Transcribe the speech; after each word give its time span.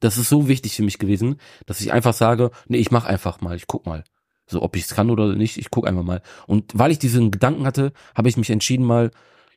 Das 0.00 0.16
ist 0.16 0.28
so 0.28 0.48
wichtig 0.48 0.76
für 0.76 0.82
mich 0.82 0.98
gewesen, 0.98 1.40
dass 1.66 1.80
ich 1.80 1.92
einfach 1.92 2.14
sage, 2.14 2.50
nee, 2.68 2.78
ich 2.78 2.90
mach 2.90 3.04
einfach 3.04 3.40
mal, 3.40 3.56
ich 3.56 3.66
guck 3.66 3.86
mal. 3.86 4.04
So, 4.46 4.62
ob 4.62 4.76
ich 4.76 4.84
es 4.84 4.94
kann 4.94 5.10
oder 5.10 5.34
nicht, 5.34 5.58
ich 5.58 5.70
guck 5.70 5.86
einfach 5.86 6.04
mal. 6.04 6.22
Und 6.46 6.72
weil 6.74 6.90
ich 6.90 6.98
diesen 6.98 7.30
Gedanken 7.30 7.66
hatte, 7.66 7.92
habe 8.14 8.28
ich 8.28 8.36
mich 8.36 8.50
entschieden 8.50 8.84
mal, 8.84 9.10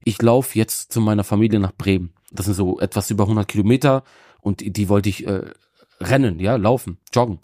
ich 0.04 0.22
laufe 0.22 0.58
jetzt 0.58 0.92
zu 0.92 1.00
meiner 1.00 1.24
Familie 1.24 1.60
nach 1.60 1.72
Bremen. 1.72 2.14
Das 2.32 2.46
sind 2.46 2.56
so 2.56 2.80
etwas 2.80 3.10
über 3.10 3.24
100 3.24 3.48
Kilometer 3.48 4.04
und 4.42 4.60
die, 4.60 4.72
die 4.72 4.90
wollte 4.90 5.10
ich 5.10 5.26
äh, 5.28 5.44
rennen, 6.02 6.40
ja, 6.40 6.56
laufen, 6.56 6.98
joggen. 7.14 7.40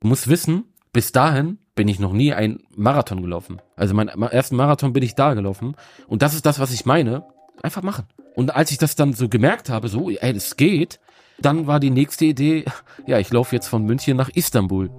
Du 0.00 0.08
musst 0.08 0.28
wissen, 0.28 0.64
bis 0.92 1.12
dahin 1.12 1.58
bin 1.74 1.88
ich 1.88 2.00
noch 2.00 2.12
nie 2.12 2.34
ein 2.34 2.60
Marathon 2.74 3.22
gelaufen. 3.22 3.62
Also 3.76 3.94
mein 3.94 4.08
ersten 4.08 4.56
Marathon 4.56 4.92
bin 4.92 5.02
ich 5.02 5.14
da 5.14 5.34
gelaufen. 5.34 5.76
Und 6.08 6.22
das 6.22 6.34
ist 6.34 6.44
das, 6.44 6.58
was 6.58 6.72
ich 6.72 6.84
meine. 6.84 7.24
Einfach 7.62 7.82
machen. 7.82 8.06
Und 8.34 8.54
als 8.54 8.70
ich 8.70 8.78
das 8.78 8.96
dann 8.96 9.12
so 9.12 9.28
gemerkt 9.28 9.68
habe, 9.68 9.88
so, 9.88 10.10
ey, 10.10 10.34
es 10.34 10.56
geht, 10.56 10.98
dann 11.42 11.66
war 11.66 11.80
die 11.80 11.90
nächste 11.90 12.24
Idee, 12.26 12.64
ja, 13.06 13.18
ich 13.18 13.32
laufe 13.32 13.54
jetzt 13.54 13.68
von 13.68 13.84
München 13.84 14.16
nach 14.16 14.28
Istanbul. 14.28 14.90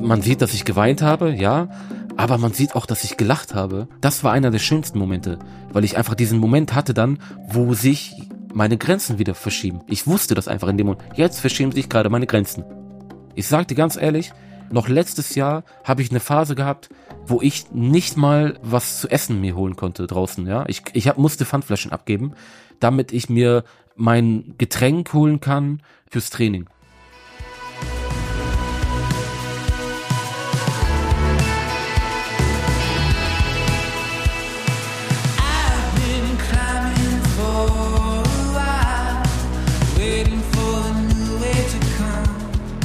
Man 0.00 0.22
sieht, 0.22 0.42
dass 0.42 0.54
ich 0.54 0.64
geweint 0.64 1.02
habe, 1.02 1.32
ja, 1.34 1.68
aber 2.16 2.38
man 2.38 2.52
sieht 2.52 2.74
auch, 2.74 2.86
dass 2.86 3.04
ich 3.04 3.16
gelacht 3.16 3.54
habe. 3.54 3.88
Das 4.00 4.24
war 4.24 4.32
einer 4.32 4.50
der 4.50 4.58
schönsten 4.58 4.98
Momente, 4.98 5.38
weil 5.72 5.84
ich 5.84 5.96
einfach 5.96 6.14
diesen 6.14 6.38
Moment 6.38 6.74
hatte 6.74 6.94
dann, 6.94 7.18
wo 7.48 7.74
sich 7.74 8.14
meine 8.52 8.76
Grenzen 8.76 9.18
wieder 9.18 9.34
verschieben. 9.34 9.80
Ich 9.86 10.06
wusste 10.06 10.34
das 10.34 10.48
einfach 10.48 10.68
in 10.68 10.76
dem 10.76 10.88
Moment. 10.88 11.04
Jetzt 11.16 11.40
verschieben 11.40 11.72
sich 11.72 11.88
gerade 11.88 12.10
meine 12.10 12.26
Grenzen. 12.26 12.64
Ich 13.34 13.48
sag 13.48 13.68
dir 13.68 13.74
ganz 13.74 13.96
ehrlich, 13.96 14.32
noch 14.70 14.88
letztes 14.88 15.34
Jahr 15.34 15.64
habe 15.84 16.02
ich 16.02 16.10
eine 16.10 16.20
Phase 16.20 16.54
gehabt, 16.54 16.90
wo 17.26 17.40
ich 17.40 17.70
nicht 17.72 18.16
mal 18.16 18.58
was 18.62 19.00
zu 19.00 19.08
essen 19.08 19.40
mir 19.40 19.54
holen 19.54 19.76
konnte 19.76 20.06
draußen. 20.06 20.46
Ja, 20.46 20.64
ich, 20.66 20.82
ich 20.92 21.08
hab, 21.08 21.18
musste 21.18 21.44
Pfandflaschen 21.44 21.92
abgeben, 21.92 22.32
damit 22.80 23.12
ich 23.12 23.28
mir 23.28 23.64
mein 23.96 24.54
Getränk 24.58 25.12
holen 25.12 25.40
kann 25.40 25.82
fürs 26.10 26.30
Training. 26.30 26.66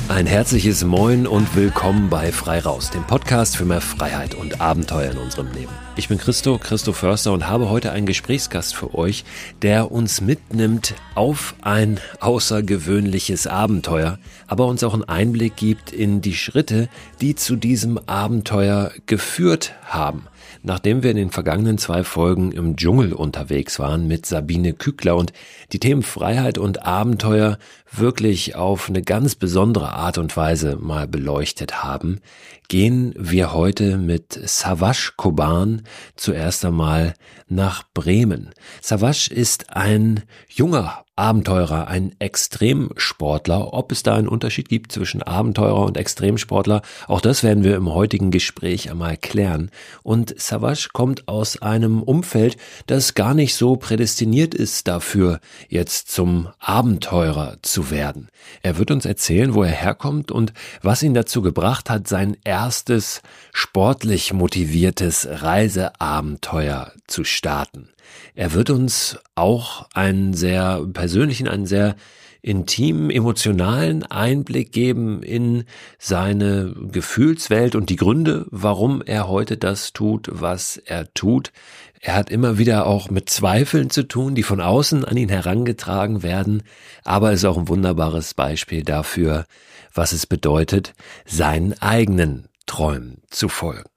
Ein 0.09 0.25
herzliches 0.25 0.83
Moin 0.83 1.27
und 1.27 1.55
willkommen 1.55 2.09
bei 2.09 2.31
Frei 2.31 2.59
Raus, 2.59 2.89
dem 2.89 3.03
Podcast 3.03 3.55
für 3.55 3.65
mehr 3.65 3.81
Freiheit 3.81 4.33
und 4.33 4.59
Abenteuer 4.59 5.11
in 5.11 5.19
unserem 5.19 5.51
Leben. 5.51 5.86
Ich 5.97 6.09
bin 6.09 6.19
Christo, 6.19 6.59
Christo 6.59 6.93
Förster 6.93 7.33
und 7.33 7.47
habe 7.47 7.71
heute 7.71 7.91
einen 7.91 8.05
Gesprächsgast 8.05 8.75
für 8.75 8.93
euch, 8.93 9.25
der 9.63 9.91
uns 9.91 10.21
mitnimmt 10.21 10.93
auf 11.15 11.55
ein 11.61 11.99
außergewöhnliches 12.19 13.47
Abenteuer, 13.47 14.19
aber 14.45 14.67
uns 14.67 14.83
auch 14.83 14.93
einen 14.93 15.05
Einblick 15.05 15.55
gibt 15.55 15.91
in 15.91 16.21
die 16.21 16.35
Schritte, 16.35 16.87
die 17.19 17.33
zu 17.33 17.55
diesem 17.55 17.97
Abenteuer 18.07 18.91
geführt 19.07 19.73
haben. 19.85 20.27
Nachdem 20.67 21.01
wir 21.01 21.11
in 21.11 21.15
den 21.15 21.31
vergangenen 21.31 21.77
zwei 21.77 22.03
Folgen 22.03 22.51
im 22.51 22.75
Dschungel 22.75 23.13
unterwegs 23.13 23.79
waren 23.79 24.05
mit 24.05 24.25
Sabine 24.25 24.73
Kückler 24.73 25.15
und 25.15 25.31
die 25.71 25.79
Themen 25.79 26.03
Freiheit 26.03 26.57
und 26.57 26.85
Abenteuer 26.85 27.57
wirklich 27.89 28.57
auf 28.57 28.89
eine 28.89 29.01
ganz 29.01 29.35
besondere 29.35 29.93
Art 29.93 30.17
und 30.17 30.35
Weise 30.35 30.75
mal 30.75 31.07
beleuchtet 31.07 31.85
haben, 31.85 32.19
gehen 32.67 33.15
wir 33.17 33.53
heute 33.53 33.97
mit 33.97 34.37
Savage 34.43 35.13
Koban 35.15 35.83
zuerst 36.17 36.65
einmal 36.65 37.13
nach 37.47 37.83
Bremen. 37.93 38.49
Savage 38.81 39.29
ist 39.33 39.73
ein 39.73 40.23
junger 40.49 41.05
Abenteurer, 41.17 41.87
ein 41.87 42.15
Extremsportler. 42.19 43.73
Ob 43.73 43.91
es 43.91 44.03
da 44.03 44.15
einen 44.15 44.27
Unterschied 44.27 44.69
gibt 44.69 44.91
zwischen 44.91 45.23
Abenteurer 45.23 45.85
und 45.85 45.97
Extremsportler, 45.97 46.83
auch 47.07 47.21
das 47.21 47.43
werden 47.43 47.63
wir 47.63 47.75
im 47.75 47.93
heutigen 47.93 48.29
Gespräch 48.29 48.91
einmal 48.91 49.17
klären. 49.17 49.71
Und 50.03 50.39
Savage 50.39 50.89
kommt 50.93 51.27
aus 51.27 51.61
einem 51.61 52.03
Umfeld, 52.03 52.57
das 52.85 53.15
gar 53.15 53.33
nicht 53.33 53.55
so 53.55 53.77
prädestiniert 53.77 54.53
ist 54.53 54.87
dafür, 54.87 55.39
jetzt 55.69 56.11
zum 56.11 56.49
Abenteurer 56.59 57.57
zu 57.63 57.89
werden. 57.89 58.29
Er 58.61 58.77
wird 58.77 58.91
uns 58.91 59.05
erzählen, 59.05 59.55
wo 59.55 59.63
er 59.63 59.71
herkommt 59.71 60.31
und 60.31 60.53
was 60.81 61.01
ihn 61.01 61.15
dazu 61.15 61.41
gebracht 61.41 61.89
hat, 61.89 62.07
sein 62.07 62.37
erstes 62.43 63.21
sportlich 63.53 64.33
motiviertes 64.33 65.27
Reiseabenteuer 65.29 66.91
zu 67.07 67.23
starten. 67.23 67.89
Er 68.35 68.53
wird 68.53 68.69
uns 68.69 69.17
auch 69.35 69.87
einen 69.93 70.33
sehr 70.33 70.85
persönlichen, 70.93 71.47
einen 71.47 71.65
sehr 71.65 71.95
intimen, 72.41 73.09
emotionalen 73.09 74.03
Einblick 74.03 74.71
geben 74.71 75.21
in 75.21 75.65
seine 75.99 76.73
Gefühlswelt 76.91 77.75
und 77.75 77.89
die 77.89 77.95
Gründe, 77.95 78.45
warum 78.51 79.01
er 79.01 79.27
heute 79.27 79.57
das 79.57 79.91
tut, 79.91 80.29
was 80.31 80.77
er 80.77 81.13
tut. 81.13 81.51
Er 81.99 82.15
hat 82.15 82.29
immer 82.29 82.57
wieder 82.57 82.85
auch 82.85 83.09
mit 83.09 83.29
Zweifeln 83.29 83.89
zu 83.89 84.07
tun, 84.07 84.35
die 84.35 84.43
von 84.43 84.61
außen 84.61 85.03
an 85.03 85.17
ihn 85.17 85.29
herangetragen 85.29 86.23
werden, 86.23 86.63
aber 87.03 87.31
ist 87.31 87.43
auch 87.43 87.57
ein 87.57 87.67
wunderbares 87.67 88.33
Beispiel 88.33 88.83
dafür, 88.83 89.45
was 89.93 90.13
es 90.13 90.25
bedeutet, 90.25 90.93
seinen 91.25 91.73
eigenen 91.81 92.47
Träumen 92.65 93.23
zu 93.29 93.49
folgen. 93.49 93.89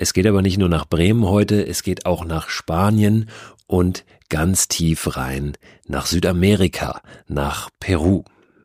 Es 0.00 0.12
geht 0.12 0.26
aber 0.28 0.42
nicht 0.42 0.58
nur 0.58 0.68
nach 0.68 0.86
Bremen 0.86 1.26
heute, 1.26 1.66
es 1.66 1.82
geht 1.82 2.06
auch 2.06 2.24
nach 2.24 2.48
Spanien 2.48 3.28
und 3.68 4.04
ganz 4.28 4.66
tief 4.66 5.16
rein 5.16 5.56
nach 5.86 6.06
Südamerika, 6.06 7.00
nach 7.28 7.70
Peru. 7.78 8.24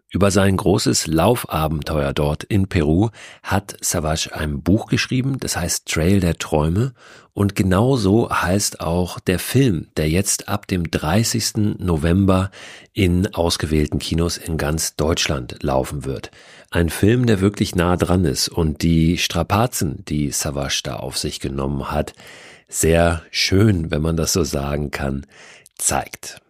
Über 0.09 0.29
sein 0.29 0.57
großes 0.57 1.07
Laufabenteuer 1.07 2.13
dort 2.13 2.43
in 2.43 2.67
Peru 2.67 3.09
hat 3.41 3.75
Savage 3.81 4.29
ein 4.31 4.61
Buch 4.61 4.85
geschrieben, 4.85 5.39
das 5.39 5.57
heißt 5.57 5.87
Trail 5.87 6.19
der 6.19 6.37
Träume 6.37 6.93
und 7.33 7.55
genauso 7.55 8.29
heißt 8.29 8.79
auch 8.79 9.19
der 9.19 9.39
Film, 9.39 9.87
der 9.97 10.09
jetzt 10.09 10.49
ab 10.49 10.67
dem 10.67 10.91
30. 10.91 11.79
November 11.79 12.51
in 12.93 13.33
ausgewählten 13.33 13.97
Kinos 13.97 14.37
in 14.37 14.57
ganz 14.57 14.95
Deutschland 14.95 15.63
laufen 15.63 16.05
wird. 16.05 16.29
Ein 16.69 16.89
Film, 16.89 17.25
der 17.25 17.41
wirklich 17.41 17.73
nah 17.73 17.97
dran 17.97 18.23
ist 18.23 18.49
und 18.49 18.83
die 18.83 19.17
Strapazen, 19.17 20.05
die 20.05 20.29
Savage 20.29 20.81
da 20.83 20.97
auf 20.97 21.17
sich 21.17 21.39
genommen 21.39 21.89
hat, 21.89 22.13
sehr 22.73 23.21
schön, 23.29 23.91
wenn 23.91 24.01
man 24.01 24.17
das 24.17 24.33
so 24.33 24.43
sagen 24.43 24.89
kann, 24.89 25.27
zeigt. 25.77 26.41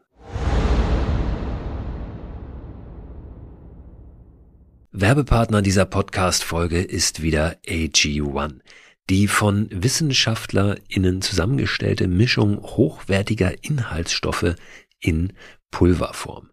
Werbepartner 4.92 5.62
dieser 5.62 5.86
Podcast-Folge 5.86 6.82
ist 6.82 7.22
wieder 7.22 7.58
AG1. 7.68 8.62
Die 9.10 9.28
von 9.28 9.68
WissenschaftlerInnen 9.70 11.22
zusammengestellte 11.22 12.08
Mischung 12.08 12.62
hochwertiger 12.62 13.52
Inhaltsstoffe 13.62 14.56
in 15.02 15.34
Pulverform. 15.72 16.53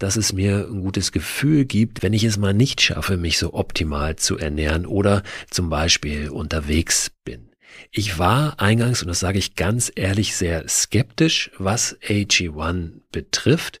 dass 0.00 0.16
es 0.16 0.32
mir 0.32 0.66
ein 0.68 0.80
gutes 0.80 1.12
Gefühl 1.12 1.64
gibt, 1.64 2.02
wenn 2.02 2.14
ich 2.14 2.24
es 2.24 2.38
mal 2.38 2.54
nicht 2.54 2.80
schaffe, 2.80 3.16
mich 3.16 3.38
so 3.38 3.54
optimal 3.54 4.16
zu 4.16 4.36
ernähren 4.38 4.86
oder 4.86 5.22
zum 5.50 5.70
Beispiel 5.70 6.30
unterwegs 6.30 7.12
bin. 7.22 7.50
Ich 7.92 8.18
war 8.18 8.58
eingangs, 8.60 9.02
und 9.02 9.08
das 9.08 9.20
sage 9.20 9.38
ich 9.38 9.54
ganz 9.54 9.92
ehrlich, 9.94 10.34
sehr 10.34 10.66
skeptisch, 10.68 11.50
was 11.58 11.96
AG1 12.00 13.02
betrifft 13.12 13.80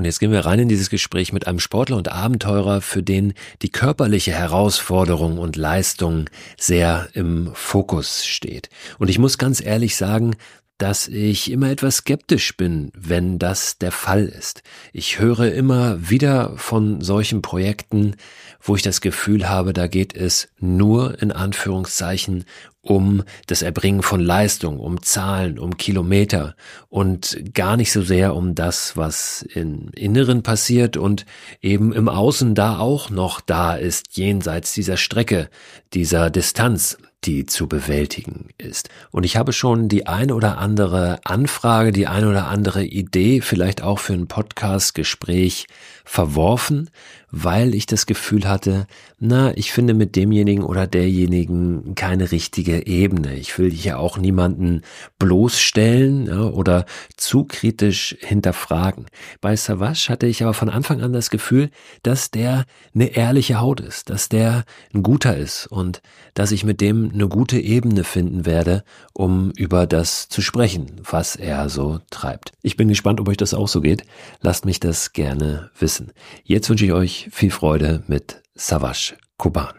Und 0.00 0.06
jetzt 0.06 0.18
gehen 0.18 0.32
wir 0.32 0.46
rein 0.46 0.60
in 0.60 0.70
dieses 0.70 0.88
Gespräch 0.88 1.34
mit 1.34 1.46
einem 1.46 1.58
Sportler 1.60 1.98
und 1.98 2.10
Abenteurer, 2.10 2.80
für 2.80 3.02
den 3.02 3.34
die 3.60 3.68
körperliche 3.68 4.32
Herausforderung 4.32 5.36
und 5.36 5.56
Leistung 5.56 6.30
sehr 6.56 7.10
im 7.12 7.50
Fokus 7.52 8.24
steht. 8.24 8.70
Und 8.98 9.10
ich 9.10 9.18
muss 9.18 9.36
ganz 9.36 9.62
ehrlich 9.62 9.96
sagen, 9.96 10.36
dass 10.78 11.06
ich 11.06 11.50
immer 11.50 11.70
etwas 11.70 11.98
skeptisch 11.98 12.56
bin, 12.56 12.90
wenn 12.96 13.38
das 13.38 13.76
der 13.76 13.92
Fall 13.92 14.24
ist. 14.24 14.62
Ich 14.94 15.18
höre 15.18 15.52
immer 15.52 16.08
wieder 16.08 16.56
von 16.56 17.02
solchen 17.02 17.42
Projekten, 17.42 18.16
wo 18.62 18.76
ich 18.76 18.82
das 18.82 19.02
Gefühl 19.02 19.50
habe, 19.50 19.74
da 19.74 19.86
geht 19.86 20.16
es 20.16 20.48
nur 20.58 21.20
in 21.20 21.30
Anführungszeichen 21.30 22.46
um 22.82 23.22
das 23.46 23.62
Erbringen 23.62 24.02
von 24.02 24.20
Leistung, 24.20 24.78
um 24.78 25.02
Zahlen, 25.02 25.58
um 25.58 25.76
Kilometer 25.76 26.54
und 26.88 27.38
gar 27.52 27.76
nicht 27.76 27.92
so 27.92 28.02
sehr 28.02 28.34
um 28.34 28.54
das, 28.54 28.96
was 28.96 29.42
im 29.42 29.90
Inneren 29.94 30.42
passiert 30.42 30.96
und 30.96 31.26
eben 31.60 31.92
im 31.92 32.08
Außen 32.08 32.54
da 32.54 32.78
auch 32.78 33.10
noch 33.10 33.40
da 33.40 33.74
ist, 33.74 34.16
jenseits 34.16 34.72
dieser 34.72 34.96
Strecke, 34.96 35.50
dieser 35.92 36.30
Distanz, 36.30 36.96
die 37.24 37.44
zu 37.44 37.68
bewältigen 37.68 38.48
ist. 38.56 38.88
Und 39.10 39.24
ich 39.24 39.36
habe 39.36 39.52
schon 39.52 39.88
die 39.88 40.06
ein 40.06 40.32
oder 40.32 40.56
andere 40.56 41.20
Anfrage, 41.24 41.92
die 41.92 42.06
ein 42.06 42.24
oder 42.24 42.48
andere 42.48 42.82
Idee, 42.82 43.42
vielleicht 43.42 43.82
auch 43.82 43.98
für 43.98 44.14
ein 44.14 44.26
Podcast-Gespräch 44.26 45.66
verworfen, 46.10 46.90
weil 47.30 47.72
ich 47.72 47.86
das 47.86 48.04
Gefühl 48.04 48.48
hatte, 48.48 48.88
na, 49.20 49.56
ich 49.56 49.70
finde 49.70 49.94
mit 49.94 50.16
demjenigen 50.16 50.64
oder 50.64 50.88
derjenigen 50.88 51.94
keine 51.94 52.32
richtige 52.32 52.88
Ebene. 52.88 53.36
Ich 53.36 53.56
will 53.58 53.70
hier 53.70 54.00
auch 54.00 54.18
niemanden 54.18 54.82
bloßstellen 55.20 56.26
ja, 56.26 56.40
oder 56.42 56.86
zu 57.16 57.44
kritisch 57.44 58.16
hinterfragen. 58.20 59.06
Bei 59.40 59.54
Savage 59.54 60.08
hatte 60.08 60.26
ich 60.26 60.42
aber 60.42 60.52
von 60.52 60.68
Anfang 60.68 61.00
an 61.00 61.12
das 61.12 61.30
Gefühl, 61.30 61.70
dass 62.02 62.32
der 62.32 62.64
eine 62.92 63.14
ehrliche 63.14 63.60
Haut 63.60 63.78
ist, 63.78 64.10
dass 64.10 64.28
der 64.28 64.64
ein 64.92 65.04
guter 65.04 65.36
ist 65.36 65.68
und 65.68 66.02
dass 66.34 66.50
ich 66.50 66.64
mit 66.64 66.80
dem 66.80 67.12
eine 67.12 67.28
gute 67.28 67.60
Ebene 67.60 68.02
finden 68.02 68.46
werde, 68.46 68.82
um 69.12 69.52
über 69.52 69.86
das 69.86 70.28
zu 70.28 70.42
sprechen, 70.42 71.00
was 71.08 71.36
er 71.36 71.68
so 71.68 72.00
treibt. 72.10 72.52
Ich 72.62 72.76
bin 72.76 72.88
gespannt, 72.88 73.20
ob 73.20 73.28
euch 73.28 73.36
das 73.36 73.54
auch 73.54 73.68
so 73.68 73.80
geht. 73.80 74.02
Lasst 74.40 74.64
mich 74.64 74.80
das 74.80 75.12
gerne 75.12 75.70
wissen. 75.78 75.99
Jetzt 76.44 76.68
wünsche 76.70 76.84
ich 76.84 76.92
euch 76.92 77.28
viel 77.32 77.50
Freude 77.50 78.02
mit 78.06 78.42
Savage 78.54 79.14
Kuban. 79.36 79.74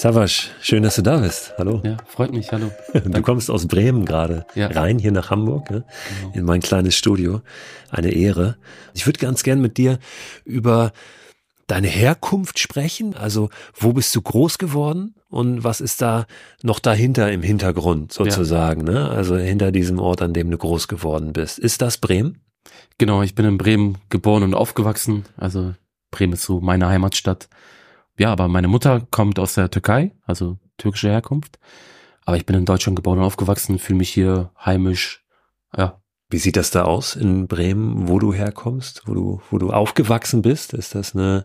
Savas, 0.00 0.50
schön, 0.60 0.84
dass 0.84 0.94
du 0.94 1.02
da 1.02 1.16
bist. 1.16 1.54
Hallo. 1.58 1.80
Ja, 1.84 1.96
freut 2.06 2.30
mich. 2.30 2.52
Hallo. 2.52 2.70
Du 2.92 3.00
Danke. 3.00 3.22
kommst 3.22 3.50
aus 3.50 3.66
Bremen 3.66 4.04
gerade 4.04 4.46
ja. 4.54 4.68
rein 4.68 5.00
hier 5.00 5.10
nach 5.10 5.30
Hamburg 5.30 5.70
ja, 5.70 5.82
genau. 6.20 6.34
in 6.34 6.44
mein 6.44 6.60
kleines 6.60 6.94
Studio. 6.94 7.42
Eine 7.90 8.12
Ehre. 8.12 8.58
Ich 8.94 9.06
würde 9.06 9.18
ganz 9.18 9.42
gern 9.42 9.60
mit 9.60 9.76
dir 9.76 9.98
über 10.44 10.92
deine 11.66 11.88
Herkunft 11.88 12.60
sprechen. 12.60 13.16
Also 13.16 13.50
wo 13.74 13.92
bist 13.92 14.14
du 14.14 14.22
groß 14.22 14.58
geworden 14.58 15.16
und 15.28 15.62
was 15.64 15.80
ist 15.80 16.00
da 16.00 16.26
noch 16.62 16.78
dahinter 16.78 17.30
im 17.30 17.42
Hintergrund 17.42 18.12
sozusagen? 18.12 18.86
Ja. 18.86 18.92
Ne? 18.92 19.08
Also 19.10 19.36
hinter 19.36 19.72
diesem 19.72 19.98
Ort, 19.98 20.22
an 20.22 20.32
dem 20.32 20.50
du 20.50 20.56
groß 20.56 20.88
geworden 20.88 21.32
bist. 21.32 21.58
Ist 21.58 21.82
das 21.82 21.98
Bremen? 21.98 22.40
Genau, 22.98 23.22
ich 23.22 23.34
bin 23.34 23.46
in 23.46 23.58
Bremen 23.58 23.98
geboren 24.08 24.42
und 24.42 24.54
aufgewachsen. 24.54 25.24
Also 25.36 25.74
Bremen 26.10 26.32
ist 26.32 26.42
so 26.42 26.60
meine 26.60 26.88
Heimatstadt. 26.88 27.48
Ja, 28.18 28.32
aber 28.32 28.48
meine 28.48 28.68
Mutter 28.68 29.06
kommt 29.10 29.38
aus 29.38 29.54
der 29.54 29.70
Türkei, 29.70 30.12
also 30.26 30.58
türkische 30.76 31.08
Herkunft. 31.08 31.58
Aber 32.24 32.36
ich 32.36 32.46
bin 32.46 32.56
in 32.56 32.64
Deutschland 32.64 32.96
geboren 32.96 33.18
und 33.18 33.24
aufgewachsen, 33.24 33.78
fühle 33.78 33.98
mich 33.98 34.10
hier 34.10 34.50
heimisch. 34.64 35.24
Ja. 35.76 36.00
Wie 36.30 36.38
sieht 36.38 36.56
das 36.56 36.70
da 36.70 36.82
aus 36.82 37.16
in 37.16 37.46
Bremen, 37.46 38.08
wo 38.08 38.18
du 38.18 38.34
herkommst, 38.34 39.02
wo 39.06 39.14
du, 39.14 39.40
wo 39.50 39.58
du 39.58 39.70
aufgewachsen 39.70 40.42
bist? 40.42 40.74
Ist 40.74 40.94
das 40.94 41.14
eine, 41.14 41.44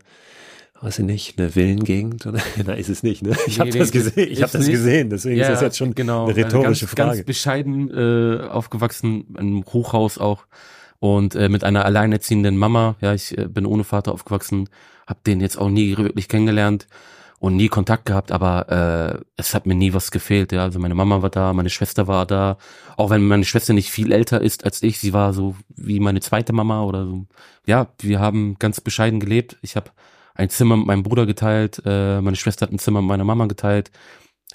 weiß 0.80 0.98
ich 0.98 1.04
nicht, 1.04 1.38
eine 1.38 1.50
Villengegend 1.50 2.26
oder? 2.26 2.40
Nein, 2.64 2.78
ist 2.78 2.88
es 2.88 3.02
nicht, 3.02 3.22
ne? 3.22 3.36
Ich 3.46 3.58
nee, 3.58 3.66
habe 3.66 3.78
das 3.78 3.90
gesehen, 3.90 4.30
ich 4.30 4.42
habe 4.42 4.52
das 4.52 4.66
gesehen, 4.66 5.10
deswegen 5.10 5.36
ja, 5.36 5.44
ist 5.44 5.52
das 5.52 5.60
jetzt 5.62 5.78
schon 5.78 5.94
genau, 5.94 6.24
eine 6.24 6.36
rhetorische 6.36 6.86
ganz, 6.86 6.98
Frage. 6.98 7.16
Ganz 7.16 7.26
bescheiden 7.26 7.90
äh, 7.90 8.46
aufgewachsen, 8.48 9.34
im 9.38 9.64
Hochhaus 9.64 10.18
auch 10.18 10.46
und 10.98 11.34
äh, 11.34 11.48
mit 11.48 11.64
einer 11.64 11.84
alleinerziehenden 11.84 12.56
Mama. 12.56 12.96
Ja, 13.00 13.14
ich 13.14 13.36
äh, 13.36 13.46
bin 13.48 13.66
ohne 13.66 13.84
Vater 13.84 14.12
aufgewachsen, 14.12 14.68
habe 15.06 15.20
den 15.26 15.40
jetzt 15.40 15.58
auch 15.58 15.70
nie 15.70 15.96
wirklich 15.96 16.28
kennengelernt 16.28 16.86
und 17.38 17.56
nie 17.56 17.68
Kontakt 17.68 18.06
gehabt, 18.06 18.32
aber 18.32 19.20
äh, 19.20 19.24
es 19.36 19.54
hat 19.54 19.66
mir 19.66 19.74
nie 19.74 19.92
was 19.92 20.10
gefehlt. 20.10 20.52
Ja, 20.52 20.62
also 20.62 20.78
meine 20.78 20.94
Mama 20.94 21.20
war 21.20 21.30
da, 21.30 21.52
meine 21.52 21.68
Schwester 21.70 22.06
war 22.06 22.24
da, 22.26 22.56
auch 22.96 23.10
wenn 23.10 23.26
meine 23.26 23.44
Schwester 23.44 23.74
nicht 23.74 23.90
viel 23.90 24.12
älter 24.12 24.40
ist 24.40 24.64
als 24.64 24.82
ich, 24.82 24.98
sie 24.98 25.12
war 25.12 25.34
so 25.34 25.54
wie 25.68 26.00
meine 26.00 26.20
zweite 26.20 26.54
Mama 26.54 26.82
oder 26.84 27.04
so. 27.04 27.26
Ja, 27.66 27.88
wir 28.00 28.18
haben 28.20 28.56
ganz 28.58 28.80
bescheiden 28.80 29.20
gelebt. 29.20 29.58
Ich 29.60 29.76
habe 29.76 29.90
ein 30.34 30.50
Zimmer 30.50 30.76
mit 30.76 30.86
meinem 30.86 31.02
Bruder 31.02 31.26
geteilt, 31.26 31.82
äh, 31.84 32.20
meine 32.20 32.36
Schwester 32.36 32.66
hat 32.66 32.72
ein 32.72 32.78
Zimmer 32.78 33.00
mit 33.00 33.08
meiner 33.08 33.24
Mama 33.24 33.46
geteilt. 33.46 33.90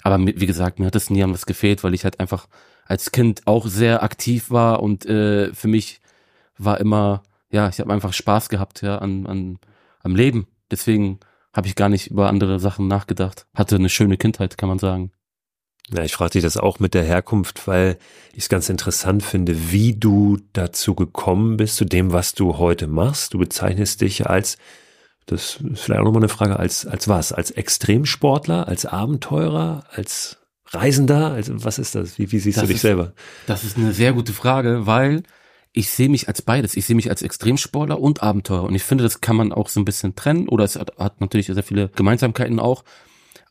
Aber 0.02 0.18
wie 0.18 0.46
gesagt, 0.46 0.78
mir 0.78 0.86
hat 0.86 0.96
es 0.96 1.10
nie 1.10 1.22
an 1.22 1.32
was 1.32 1.46
gefehlt, 1.46 1.84
weil 1.84 1.94
ich 1.94 2.04
halt 2.04 2.20
einfach 2.20 2.48
als 2.86 3.12
Kind 3.12 3.46
auch 3.46 3.66
sehr 3.66 4.02
aktiv 4.02 4.50
war 4.50 4.82
und 4.82 5.06
äh, 5.06 5.52
für 5.54 5.68
mich 5.68 6.00
war 6.56 6.80
immer, 6.80 7.22
ja, 7.50 7.68
ich 7.68 7.80
habe 7.80 7.92
einfach 7.92 8.12
Spaß 8.12 8.48
gehabt, 8.48 8.82
ja, 8.82 8.98
an, 8.98 9.26
an 9.26 9.58
am 10.02 10.16
Leben. 10.16 10.46
Deswegen 10.70 11.20
habe 11.52 11.66
ich 11.66 11.74
gar 11.74 11.88
nicht 11.88 12.08
über 12.08 12.28
andere 12.28 12.60
Sachen 12.60 12.86
nachgedacht. 12.88 13.46
Hatte 13.54 13.76
eine 13.76 13.88
schöne 13.88 14.16
Kindheit, 14.16 14.56
kann 14.58 14.68
man 14.68 14.78
sagen. 14.78 15.12
Ja, 15.92 16.04
ich 16.04 16.12
frage 16.12 16.32
dich 16.32 16.42
das 16.42 16.56
auch 16.56 16.78
mit 16.78 16.94
der 16.94 17.02
Herkunft, 17.02 17.66
weil 17.66 17.98
ich 18.32 18.44
es 18.44 18.48
ganz 18.48 18.68
interessant 18.68 19.24
finde, 19.24 19.72
wie 19.72 19.94
du 19.94 20.38
dazu 20.52 20.94
gekommen 20.94 21.56
bist, 21.56 21.76
zu 21.76 21.84
dem, 21.84 22.12
was 22.12 22.34
du 22.34 22.58
heute 22.58 22.86
machst. 22.86 23.34
Du 23.34 23.38
bezeichnest 23.38 24.00
dich 24.00 24.28
als, 24.28 24.56
das 25.30 25.56
ist 25.56 25.80
vielleicht 25.80 26.00
auch 26.00 26.04
nochmal 26.04 26.22
eine 26.22 26.28
Frage, 26.28 26.58
als, 26.58 26.86
als 26.86 27.06
was? 27.08 27.32
Als 27.32 27.50
Extremsportler, 27.50 28.66
als 28.66 28.84
Abenteurer, 28.86 29.84
als 29.90 30.38
Reisender? 30.66 31.32
Als, 31.32 31.50
was 31.52 31.78
ist 31.78 31.94
das? 31.94 32.18
Wie, 32.18 32.32
wie 32.32 32.38
siehst 32.38 32.58
das 32.58 32.62
du 32.62 32.68
dich 32.68 32.76
ist, 32.76 32.82
selber? 32.82 33.12
Das 33.46 33.64
ist 33.64 33.76
eine 33.76 33.92
sehr 33.92 34.12
gute 34.12 34.32
Frage, 34.32 34.86
weil 34.86 35.22
ich 35.72 35.90
sehe 35.90 36.08
mich 36.08 36.26
als 36.28 36.42
beides. 36.42 36.76
Ich 36.76 36.86
sehe 36.86 36.96
mich 36.96 37.10
als 37.10 37.22
Extremsportler 37.22 38.00
und 38.00 38.22
Abenteurer. 38.22 38.64
Und 38.64 38.74
ich 38.74 38.82
finde, 38.82 39.04
das 39.04 39.20
kann 39.20 39.36
man 39.36 39.52
auch 39.52 39.68
so 39.68 39.80
ein 39.80 39.84
bisschen 39.84 40.16
trennen. 40.16 40.48
Oder 40.48 40.64
es 40.64 40.76
hat, 40.76 40.96
hat 40.98 41.20
natürlich 41.20 41.46
sehr 41.46 41.62
viele 41.62 41.88
Gemeinsamkeiten 41.90 42.58
auch. 42.58 42.84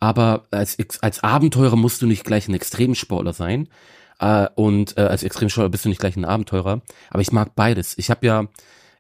Aber 0.02 0.48
als, 0.52 0.78
als 1.02 1.24
Abenteurer 1.24 1.76
musst 1.76 2.02
du 2.02 2.08
nicht 2.08 2.26
gleich 2.26 2.48
ein 2.48 2.54
Extremsportler 2.54 3.34
sein. 3.34 3.70
Äh, 4.20 4.48
und 4.56 4.98
äh, 4.98 5.02
als 5.02 5.24
Extremsportler 5.24 5.70
bist 5.70 5.86
du 5.86 5.90
nicht 5.90 6.02
gleich 6.02 6.18
ein 6.18 6.26
Abenteurer. 6.26 6.82
Aber 7.10 7.22
ich 7.22 7.32
mag 7.32 7.56
beides. 7.56 7.98
Ich 7.98 8.10
habe 8.10 8.26
ja 8.26 8.48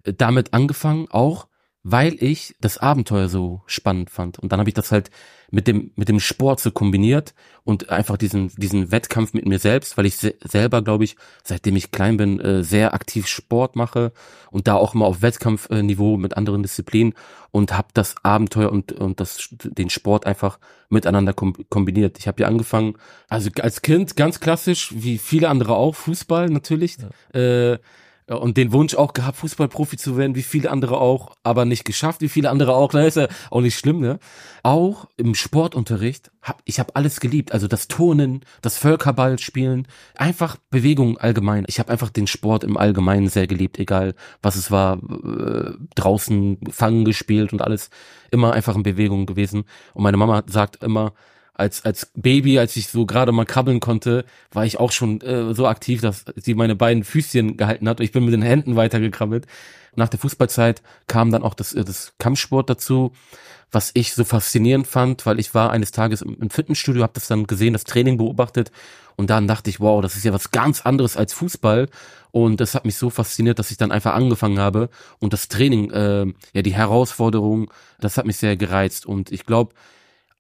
damit 0.03 0.53
angefangen, 0.53 1.07
auch 1.09 1.47
weil 1.83 2.21
ich 2.21 2.55
das 2.59 2.77
Abenteuer 2.77 3.29
so 3.29 3.61
spannend 3.65 4.09
fand. 4.09 4.37
Und 4.37 4.51
dann 4.51 4.59
habe 4.59 4.69
ich 4.69 4.73
das 4.73 4.91
halt 4.91 5.09
mit 5.51 5.67
dem 5.67 5.91
mit 5.95 6.09
dem 6.09 6.19
Sport 6.19 6.59
so 6.59 6.71
kombiniert 6.71 7.33
und 7.63 7.89
einfach 7.89 8.17
diesen 8.17 8.49
diesen 8.49 8.91
Wettkampf 8.91 9.33
mit 9.33 9.47
mir 9.47 9.59
selbst, 9.59 9.97
weil 9.97 10.05
ich 10.05 10.17
se 10.17 10.35
selber 10.41 10.81
glaube 10.81 11.05
ich, 11.05 11.15
seitdem 11.43 11.75
ich 11.75 11.91
klein 11.91 12.17
bin, 12.17 12.39
äh, 12.39 12.63
sehr 12.63 12.93
aktiv 12.93 13.27
Sport 13.27 13.75
mache 13.75 14.11
und 14.51 14.67
da 14.67 14.75
auch 14.75 14.93
immer 14.93 15.05
auf 15.05 15.21
Wettkampfniveau 15.21 16.17
mit 16.17 16.35
anderen 16.37 16.61
Disziplinen 16.63 17.13
und 17.51 17.75
habe 17.75 17.87
das 17.93 18.15
Abenteuer 18.23 18.71
und 18.71 18.91
und 18.91 19.19
das 19.19 19.49
den 19.51 19.89
Sport 19.89 20.27
einfach 20.27 20.59
miteinander 20.89 21.33
kom 21.33 21.55
kombiniert. 21.69 22.19
Ich 22.19 22.27
habe 22.27 22.41
ja 22.41 22.47
angefangen, 22.47 22.95
also 23.29 23.49
als 23.61 23.81
Kind 23.81 24.15
ganz 24.17 24.39
klassisch, 24.39 24.93
wie 24.95 25.17
viele 25.17 25.49
andere 25.49 25.75
auch 25.75 25.95
Fußball 25.95 26.49
natürlich. 26.49 26.97
Ja. 27.33 27.39
Äh, 27.39 27.79
und 28.35 28.57
den 28.57 28.71
Wunsch 28.71 28.95
auch 28.95 29.13
gehabt, 29.13 29.37
Fußballprofi 29.37 29.97
zu 29.97 30.17
werden, 30.17 30.35
wie 30.35 30.43
viele 30.43 30.69
andere 30.69 30.99
auch, 30.99 31.35
aber 31.43 31.65
nicht 31.65 31.83
geschafft, 31.83 32.21
wie 32.21 32.29
viele 32.29 32.49
andere 32.49 32.75
auch. 32.75 32.89
Da 32.99 33.05
ist 33.05 33.15
ja 33.15 33.27
auch 33.49 33.61
nicht 33.61 33.77
schlimm, 33.77 34.01
ne? 34.01 34.19
Auch 34.61 35.07
im 35.15 35.35
Sportunterricht, 35.35 36.31
hab, 36.41 36.61
ich 36.65 36.79
habe 36.79 36.95
alles 36.95 37.21
geliebt. 37.21 37.53
Also 37.53 37.67
das 37.67 37.87
Turnen, 37.87 38.41
das 38.61 38.77
Völkerballspielen, 38.77 39.87
einfach 40.15 40.57
Bewegung 40.69 41.17
allgemein. 41.17 41.63
Ich 41.67 41.79
habe 41.79 41.91
einfach 41.91 42.09
den 42.09 42.27
Sport 42.27 42.65
im 42.65 42.75
Allgemeinen 42.75 43.29
sehr 43.29 43.47
geliebt, 43.47 43.79
egal 43.79 44.15
was 44.41 44.55
es 44.55 44.69
war, 44.69 44.97
äh, 44.97 45.71
draußen 45.95 46.57
Fangen 46.69 47.05
gespielt 47.05 47.53
und 47.53 47.61
alles, 47.61 47.89
immer 48.31 48.51
einfach 48.51 48.75
in 48.75 48.83
Bewegung 48.83 49.25
gewesen. 49.25 49.63
Und 49.93 50.03
meine 50.03 50.17
Mama 50.17 50.43
sagt 50.47 50.83
immer, 50.83 51.13
als 51.59 51.85
als 51.85 52.11
Baby, 52.15 52.57
als 52.59 52.75
ich 52.75 52.87
so 52.87 53.05
gerade 53.05 53.31
mal 53.31 53.45
krabbeln 53.45 53.79
konnte, 53.79 54.25
war 54.51 54.65
ich 54.65 54.79
auch 54.79 54.91
schon 54.91 55.21
äh, 55.21 55.53
so 55.53 55.67
aktiv, 55.67 56.01
dass 56.01 56.25
sie 56.35 56.55
meine 56.55 56.75
beiden 56.75 57.03
Füßchen 57.03 57.57
gehalten 57.57 57.87
hat. 57.87 57.99
Ich 57.99 58.11
bin 58.11 58.25
mit 58.25 58.33
den 58.33 58.41
Händen 58.41 58.75
weitergekrabbelt. 58.75 59.45
Nach 59.95 60.09
der 60.09 60.19
Fußballzeit 60.19 60.81
kam 61.07 61.31
dann 61.31 61.43
auch 61.43 61.53
das, 61.53 61.73
äh, 61.73 61.83
das 61.83 62.13
Kampfsport 62.17 62.69
dazu, 62.69 63.11
was 63.71 63.91
ich 63.93 64.13
so 64.13 64.23
faszinierend 64.23 64.87
fand, 64.87 65.25
weil 65.25 65.39
ich 65.39 65.53
war 65.53 65.71
eines 65.71 65.91
Tages 65.91 66.21
im 66.21 66.49
Fitnessstudio, 66.49 67.03
habe 67.03 67.13
das 67.13 67.27
dann 67.27 67.45
gesehen, 67.45 67.73
das 67.73 67.83
Training 67.83 68.17
beobachtet 68.17 68.71
und 69.19 69.29
dann 69.29 69.49
dachte 69.49 69.69
ich, 69.69 69.81
wow, 69.81 70.01
das 70.01 70.15
ist 70.15 70.23
ja 70.23 70.31
was 70.31 70.51
ganz 70.51 70.85
anderes 70.85 71.17
als 71.17 71.33
Fußball. 71.33 71.89
Und 72.31 72.61
das 72.61 72.73
hat 72.73 72.85
mich 72.85 72.95
so 72.95 73.09
fasziniert, 73.09 73.59
dass 73.59 73.69
ich 73.69 73.75
dann 73.75 73.91
einfach 73.91 74.13
angefangen 74.13 74.59
habe. 74.59 74.89
Und 75.19 75.33
das 75.33 75.49
Training, 75.49 75.91
äh, 75.91 76.25
ja, 76.53 76.61
die 76.61 76.73
Herausforderung, 76.73 77.69
das 77.99 78.15
hat 78.15 78.25
mich 78.25 78.37
sehr 78.37 78.55
gereizt. 78.55 79.05
Und 79.05 79.33
ich 79.33 79.45
glaube, 79.45 79.73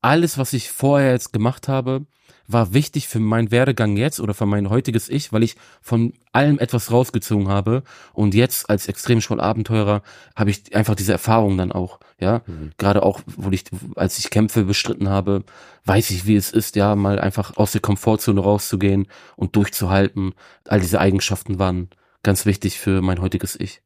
alles, 0.01 0.37
was 0.37 0.53
ich 0.53 0.71
vorher 0.71 1.11
jetzt 1.11 1.33
gemacht 1.33 1.67
habe, 1.67 2.05
war 2.49 2.73
wichtig 2.73 3.07
für 3.07 3.19
meinen 3.19 3.51
Werdegang 3.51 3.95
jetzt 3.95 4.19
oder 4.19 4.33
für 4.33 4.47
mein 4.47 4.71
heutiges 4.71 5.07
Ich, 5.07 5.31
weil 5.31 5.43
ich 5.43 5.55
von 5.81 6.13
allem 6.31 6.57
etwas 6.57 6.91
rausgezogen 6.91 7.47
habe 7.47 7.83
und 8.11 8.33
jetzt 8.33 8.69
als 8.71 8.87
Extremsportabenteurer 8.87 10.01
habe 10.35 10.49
ich 10.49 10.75
einfach 10.75 10.95
diese 10.95 11.11
Erfahrung 11.11 11.57
dann 11.57 11.71
auch, 11.71 11.99
ja, 12.19 12.41
mhm. 12.47 12.71
gerade 12.77 13.03
auch, 13.03 13.21
wo 13.27 13.51
ich, 13.51 13.65
als 13.95 14.17
ich 14.17 14.31
Kämpfe 14.31 14.63
bestritten 14.63 15.09
habe, 15.09 15.43
weiß 15.85 16.09
ich, 16.09 16.25
wie 16.25 16.35
es 16.35 16.49
ist, 16.49 16.75
ja, 16.75 16.95
mal 16.95 17.19
einfach 17.19 17.55
aus 17.55 17.71
der 17.71 17.81
Komfortzone 17.81 18.41
rauszugehen 18.41 19.07
und 19.35 19.55
durchzuhalten. 19.55 20.33
All 20.67 20.79
diese 20.79 20.99
Eigenschaften 20.99 21.59
waren 21.59 21.89
ganz 22.23 22.47
wichtig 22.47 22.79
für 22.79 23.01
mein 23.01 23.21
heutiges 23.21 23.59
Ich. 23.59 23.81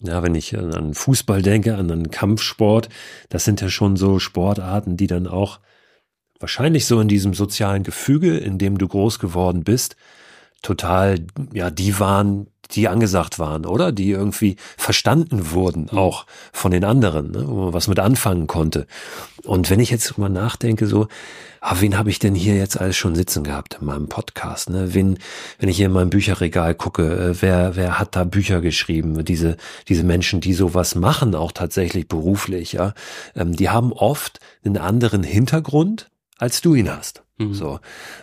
Ja, 0.00 0.22
wenn 0.22 0.34
ich 0.34 0.56
an 0.56 0.94
Fußball 0.94 1.42
denke, 1.42 1.76
an 1.76 1.90
einen 1.90 2.10
Kampfsport, 2.10 2.88
das 3.30 3.44
sind 3.44 3.60
ja 3.60 3.68
schon 3.68 3.96
so 3.96 4.18
Sportarten, 4.18 4.96
die 4.96 5.08
dann 5.08 5.26
auch 5.26 5.58
wahrscheinlich 6.38 6.86
so 6.86 7.00
in 7.00 7.08
diesem 7.08 7.34
sozialen 7.34 7.82
Gefüge, 7.82 8.38
in 8.38 8.58
dem 8.58 8.78
du 8.78 8.86
groß 8.86 9.18
geworden 9.18 9.64
bist, 9.64 9.96
total, 10.62 11.26
ja, 11.52 11.70
die 11.70 11.98
waren, 12.00 12.48
die 12.72 12.88
angesagt 12.88 13.38
waren, 13.38 13.64
oder? 13.64 13.92
Die 13.92 14.10
irgendwie 14.10 14.56
verstanden 14.76 15.52
wurden, 15.52 15.88
mhm. 15.90 15.98
auch 15.98 16.26
von 16.52 16.70
den 16.70 16.84
anderen, 16.84 17.30
ne? 17.30 17.44
wo 17.46 17.64
man 17.64 17.72
was 17.72 17.88
mit 17.88 17.98
anfangen 17.98 18.46
konnte. 18.46 18.86
Und 19.44 19.70
wenn 19.70 19.80
ich 19.80 19.90
jetzt 19.90 20.18
mal 20.18 20.28
nachdenke, 20.28 20.86
so, 20.86 21.08
ah, 21.60 21.76
wen 21.80 21.96
habe 21.96 22.10
ich 22.10 22.18
denn 22.18 22.34
hier 22.34 22.56
jetzt 22.56 22.78
alles 22.78 22.96
schon 22.96 23.14
sitzen 23.14 23.44
gehabt 23.44 23.78
in 23.80 23.86
meinem 23.86 24.08
Podcast? 24.08 24.68
Ne? 24.68 24.92
Wen, 24.92 25.18
wenn 25.58 25.70
ich 25.70 25.76
hier 25.78 25.86
in 25.86 25.92
meinem 25.92 26.10
Bücherregal 26.10 26.74
gucke, 26.74 27.30
äh, 27.30 27.42
wer, 27.42 27.76
wer 27.76 27.98
hat 27.98 28.14
da 28.16 28.24
Bücher 28.24 28.60
geschrieben? 28.60 29.24
Diese, 29.24 29.56
diese 29.88 30.04
Menschen, 30.04 30.40
die 30.40 30.52
sowas 30.52 30.94
machen, 30.94 31.34
auch 31.34 31.52
tatsächlich 31.52 32.08
beruflich, 32.08 32.72
ja, 32.72 32.92
ähm, 33.34 33.56
die 33.56 33.70
haben 33.70 33.92
oft 33.92 34.40
einen 34.62 34.76
anderen 34.76 35.22
Hintergrund, 35.22 36.10
als 36.36 36.60
du 36.60 36.74
ihn 36.74 36.94
hast. 36.94 37.22
Mhm. 37.38 37.54
So, 37.54 37.80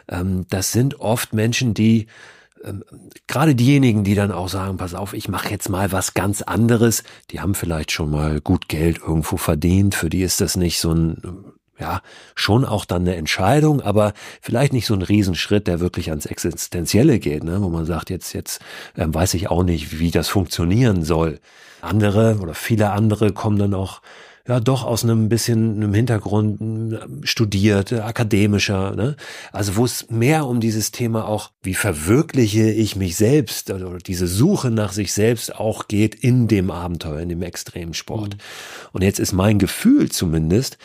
ähm, 0.07 0.45
das 0.50 0.72
sind 0.72 1.00
oft 1.00 1.34
Menschen, 1.34 1.74
die 1.74 2.07
ähm, 2.63 2.84
gerade 3.27 3.55
diejenigen, 3.55 4.03
die 4.03 4.15
dann 4.15 4.31
auch 4.31 4.50
sagen, 4.50 4.77
pass 4.77 4.93
auf, 4.93 5.13
ich 5.13 5.27
mache 5.27 5.50
jetzt 5.50 5.69
mal 5.69 5.91
was 5.91 6.13
ganz 6.13 6.41
anderes, 6.41 7.03
die 7.31 7.39
haben 7.39 7.55
vielleicht 7.55 7.91
schon 7.91 8.12
mal 8.12 8.41
gut 8.41 8.69
Geld 8.69 9.00
irgendwo 9.00 9.38
verdient, 9.38 9.95
für 9.95 10.10
die 10.10 10.22
ist 10.22 10.41
das 10.41 10.55
nicht 10.55 10.79
so 10.79 10.93
ein 10.93 11.53
ja, 11.77 12.01
schon 12.36 12.63
auch 12.63 12.86
dann 12.86 13.01
eine 13.01 13.15
Entscheidung, 13.15 13.81
aber 13.81 14.13
vielleicht 14.41 14.72
nicht 14.72 14.86
so 14.86 14.93
ein 14.93 15.01
Riesenschritt, 15.01 15.67
der 15.67 15.79
wirklich 15.79 16.10
ans 16.10 16.25
Existenzielle 16.25 17.19
geht, 17.19 17.43
ne? 17.43 17.62
wo 17.62 17.69
man 17.69 17.86
sagt, 17.86 18.10
jetzt, 18.10 18.34
jetzt 18.34 18.62
ähm, 18.98 19.13
weiß 19.13 19.34
ich 19.34 19.50
auch 19.50 19.63
nicht, 19.63 20.00
wie 20.00 20.12
das 20.12 20.29
funktionieren 20.29 21.03
soll. 21.03 21.39
Andere 21.81 22.38
oder 22.39 22.53
viele 22.53 22.91
andere 22.91 23.34
kommen 23.34 23.60
dann 23.60 23.74
auch 23.74 24.01
ja 24.47 24.59
doch 24.59 24.83
aus 24.83 25.03
einem 25.03 25.27
bisschen 25.27 25.77
einem 25.77 25.93
Hintergrund 25.93 26.99
studiert, 27.23 27.91
akademischer, 27.93 28.95
ne? 28.95 29.15
Also 29.51 29.75
wo 29.75 29.85
es 29.85 30.09
mehr 30.09 30.45
um 30.45 30.59
dieses 30.59 30.91
Thema 30.91 31.27
auch, 31.27 31.51
wie 31.63 31.73
verwirkliche 31.73 32.69
ich 32.69 32.95
mich 32.95 33.15
selbst 33.15 33.71
oder 33.71 33.97
diese 33.97 34.27
Suche 34.27 34.69
nach 34.69 34.91
sich 34.91 35.13
selbst 35.13 35.55
auch 35.55 35.87
geht 35.87 36.13
in 36.13 36.47
dem 36.47 36.69
Abenteuer, 36.69 37.21
in 37.21 37.29
dem 37.29 37.41
Extremsport. 37.41 38.35
Mhm. 38.35 38.39
Und 38.93 39.01
jetzt 39.01 39.19
ist 39.19 39.33
mein 39.33 39.57
Gefühl 39.57 40.11
zumindest, 40.11 40.77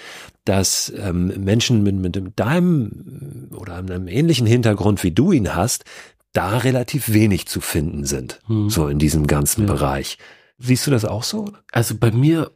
dass 0.45 0.93
ähm, 0.97 1.27
Menschen 1.45 1.83
mit, 1.83 1.97
mit 1.97 2.33
deinem 2.37 3.51
oder 3.55 3.77
einem 3.77 4.09
ähnlichen 4.09 4.47
Hintergrund 4.47 5.03
wie 5.05 5.13
du 5.13 5.33
ihn 5.33 5.55
hast, 5.55 5.85
da 6.33 6.59
relativ 6.59 7.13
wenig 7.13 7.47
zu 7.47 7.61
finden 7.61 8.05
sind, 8.05 8.41
mhm. 8.49 8.71
so 8.71 8.89
in 8.89 8.99
diesem 8.99 9.27
ganzen 9.27 9.63
ja. 9.63 9.67
Bereich. 9.67 10.17
Siehst 10.59 10.87
du 10.87 10.91
das 10.91 11.05
auch 11.05 11.25
so? 11.25 11.53
Also 11.73 11.97
bei 11.99 12.11
mir 12.11 12.53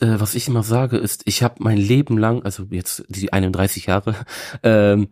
äh, 0.00 0.20
was 0.20 0.34
ich 0.34 0.48
immer 0.48 0.62
sage, 0.62 0.96
ist, 0.96 1.22
ich 1.26 1.42
habe 1.42 1.56
mein 1.58 1.78
Leben 1.78 2.18
lang, 2.18 2.42
also 2.42 2.66
jetzt 2.70 3.04
die 3.08 3.32
31 3.32 3.86
Jahre, 3.86 4.14
ähm, 4.62 5.08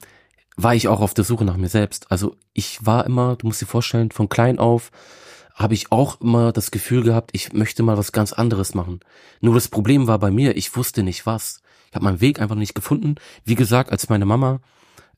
war 0.57 0.75
ich 0.75 0.89
auch 0.89 1.01
auf 1.01 1.15
der 1.15 1.25
Suche 1.25 1.45
nach 1.45 1.57
mir 1.57 1.69
selbst. 1.69 2.11
Also 2.11 2.37
ich 2.53 2.85
war 2.85 3.07
immer, 3.07 3.37
du 3.37 3.47
musst 3.47 3.63
dir 3.63 3.67
vorstellen, 3.67 4.11
von 4.11 4.29
klein 4.29 4.59
auf 4.59 4.91
habe 5.55 5.75
ich 5.75 5.93
auch 5.93 6.21
immer 6.21 6.53
das 6.53 6.71
Gefühl 6.71 7.03
gehabt, 7.03 7.31
ich 7.35 7.53
möchte 7.53 7.83
mal 7.83 7.99
was 7.99 8.13
ganz 8.13 8.33
anderes 8.33 8.75
machen. 8.75 9.01
Nur 9.41 9.55
das 9.55 9.69
Problem 9.69 10.07
war 10.07 10.19
bei 10.19 10.31
mir, 10.31 10.57
ich 10.57 10.75
wusste 10.75 11.03
nicht 11.03 11.27
was. 11.27 11.61
Ich 11.91 11.95
habe 11.95 12.05
meinen 12.05 12.21
Weg 12.21 12.41
einfach 12.41 12.57
nicht 12.57 12.75
gefunden. 12.75 13.17
Wie 13.45 13.57
gesagt, 13.57 13.91
als 13.93 14.09
meine 14.09 14.25
Mama 14.25 14.61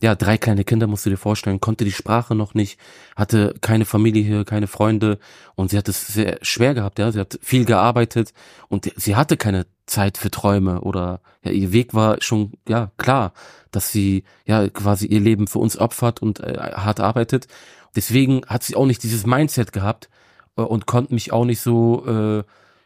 ja, 0.02 0.16
drei 0.16 0.36
kleine 0.36 0.64
Kinder 0.64 0.88
musst 0.88 1.06
du 1.06 1.10
dir 1.10 1.16
vorstellen, 1.16 1.60
konnte 1.60 1.84
die 1.84 1.92
Sprache 1.92 2.34
noch 2.34 2.54
nicht, 2.54 2.78
hatte 3.14 3.54
keine 3.60 3.84
Familie 3.84 4.22
hier, 4.24 4.44
keine 4.44 4.66
Freunde 4.66 5.18
und 5.54 5.70
sie 5.70 5.78
hat 5.78 5.88
es 5.88 6.08
sehr 6.08 6.38
schwer 6.42 6.74
gehabt, 6.74 6.98
ja, 6.98 7.12
sie 7.12 7.20
hat 7.20 7.38
viel 7.40 7.64
gearbeitet 7.64 8.32
und 8.68 8.92
sie 8.96 9.14
hatte 9.14 9.36
keine 9.36 9.66
Zeit 9.86 10.18
für 10.18 10.30
Träume 10.30 10.80
oder 10.80 11.20
ja, 11.44 11.52
ihr 11.52 11.72
Weg 11.72 11.94
war 11.94 12.20
schon, 12.20 12.52
ja, 12.68 12.90
klar, 12.96 13.32
dass 13.70 13.92
sie 13.92 14.24
ja 14.44 14.68
quasi 14.68 15.06
ihr 15.06 15.20
Leben 15.20 15.46
für 15.46 15.60
uns 15.60 15.78
opfert 15.78 16.20
und 16.20 16.40
äh, 16.40 16.58
hart 16.58 16.98
arbeitet. 16.98 17.46
Deswegen 17.94 18.42
hat 18.46 18.64
sie 18.64 18.74
auch 18.74 18.86
nicht 18.86 19.04
dieses 19.04 19.24
Mindset 19.24 19.72
gehabt 19.72 20.10
äh, 20.56 20.62
und 20.62 20.86
konnte 20.86 21.14
mich 21.14 21.32
auch 21.32 21.44
nicht 21.44 21.60
so 21.60 22.04
äh, 22.06 22.42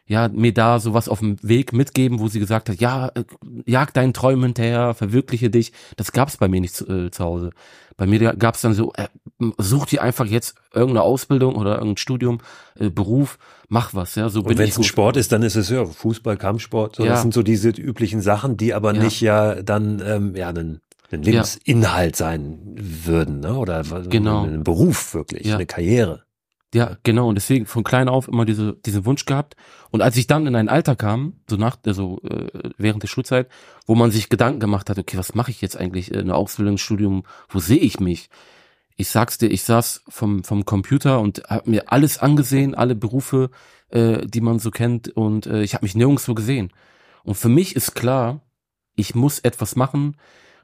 ja, 0.07 0.29
mir 0.29 0.53
da 0.53 0.79
sowas 0.79 1.09
auf 1.09 1.19
dem 1.19 1.37
Weg 1.41 1.73
mitgeben, 1.73 2.19
wo 2.19 2.29
sie 2.29 2.39
gesagt 2.39 2.69
hat, 2.69 2.79
ja, 2.79 3.09
äh, 3.09 3.23
jag 3.65 3.93
deinen 3.93 4.13
Träumen 4.13 4.45
hinterher, 4.45 4.93
verwirkliche 4.93 5.49
dich. 5.49 5.73
Das 5.97 6.13
gab's 6.13 6.37
bei 6.37 6.47
mir 6.47 6.61
nicht 6.61 6.75
zu, 6.75 6.87
äh, 6.87 7.11
zu 7.11 7.23
Hause. 7.23 7.51
Bei 7.97 8.05
mir 8.05 8.35
gab's 8.35 8.61
dann 8.61 8.73
so, 8.73 8.93
äh, 8.93 9.07
such 9.57 9.87
dir 9.87 10.01
einfach 10.01 10.25
jetzt 10.25 10.55
irgendeine 10.73 11.01
Ausbildung 11.01 11.55
oder 11.55 11.75
irgendein 11.75 11.97
Studium, 11.97 12.39
äh, 12.79 12.89
Beruf, 12.89 13.37
mach 13.67 13.93
was, 13.93 14.15
ja. 14.15 14.29
So 14.29 14.41
Und 14.41 14.57
wenn 14.57 14.69
es 14.69 14.77
ein 14.77 14.83
Sport 14.83 15.17
ist, 15.17 15.31
dann 15.33 15.43
ist 15.43 15.55
es 15.55 15.69
ja 15.69 15.85
Fußball, 15.85 16.37
Kampfsport. 16.37 16.95
So, 16.95 17.03
ja. 17.03 17.11
Das 17.11 17.21
sind 17.21 17.33
so 17.33 17.43
diese 17.43 17.69
üblichen 17.69 18.21
Sachen, 18.21 18.55
die 18.55 18.73
aber 18.73 18.93
ja. 18.93 19.03
nicht 19.03 19.19
ja 19.19 19.61
dann 19.61 20.01
ähm, 20.05 20.35
ja 20.35 20.49
einen, 20.49 20.79
einen 21.11 21.23
Lebensinhalt 21.23 22.17
ja. 22.17 22.25
sein 22.25 22.59
würden, 22.77 23.41
ne? 23.41 23.55
Oder 23.55 23.83
genau. 24.09 24.45
ein 24.45 24.63
Beruf 24.63 25.13
wirklich, 25.13 25.47
ja. 25.47 25.55
eine 25.55 25.65
Karriere. 25.65 26.26
Ja, 26.73 26.97
genau. 27.03 27.29
Und 27.29 27.35
deswegen 27.35 27.65
von 27.65 27.83
klein 27.83 28.09
auf 28.09 28.27
immer 28.27 28.45
diese, 28.45 28.73
diesen 28.73 29.05
Wunsch 29.05 29.25
gehabt. 29.25 29.55
Und 29.89 30.01
als 30.01 30.17
ich 30.17 30.27
dann 30.27 30.47
in 30.47 30.55
ein 30.55 30.67
Alter 30.69 30.95
kam, 30.95 31.39
so 31.49 31.55
nach, 31.55 31.77
also 31.85 32.19
äh, 32.23 32.71
während 32.77 33.03
der 33.03 33.07
Schulzeit, 33.07 33.47
wo 33.85 33.95
man 33.95 34.11
sich 34.11 34.29
Gedanken 34.29 34.59
gemacht 34.59 34.89
hat, 34.89 34.99
okay, 34.99 35.17
was 35.17 35.33
mache 35.33 35.51
ich 35.51 35.61
jetzt 35.61 35.77
eigentlich? 35.77 36.13
Äh, 36.13 36.19
eine 36.19 36.35
Ausbildungsstudium, 36.35 37.23
wo 37.47 37.59
sehe 37.59 37.77
ich 37.77 37.99
mich? 37.99 38.29
Ich 38.97 39.09
sag's 39.09 39.37
dir, 39.37 39.47
ich 39.47 39.63
saß 39.63 40.03
vom, 40.09 40.43
vom 40.43 40.65
Computer 40.65 41.21
und 41.21 41.43
habe 41.47 41.69
mir 41.69 41.91
alles 41.91 42.17
angesehen, 42.17 42.75
alle 42.75 42.95
Berufe, 42.95 43.49
äh, 43.89 44.25
die 44.25 44.41
man 44.41 44.59
so 44.59 44.71
kennt, 44.71 45.09
und 45.09 45.45
äh, 45.45 45.61
ich 45.61 45.73
habe 45.73 45.85
mich 45.85 45.95
nirgendwo 45.95 46.33
gesehen. 46.33 46.73
Und 47.23 47.35
für 47.35 47.49
mich 47.49 47.75
ist 47.75 47.93
klar, 47.93 48.41
ich 48.95 49.15
muss 49.15 49.39
etwas 49.39 49.75
machen, 49.75 50.17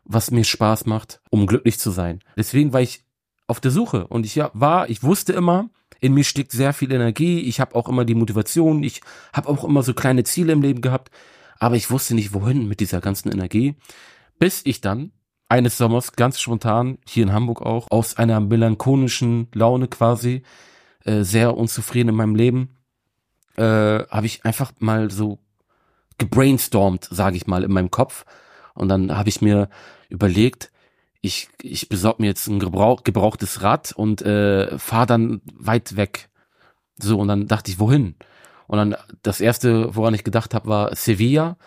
was 0.03 0.31
mir 0.31 0.43
Spaß 0.43 0.85
macht, 0.85 1.21
um 1.29 1.47
glücklich 1.47 1.79
zu 1.79 1.91
sein. 1.91 2.19
Deswegen 2.35 2.73
war 2.73 2.81
ich 2.81 3.05
auf 3.47 3.59
der 3.59 3.71
Suche 3.71 4.07
und 4.07 4.25
ich 4.25 4.35
ja, 4.35 4.49
war, 4.53 4.89
ich 4.89 5.03
wusste 5.03 5.33
immer, 5.33 5.69
in 6.03 6.13
mir 6.13 6.25
steckt 6.25 6.51
sehr 6.51 6.73
viel 6.73 6.91
Energie, 6.91 7.39
ich 7.39 7.61
habe 7.61 7.75
auch 7.75 7.87
immer 7.87 8.03
die 8.03 8.13
Motivation, 8.13 8.83
ich 8.83 8.99
habe 9.31 9.47
auch 9.47 9.63
immer 9.63 9.83
so 9.83 9.93
kleine 9.93 10.25
Ziele 10.25 10.51
im 10.51 10.61
Leben 10.61 10.81
gehabt, 10.81 11.11
aber 11.59 11.77
ich 11.77 11.89
wusste 11.91 12.13
nicht, 12.13 12.33
wohin 12.33 12.67
mit 12.67 12.81
dieser 12.81 12.99
ganzen 12.99 13.31
Energie, 13.31 13.75
bis 14.37 14.61
ich 14.65 14.81
dann 14.81 15.13
eines 15.47 15.77
Sommers 15.77 16.11
ganz 16.11 16.41
spontan, 16.41 16.97
hier 17.07 17.23
in 17.23 17.31
Hamburg 17.31 17.61
auch, 17.61 17.89
aus 17.89 18.17
einer 18.17 18.41
melancholischen 18.41 19.47
Laune 19.53 19.87
quasi, 19.87 20.43
äh, 21.05 21.23
sehr 21.23 21.55
unzufrieden 21.55 22.09
in 22.09 22.15
meinem 22.15 22.35
Leben, 22.35 22.75
äh, 23.55 23.63
habe 24.09 24.25
ich 24.25 24.43
einfach 24.43 24.73
mal 24.79 25.09
so 25.09 25.39
gebrainstormt, 26.17 27.07
sage 27.09 27.37
ich 27.37 27.47
mal, 27.47 27.63
in 27.63 27.71
meinem 27.71 27.91
Kopf. 27.91 28.25
Und 28.73 28.89
dann 28.89 29.15
habe 29.15 29.29
ich 29.29 29.41
mir 29.41 29.69
überlegt, 30.09 30.69
ich, 31.23 31.47
ich 31.61 31.87
besorg 31.87 32.19
mir 32.19 32.27
jetzt 32.27 32.47
ein 32.47 32.59
gebrauch, 32.59 33.03
gebrauchtes 33.03 33.61
Rad 33.61 33.93
und 33.93 34.21
äh, 34.21 34.77
fahre 34.77 35.05
dann 35.05 35.41
weit 35.53 35.95
weg. 35.95 36.29
So, 36.97 37.17
und 37.17 37.29
dann 37.29 37.47
dachte 37.47 37.71
ich, 37.71 37.79
wohin? 37.79 38.15
Und 38.67 38.77
dann 38.77 38.95
das 39.23 39.39
erste, 39.39 39.95
woran 39.95 40.13
ich 40.13 40.25
gedacht 40.25 40.53
habe, 40.53 40.67
war 40.67 40.95
Sevilla. 40.95 41.57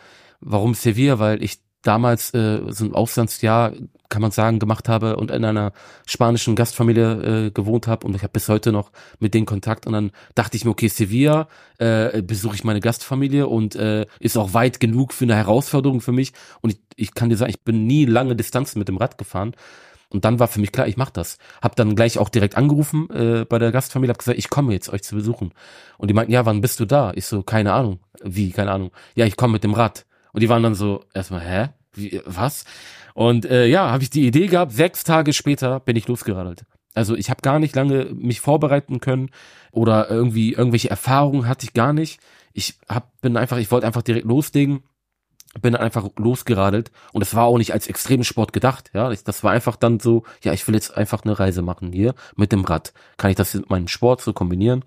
Warum 0.41 0.75
Sevilla? 0.75 1.19
Weil 1.19 1.43
ich 1.43 1.59
damals 1.87 2.33
äh, 2.35 2.61
so 2.69 2.85
ein 2.85 2.95
Auslandsjahr, 2.95 3.73
kann 4.09 4.23
man 4.23 4.31
sagen, 4.31 4.59
gemacht 4.59 4.89
habe 4.89 5.17
und 5.17 5.31
in 5.31 5.45
einer 5.45 5.73
spanischen 6.07 6.55
Gastfamilie 6.55 7.47
äh, 7.47 7.51
gewohnt 7.51 7.87
habe 7.87 8.07
und 8.07 8.15
ich 8.15 8.23
habe 8.23 8.33
bis 8.33 8.49
heute 8.49 8.71
noch 8.73 8.93
mit 9.19 9.35
denen 9.35 9.47
Kontakt 9.47 9.87
und 9.87 9.93
dann 9.93 10.13
dachte 10.35 10.57
ich 10.57 10.65
mir, 10.65 10.71
okay, 10.71 10.89
Sevilla 10.89 11.49
äh, 11.79 12.23
besuche 12.23 12.55
ich 12.55 12.65
meine 12.65 12.81
Gastfamilie 12.81 13.47
und 13.49 13.75
äh, 13.75 14.07
ist 14.21 14.37
auch 14.37 14.55
weit 14.55 14.79
genug 14.79 15.13
für 15.13 15.25
eine 15.25 15.35
Herausforderung 15.35 16.01
für 16.01 16.13
mich 16.13 16.33
und 16.61 16.71
ich, 16.71 16.79
ich 16.95 17.15
kann 17.15 17.31
dir 17.31 17.37
sagen, 17.37 17.51
ich 17.51 17.63
bin 17.63 17.87
nie 17.87 18.05
lange 18.05 18.37
Distanzen 18.37 18.79
mit 18.79 18.89
dem 18.89 18.97
Rad 18.97 19.19
gefahren 19.19 19.55
und 20.09 20.25
dann 20.25 20.39
war 20.39 20.49
für 20.49 20.61
mich 20.61 20.73
klar, 20.73 20.87
ich 20.87 20.97
mache 20.97 21.13
das. 21.13 21.39
Hab 21.61 21.75
dann 21.77 21.97
gleich 21.97 22.19
auch 22.19 22.29
direkt 22.29 22.57
angerufen 22.57 23.11
äh, 23.11 23.45
bei 23.45 23.59
der 23.59 23.73
Gastfamilie, 23.73 24.13
hab 24.13 24.19
gesagt, 24.19 24.39
ich 24.39 24.51
komme 24.51 24.73
jetzt 24.73 24.89
euch 24.89 25.03
zu 25.03 25.17
besuchen. 25.17 25.53
Und 25.99 26.09
die 26.09 26.15
meinten, 26.15 26.33
ja, 26.33 26.47
wann 26.47 26.61
bist 26.61 26.79
du 26.79 26.85
da? 26.85 27.13
Ich 27.15 27.27
so, 27.27 27.43
keine 27.43 27.73
Ahnung. 27.73 27.99
Wie, 28.23 28.51
keine 28.53 28.71
Ahnung. 28.71 28.93
Ja, 29.15 29.27
ich 29.27 29.37
komme 29.37 29.55
mit 29.55 29.65
dem 29.65 29.75
Rad. 29.75 30.07
Und 30.33 30.43
die 30.43 30.49
waren 30.49 30.63
dann 30.63 30.75
so 30.75 31.05
erstmal, 31.13 31.41
hä? 31.41 31.69
Wie, 31.97 32.21
was? 32.25 32.65
Und 33.15 33.47
äh, 33.47 33.67
ja, 33.67 33.91
habe 33.91 34.03
ich 34.03 34.11
die 34.11 34.27
Idee 34.27 34.47
gehabt, 34.47 34.73
sechs 34.73 35.03
Tage 35.03 35.33
später 35.33 35.81
bin 35.81 35.97
ich 35.97 36.07
losgeradelt. 36.07 36.67
Also 36.95 37.15
ich 37.15 37.29
habe 37.31 37.43
gar 37.43 37.59
nicht 37.59 37.75
lange 37.75 38.07
mich 38.15 38.41
vorbereiten 38.41 39.01
können 39.01 39.31
oder 39.71 40.11
irgendwie 40.11 40.53
irgendwelche 40.55 40.91
Erfahrungen 40.91 41.47
hatte 41.47 41.65
ich 41.65 41.75
gar 41.75 41.93
nicht. 41.93 42.21
Ich 42.53 42.79
hab, 42.89 43.21
bin 43.21 43.37
einfach, 43.37 43.59
ich 43.59 43.71
wollte 43.71 43.87
einfach 43.87 44.03
direkt 44.03 44.27
loslegen, 44.27 44.83
bin 45.61 45.77
einfach 45.77 46.09
losgeradelt 46.17 46.91
und 47.13 47.23
es 47.23 47.35
war 47.35 47.45
auch 47.45 47.59
nicht 47.59 47.73
als 47.73 47.87
Extremsport 47.87 48.53
gedacht. 48.53 48.91
Ja, 48.95 49.13
das 49.13 49.45
war 49.45 49.53
einfach 49.53 49.77
dann 49.77 50.01
so, 50.01 50.25
ja, 50.43 50.53
ich 50.53 50.67
will 50.67 50.75
jetzt 50.75 50.97
einfach 50.97 51.23
eine 51.25 51.39
Reise 51.39 51.63
machen 51.63 51.93
hier 51.93 52.15
mit 52.35 52.53
dem 52.53 52.65
Rad. 52.65 52.95
Kann 53.19 53.31
ich 53.31 53.37
das 53.37 53.55
mit 53.55 53.69
meinem 53.69 53.89
Sport 53.89 54.23
so 54.23 54.33
kombinieren? 54.33 54.83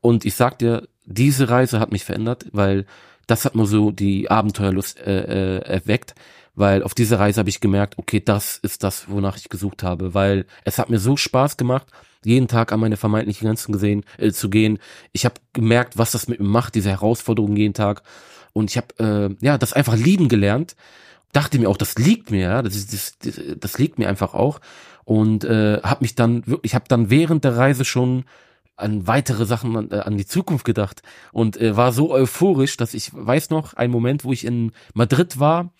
Und 0.00 0.24
ich 0.24 0.34
sag 0.34 0.58
dir, 0.58 0.88
diese 1.06 1.48
Reise 1.48 1.80
hat 1.80 1.90
mich 1.90 2.04
verändert, 2.04 2.46
weil 2.52 2.86
das 3.26 3.44
hat 3.44 3.54
nur 3.54 3.66
so 3.66 3.90
die 3.90 4.30
Abenteuerlust 4.30 5.00
äh, 5.00 5.58
äh, 5.58 5.58
erweckt 5.64 6.14
weil 6.58 6.82
auf 6.82 6.94
dieser 6.94 7.20
Reise 7.20 7.38
habe 7.38 7.48
ich 7.48 7.60
gemerkt, 7.60 7.98
okay, 7.98 8.20
das 8.20 8.58
ist 8.58 8.82
das, 8.82 9.08
wonach 9.08 9.36
ich 9.36 9.48
gesucht 9.48 9.82
habe, 9.82 10.14
weil 10.14 10.46
es 10.64 10.78
hat 10.78 10.90
mir 10.90 10.98
so 10.98 11.16
Spaß 11.16 11.56
gemacht, 11.56 11.86
jeden 12.24 12.48
Tag 12.48 12.72
an 12.72 12.80
meine 12.80 12.96
vermeintlichen 12.96 13.46
Grenzen 13.46 13.72
gesehen 13.72 14.04
äh, 14.18 14.32
zu 14.32 14.50
gehen. 14.50 14.78
Ich 15.12 15.24
habe 15.24 15.36
gemerkt, 15.52 15.98
was 15.98 16.10
das 16.10 16.26
mit 16.26 16.40
mir 16.40 16.48
macht, 16.48 16.74
diese 16.74 16.90
Herausforderungen 16.90 17.56
jeden 17.56 17.74
Tag. 17.74 18.02
Und 18.52 18.70
ich 18.70 18.76
habe 18.76 18.88
äh, 18.98 19.44
ja 19.44 19.56
das 19.56 19.72
einfach 19.72 19.96
lieben 19.96 20.28
gelernt. 20.28 20.74
Dachte 21.32 21.58
mir 21.58 21.68
auch, 21.68 21.76
das 21.76 21.96
liegt 21.96 22.30
mir, 22.30 22.40
ja, 22.40 22.62
das, 22.62 22.86
das, 22.86 23.18
das, 23.18 23.40
das 23.58 23.78
liegt 23.78 23.98
mir 23.98 24.08
einfach 24.08 24.34
auch. 24.34 24.60
Und 25.04 25.44
äh, 25.44 25.80
habe 25.82 26.02
mich 26.02 26.16
dann 26.16 26.46
wirklich, 26.46 26.72
ich 26.72 26.74
habe 26.74 26.86
dann 26.88 27.08
während 27.08 27.44
der 27.44 27.56
Reise 27.56 27.84
schon 27.84 28.24
an 28.76 29.06
weitere 29.06 29.44
Sachen 29.44 29.76
an, 29.76 29.90
äh, 29.90 30.00
an 30.00 30.16
die 30.16 30.26
Zukunft 30.26 30.64
gedacht. 30.64 31.02
Und 31.32 31.56
äh, 31.60 31.76
war 31.76 31.92
so 31.92 32.10
euphorisch, 32.10 32.76
dass 32.76 32.94
ich 32.94 33.10
weiß 33.14 33.50
noch 33.50 33.74
einen 33.74 33.92
Moment, 33.92 34.24
wo 34.24 34.32
ich 34.32 34.44
in 34.44 34.72
Madrid 34.92 35.38
war 35.38 35.70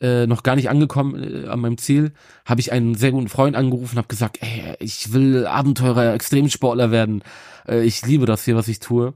äh, 0.00 0.26
noch 0.26 0.42
gar 0.42 0.56
nicht 0.56 0.68
angekommen 0.68 1.44
äh, 1.44 1.48
an 1.48 1.60
meinem 1.60 1.78
Ziel, 1.78 2.12
habe 2.44 2.60
ich 2.60 2.72
einen 2.72 2.94
sehr 2.94 3.12
guten 3.12 3.28
Freund 3.28 3.56
angerufen, 3.56 3.98
habe 3.98 4.08
gesagt, 4.08 4.38
ey, 4.40 4.76
ich 4.80 5.12
will 5.12 5.46
Abenteurer, 5.46 6.14
Extremsportler 6.14 6.90
werden. 6.90 7.22
Äh, 7.66 7.82
ich 7.84 8.04
liebe 8.04 8.26
das 8.26 8.44
hier, 8.44 8.56
was 8.56 8.68
ich 8.68 8.80
tue. 8.80 9.14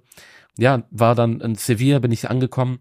Ja, 0.59 0.83
war 0.91 1.15
dann 1.15 1.41
in 1.41 1.55
Sevilla, 1.55 1.99
bin 2.01 2.13
ich 2.13 2.29
angekommen 2.31 2.81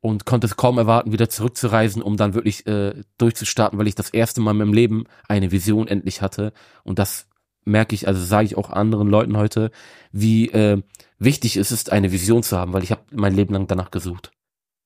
und 0.00 0.26
konnte 0.26 0.46
es 0.46 0.56
kaum 0.56 0.78
erwarten, 0.78 1.12
wieder 1.12 1.28
zurückzureisen, 1.28 2.02
um 2.02 2.16
dann 2.16 2.34
wirklich 2.34 2.66
äh, 2.66 2.94
durchzustarten, 3.18 3.78
weil 3.78 3.86
ich 3.86 3.94
das 3.94 4.10
erste 4.10 4.40
Mal 4.40 4.50
in 4.50 4.58
meinem 4.58 4.72
Leben 4.72 5.04
eine 5.28 5.52
Vision 5.52 5.86
endlich 5.86 6.20
hatte. 6.22 6.52
Und 6.82 6.98
das 6.98 7.28
merke 7.64 7.94
ich, 7.94 8.08
also 8.08 8.22
sage 8.22 8.46
ich 8.46 8.56
auch 8.56 8.70
anderen 8.70 9.08
Leuten 9.08 9.36
heute, 9.36 9.70
wie 10.10 10.48
äh, 10.48 10.82
wichtig 11.20 11.56
es 11.56 11.70
ist, 11.70 11.92
eine 11.92 12.10
Vision 12.10 12.42
zu 12.42 12.58
haben, 12.58 12.72
weil 12.72 12.82
ich 12.82 12.90
habe 12.90 13.02
mein 13.12 13.34
Leben 13.34 13.54
lang 13.54 13.68
danach 13.68 13.92
gesucht. 13.92 14.32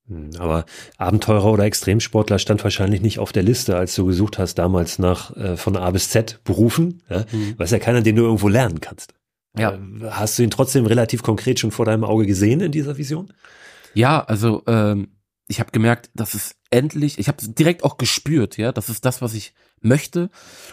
Hm, 0.09 0.31
aber 0.38 0.64
Abenteurer 0.99 1.53
oder 1.53 1.64
Extremsportler 1.64 2.38
stand 2.38 2.62
wahrscheinlich 2.62 3.01
nicht 3.01 3.19
auf 3.19 3.33
der 3.33 3.42
Liste, 3.42 3.77
als 3.77 3.95
du 3.95 4.07
gesucht 4.07 4.38
hast 4.38 4.55
damals 4.57 4.99
nach 4.99 5.37
äh, 5.37 5.57
von 5.57 5.77
A 5.77 5.90
bis 5.90 6.11
Z 6.11 6.40
Berufen. 6.45 7.03
Ja? 7.11 7.25
Mhm. 7.31 7.59
Weiß 7.59 7.71
ja 7.71 7.79
keiner, 7.79 8.03
den 8.03 8.16
du 8.16 8.23
irgendwo 8.23 8.49
lernen 8.49 8.81
kannst. 8.81 9.14
Ja. 9.59 9.73
Äh, 9.73 9.79
hast 10.11 10.38
du 10.38 10.42
ihn 10.42 10.51
trotzdem 10.51 10.87
relativ 10.87 11.23
konkret 11.23 11.59
schon 11.59 11.71
vor 11.71 11.87
deinem 11.87 12.05
Auge 12.05 12.27
gesehen 12.27 12.61
in 12.61 12.73
dieser 12.73 12.97
Vision? 12.97 13.33
Ja, 13.95 14.23
also 14.23 14.62
ähm, 14.66 15.09
ich 15.49 15.61
habe 15.61 15.71
gemerkt, 15.71 16.11
dass 16.14 16.35
es 16.35 16.57
endlich, 16.71 17.19
ich 17.19 17.29
habe 17.29 17.38
direkt 17.47 17.85
auch 17.85 17.97
gespürt, 17.97 18.57
ja, 18.57 18.73
das 18.73 18.88
ist 18.88 19.05
das, 19.05 19.23
was 19.23 19.35
ich 19.35 19.55
möchte. 19.81 20.31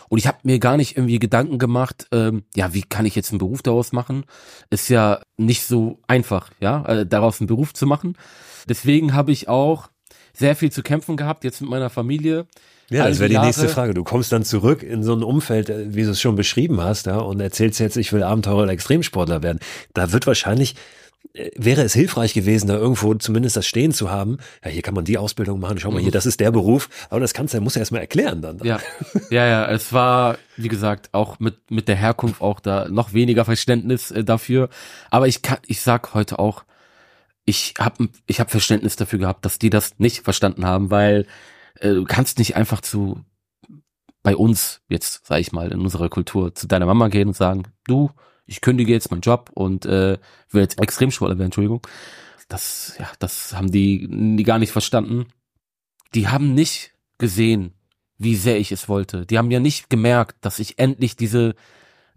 Und 0.10 0.18
ich 0.18 0.28
habe 0.28 0.40
mir 0.44 0.60
gar 0.60 0.78
nicht 0.78 0.98
irgendwie 0.98 1.20
Gedanken 1.20 1.60
gemacht, 1.60 2.08
ähm, 2.12 2.44
ja, 2.56 2.74
wie 2.74 2.82
kann 2.82 3.06
ich 3.06 3.16
jetzt 3.16 3.32
einen 3.32 3.40
Beruf 3.40 3.62
daraus 3.62 3.92
machen? 3.92 4.26
Ist 4.70 4.90
ja 4.90 5.22
nicht 5.38 5.64
so 5.64 6.00
einfach, 6.08 6.52
ja, 6.60 6.84
äh, 6.86 7.06
daraus 7.06 7.40
einen 7.40 7.48
Beruf 7.48 7.74
zu 7.74 7.86
machen. 7.86 8.18
Deswegen 8.68 9.14
habe 9.14 9.32
ich 9.32 9.48
auch 9.48 9.90
sehr 10.34 10.56
viel 10.56 10.72
zu 10.72 10.84
kämpfen 10.84 11.18
gehabt, 11.18 11.44
jetzt 11.44 11.62
mit 11.62 11.70
meiner 11.70 11.90
Familie. 11.90 12.48
Ja, 12.90 13.08
das 13.08 13.20
wäre 13.20 13.30
die 13.30 13.38
nächste 13.38 13.70
Frage. 13.70 13.94
Du 13.94 14.04
kommst 14.04 14.32
dann 14.32 14.44
zurück 14.44 14.84
in 14.84 15.04
so 15.04 15.14
ein 15.14 15.24
Umfeld, 15.24 15.70
äh, 15.70 15.94
wie 15.96 16.04
du 16.04 16.12
es 16.12 16.22
schon 16.22 16.36
beschrieben 16.36 16.82
hast, 16.82 17.06
ja, 17.06 17.18
und 17.18 17.40
erzählst 17.40 17.80
jetzt, 17.80 17.98
ich 17.98 18.12
will 18.14 18.24
Abenteurer 18.24 18.64
oder 18.64 18.72
Extremsportler 18.72 19.42
werden. 19.42 19.60
Da 19.94 20.12
wird 20.12 20.28
wahrscheinlich 20.28 20.76
äh, 21.34 21.50
wäre 21.56 21.82
es 21.82 21.94
hilfreich 21.94 22.34
gewesen, 22.34 22.68
da 22.68 22.76
irgendwo 22.76 23.14
zumindest 23.16 23.56
das 23.56 23.66
Stehen 23.66 23.94
zu 23.94 24.12
haben. 24.12 24.38
Ja, 24.64 24.70
hier 24.70 24.82
kann 24.82 24.94
man 24.94 25.06
die 25.06 25.18
Ausbildung 25.18 25.60
machen. 25.60 25.80
Schau 25.80 25.92
mal 25.92 26.00
hier, 26.00 26.10
mhm. 26.10 26.14
das 26.14 26.26
ist 26.26 26.40
der 26.40 26.52
Beruf. 26.52 26.90
Aber 27.10 27.20
das 27.20 27.34
kannst 27.34 27.54
du, 27.54 27.62
muss 27.62 27.76
er 27.76 27.82
erstmal 27.82 28.02
erklären 28.02 28.42
dann. 28.42 28.60
Ja, 28.64 28.80
ja, 29.30 29.48
ja. 29.48 29.72
Es 29.72 29.94
war, 29.94 30.38
wie 30.58 30.68
gesagt, 30.68 31.10
auch 31.14 31.40
mit 31.40 31.72
mit 31.72 31.88
der 31.88 31.96
Herkunft 31.96 32.42
auch 32.42 32.60
da 32.60 32.88
noch 32.90 33.14
weniger 33.14 33.46
Verständnis 33.46 34.12
äh, 34.12 34.24
dafür. 34.24 34.70
Aber 35.10 35.28
ich 35.28 35.42
kann, 35.42 35.60
ich 35.66 35.82
sag 35.82 36.14
heute 36.14 36.38
auch, 36.38 36.64
ich 37.46 37.74
habe 37.80 38.10
ich 38.26 38.40
hab 38.40 38.52
Verständnis 38.52 38.96
dafür 38.96 39.20
gehabt, 39.20 39.46
dass 39.46 39.60
die 39.60 39.70
das 39.70 40.00
nicht 40.00 40.24
verstanden 40.24 40.66
haben, 40.66 40.92
weil 40.92 41.28
äh, 41.80 41.94
du 41.94 42.06
kannst 42.06 42.40
nicht 42.40 42.56
einfach 42.56 42.82
zu 42.82 43.24
bei 44.24 44.36
uns 44.38 44.82
jetzt, 44.88 45.26
sag 45.26 45.42
ich 45.42 45.52
mal, 45.52 45.72
in 45.72 45.82
unserer 45.82 46.10
Kultur 46.10 46.56
zu 46.56 46.66
deiner 46.66 46.86
Mama 46.86 47.10
gehen 47.10 47.28
und 47.28 47.36
sagen, 47.36 47.64
du, 47.86 48.10
ich 48.46 48.62
kündige 48.62 48.94
jetzt 48.94 49.12
meinen 49.12 49.22
Job 49.22 49.52
und 49.54 49.86
äh, 49.86 50.18
will 50.50 50.62
jetzt 50.62 50.80
Extremsportler 50.80 51.38
werden, 51.38 51.48
Entschuldigung. 51.48 51.86
Das, 52.48 52.96
ja, 53.00 53.12
das 53.20 53.54
haben 53.54 53.72
die, 53.72 54.08
die 54.38 54.44
gar 54.44 54.60
nicht 54.60 54.72
verstanden. 54.72 55.28
Die 56.16 56.30
haben 56.30 56.54
nicht 56.54 56.94
gesehen, 57.18 57.74
wie 58.18 58.36
sehr 58.36 58.60
ich 58.60 58.72
es 58.72 58.88
wollte. 58.88 59.26
Die 59.26 59.38
haben 59.38 59.52
ja 59.52 59.60
nicht 59.60 59.90
gemerkt, 59.90 60.38
dass 60.42 60.60
ich 60.60 60.80
endlich 60.80 61.16
diese 61.16 61.56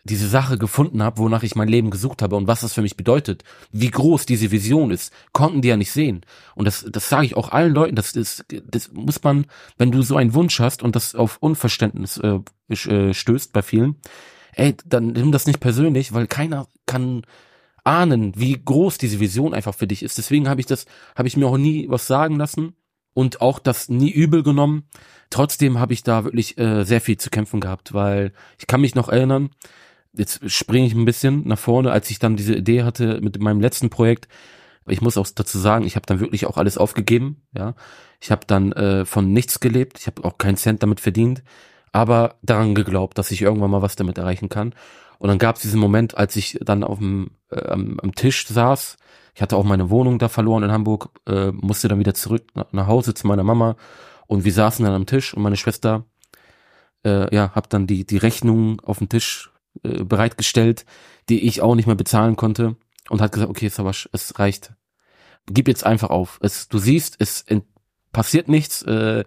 diese 0.06 0.28
Sache 0.28 0.58
gefunden 0.58 1.02
habe, 1.02 1.18
wonach 1.18 1.42
ich 1.42 1.56
mein 1.56 1.68
Leben 1.68 1.90
gesucht 1.90 2.22
habe 2.22 2.36
und 2.36 2.46
was 2.46 2.60
das 2.60 2.72
für 2.72 2.82
mich 2.82 2.96
bedeutet, 2.96 3.44
wie 3.72 3.90
groß 3.90 4.26
diese 4.26 4.50
Vision 4.50 4.90
ist, 4.90 5.12
konnten 5.32 5.62
die 5.62 5.68
ja 5.68 5.76
nicht 5.76 5.92
sehen. 5.92 6.22
Und 6.54 6.64
das, 6.64 6.86
das 6.88 7.08
sage 7.08 7.26
ich 7.26 7.36
auch 7.36 7.50
allen 7.50 7.74
Leuten, 7.74 7.96
das, 7.96 8.12
das, 8.12 8.44
das 8.48 8.92
muss 8.92 9.22
man, 9.22 9.46
wenn 9.76 9.92
du 9.92 10.02
so 10.02 10.16
einen 10.16 10.34
Wunsch 10.34 10.60
hast 10.60 10.82
und 10.82 10.96
das 10.96 11.14
auf 11.14 11.38
Unverständnis 11.40 12.18
äh, 12.18 12.40
äh, 12.68 13.12
stößt 13.12 13.52
bei 13.52 13.62
vielen, 13.62 13.96
ey, 14.54 14.74
dann 14.86 15.08
nimm 15.08 15.32
das 15.32 15.46
nicht 15.46 15.60
persönlich, 15.60 16.12
weil 16.12 16.26
keiner 16.26 16.66
kann 16.86 17.22
ahnen, 17.84 18.32
wie 18.36 18.60
groß 18.62 18.98
diese 18.98 19.20
Vision 19.20 19.54
einfach 19.54 19.74
für 19.74 19.86
dich 19.86 20.02
ist. 20.02 20.18
Deswegen 20.18 20.48
habe 20.48 20.60
ich 20.60 20.66
das, 20.66 20.86
habe 21.14 21.28
ich 21.28 21.36
mir 21.36 21.46
auch 21.46 21.58
nie 21.58 21.88
was 21.88 22.06
sagen 22.06 22.36
lassen 22.36 22.74
und 23.14 23.40
auch 23.40 23.58
das 23.58 23.88
nie 23.88 24.10
übel 24.10 24.42
genommen. 24.42 24.88
Trotzdem 25.30 25.78
habe 25.78 25.92
ich 25.92 26.02
da 26.02 26.24
wirklich 26.24 26.58
äh, 26.58 26.84
sehr 26.84 27.00
viel 27.00 27.16
zu 27.16 27.30
kämpfen 27.30 27.60
gehabt, 27.60 27.94
weil 27.94 28.32
ich 28.58 28.66
kann 28.66 28.80
mich 28.80 28.94
noch 28.94 29.08
erinnern, 29.08 29.50
jetzt 30.16 30.50
springe 30.50 30.86
ich 30.86 30.94
ein 30.94 31.04
bisschen 31.04 31.46
nach 31.46 31.58
vorne, 31.58 31.92
als 31.92 32.10
ich 32.10 32.18
dann 32.18 32.36
diese 32.36 32.54
Idee 32.54 32.82
hatte 32.82 33.20
mit 33.20 33.40
meinem 33.40 33.60
letzten 33.60 33.90
Projekt. 33.90 34.28
Ich 34.88 35.00
muss 35.00 35.16
auch 35.16 35.26
dazu 35.34 35.58
sagen, 35.58 35.84
ich 35.84 35.96
habe 35.96 36.06
dann 36.06 36.20
wirklich 36.20 36.46
auch 36.46 36.56
alles 36.56 36.78
aufgegeben. 36.78 37.42
Ja, 37.56 37.74
ich 38.20 38.30
habe 38.30 38.46
dann 38.46 38.72
äh, 38.72 39.04
von 39.04 39.32
nichts 39.32 39.60
gelebt. 39.60 39.98
Ich 39.98 40.06
habe 40.06 40.24
auch 40.24 40.38
keinen 40.38 40.56
Cent 40.56 40.82
damit 40.82 41.00
verdient, 41.00 41.42
aber 41.92 42.36
daran 42.42 42.74
geglaubt, 42.74 43.18
dass 43.18 43.30
ich 43.30 43.42
irgendwann 43.42 43.70
mal 43.70 43.82
was 43.82 43.96
damit 43.96 44.18
erreichen 44.18 44.48
kann. 44.48 44.74
Und 45.18 45.28
dann 45.28 45.38
gab 45.38 45.56
es 45.56 45.62
diesen 45.62 45.80
Moment, 45.80 46.16
als 46.16 46.36
ich 46.36 46.58
dann 46.62 46.84
auf 46.84 46.98
dem 46.98 47.30
äh, 47.50 47.66
am, 47.68 47.98
am, 48.00 48.14
Tisch 48.14 48.46
saß. 48.46 48.96
Ich 49.34 49.42
hatte 49.42 49.56
auch 49.56 49.64
meine 49.64 49.90
Wohnung 49.90 50.18
da 50.18 50.28
verloren 50.28 50.62
in 50.62 50.72
Hamburg, 50.72 51.10
äh, 51.26 51.50
musste 51.52 51.88
dann 51.88 51.98
wieder 51.98 52.14
zurück 52.14 52.44
nach, 52.54 52.72
nach 52.72 52.86
Hause 52.86 53.14
zu 53.14 53.26
meiner 53.26 53.44
Mama 53.44 53.76
und 54.26 54.44
wir 54.44 54.52
saßen 54.52 54.84
dann 54.84 54.94
am 54.94 55.06
Tisch 55.06 55.34
und 55.34 55.42
meine 55.42 55.56
Schwester 55.56 56.04
äh, 57.04 57.34
ja, 57.34 57.52
hab 57.54 57.70
dann 57.70 57.86
die 57.86 58.06
die 58.06 58.16
Rechnung 58.16 58.80
auf 58.80 58.98
den 58.98 59.08
Tisch 59.08 59.50
äh, 59.82 60.04
bereitgestellt, 60.04 60.84
die 61.28 61.46
ich 61.46 61.60
auch 61.60 61.74
nicht 61.74 61.86
mehr 61.86 61.96
bezahlen 61.96 62.36
konnte 62.36 62.76
und 63.08 63.20
hat 63.20 63.32
gesagt, 63.32 63.50
okay, 63.50 63.68
Sabash, 63.68 64.08
es 64.12 64.38
reicht. 64.38 64.72
Gib 65.46 65.68
jetzt 65.68 65.86
einfach 65.86 66.10
auf. 66.10 66.38
Es, 66.42 66.68
du 66.68 66.78
siehst, 66.78 67.16
es 67.18 67.44
passiert 68.12 68.48
nichts, 68.48 68.82
äh, 68.82 69.24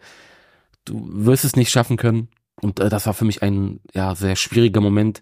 du 0.86 1.08
wirst 1.26 1.46
es 1.46 1.56
nicht 1.56 1.72
schaffen 1.72 1.98
können. 1.98 2.30
Und 2.62 2.80
äh, 2.80 2.90
das 2.90 3.06
war 3.06 3.14
für 3.14 3.26
mich 3.26 3.42
ein 3.42 3.80
ja 3.94 4.16
sehr 4.16 4.36
schwieriger 4.36 4.82
Moment, 4.82 5.22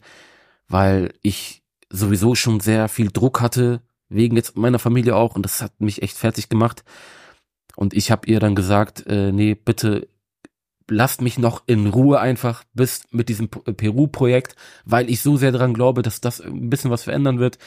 weil 0.68 1.14
ich 1.22 1.64
sowieso 1.90 2.36
schon 2.36 2.60
sehr 2.60 2.88
viel 2.90 3.12
Druck 3.12 3.42
hatte, 3.42 3.82
wegen 4.10 4.36
jetzt 4.36 4.58
meiner 4.58 4.80
Familie 4.80 5.16
auch, 5.16 5.36
und 5.36 5.44
das 5.44 5.62
hat 5.62 5.80
mich 5.80 6.02
echt 6.02 6.18
fertig 6.18 6.50
gemacht. 6.50 6.84
Und 7.76 7.94
ich 7.94 8.10
habe 8.10 8.28
ihr 8.28 8.40
dann 8.40 8.56
gesagt, 8.56 9.06
äh, 9.08 9.32
nee, 9.32 9.54
bitte 9.54 10.08
lasst 10.90 11.22
mich 11.22 11.38
noch 11.38 11.64
in 11.66 11.88
Ruhe 11.88 12.20
einfach 12.20 12.64
bis 12.74 13.04
mit 13.12 13.30
diesem 13.30 13.50
Peru-Projekt, 13.50 14.56
weil 14.86 15.10
ich 15.10 15.22
so 15.22 15.38
sehr 15.38 15.52
daran 15.52 15.74
glaube, 15.74 16.02
dass 16.02 16.22
das 16.22 16.42
ein 16.42 16.70
bisschen 16.70 16.92
was 16.92 17.04
verändern 17.04 17.40
wird. 17.40 17.58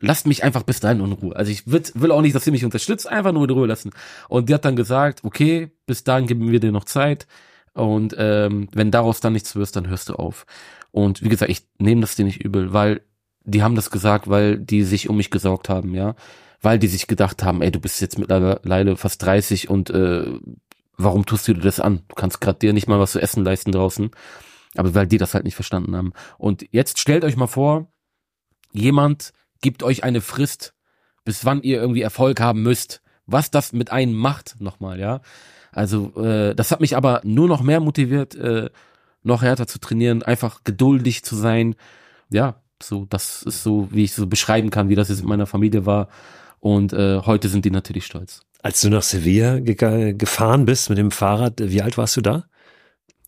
Lasst 0.00 0.26
mich 0.26 0.44
einfach 0.44 0.62
bis 0.62 0.80
dahin 0.80 1.00
in 1.00 1.12
Ruhe. 1.12 1.34
Also 1.34 1.50
ich 1.50 1.66
will, 1.66 1.82
will 1.94 2.12
auch 2.12 2.22
nicht, 2.22 2.34
dass 2.34 2.46
ihr 2.46 2.52
mich 2.52 2.64
unterstützt, 2.64 3.08
einfach 3.08 3.32
nur 3.32 3.44
in 3.44 3.50
Ruhe 3.50 3.66
lassen. 3.66 3.90
Und 4.28 4.48
die 4.48 4.54
hat 4.54 4.64
dann 4.64 4.76
gesagt, 4.76 5.24
okay, 5.24 5.70
bis 5.86 6.04
dahin 6.04 6.26
geben 6.26 6.50
wir 6.50 6.60
dir 6.60 6.70
noch 6.70 6.84
Zeit. 6.84 7.26
Und 7.74 8.14
ähm, 8.18 8.68
wenn 8.72 8.90
daraus 8.90 9.20
dann 9.20 9.32
nichts 9.32 9.56
wirst, 9.56 9.76
dann 9.76 9.88
hörst 9.88 10.08
du 10.08 10.14
auf. 10.14 10.46
Und 10.92 11.22
wie 11.22 11.28
gesagt, 11.28 11.50
ich 11.50 11.62
nehme 11.78 12.00
das 12.00 12.16
dir 12.16 12.24
nicht 12.24 12.42
übel, 12.44 12.72
weil 12.72 13.02
die 13.44 13.62
haben 13.62 13.74
das 13.74 13.90
gesagt, 13.90 14.28
weil 14.28 14.58
die 14.58 14.82
sich 14.82 15.08
um 15.08 15.16
mich 15.16 15.30
gesorgt 15.30 15.68
haben, 15.68 15.94
ja. 15.94 16.14
Weil 16.60 16.78
die 16.78 16.88
sich 16.88 17.06
gedacht 17.06 17.42
haben, 17.42 17.62
ey, 17.62 17.70
du 17.70 17.80
bist 17.80 18.00
jetzt 18.00 18.18
mittlerweile 18.18 18.96
fast 18.96 19.22
30 19.22 19.70
und 19.70 19.90
äh, 19.90 20.26
warum 20.98 21.24
tust 21.24 21.48
du 21.48 21.54
dir 21.54 21.62
das 21.62 21.80
an? 21.80 22.02
Du 22.08 22.14
kannst 22.14 22.40
gerade 22.40 22.58
dir 22.58 22.72
nicht 22.72 22.88
mal 22.88 23.00
was 23.00 23.12
zu 23.12 23.20
essen 23.20 23.44
leisten 23.44 23.72
draußen. 23.72 24.10
Aber 24.76 24.94
weil 24.94 25.06
die 25.06 25.16
das 25.16 25.34
halt 25.34 25.44
nicht 25.44 25.54
verstanden 25.54 25.96
haben. 25.96 26.12
Und 26.36 26.66
jetzt 26.70 26.98
stellt 26.98 27.24
euch 27.24 27.36
mal 27.36 27.46
vor, 27.46 27.90
jemand 28.72 29.32
gibt 29.62 29.82
euch 29.82 30.04
eine 30.04 30.20
Frist, 30.20 30.74
bis 31.24 31.44
wann 31.44 31.62
ihr 31.62 31.80
irgendwie 31.80 32.02
Erfolg 32.02 32.40
haben 32.40 32.62
müsst. 32.62 33.00
Was 33.26 33.50
das 33.50 33.72
mit 33.72 33.92
einem 33.92 34.14
macht, 34.14 34.56
nochmal, 34.60 34.98
ja. 34.98 35.20
Also, 35.72 36.14
äh, 36.16 36.54
das 36.54 36.70
hat 36.70 36.80
mich 36.80 36.96
aber 36.96 37.20
nur 37.24 37.46
noch 37.48 37.62
mehr 37.62 37.80
motiviert, 37.80 38.34
äh, 38.34 38.70
noch 39.22 39.42
härter 39.42 39.66
zu 39.66 39.78
trainieren, 39.78 40.22
einfach 40.22 40.64
geduldig 40.64 41.24
zu 41.24 41.36
sein. 41.36 41.74
Ja, 42.30 42.62
so, 42.82 43.04
das 43.04 43.42
ist 43.42 43.62
so, 43.62 43.88
wie 43.90 44.04
ich 44.04 44.12
so 44.12 44.26
beschreiben 44.26 44.70
kann, 44.70 44.88
wie 44.88 44.94
das 44.94 45.08
jetzt 45.08 45.20
mit 45.20 45.28
meiner 45.28 45.46
Familie 45.46 45.86
war. 45.86 46.08
Und 46.60 46.92
äh, 46.92 47.20
heute 47.20 47.48
sind 47.48 47.64
die 47.64 47.70
natürlich 47.70 48.06
stolz. 48.06 48.42
Als 48.62 48.80
du 48.80 48.90
nach 48.90 49.02
Sevilla 49.02 49.60
ge 49.60 50.14
gefahren 50.14 50.64
bist 50.64 50.88
mit 50.88 50.98
dem 50.98 51.10
Fahrrad, 51.10 51.54
wie 51.58 51.82
alt 51.82 51.96
warst 51.96 52.16
du 52.16 52.20
da? 52.20 52.44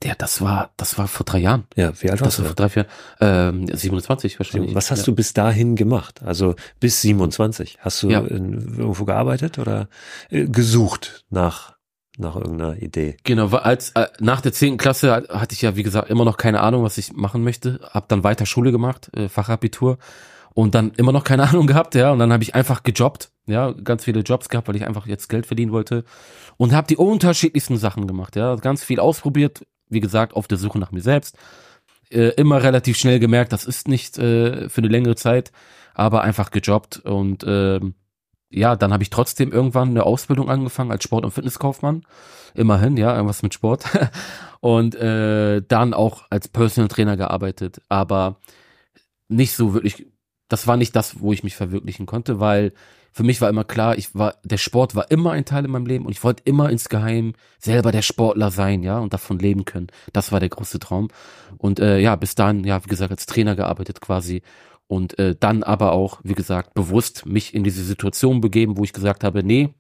Ja, 0.03 0.15
das 0.17 0.41
war, 0.41 0.71
das 0.79 0.97
war 0.97 1.09
vor 1.09 1.27
drei 1.27 1.39
Jahren. 1.39 1.65
Ja, 1.77 1.93
wie 2.01 2.11
alt 2.11 2.23
warst 2.23 2.39
das 2.39 2.45
du? 2.45 2.45
Vor 2.45 2.55
drei, 2.55 2.71
vier, 2.71 2.87
ähm, 3.21 3.67
27 3.71 4.39
wahrscheinlich. 4.39 4.75
Was 4.75 4.91
hast 4.91 5.01
ja. 5.01 5.05
du 5.07 5.15
bis 5.15 5.35
dahin 5.35 5.77
gemacht? 5.77 6.23
Also 6.23 6.55
bis 6.81 7.03
27. 7.03 7.79
Hast 7.81 8.03
du 8.03 8.09
ja. 8.09 8.21
in, 8.21 8.79
irgendwo 8.79 9.05
gearbeitet 9.05 9.59
oder 9.59 9.89
äh, 10.31 10.47
gesucht 10.47 11.25
nach 11.29 11.75
nach 12.17 12.37
irgendeiner 12.37 12.77
Idee? 12.77 13.17
Genau, 13.25 13.49
als 13.49 13.91
äh, 13.91 14.07
nach 14.21 14.41
der 14.41 14.53
zehnten 14.53 14.79
Klasse 14.79 15.13
hatte 15.13 15.55
ich 15.55 15.63
ja 15.63 15.77
wie 15.77 15.83
gesagt 15.83 16.09
immer 16.09 16.25
noch 16.25 16.39
keine 16.39 16.61
Ahnung, 16.61 16.83
was 16.83 16.97
ich 16.97 17.13
machen 17.13 17.45
möchte. 17.45 17.81
Hab 17.83 18.09
dann 18.09 18.25
weiter 18.25 18.47
Schule 18.47 18.73
gemacht, 18.73 19.11
äh, 19.15 19.29
Fachabitur 19.29 19.99
und 20.55 20.75
dann 20.75 20.93
immer 20.97 21.13
noch 21.13 21.25
keine 21.25 21.43
Ahnung 21.49 21.67
gehabt, 21.67 21.95
ja. 21.95 22.11
Und 22.11 22.21
dann 22.21 22.33
habe 22.33 22.43
ich 22.43 22.55
einfach 22.55 22.83
gejobbt, 22.83 23.33
ja, 23.51 23.73
ganz 23.73 24.05
viele 24.05 24.21
Jobs 24.21 24.49
gehabt, 24.49 24.69
weil 24.69 24.77
ich 24.77 24.87
einfach 24.87 25.07
jetzt 25.07 25.29
Geld 25.29 25.47
verdienen 25.47 25.73
wollte 25.73 26.05
und 26.57 26.73
habe 26.73 26.87
die 26.87 26.97
unterschiedlichsten 26.97 27.77
Sachen 27.77 28.07
gemacht, 28.07 28.37
ja, 28.37 28.57
ganz 28.57 28.85
viel 28.85 29.01
ausprobiert, 29.01 29.67
wie 29.89 30.01
gesagt, 30.01 30.35
auf 30.35 30.49
der 30.49 30.59
Suche 30.59 30.79
nach 30.79 30.93
mir 30.93 31.03
selbst. 31.03 31.37
Äh, 32.11 32.31
immer 32.37 32.63
relativ 32.63 32.97
schnell 32.97 33.21
gemerkt, 33.21 33.53
das 33.53 33.65
ist 33.65 33.89
nicht 33.89 34.19
äh, 34.19 34.69
für 34.69 34.81
eine 34.81 34.89
längere 34.89 35.17
Zeit, 35.17 35.53
aber 35.95 36.23
einfach 36.23 36.51
gejobbt 36.51 36.99
und 36.99 37.45
äh, 37.45 37.81
ja, 38.53 38.75
dann 38.75 38.93
habe 38.93 39.05
ich 39.05 39.11
trotzdem 39.11 39.53
irgendwann 39.53 39.91
eine 39.91 40.05
Ausbildung 40.05 40.51
angefangen 40.51 40.91
als 40.91 41.05
Sport- 41.05 41.25
und 41.25 41.31
Fitnesskaufmann. 41.31 42.03
Immerhin, 42.55 42.97
ja, 42.97 43.15
irgendwas 43.15 43.45
mit 43.45 43.55
Sport. 43.55 43.85
und 44.61 44.97
äh, 44.97 45.63
dann 45.69 45.95
auch 45.95 46.25
als 46.31 46.49
Personal 46.49 46.89
Trainer 46.89 47.17
gearbeitet, 47.17 47.81
aber 47.89 48.41
nicht 49.29 49.55
so 49.55 49.73
wirklich 49.73 50.05
das 50.51 50.67
war 50.67 50.77
nicht 50.77 50.95
das, 50.95 51.21
wo 51.21 51.33
ich 51.33 51.43
mich 51.45 51.57
verwirklichen 51.57 52.05
konnte, 52.05 52.41
weil 52.41 52.73
für 53.13 53.23
mich 53.23 53.41
war 53.41 53.49
immer 53.49 53.65
klar, 53.65 53.99
ich 53.99 54.15
war, 54.15 54.37
der 54.45 54.59
Sport 54.59 54.95
war 54.95 55.11
immer 55.11 55.33
ein 55.33 55.45
Teil 55.45 55.65
in 55.65 55.71
meinem 55.71 55.87
Leben 55.87 56.07
und 56.07 56.13
ich 56.13 56.23
wollte 56.23 56.43
immer 56.45 56.71
insgeheim 56.71 57.35
selber 57.59 57.93
der 57.93 58.03
Sportler 58.03 58.51
sein, 58.51 58.83
ja, 58.83 58.99
und 58.99 59.13
davon 59.13 59.39
leben 59.39 59.65
können. 59.65 59.89
Das 60.13 60.33
war 60.33 60.41
der 60.41 60.49
große 60.49 60.79
Traum. 60.79 61.09
Und 61.59 61.81
äh, 61.81 61.99
ja, 61.99 62.15
bis 62.17 62.35
dann, 62.35 62.65
ja, 62.65 62.85
wie 62.85 62.89
gesagt, 62.89 63.11
als 63.11 63.27
Trainer 63.27 63.57
gearbeitet 63.57 64.01
quasi 64.01 64.43
und 64.87 65.19
äh, 65.19 65.37
dann 65.39 65.63
aber 65.63 65.93
auch, 65.93 66.21
wie 66.25 66.35
gesagt, 66.35 66.75
bewusst 66.75 67.27
mich 67.27 67.55
in 67.55 67.65
diese 67.65 67.85
Situation 67.85 68.41
begeben, 68.41 68.77
wo 68.77 68.85
ich 68.85 68.93
gesagt 68.93 69.25
habe, 69.25 69.43
nee, 69.43 69.71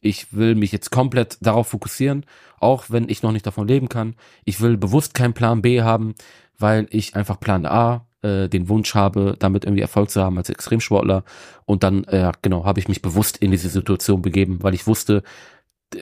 ich 0.00 0.32
will 0.32 0.54
mich 0.54 0.70
jetzt 0.70 0.90
komplett 0.90 1.38
darauf 1.40 1.68
fokussieren, 1.68 2.26
auch 2.60 2.84
wenn 2.88 3.08
ich 3.08 3.22
noch 3.22 3.32
nicht 3.32 3.46
davon 3.46 3.66
leben 3.66 3.88
kann. 3.88 4.14
Ich 4.44 4.60
will 4.60 4.76
bewusst 4.76 5.14
keinen 5.14 5.34
Plan 5.34 5.62
B 5.62 5.82
haben, 5.82 6.14
weil 6.58 6.86
ich 6.90 7.16
einfach 7.16 7.40
Plan 7.40 7.66
A 7.66 8.06
äh, 8.24 8.48
den 8.48 8.68
Wunsch 8.68 8.94
habe, 8.94 9.36
damit 9.38 9.64
irgendwie 9.64 9.82
Erfolg 9.82 10.10
zu 10.10 10.22
haben 10.22 10.38
als 10.38 10.48
Extremsportler. 10.48 11.24
Und 11.64 11.82
dann, 11.82 12.04
äh, 12.04 12.32
genau, 12.42 12.64
habe 12.64 12.80
ich 12.80 12.88
mich 12.88 13.02
bewusst 13.02 13.36
in 13.36 13.50
diese 13.50 13.68
Situation 13.68 14.22
begeben, 14.22 14.62
weil 14.62 14.74
ich 14.74 14.86
wusste, 14.86 15.22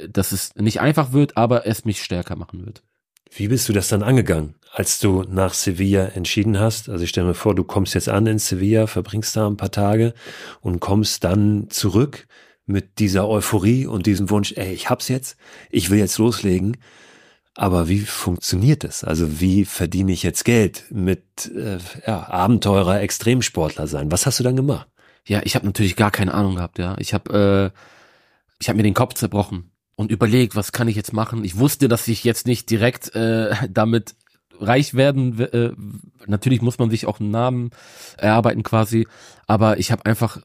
dass 0.08 0.32
es 0.32 0.54
nicht 0.56 0.80
einfach 0.80 1.12
wird, 1.12 1.36
aber 1.36 1.66
es 1.66 1.84
mich 1.84 2.02
stärker 2.02 2.36
machen 2.36 2.64
wird. 2.64 2.82
Wie 3.34 3.48
bist 3.48 3.68
du 3.68 3.72
das 3.72 3.88
dann 3.88 4.02
angegangen, 4.02 4.56
als 4.72 5.00
du 5.00 5.22
nach 5.22 5.54
Sevilla 5.54 6.04
entschieden 6.04 6.60
hast? 6.60 6.88
Also 6.88 7.04
ich 7.04 7.10
stelle 7.10 7.28
mir 7.28 7.34
vor, 7.34 7.54
du 7.54 7.64
kommst 7.64 7.94
jetzt 7.94 8.08
an 8.08 8.26
in 8.26 8.38
Sevilla, 8.38 8.86
verbringst 8.86 9.36
da 9.36 9.46
ein 9.46 9.56
paar 9.56 9.70
Tage 9.70 10.12
und 10.60 10.80
kommst 10.80 11.24
dann 11.24 11.70
zurück 11.70 12.26
mit 12.66 12.98
dieser 12.98 13.28
Euphorie 13.28 13.86
und 13.86 14.06
diesem 14.06 14.28
Wunsch, 14.30 14.52
ey, 14.56 14.72
ich 14.72 14.90
hab's 14.90 15.08
jetzt, 15.08 15.36
ich 15.70 15.90
will 15.90 15.98
jetzt 15.98 16.18
loslegen. 16.18 16.76
Aber 17.54 17.88
wie 17.88 18.00
funktioniert 18.00 18.82
es? 18.82 19.04
Also 19.04 19.40
wie 19.40 19.64
verdiene 19.64 20.12
ich 20.12 20.22
jetzt 20.22 20.44
Geld 20.44 20.84
mit 20.90 21.50
äh, 21.54 21.78
ja, 22.06 22.28
Abenteurer, 22.28 23.00
Extremsportler 23.00 23.86
sein? 23.86 24.10
Was 24.10 24.24
hast 24.24 24.40
du 24.40 24.44
dann 24.44 24.56
gemacht? 24.56 24.88
Ja, 25.26 25.40
ich 25.44 25.54
habe 25.54 25.66
natürlich 25.66 25.96
gar 25.96 26.10
keine 26.10 26.32
Ahnung 26.34 26.56
gehabt. 26.56 26.78
Ja, 26.78 26.96
ich 26.98 27.12
habe 27.12 27.72
äh, 27.74 27.78
ich 28.58 28.68
habe 28.68 28.76
mir 28.76 28.84
den 28.84 28.94
Kopf 28.94 29.14
zerbrochen 29.14 29.70
und 29.96 30.10
überlegt, 30.10 30.56
was 30.56 30.72
kann 30.72 30.88
ich 30.88 30.96
jetzt 30.96 31.12
machen? 31.12 31.44
Ich 31.44 31.58
wusste, 31.58 31.88
dass 31.88 32.08
ich 32.08 32.24
jetzt 32.24 32.46
nicht 32.46 32.70
direkt 32.70 33.14
äh, 33.14 33.54
damit 33.70 34.14
reich 34.58 34.94
werden. 34.94 35.38
Äh, 35.40 35.72
natürlich 36.26 36.62
muss 36.62 36.78
man 36.78 36.88
sich 36.88 37.06
auch 37.06 37.20
einen 37.20 37.30
Namen 37.30 37.70
erarbeiten 38.16 38.62
quasi, 38.62 39.06
aber 39.46 39.78
ich 39.78 39.92
habe 39.92 40.06
einfach 40.06 40.40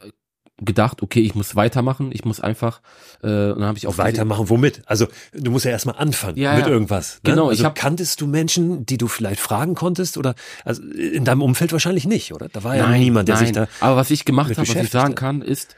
gedacht, 0.60 1.04
okay, 1.04 1.20
ich 1.22 1.36
muss 1.36 1.56
weitermachen, 1.56 2.10
ich 2.12 2.26
muss 2.26 2.40
einfach, 2.40 2.82
äh, 3.22 3.28
und 3.28 3.60
dann 3.60 3.66
habe 3.66 3.78
ich 3.78 3.88
auch 3.88 3.98
weitermachen. 3.98 4.50
Womit? 4.50 4.82
Also 4.86 5.08
du 5.34 5.52
musst 5.52 5.66
ja 5.66 5.72
erstmal 5.72 5.96
anfangen 5.98 6.38
ja, 6.38 6.56
mit 6.56 6.68
irgendwas. 6.68 7.16
Ne? 7.24 7.32
Genau. 7.32 7.50
Also 7.50 7.62
ich 7.62 7.66
hab, 7.66 7.76
kanntest 7.76 8.22
du 8.22 8.28
Menschen, 8.28 8.86
die 8.86 8.98
du 8.98 9.08
vielleicht 9.08 9.40
fragen 9.40 9.76
konntest 9.76 10.18
oder 10.18 10.34
also 10.66 10.82
in 10.82 11.26
deinem 11.26 11.42
Umfeld 11.42 11.72
wahrscheinlich 11.72 12.08
nicht, 12.08 12.34
oder? 12.34 12.50
Da 12.50 12.64
war 12.64 12.76
ja 12.76 12.88
nein, 12.88 13.02
niemand, 13.02 13.28
der 13.28 13.36
nein. 13.36 13.46
sich 13.46 13.54
da. 13.54 13.68
Aber 13.80 13.96
was 13.96 14.10
ich 14.10 14.26
gemacht 14.26 14.50
habe, 14.58 14.68
was 14.68 14.76
ich 14.76 14.90
sagen 14.90 15.16
kann, 15.16 15.42
ist, 15.42 15.76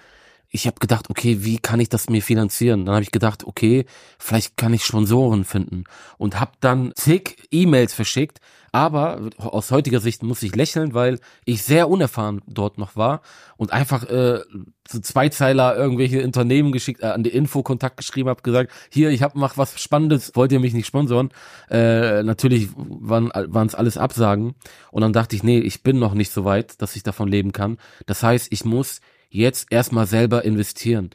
ich 0.52 0.66
habe 0.66 0.80
gedacht, 0.80 1.10
okay, 1.10 1.44
wie 1.44 1.60
kann 1.60 1.80
ich 1.80 1.90
das 1.90 2.10
mir 2.10 2.22
finanzieren? 2.22 2.86
Dann 2.86 2.96
habe 2.96 3.04
ich 3.04 3.12
gedacht, 3.12 3.44
okay, 3.44 3.86
vielleicht 4.18 4.58
kann 4.58 4.74
ich 4.74 4.84
Sponsoren 4.84 5.44
finden 5.44 5.84
und 6.18 6.40
habe 6.40 6.52
dann 6.60 6.92
zig 6.96 7.36
E-Mails 7.52 7.94
verschickt, 7.94 8.40
aber 8.72 9.30
aus 9.38 9.72
heutiger 9.72 10.00
Sicht 10.00 10.24
muss 10.24 10.44
ich 10.44 10.56
lächeln, 10.56 10.94
weil 10.94 11.20
ich 11.46 11.64
sehr 11.64 11.90
unerfahren 11.90 12.42
dort 12.48 12.78
noch 12.78 12.96
war 12.96 13.22
und 13.58 13.74
einfach 13.74 14.04
äh, 14.04 14.40
so 14.88 15.00
Zweizeiler 15.00 15.76
irgendwelche 15.76 16.24
Unternehmen 16.24 16.72
geschickt, 16.72 17.02
äh, 17.02 17.08
an 17.08 17.24
die 17.24 17.30
Info-Kontakt 17.30 17.98
geschrieben 17.98 18.30
habe, 18.30 18.42
gesagt, 18.42 18.72
hier, 18.90 19.10
ich 19.10 19.22
hab 19.22 19.36
mach 19.36 19.58
was 19.58 19.80
Spannendes, 19.80 20.32
wollt 20.36 20.52
ihr 20.52 20.60
mich 20.60 20.74
nicht 20.74 20.88
sponsoren? 20.88 21.30
Äh, 21.70 22.24
natürlich 22.24 22.70
waren 22.76 23.68
es 23.68 23.76
alles 23.76 23.98
Absagen 23.98 24.56
und 24.92 25.02
dann 25.02 25.14
dachte 25.14 25.36
ich, 25.36 25.44
nee, 25.44 25.60
ich 25.60 25.84
bin 25.84 26.00
noch 26.00 26.14
nicht 26.14 26.32
so 26.32 26.46
weit, 26.46 26.82
dass 26.82 26.96
ich 26.96 27.04
davon 27.04 27.28
leben 27.28 27.52
kann. 27.52 27.78
Das 28.06 28.24
heißt, 28.24 28.48
ich 28.52 28.66
muss 28.66 29.02
jetzt 29.30 29.72
erstmal 29.72 30.08
selber 30.08 30.44
investieren. 30.44 31.12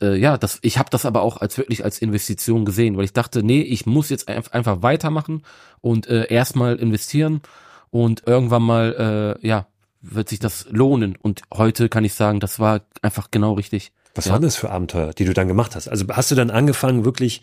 Äh, 0.00 0.16
ja, 0.16 0.36
das, 0.36 0.58
ich 0.62 0.78
habe 0.78 0.90
das 0.90 1.06
aber 1.06 1.22
auch 1.22 1.38
als 1.38 1.56
wirklich 1.58 1.84
als 1.84 2.00
Investition 2.00 2.64
gesehen, 2.64 2.96
weil 2.96 3.04
ich 3.04 3.12
dachte, 3.12 3.42
nee, 3.42 3.62
ich 3.62 3.86
muss 3.86 4.10
jetzt 4.10 4.28
einfach 4.28 4.82
weitermachen 4.82 5.42
und 5.80 6.06
äh, 6.06 6.26
erstmal 6.32 6.76
investieren 6.76 7.40
und 7.90 8.24
irgendwann 8.26 8.62
mal, 8.62 9.38
äh, 9.42 9.46
ja, 9.46 9.66
wird 10.02 10.28
sich 10.28 10.38
das 10.38 10.66
lohnen. 10.70 11.16
Und 11.20 11.42
heute 11.52 11.88
kann 11.88 12.04
ich 12.04 12.14
sagen, 12.14 12.40
das 12.40 12.60
war 12.60 12.82
einfach 13.02 13.30
genau 13.30 13.54
richtig. 13.54 13.92
Was 14.14 14.26
ja. 14.26 14.32
waren 14.32 14.42
das 14.42 14.56
für 14.56 14.70
Abenteuer, 14.70 15.12
die 15.12 15.24
du 15.24 15.34
dann 15.34 15.48
gemacht 15.48 15.74
hast? 15.74 15.88
Also 15.88 16.06
hast 16.08 16.30
du 16.30 16.34
dann 16.34 16.50
angefangen, 16.50 17.04
wirklich 17.04 17.42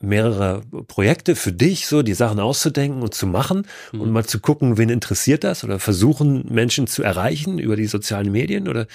mehrere 0.00 0.62
Projekte 0.88 1.34
für 1.36 1.52
dich, 1.52 1.86
so 1.86 2.02
die 2.02 2.14
Sachen 2.14 2.38
auszudenken 2.38 3.02
und 3.02 3.14
zu 3.14 3.26
machen 3.26 3.66
mhm. 3.92 4.00
und 4.00 4.10
mal 4.10 4.24
zu 4.24 4.40
gucken, 4.40 4.76
wen 4.76 4.90
interessiert 4.90 5.42
das 5.42 5.64
oder 5.64 5.78
versuchen 5.78 6.44
Menschen 6.50 6.86
zu 6.86 7.02
erreichen 7.02 7.58
über 7.58 7.76
die 7.76 7.86
sozialen 7.86 8.30
Medien 8.30 8.68
oder 8.68 8.86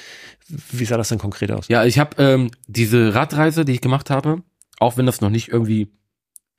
wie 0.48 0.86
sah 0.86 0.98
das 0.98 1.10
dann 1.10 1.18
konkret 1.18 1.52
aus? 1.52 1.68
Ja, 1.70 1.86
ich 1.86 1.98
habe 1.98 2.22
ähm, 2.22 2.52
diese 2.68 3.16
Radreise, 3.16 3.66
die 3.66 3.74
ich 3.74 3.82
gemacht 3.82 4.10
habe, 4.10 4.44
auch 4.80 4.98
wenn 4.98 5.06
das 5.06 5.22
noch 5.22 5.30
nicht 5.30 5.50
irgendwie 5.50 5.88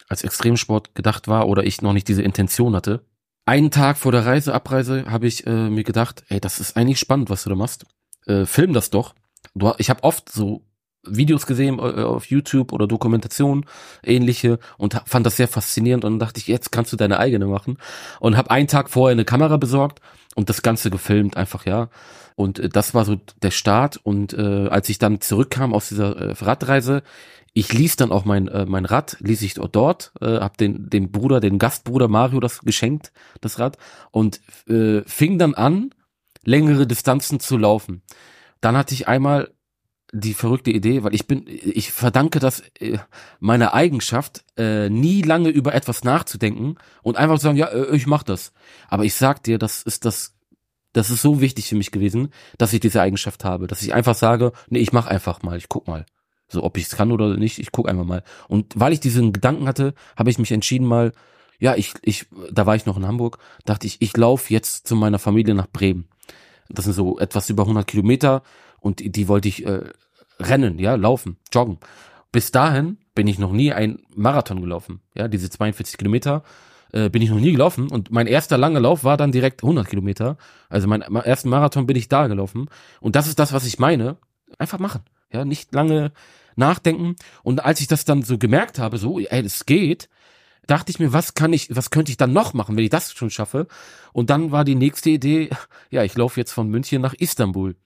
als 0.09 0.25
Extremsport 0.25 0.95
gedacht 0.95 1.29
war 1.29 1.49
oder 1.49 1.65
ich 1.65 1.81
noch 1.81 1.93
nicht 1.93 2.09
diese 2.09 2.23
Intention 2.23 2.75
hatte, 2.75 3.05
einen 3.45 3.71
Tag 3.71 3.99
vor 3.99 4.13
der 4.13 4.25
Reise, 4.25 4.55
Abreise, 4.55 5.05
habe 5.07 5.27
ich 5.27 5.47
äh, 5.47 5.69
mir 5.69 5.85
gedacht, 5.85 6.25
ey, 6.29 6.41
das 6.41 6.61
ist 6.61 6.77
eigentlich 6.77 6.99
spannend, 6.99 7.31
was 7.31 7.45
du 7.45 7.51
da 7.51 7.57
machst. 7.57 7.87
Äh, 8.27 8.47
film 8.47 8.73
das 8.73 8.91
doch. 8.91 9.15
Du, 9.55 9.73
ich 9.79 9.91
habe 9.91 10.05
oft 10.05 10.31
so 10.31 10.65
Videos 11.05 11.47
gesehen 11.47 11.79
äh, 11.79 12.03
auf 12.03 12.27
YouTube 12.27 12.73
oder 12.73 12.87
Dokumentationen 12.87 13.67
ähnliche 14.03 14.59
und 14.79 15.01
fand 15.07 15.27
das 15.27 15.37
sehr 15.37 15.49
faszinierend. 15.49 16.05
Und 16.05 16.19
dachte 16.19 16.39
ich, 16.39 16.47
jetzt 16.47 16.73
kannst 16.73 16.93
du 16.93 16.97
deine 16.97 17.19
eigene 17.19 17.47
machen. 17.47 17.79
Und 18.21 18.37
habe 18.37 18.51
einen 18.51 18.69
Tag 18.69 18.91
vorher 18.91 19.13
eine 19.13 19.25
Kamera 19.25 19.57
besorgt 19.57 20.01
und 20.35 20.49
das 20.49 20.63
Ganze 20.63 20.91
gefilmt 20.91 21.37
einfach 21.37 21.67
ja. 21.67 21.89
Und 22.37 22.59
äh, 22.59 22.69
das 22.69 22.95
war 22.95 23.05
so 23.05 23.17
der 23.43 23.51
Start. 23.51 24.01
Und 24.03 24.33
äh, 24.35 24.69
als 24.69 24.89
ich 24.89 24.99
dann 24.99 25.21
zurückkam 25.21 25.75
aus 25.75 25.89
dieser 25.89 26.17
äh, 26.17 26.35
Radreise 26.41 27.03
ich 27.55 27.73
ließ 27.73 27.97
dann 27.97 28.13
auch 28.13 28.25
mein 28.25 28.49
äh, 28.49 28.65
mein 28.65 28.87
Rad 28.87 29.19
ließ 29.21 29.43
ich 29.43 29.55
dort 29.55 30.13
äh, 30.21 30.39
hab 30.39 30.57
den 30.57 30.89
den 30.89 31.13
Bruder 31.13 31.39
den 31.39 31.59
Gastbruder 31.59 32.09
Mario 32.09 32.41
das 32.41 32.61
geschenkt 32.61 33.13
das 33.41 33.59
Rad. 33.59 33.77
Und 34.11 34.41
äh, 34.69 35.03
fing 35.03 35.39
dann 35.39 35.55
an 35.55 35.91
längere 36.45 36.87
Distanzen 36.87 37.41
zu 37.41 37.57
laufen. 37.57 38.03
Dann 38.61 38.77
hatte 38.77 38.95
ich 38.95 39.07
einmal 39.07 39.53
die 40.13 40.35
verrückte 40.35 40.71
Idee, 40.71 41.03
weil 41.03 41.15
ich 41.15 41.27
bin, 41.27 41.45
ich 41.47 41.91
verdanke 41.91 42.39
das 42.39 42.63
äh, 42.79 42.99
meiner 43.41 43.73
Eigenschaft, 43.73 44.45
äh, 44.59 44.91
nie 44.91 45.23
lange 45.23 45.49
über 45.49 45.75
etwas 45.75 46.05
nachzudenken 46.05 46.77
und 47.03 47.17
einfach 47.17 47.39
zu 47.39 47.45
sagen, 47.45 47.57
ja, 47.57 47.69
äh, 47.69 47.97
ich 47.97 48.07
mach 48.07 48.23
das. 48.23 48.53
Aber 48.89 49.05
ich 49.05 49.15
sag 49.15 49.43
dir, 49.43 49.59
das 49.59 49.83
ist 49.83 50.05
das, 50.05 50.35
das 50.93 51.09
ist 51.09 51.23
so 51.23 51.41
wichtig 51.41 51.67
für 51.69 51.77
mich 51.77 51.91
gewesen, 51.91 52.29
dass 52.59 52.75
ich 52.75 52.81
diese 52.81 53.01
Eigenschaft 53.01 53.43
habe, 53.43 53.67
dass 53.67 53.83
ich 53.83 53.95
einfach 53.95 54.15
sage, 54.15 54.53
nee, 54.69 54.81
ich 54.81 54.93
mach 54.93 55.07
einfach 55.07 55.43
mal, 55.43 55.57
ich 55.57 55.71
guck 55.71 55.89
mal. 55.89 56.05
So, 56.49 56.63
ob 56.63 56.77
ich 56.77 56.85
es 56.85 56.97
kann 56.97 57.11
oder 57.11 57.35
nicht, 57.39 57.59
ich 57.59 57.73
guck 57.73 57.89
einfach 57.89 58.05
mal. 58.05 58.23
Und 58.49 58.79
weil 58.79 58.93
ich 58.93 59.01
diesen 59.01 59.33
Gedanken 59.33 59.67
hatte, 59.67 59.95
habe 60.15 60.29
ich 60.29 60.39
mich 60.39 60.53
entschieden 60.53 60.87
mal, 60.87 61.13
ja, 61.59 61.75
ich, 61.75 61.95
ich, 62.03 62.27
da 62.51 62.67
war 62.67 62.77
ich 62.77 62.85
noch 62.85 62.99
in 62.99 63.07
Hamburg, 63.07 63.39
dachte 63.65 63.87
ich, 63.87 64.03
ich 64.03 64.15
laufe 64.15 64.53
jetzt 64.53 64.87
zu 64.87 64.95
meiner 64.95 65.19
Familie 65.19 65.55
nach 65.55 65.69
Bremen. 65.69 66.09
Das 66.69 66.85
sind 66.85 66.95
so 66.95 67.19
etwas 67.19 67.49
über 67.49 67.63
100 67.63 67.87
Kilometer 67.87 68.43
und 68.83 69.01
die, 69.01 69.11
die 69.11 69.29
wollte 69.29 69.49
ich 69.49 69.65
äh, 69.65 69.85
rennen, 70.39 70.79
ja, 70.79 70.95
laufen, 70.97 71.39
joggen. 71.53 71.79
Bis 72.33 72.51
dahin 72.51 72.99
bin 73.15 73.27
ich 73.27 73.39
noch 73.39 73.53
nie 73.53 73.73
ein 73.73 74.01
Marathon 74.15 74.61
gelaufen, 74.61 75.01
ja, 75.15 75.29
diese 75.29 75.49
42 75.49 75.97
Kilometer 75.97 76.43
äh, 76.93 77.09
bin 77.09 77.23
ich 77.23 77.31
noch 77.31 77.41
nie 77.41 77.53
gelaufen 77.53 77.89
und 77.89 78.11
mein 78.11 78.27
erster 78.27 78.59
langer 78.59 78.81
Lauf 78.81 79.05
war 79.05 79.17
dann 79.17 79.33
direkt 79.33 79.63
100 79.63 79.89
Kilometer. 79.89 80.37
Also 80.69 80.89
mein 80.89 81.03
ersten 81.03 81.49
Marathon 81.49 81.87
bin 81.87 81.97
ich 81.97 82.09
da 82.09 82.27
gelaufen 82.27 82.69
und 83.01 83.17
das 83.17 83.27
ist 83.27 83.39
das, 83.39 83.53
was 83.53 83.67
ich 83.67 83.79
meine. 83.79 84.17
Einfach 84.59 84.79
machen, 84.79 85.03
ja, 85.33 85.45
nicht 85.45 85.75
lange 85.75 86.13
nachdenken. 86.57 87.17
Und 87.43 87.65
als 87.65 87.81
ich 87.81 87.87
das 87.87 88.05
dann 88.05 88.23
so 88.23 88.37
gemerkt 88.37 88.79
habe, 88.79 88.99
so, 88.99 89.19
ey, 89.19 89.45
es 89.45 89.65
geht, 89.65 90.11
dachte 90.67 90.91
ich 90.91 90.99
mir, 90.99 91.13
was 91.13 91.35
kann 91.35 91.53
ich, 91.53 91.75
was 91.75 91.91
könnte 91.91 92.11
ich 92.11 92.19
dann 92.19 92.33
noch 92.33 92.53
machen, 92.53 92.77
wenn 92.77 92.85
ich 92.85 92.91
das 92.91 93.13
schon 93.13 93.31
schaffe? 93.31 93.67
Und 94.13 94.29
dann 94.29 94.53
war 94.53 94.65
die 94.65 94.75
nächste 94.75 95.11
Idee, 95.11 95.51
ja, 95.91 96.05
ich 96.05 96.15
laufe 96.15 96.39
jetzt 96.39 96.53
von 96.53 96.69
München 96.69 97.01
nach 97.01 97.15
Istanbul 97.15 97.77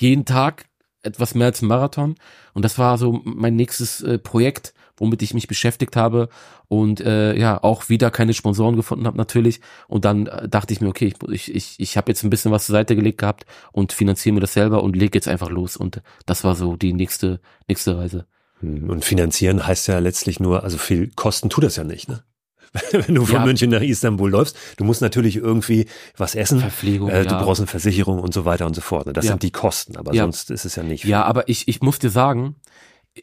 jeden 0.00 0.24
Tag 0.24 0.66
etwas 1.02 1.34
mehr 1.34 1.46
als 1.46 1.62
ein 1.62 1.68
Marathon. 1.68 2.16
Und 2.54 2.64
das 2.64 2.78
war 2.78 2.98
so 2.98 3.20
mein 3.24 3.56
nächstes 3.56 4.02
äh, 4.02 4.18
Projekt, 4.18 4.74
womit 4.96 5.22
ich 5.22 5.34
mich 5.34 5.46
beschäftigt 5.46 5.96
habe 5.96 6.28
und 6.66 7.00
äh, 7.00 7.36
ja, 7.36 7.62
auch 7.62 7.88
wieder 7.88 8.10
keine 8.10 8.34
Sponsoren 8.34 8.76
gefunden 8.76 9.06
habe 9.06 9.16
natürlich. 9.16 9.60
Und 9.86 10.04
dann 10.04 10.26
äh, 10.26 10.48
dachte 10.48 10.72
ich 10.72 10.80
mir, 10.80 10.88
okay, 10.88 11.14
ich, 11.30 11.54
ich, 11.54 11.76
ich, 11.78 11.96
habe 11.96 12.10
jetzt 12.10 12.24
ein 12.24 12.30
bisschen 12.30 12.50
was 12.50 12.66
zur 12.66 12.74
Seite 12.74 12.96
gelegt 12.96 13.18
gehabt 13.18 13.46
und 13.72 13.92
finanziere 13.92 14.34
mir 14.34 14.40
das 14.40 14.54
selber 14.54 14.82
und 14.82 14.96
lege 14.96 15.16
jetzt 15.16 15.28
einfach 15.28 15.50
los. 15.50 15.76
Und 15.76 16.02
das 16.26 16.44
war 16.44 16.56
so 16.56 16.76
die 16.76 16.92
nächste, 16.92 17.40
nächste 17.68 17.96
Reise. 17.96 18.26
Hm, 18.60 18.90
und 18.90 19.04
finanzieren 19.04 19.66
heißt 19.66 19.86
ja 19.88 19.98
letztlich 20.00 20.40
nur, 20.40 20.64
also 20.64 20.78
viel 20.78 21.10
Kosten 21.14 21.48
tut 21.48 21.64
das 21.64 21.76
ja 21.76 21.84
nicht, 21.84 22.08
ne? 22.08 22.22
wenn 22.92 23.14
du 23.14 23.24
von 23.24 23.36
ja. 23.36 23.44
München 23.44 23.70
nach 23.70 23.80
Istanbul 23.80 24.30
läufst. 24.30 24.56
Du 24.76 24.84
musst 24.84 25.00
natürlich 25.00 25.36
irgendwie 25.36 25.86
was 26.16 26.34
essen. 26.34 26.60
Verpflegung. 26.60 27.08
Äh, 27.08 27.24
du 27.24 27.30
ja. 27.30 27.42
brauchst 27.42 27.60
eine 27.60 27.66
Versicherung 27.66 28.20
und 28.20 28.34
so 28.34 28.44
weiter 28.44 28.66
und 28.66 28.74
so 28.74 28.80
fort. 28.80 29.06
Ne? 29.06 29.12
Das 29.12 29.24
ja. 29.24 29.32
sind 29.32 29.42
die 29.42 29.50
Kosten, 29.50 29.96
aber 29.96 30.14
sonst 30.14 30.50
ist 30.50 30.64
es 30.64 30.76
ja 30.76 30.82
nicht. 30.82 31.04
Ja, 31.04 31.24
aber 31.24 31.48
ich, 31.48 31.68
ich 31.68 31.80
muss 31.80 31.98
dir 31.98 32.10
sagen, 32.10 32.56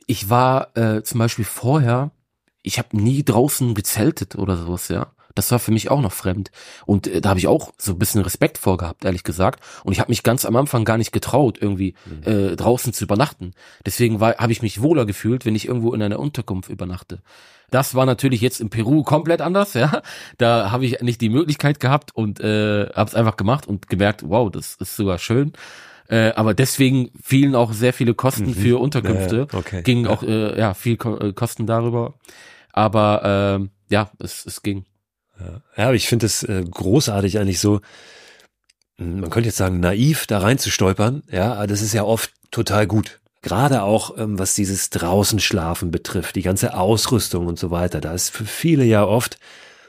ich 0.07 0.29
war 0.29 0.75
äh, 0.77 1.03
zum 1.03 1.19
Beispiel 1.19 1.45
vorher, 1.45 2.11
ich 2.61 2.79
habe 2.79 2.97
nie 2.97 3.23
draußen 3.23 3.73
gezeltet 3.75 4.35
oder 4.35 4.57
sowas, 4.57 4.87
ja. 4.89 5.11
Das 5.35 5.51
war 5.51 5.59
für 5.59 5.71
mich 5.71 5.91
auch 5.91 5.99
noch 5.99 6.13
fremd. 6.13 6.49
Und 6.85 7.07
äh, 7.07 7.19
da 7.19 7.29
habe 7.29 7.39
ich 7.39 7.47
auch 7.47 7.73
so 7.77 7.91
ein 7.91 7.99
bisschen 7.99 8.21
Respekt 8.21 8.57
vorgehabt, 8.57 9.03
ehrlich 9.03 9.23
gesagt. 9.23 9.59
Und 9.83 9.91
ich 9.91 9.99
habe 9.99 10.09
mich 10.09 10.23
ganz 10.23 10.45
am 10.45 10.55
Anfang 10.55 10.85
gar 10.85 10.97
nicht 10.97 11.11
getraut, 11.11 11.57
irgendwie 11.61 11.93
mhm. 12.05 12.23
äh, 12.23 12.55
draußen 12.55 12.93
zu 12.93 13.03
übernachten. 13.03 13.53
Deswegen 13.85 14.19
habe 14.21 14.51
ich 14.51 14.61
mich 14.61 14.81
wohler 14.81 15.05
gefühlt, 15.05 15.45
wenn 15.45 15.55
ich 15.55 15.67
irgendwo 15.67 15.93
in 15.93 16.01
einer 16.01 16.19
Unterkunft 16.19 16.69
übernachte. 16.69 17.21
Das 17.71 17.95
war 17.95 18.05
natürlich 18.05 18.41
jetzt 18.41 18.61
in 18.61 18.69
Peru 18.69 19.03
komplett 19.03 19.41
anders, 19.41 19.73
ja. 19.73 20.01
Da 20.37 20.71
habe 20.71 20.85
ich 20.85 21.01
nicht 21.01 21.21
die 21.21 21.29
Möglichkeit 21.29 21.79
gehabt 21.79 22.15
und 22.15 22.39
äh, 22.39 22.87
habe 22.89 23.09
es 23.09 23.15
einfach 23.15 23.37
gemacht 23.37 23.67
und 23.67 23.89
gemerkt, 23.89 24.23
wow, 24.27 24.51
das 24.51 24.75
ist 24.75 24.95
sogar 24.95 25.17
schön. 25.17 25.53
Äh, 26.07 26.33
aber 26.35 26.53
deswegen 26.53 27.09
fielen 27.21 27.55
auch 27.55 27.73
sehr 27.73 27.93
viele 27.93 28.13
Kosten 28.13 28.47
mhm. 28.47 28.53
für 28.53 28.79
Unterkünfte. 28.79 29.47
Ja, 29.51 29.57
okay. 29.57 29.81
Gingen 29.81 30.07
auch 30.07 30.21
äh, 30.23 30.57
ja 30.57 30.73
viel 30.73 30.97
Ko 30.97 31.17
äh, 31.17 31.33
Kosten 31.33 31.65
darüber. 31.65 32.13
Aber 32.71 33.59
äh, 33.61 33.93
ja, 33.93 34.11
es, 34.19 34.45
es 34.45 34.61
ging. 34.61 34.85
Ja, 35.39 35.87
aber 35.87 35.95
ich 35.95 36.07
finde 36.07 36.27
es 36.27 36.43
äh, 36.43 36.63
großartig 36.69 37.39
eigentlich 37.39 37.59
so, 37.59 37.81
man 38.97 39.29
könnte 39.29 39.49
jetzt 39.49 39.57
sagen, 39.57 39.79
naiv 39.79 40.27
da 40.27 40.39
reinzustolpern, 40.39 41.23
ja, 41.29 41.55
aber 41.55 41.67
das 41.67 41.81
ist 41.81 41.93
ja 41.93 42.03
oft 42.03 42.31
total 42.51 42.87
gut. 42.87 43.19
Gerade 43.45 43.83
auch, 43.83 44.17
ähm, 44.17 44.39
was 44.39 44.55
dieses 44.55 44.89
draußen 44.89 45.39
schlafen 45.39 45.91
betrifft, 45.91 46.35
die 46.35 46.41
ganze 46.41 46.75
Ausrüstung 46.75 47.45
und 47.45 47.59
so 47.59 47.69
weiter, 47.69 48.01
da 48.01 48.11
ist 48.11 48.31
für 48.31 48.43
viele 48.43 48.83
ja 48.85 49.05
oft, 49.05 49.37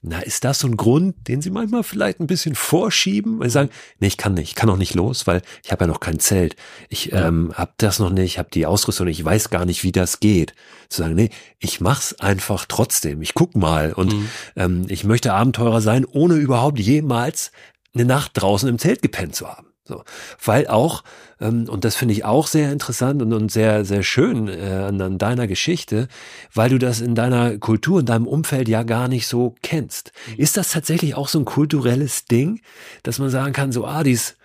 na, 0.02 0.20
ist 0.20 0.44
das 0.44 0.58
so 0.58 0.68
ein 0.68 0.76
Grund, 0.76 1.26
den 1.26 1.40
sie 1.40 1.48
manchmal 1.48 1.82
vielleicht 1.82 2.20
ein 2.20 2.26
bisschen 2.26 2.54
vorschieben? 2.54 3.40
Weil 3.40 3.48
sie 3.48 3.54
sagen, 3.54 3.70
nee, 3.98 4.08
ich 4.08 4.18
kann 4.18 4.34
nicht, 4.34 4.50
ich 4.50 4.54
kann 4.56 4.68
auch 4.68 4.76
nicht 4.76 4.92
los, 4.92 5.26
weil 5.26 5.40
ich 5.64 5.72
habe 5.72 5.84
ja 5.84 5.88
noch 5.88 6.00
kein 6.00 6.18
Zelt. 6.18 6.54
Ich 6.90 7.06
ja. 7.06 7.28
ähm, 7.28 7.50
habe 7.54 7.72
das 7.78 7.98
noch 7.98 8.10
nicht, 8.10 8.38
habe 8.38 8.50
die 8.52 8.66
Ausrüstung 8.66 9.06
nicht, 9.06 9.20
ich 9.20 9.24
weiß 9.24 9.48
gar 9.48 9.64
nicht, 9.64 9.84
wie 9.84 9.92
das 9.92 10.20
geht. 10.20 10.54
Zu 10.90 11.00
sagen, 11.00 11.14
nee, 11.14 11.30
ich 11.58 11.80
mach's 11.80 12.12
einfach 12.20 12.66
trotzdem. 12.68 13.22
Ich 13.22 13.32
guck 13.32 13.56
mal 13.56 13.94
und 13.94 14.12
mhm. 14.12 14.28
ähm, 14.56 14.84
ich 14.88 15.04
möchte 15.04 15.32
Abenteurer 15.32 15.80
sein, 15.80 16.04
ohne 16.04 16.34
überhaupt 16.34 16.78
jemals 16.78 17.52
eine 17.94 18.04
Nacht 18.04 18.32
draußen 18.34 18.68
im 18.68 18.78
Zelt 18.78 19.00
gepennt 19.00 19.34
zu 19.34 19.48
haben. 19.48 19.65
So, 19.88 20.02
weil 20.44 20.66
auch, 20.66 21.04
ähm, 21.40 21.68
und 21.68 21.84
das 21.84 21.94
finde 21.94 22.12
ich 22.12 22.24
auch 22.24 22.48
sehr 22.48 22.72
interessant 22.72 23.22
und, 23.22 23.32
und 23.32 23.52
sehr, 23.52 23.84
sehr 23.84 24.02
schön 24.02 24.48
äh, 24.48 24.86
an, 24.88 25.00
an 25.00 25.18
deiner 25.18 25.46
Geschichte, 25.46 26.08
weil 26.52 26.70
du 26.70 26.78
das 26.78 27.00
in 27.00 27.14
deiner 27.14 27.58
Kultur, 27.58 28.00
in 28.00 28.06
deinem 28.06 28.26
Umfeld 28.26 28.68
ja 28.68 28.82
gar 28.82 29.06
nicht 29.06 29.28
so 29.28 29.54
kennst. 29.62 30.10
Mhm. 30.28 30.34
Ist 30.38 30.56
das 30.56 30.70
tatsächlich 30.70 31.14
auch 31.14 31.28
so 31.28 31.38
ein 31.38 31.44
kulturelles 31.44 32.24
Ding, 32.24 32.60
dass 33.04 33.20
man 33.20 33.30
sagen 33.30 33.52
kann, 33.52 33.70
so, 33.70 33.86
ah, 33.86 34.02
dies, 34.02 34.36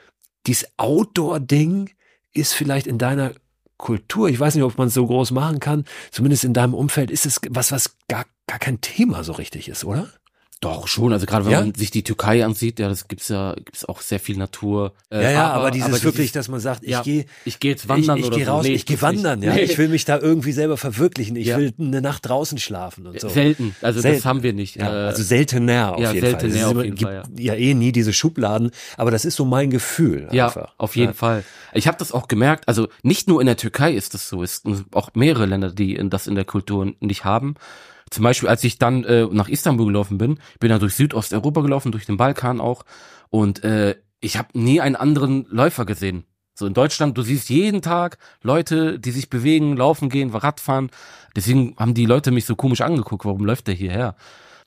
dies 0.46 0.68
Outdoor-Ding 0.78 1.90
ist 2.34 2.54
vielleicht 2.54 2.86
in 2.86 3.00
deiner 3.00 3.32
Kultur, 3.78 4.30
ich 4.30 4.40
weiß 4.40 4.54
nicht, 4.54 4.64
ob 4.64 4.78
man 4.78 4.90
es 4.90 4.94
so 4.94 5.08
groß 5.08 5.32
machen 5.32 5.60
kann, 5.60 5.86
zumindest 6.12 6.44
in 6.44 6.54
deinem 6.54 6.76
Umfeld 6.76 7.10
ist 7.10 7.26
es 7.26 7.42
was, 7.50 7.72
was 7.72 7.98
gar, 8.08 8.26
gar 8.46 8.60
kein 8.60 8.80
Thema 8.80 9.24
so 9.24 9.34
richtig 9.34 9.68
ist, 9.70 9.86
oder? 9.86 10.08
Doch, 10.62 10.88
schon. 10.88 11.12
Also 11.12 11.26
gerade 11.26 11.46
wenn 11.46 11.52
ja? 11.52 11.62
man 11.62 11.74
sich 11.74 11.90
die 11.90 12.04
Türkei 12.04 12.46
ansieht, 12.46 12.78
ja, 12.78 12.88
das 12.88 13.08
gibt's 13.08 13.30
ja, 13.30 13.56
gibt's 13.56 13.84
auch 13.84 14.00
sehr 14.00 14.20
viel 14.20 14.38
Natur. 14.38 14.94
Äh, 15.10 15.24
ja, 15.24 15.32
ja, 15.32 15.48
aber, 15.50 15.56
aber 15.56 15.72
dieses 15.72 15.90
aber 15.90 16.04
wirklich, 16.04 16.28
dieses, 16.28 16.34
dass 16.34 16.50
man 16.50 16.60
sagt, 16.60 16.84
ich 16.84 16.92
ja, 16.92 17.02
gehe, 17.02 17.26
ich 17.46 17.60
gehe 17.60 17.72
jetzt 17.72 17.90
wandern 17.90 18.20
ich, 18.20 18.26
ich 18.26 18.28
oder 18.28 18.38
geh 18.38 18.44
raus, 18.44 18.64
so. 18.64 18.70
Nee, 18.70 18.76
ich 18.76 18.86
gehe 18.86 19.02
wandern, 19.02 19.42
ja. 19.42 19.56
Nee. 19.56 19.62
Ich 19.62 19.80
will 19.80 19.88
mich 19.88 20.06
da 20.06 20.20
irgendwie 20.20 20.52
selber 20.52 20.78
verwirklichen. 20.78 21.36
Ich 21.36 21.48
ja. 21.48 21.58
will 21.58 21.74
eine 21.80 22.04
Nacht 22.04 22.30
draußen 22.30 22.60
schlafen 22.60 23.08
und 23.08 23.20
so. 23.20 23.28
Selten, 23.28 23.76
also 23.82 24.02
Selten. 24.02 24.18
das 24.20 24.26
haben 24.26 24.44
wir 24.44 24.54
nicht. 24.54 24.76
Ja, 24.76 24.86
äh, 24.86 25.08
also 25.08 25.24
seltener 25.24 25.96
auf 25.96 26.00
ja, 26.00 26.12
jeden 26.12 26.30
seltener 26.30 26.54
Fall. 26.54 26.78
Auf 26.78 26.84
jeden 26.84 26.96
gibt 26.96 27.12
Fall 27.12 27.24
ja. 27.38 27.54
ja 27.54 27.60
eh 27.60 27.74
nie 27.74 27.92
diese 27.92 28.14
Schubladen, 28.14 28.70
aber 28.98 29.10
das 29.10 29.26
ist 29.26 29.38
so 29.38 29.46
mein 29.46 29.72
Gefühl. 29.72 30.28
Ja, 30.32 30.46
einfach. 30.46 30.76
auf 30.78 30.96
jeden 30.96 31.16
Fall. 31.16 31.44
Ich 31.74 31.88
habe 31.88 31.98
das 31.98 32.12
auch 32.12 32.28
gemerkt. 32.28 32.68
Also 32.68 32.88
nicht 33.02 33.28
nur 33.28 33.42
in 33.42 33.48
der 33.48 33.58
Türkei 33.58 33.94
ist 33.94 34.14
das 34.14 34.30
so, 34.30 34.44
es 34.44 34.58
sind 34.58 34.86
auch 34.92 35.10
mehrere 35.16 35.48
Länder, 35.48 35.72
die 35.72 36.00
das 36.08 36.28
in 36.28 36.36
der 36.36 36.46
Kultur 36.46 36.94
nicht 37.00 37.26
haben. 37.26 37.56
Zum 38.12 38.24
Beispiel, 38.24 38.50
als 38.50 38.64
ich 38.66 38.78
dann 38.78 39.06
äh, 39.06 39.26
nach 39.32 39.48
Istanbul 39.48 39.88
gelaufen 39.88 40.18
bin, 40.18 40.38
bin 40.60 40.70
da 40.70 40.78
durch 40.78 40.96
Südosteuropa 40.96 41.62
gelaufen, 41.62 41.94
durch 41.94 42.06
den 42.06 42.18
Balkan 42.18 42.60
auch. 42.60 42.84
Und 43.30 43.64
äh, 43.64 43.96
ich 44.20 44.38
habe 44.38 44.50
nie 44.54 44.82
einen 44.82 44.98
anderen 44.98 45.48
Läufer 45.50 45.86
gesehen. 45.86 46.26
So 46.54 46.68
in 46.68 46.74
Deutschland, 46.74 47.18
du 47.18 47.22
siehst 47.22 47.50
jeden 47.50 47.82
Tag 47.82 48.18
Leute, 48.44 49.00
die 49.00 49.12
sich 49.12 49.30
bewegen, 49.30 49.78
laufen 49.78 50.10
gehen, 50.10 50.30
Radfahren. 50.32 50.92
Deswegen 51.38 51.74
haben 51.78 51.94
die 51.94 52.06
Leute 52.06 52.32
mich 52.32 52.46
so 52.46 52.58
komisch 52.58 52.82
angeguckt, 52.82 53.24
warum 53.24 53.46
läuft 53.46 53.68
der 53.68 53.76
hierher? 53.76 54.16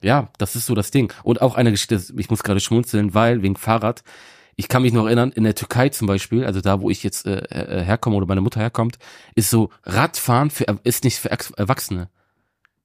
Ja, 0.01 0.31
das 0.39 0.57
ist 0.57 0.65
so 0.65 0.75
das 0.75 0.91
Ding. 0.91 1.13
Und 1.23 1.43
auch 1.43 1.55
eine 1.55 1.71
Geschichte, 1.71 2.03
ich 2.17 2.31
muss 2.31 2.43
gerade 2.43 2.61
schmunzeln, 2.61 3.13
weil 3.13 3.43
wegen 3.43 3.57
Fahrrad, 3.57 4.03
ich 4.57 4.69
kann 4.69 4.83
mich 4.83 4.95
noch 4.95 5.05
erinnern, 5.05 5.33
in 5.33 5.45
der 5.45 5.55
Türkei 5.55 5.91
zum 5.91 6.07
Beispiel, 6.07 6.47
also 6.47 6.63
da, 6.63 6.81
wo 6.81 6.89
ich 6.89 7.03
jetzt 7.03 7.27
äh, 7.27 7.41
äh 7.41 7.85
herkomme 7.85 8.17
oder 8.17 8.27
meine 8.27 8.41
Mutter 8.41 8.61
herkommt, 8.61 8.99
ist 9.35 9.51
so 9.51 9.69
Radfahren 9.83 10.49
für, 10.49 10.65
ist 10.85 11.05
nicht 11.05 11.19
für 11.19 11.31
Erwachsene 11.31 12.09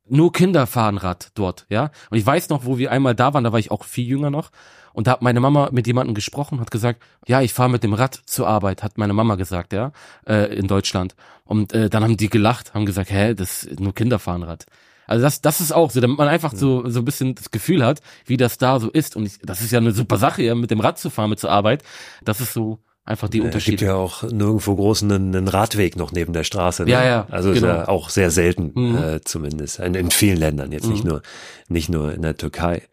nur 0.10 0.32
Kinder 0.32 0.68
fahren 0.68 0.98
Rad 0.98 1.30
dort, 1.36 1.66
ja. 1.70 1.92
Und 2.10 2.18
ich 2.18 2.26
weiß 2.26 2.50
noch, 2.50 2.66
wo 2.66 2.78
wir 2.78 2.92
einmal 2.92 3.16
da 3.16 3.34
waren, 3.34 3.44
da 3.44 3.52
war 3.52 3.60
ich 3.60 3.72
auch 3.72 3.84
viel 3.84 4.06
jünger 4.06 4.30
noch. 4.30 4.52
Und 4.94 5.08
da 5.08 5.12
hat 5.12 5.22
meine 5.22 5.40
Mama 5.40 5.70
mit 5.72 5.88
jemandem 5.88 6.16
gesprochen, 6.16 6.60
hat 6.60 6.72
gesagt, 6.72 7.02
ja, 7.28 7.42
ich 7.42 7.54
fahre 7.54 7.70
mit 7.70 7.84
dem 7.84 7.94
Rad 7.94 8.20
zur 8.26 8.48
Arbeit, 8.48 8.84
hat 8.84 8.98
meine 8.98 9.14
Mama 9.14 9.36
gesagt, 9.36 9.72
ja, 9.74 9.92
äh, 10.28 10.54
in 10.56 10.68
Deutschland. 10.68 11.16
Und 11.46 11.74
äh, 11.74 11.90
dann 11.90 12.04
haben 12.04 12.18
die 12.18 12.30
gelacht, 12.30 12.74
haben 12.74 12.86
gesagt, 12.86 13.12
hä, 13.12 13.34
das 13.34 13.68
nur 13.80 13.94
Kinder 13.94 14.20
fahren 14.20 14.44
Rad. 14.44 14.66
Also 15.08 15.24
das, 15.24 15.42
das 15.42 15.60
ist 15.60 15.72
auch 15.72 15.90
so, 15.90 16.02
damit 16.02 16.18
man 16.20 16.28
einfach 16.28 16.54
so, 16.54 16.88
so 16.88 17.00
ein 17.00 17.06
bisschen 17.06 17.34
das 17.34 17.50
Gefühl 17.50 17.84
hat, 17.84 18.02
wie 18.26 18.38
das 18.38 18.60
da 18.60 18.80
so 18.80 18.92
ist. 18.92 19.16
Und 19.16 19.26
ich, 19.26 19.40
das 19.42 19.62
ist 19.62 19.72
ja 19.72 19.80
eine 19.80 19.92
super 19.92 20.18
Sache, 20.18 20.44
ja, 20.44 20.54
mit 20.54 20.70
dem 20.70 20.80
Rad 20.80 21.00
zu 21.00 21.10
fahren, 21.10 21.32
mit 21.32 21.40
zur 21.40 21.50
Arbeit. 21.50 21.84
Das 22.24 22.42
ist 22.42 22.54
so 22.54 22.80
einfach 23.10 23.28
die 23.30 23.42
Unterschiede. 23.42 23.76
Es 23.76 23.80
gibt 23.80 23.88
ja 23.90 23.96
auch 23.96 24.24
nirgendwo 24.24 24.76
großen 24.76 25.12
einen, 25.12 25.48
Radweg 25.48 25.96
noch 25.96 26.12
neben 26.12 26.34
der 26.34 26.44
Straße. 26.44 26.84
Ne? 26.84 26.92
Ja, 26.92 27.04
ja, 27.04 27.28
Also 27.30 27.52
genau. 27.54 27.68
ist 27.68 27.74
ja 27.74 27.88
auch 27.88 28.10
sehr 28.10 28.32
selten, 28.32 28.72
Mhm. 28.76 28.98
äh, 28.98 29.22
zumindest. 29.22 29.80
In, 29.80 29.96
in 29.96 30.12
vielen 30.12 30.38
Ländern, 30.38 30.72
jetzt 30.72 30.88
nicht 30.88 31.04
Mhm. 31.04 31.10
nur, 31.10 31.22
nicht 31.68 31.90
nur 31.90 32.14
in 32.14 32.22
der 32.22 32.38
Türkei. 32.38 32.84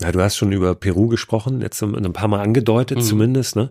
Ja, 0.00 0.12
du 0.12 0.20
hast 0.20 0.36
schon 0.36 0.52
über 0.52 0.74
Peru 0.74 1.08
gesprochen, 1.08 1.62
jetzt 1.62 1.82
ein 1.82 2.12
paar 2.12 2.28
Mal 2.28 2.40
angedeutet 2.42 2.98
Mhm. 2.98 3.02
zumindest. 3.02 3.56
Ne? 3.56 3.70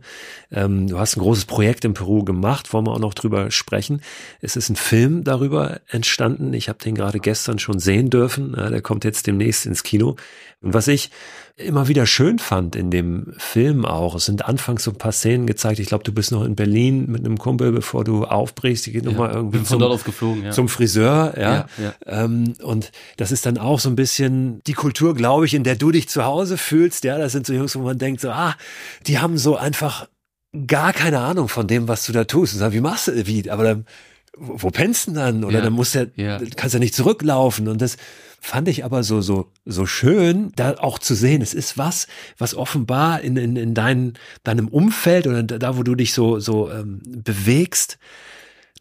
Ähm, 0.51 0.87
du 0.87 0.97
hast 0.97 1.15
ein 1.15 1.19
großes 1.19 1.45
Projekt 1.45 1.85
in 1.85 1.93
Peru 1.93 2.23
gemacht, 2.23 2.73
wollen 2.73 2.87
wir 2.87 2.93
auch 2.93 2.99
noch 2.99 3.13
drüber 3.13 3.51
sprechen. 3.51 4.01
Es 4.41 4.55
ist 4.55 4.69
ein 4.69 4.75
Film 4.75 5.23
darüber 5.23 5.81
entstanden. 5.87 6.51
Ich 6.53 6.67
habe 6.67 6.79
den 6.83 6.95
gerade 6.95 7.19
gestern 7.19 7.59
schon 7.59 7.77
sehen 7.79 8.09
dürfen. 8.09 8.55
Ja, 8.57 8.69
der 8.71 8.81
kommt 8.81 9.03
jetzt 9.03 9.27
demnächst 9.27 9.67
ins 9.67 9.83
Kino. 9.83 10.15
Und 10.61 10.73
was 10.73 10.87
ich 10.87 11.11
immer 11.57 11.87
wieder 11.87 12.05
schön 12.05 12.37
fand 12.37 12.75
in 12.75 12.91
dem 12.91 13.33
Film 13.37 13.85
auch, 13.85 14.15
es 14.15 14.25
sind 14.25 14.45
anfangs 14.45 14.83
so 14.83 14.91
ein 14.91 14.97
paar 14.97 15.13
Szenen 15.13 15.47
gezeigt. 15.47 15.79
Ich 15.79 15.87
glaube, 15.87 16.03
du 16.03 16.11
bist 16.11 16.33
noch 16.33 16.43
in 16.43 16.55
Berlin 16.55 17.09
mit 17.09 17.23
einem 17.23 17.37
Kumpel, 17.37 17.71
bevor 17.71 18.03
du 18.03 18.25
aufbrichst. 18.25 18.85
Die 18.85 18.91
geht 18.91 19.05
ja, 19.05 19.11
nochmal 19.11 19.31
irgendwie 19.31 19.59
bin 19.59 19.65
von 19.65 19.79
zum, 19.79 20.03
geflogen, 20.03 20.43
ja. 20.43 20.51
zum 20.51 20.67
Friseur, 20.67 21.33
ja. 21.37 21.53
Ja, 21.53 21.67
ja. 21.77 21.93
Ähm, 22.05 22.55
und 22.61 22.91
das 23.15 23.31
ist 23.31 23.45
dann 23.45 23.57
auch 23.57 23.79
so 23.79 23.87
ein 23.87 23.95
bisschen 23.95 24.61
die 24.67 24.73
Kultur, 24.73 25.15
glaube 25.15 25.45
ich, 25.45 25.53
in 25.53 25.63
der 25.63 25.75
du 25.75 25.91
dich 25.91 26.09
zu 26.09 26.25
Hause 26.25 26.57
fühlst. 26.57 27.05
Ja, 27.05 27.17
das 27.17 27.31
sind 27.31 27.47
so 27.47 27.53
Jungs, 27.53 27.75
wo 27.75 27.83
man 27.83 27.97
denkt, 27.97 28.19
so, 28.19 28.31
ah, 28.31 28.55
die 29.07 29.19
haben 29.19 29.37
so 29.37 29.55
einfach 29.55 30.09
gar 30.67 30.91
keine 30.91 31.19
Ahnung 31.19 31.47
von 31.47 31.67
dem, 31.67 31.87
was 31.87 32.05
du 32.05 32.11
da 32.11 32.25
tust. 32.25 32.53
Und 32.53 32.59
sagen, 32.59 32.73
wie 32.73 32.81
machst 32.81 33.07
du, 33.07 33.27
wie, 33.27 33.49
aber 33.49 33.63
dann, 33.63 33.85
wo, 34.37 34.63
wo 34.63 34.69
pennst 34.69 35.07
du 35.07 35.11
denn 35.11 35.19
dann? 35.19 35.43
Oder 35.43 35.59
Ja, 35.59 35.63
dann 35.65 35.73
musst 35.73 35.95
du, 35.95 36.11
ja. 36.15 36.39
ja. 36.39 36.41
kannst 36.55 36.73
ja 36.73 36.79
nicht 36.79 36.95
zurücklaufen. 36.95 37.67
Und 37.67 37.81
das 37.81 37.97
fand 38.41 38.67
ich 38.67 38.83
aber 38.85 39.03
so, 39.03 39.21
so, 39.21 39.51
so 39.65 39.85
schön, 39.85 40.51
da 40.55 40.75
auch 40.77 40.99
zu 40.99 41.15
sehen. 41.15 41.41
Es 41.41 41.53
ist 41.53 41.77
was, 41.77 42.07
was 42.37 42.53
offenbar 42.55 43.21
in, 43.21 43.37
in, 43.37 43.55
in 43.55 43.73
dein, 43.73 44.13
deinem 44.43 44.67
Umfeld 44.67 45.25
oder 45.27 45.41
da, 45.43 45.77
wo 45.77 45.83
du 45.83 45.95
dich 45.95 46.13
so, 46.13 46.39
so 46.39 46.69
ähm, 46.71 47.01
bewegst, 47.05 47.97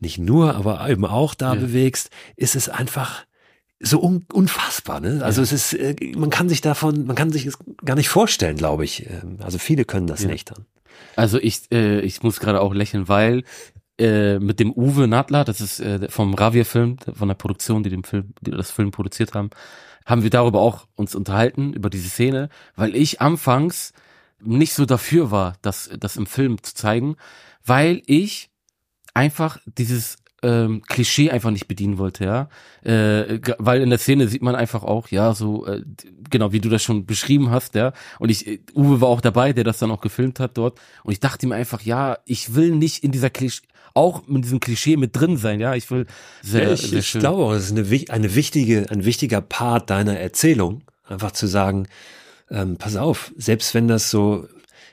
nicht 0.01 0.19
nur, 0.19 0.55
aber 0.55 0.88
eben 0.90 1.07
auch 1.07 1.35
da 1.35 1.55
Ja. 1.55 1.61
bewegst, 1.61 2.11
ist 2.37 2.57
es 2.57 2.69
einfach 2.69 3.25
so 3.81 4.01
un 4.03 4.25
unfassbar. 4.33 5.01
Ne? 5.01 5.21
Also 5.25 5.40
Ja. 5.40 5.45
es 5.45 5.53
ist, 5.53 5.73
äh, 5.75 5.95
man 6.17 6.31
kann 6.31 6.49
sich 6.49 6.61
davon, 6.61 7.07
man 7.07 7.17
kann 7.17 7.31
sich 7.33 7.47
es 7.47 7.59
gar 7.85 7.95
nicht 7.97 8.09
vorstellen, 8.09 8.57
glaube 8.57 8.85
ich. 8.85 9.07
Ähm, 9.09 9.38
Also 9.40 9.59
viele 9.59 9.85
können 9.85 10.07
das 10.07 10.23
Ja. 10.23 10.29
nicht 10.29 10.51
dann. 10.51 10.67
Also 11.17 11.38
ich, 11.38 11.62
äh, 11.73 12.01
ich 12.01 12.23
muss 12.23 12.40
gerade 12.40 12.61
auch 12.61 12.75
lächeln, 12.75 13.09
weil 13.09 13.45
äh, 13.99 14.39
mit 14.39 14.61
dem 14.61 14.73
Uwe 14.73 15.07
Nadler, 15.07 15.45
das 15.45 15.61
ist 15.61 15.81
äh, 15.81 16.09
vom 16.09 16.35
Ravier-Film, 16.35 16.97
von 17.15 17.29
der 17.29 17.35
Produktion, 17.35 17.83
die 17.83 17.91
den 17.91 18.05
Film, 18.05 18.35
die 18.41 18.51
das 18.51 18.71
Film 18.71 18.91
produziert 18.91 19.35
haben, 19.35 19.51
haben 20.05 20.23
wir 20.23 20.31
darüber 20.31 20.61
auch 20.61 20.87
uns 20.97 21.15
unterhalten, 21.15 21.73
über 21.73 21.91
diese 21.91 22.09
Szene, 22.09 22.49
weil 22.77 22.95
ich 22.95 23.21
anfangs 23.21 23.93
nicht 24.41 24.75
so 24.75 24.85
dafür 24.85 25.31
war, 25.31 25.55
das, 25.63 25.91
das 25.99 26.17
im 26.17 26.27
Film 26.27 26.63
zu 26.63 26.75
zeigen, 26.75 27.17
weil 27.65 28.03
ich 28.07 28.51
einfach 29.15 29.59
dieses 29.65 30.17
ähm, 30.43 30.83
Klischee 30.83 31.31
einfach 31.31 31.51
nicht 31.51 31.69
bedienen 31.69 31.97
wollte, 31.97 32.25
ja. 32.25 32.49
Äh, 32.83 33.41
weil 33.59 33.81
in 33.81 33.89
der 33.89 33.99
Szene 33.99 34.29
sieht 34.29 34.43
man 34.43 34.55
einfach 34.55 34.83
auch, 34.83 35.09
ja, 35.09 35.35
so, 35.35 35.67
äh, 35.67 35.83
genau, 36.29 36.53
wie 36.53 36.61
du 36.61 36.69
das 36.69 36.83
schon 36.83 37.07
beschrieben 37.07 37.51
hast, 37.51 37.75
ja. 37.75 37.93
Und 38.19 38.29
ich, 38.29 38.47
äh, 38.47 38.61
Uwe 38.75 39.01
war 39.01 39.09
auch 39.09 39.23
dabei, 39.23 39.55
der 39.55 39.65
das 39.65 39.79
dann 39.79 39.91
auch 39.91 40.03
gefilmt 40.03 40.41
hat 40.41 40.59
dort. 40.59 40.79
Und 41.03 41.13
ich 41.13 41.21
dachte 41.21 41.47
mir 41.47 41.55
einfach, 41.55 41.81
ja, 41.81 42.19
ich 42.27 42.55
will 42.55 42.73
nicht 42.73 43.03
in 43.03 43.11
dieser 43.11 43.31
Klischee, 43.31 43.63
auch 43.95 44.27
mit 44.27 44.45
diesem 44.45 44.61
Klischee 44.61 44.97
mit 44.97 45.15
drin 45.17 45.37
sein, 45.37 45.61
ja. 45.61 45.75
Ich 45.75 45.91
will 45.91 46.07
sehr, 46.43 46.65
Ja, 46.65 46.73
ich, 46.73 46.83
sehr 46.83 46.99
ich 46.99 47.07
schön. 47.09 47.21
glaube 47.21 47.43
auch, 47.45 47.53
das 47.53 47.71
ist 47.71 47.79
eine, 47.79 48.05
eine 48.11 48.35
wichtige, 48.35 48.87
ein 48.91 49.05
wichtiger 49.05 49.41
Part 49.41 49.89
deiner 49.91 50.19
Erzählung, 50.19 50.83
einfach 51.09 51.31
zu 51.33 51.47
sagen, 51.47 51.87
ähm, 52.51 52.77
pass 52.77 52.97
auf, 52.97 53.33
selbst 53.37 53.73
wenn 53.75 53.89
das 53.89 54.11
so 54.11 54.49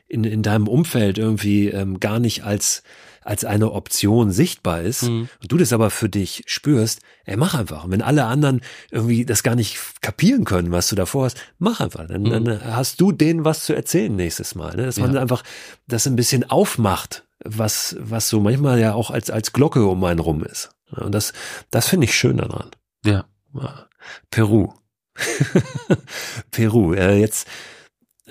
in, 0.07 0.23
in 0.23 0.43
deinem 0.43 0.67
Umfeld 0.67 1.17
irgendwie 1.17 1.67
ähm, 1.69 1.99
gar 1.99 2.19
nicht 2.19 2.43
als 2.43 2.83
als 3.23 3.45
eine 3.45 3.71
Option 3.73 4.31
sichtbar 4.31 4.81
ist 4.81 5.03
Mhm. 5.03 5.29
und 5.43 5.51
du 5.51 5.57
das 5.57 5.73
aber 5.73 5.91
für 5.91 6.09
dich 6.09 6.41
spürst, 6.47 7.01
ey, 7.25 7.37
mach 7.37 7.53
einfach. 7.53 7.83
Und 7.83 7.91
wenn 7.91 8.01
alle 8.01 8.25
anderen 8.25 8.61
irgendwie 8.89 9.25
das 9.25 9.43
gar 9.43 9.53
nicht 9.53 9.77
kapieren 10.01 10.43
können, 10.43 10.71
was 10.71 10.87
du 10.87 10.95
davor 10.95 11.25
hast, 11.25 11.37
mach 11.59 11.81
einfach. 11.81 12.07
Dann, 12.07 12.23
Mhm. 12.23 12.29
dann 12.45 12.65
hast 12.75 12.99
du 12.99 13.11
denen 13.11 13.45
was 13.45 13.63
zu 13.65 13.73
erzählen 13.75 14.15
nächstes 14.15 14.55
Mal. 14.55 14.75
Ne? 14.75 14.85
Dass 14.87 14.97
man 14.97 15.13
Ja. 15.13 15.21
einfach 15.21 15.43
das 15.87 16.07
ein 16.07 16.15
bisschen 16.15 16.49
aufmacht, 16.49 17.23
was, 17.45 17.95
was 17.99 18.29
so 18.29 18.39
manchmal 18.39 18.79
ja 18.79 18.93
auch 18.93 19.11
als, 19.11 19.29
als 19.29 19.53
Glocke 19.53 19.85
um 19.85 20.03
einen 20.03 20.19
rum 20.19 20.43
ist. 20.43 20.69
Und 20.91 21.13
das, 21.13 21.33
das 21.69 21.87
finde 21.87 22.05
ich 22.05 22.15
schön 22.15 22.37
daran. 22.37 22.69
Ja. 23.05 23.25
Peru. 24.29 24.73
Peru. 26.51 26.93
Äh, 26.93 27.19
jetzt 27.19 27.47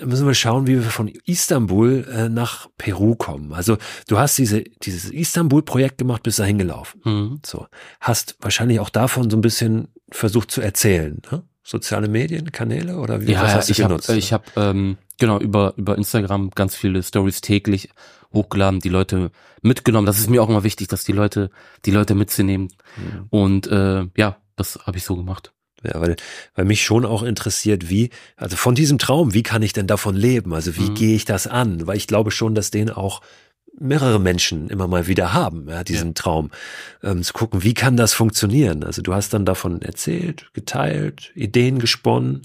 müssen 0.03 0.27
wir 0.27 0.33
schauen, 0.33 0.67
wie 0.67 0.75
wir 0.75 0.83
von 0.83 1.07
Istanbul 1.25 2.07
äh, 2.11 2.29
nach 2.29 2.67
Peru 2.77 3.15
kommen. 3.15 3.53
Also 3.53 3.77
du 4.07 4.17
hast 4.17 4.37
diese, 4.37 4.63
dieses 4.83 5.11
Istanbul-Projekt 5.11 5.97
gemacht, 5.97 6.23
bist 6.23 6.39
dahin 6.39 6.57
gelaufen. 6.57 7.01
Mhm. 7.03 7.39
So. 7.45 7.67
Hast 7.99 8.35
wahrscheinlich 8.39 8.79
auch 8.79 8.89
davon 8.89 9.29
so 9.29 9.37
ein 9.37 9.41
bisschen 9.41 9.89
versucht 10.11 10.51
zu 10.51 10.61
erzählen. 10.61 11.21
Ne? 11.31 11.43
Soziale 11.63 12.07
Medien, 12.07 12.51
Kanäle 12.51 12.97
oder 12.97 13.21
wie 13.21 13.31
Ja, 13.31 13.43
was 13.43 13.53
hast 13.53 13.69
du 13.69 13.71
ich 13.73 13.81
habe 13.81 13.89
genutzt? 13.89 14.09
ich 14.09 14.33
hab, 14.33 14.57
ähm, 14.57 14.97
genau 15.19 15.39
über 15.39 15.73
über 15.77 15.95
Instagram 15.95 16.49
ganz 16.51 16.75
viele 16.75 17.03
Stories 17.03 17.41
täglich 17.41 17.89
hochgeladen, 18.33 18.79
die 18.79 18.89
Leute 18.89 19.31
mitgenommen. 19.61 20.05
Das 20.05 20.19
ist 20.19 20.29
mir 20.29 20.41
auch 20.41 20.49
immer 20.49 20.63
wichtig, 20.63 20.87
dass 20.87 21.03
die 21.03 21.11
Leute 21.11 21.49
die 21.85 21.91
Leute 21.91 22.15
mitzunehmen. 22.15 22.69
Mhm. 22.97 23.27
Und 23.29 23.67
äh, 23.67 24.05
ja, 24.17 24.37
das 24.55 24.79
habe 24.85 24.97
ich 24.97 25.03
so 25.03 25.15
gemacht. 25.15 25.53
Ja, 25.83 25.99
weil, 25.99 26.15
weil 26.53 26.65
mich 26.65 26.83
schon 26.83 27.05
auch 27.05 27.23
interessiert, 27.23 27.89
wie, 27.89 28.11
also 28.37 28.55
von 28.55 28.75
diesem 28.75 28.99
Traum, 28.99 29.33
wie 29.33 29.41
kann 29.41 29.63
ich 29.63 29.73
denn 29.73 29.87
davon 29.87 30.15
leben? 30.15 30.53
Also 30.53 30.77
wie 30.77 30.91
Mhm. 30.91 30.93
gehe 30.93 31.15
ich 31.15 31.25
das 31.25 31.47
an? 31.47 31.87
Weil 31.87 31.97
ich 31.97 32.05
glaube 32.05 32.29
schon, 32.29 32.53
dass 32.53 32.69
den 32.69 32.91
auch 32.91 33.21
mehrere 33.79 34.19
Menschen 34.19 34.69
immer 34.69 34.87
mal 34.87 35.07
wieder 35.07 35.33
haben, 35.33 35.67
ja, 35.67 35.83
diesen 35.83 36.13
Traum, 36.13 36.51
ähm, 37.01 37.23
zu 37.23 37.33
gucken, 37.33 37.63
wie 37.63 37.73
kann 37.73 37.97
das 37.97 38.13
funktionieren? 38.13 38.83
Also 38.83 39.01
du 39.01 39.13
hast 39.15 39.33
dann 39.33 39.43
davon 39.45 39.81
erzählt, 39.81 40.51
geteilt, 40.53 41.31
Ideen 41.33 41.79
gesponnen, 41.79 42.43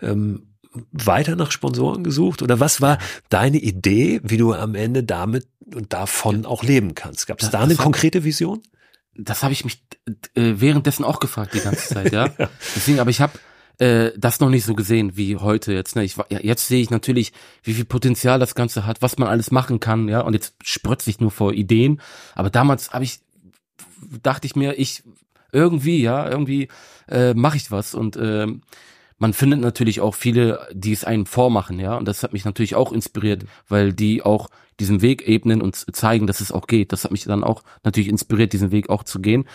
ähm, 0.00 0.54
weiter 0.92 1.36
nach 1.36 1.50
Sponsoren 1.50 2.04
gesucht 2.04 2.42
oder 2.42 2.60
was 2.60 2.80
war 2.80 2.98
deine 3.28 3.58
Idee, 3.58 4.20
wie 4.24 4.36
du 4.36 4.52
am 4.52 4.74
Ende 4.74 5.02
damit 5.04 5.46
und 5.74 5.92
davon 5.92 6.46
auch 6.46 6.62
leben 6.62 6.94
kannst? 6.94 7.26
Gab 7.26 7.42
es 7.42 7.50
da 7.50 7.60
eine 7.60 7.76
konkrete 7.76 8.24
Vision? 8.24 8.62
Das 9.14 9.42
habe 9.42 9.52
ich 9.52 9.64
mich 9.64 9.82
äh, 10.34 10.54
währenddessen 10.56 11.04
auch 11.04 11.20
gefragt 11.20 11.54
die 11.54 11.60
ganze 11.60 11.88
Zeit, 11.94 12.12
ja. 12.12 12.30
Deswegen, 12.74 13.00
aber 13.00 13.10
ich 13.10 13.20
habe 13.20 13.38
äh, 13.78 14.12
das 14.16 14.40
noch 14.40 14.50
nicht 14.50 14.64
so 14.64 14.74
gesehen 14.74 15.16
wie 15.16 15.36
heute 15.36 15.72
jetzt. 15.72 15.96
Ne? 15.96 16.04
Ich, 16.04 16.18
war- 16.18 16.26
ja, 16.30 16.38
jetzt 16.40 16.68
sehe 16.68 16.80
ich 16.82 16.90
natürlich, 16.90 17.32
wie 17.62 17.74
viel 17.74 17.84
Potenzial 17.84 18.38
das 18.38 18.54
Ganze 18.54 18.86
hat, 18.86 19.02
was 19.02 19.18
man 19.18 19.28
alles 19.28 19.50
machen 19.50 19.80
kann, 19.80 20.08
ja. 20.08 20.20
Und 20.20 20.34
jetzt 20.34 20.54
sprötze 20.62 21.08
ich 21.10 21.20
nur 21.20 21.30
vor 21.30 21.52
Ideen. 21.52 22.00
Aber 22.34 22.50
damals 22.50 22.92
habe 22.92 23.04
ich, 23.04 23.20
dachte 24.22 24.46
ich 24.46 24.56
mir, 24.56 24.78
ich 24.78 25.02
irgendwie, 25.52 26.02
ja, 26.02 26.28
irgendwie 26.28 26.68
äh, 27.08 27.32
mache 27.34 27.56
ich 27.56 27.70
was 27.70 27.94
und 27.94 28.16
ähm, 28.20 28.62
man 29.18 29.32
findet 29.32 29.60
natürlich 29.60 30.00
auch 30.00 30.14
viele, 30.14 30.68
die 30.72 30.92
es 30.92 31.04
einem 31.04 31.26
vormachen, 31.26 31.78
ja, 31.78 31.96
und 31.96 32.06
das 32.06 32.22
hat 32.22 32.32
mich 32.32 32.44
natürlich 32.44 32.74
auch 32.74 32.92
inspiriert, 32.92 33.44
weil 33.68 33.92
die 33.92 34.22
auch 34.22 34.48
diesen 34.78 35.00
Weg 35.00 35.26
ebnen 35.26 35.62
und 35.62 35.74
zeigen, 35.96 36.26
dass 36.26 36.40
es 36.40 36.52
auch 36.52 36.66
geht. 36.66 36.92
Das 36.92 37.04
hat 37.04 37.10
mich 37.10 37.24
dann 37.24 37.44
auch 37.44 37.62
natürlich 37.82 38.08
inspiriert, 38.08 38.52
diesen 38.52 38.72
Weg 38.72 38.90
auch 38.90 39.04
zu 39.04 39.20
gehen. 39.20 39.46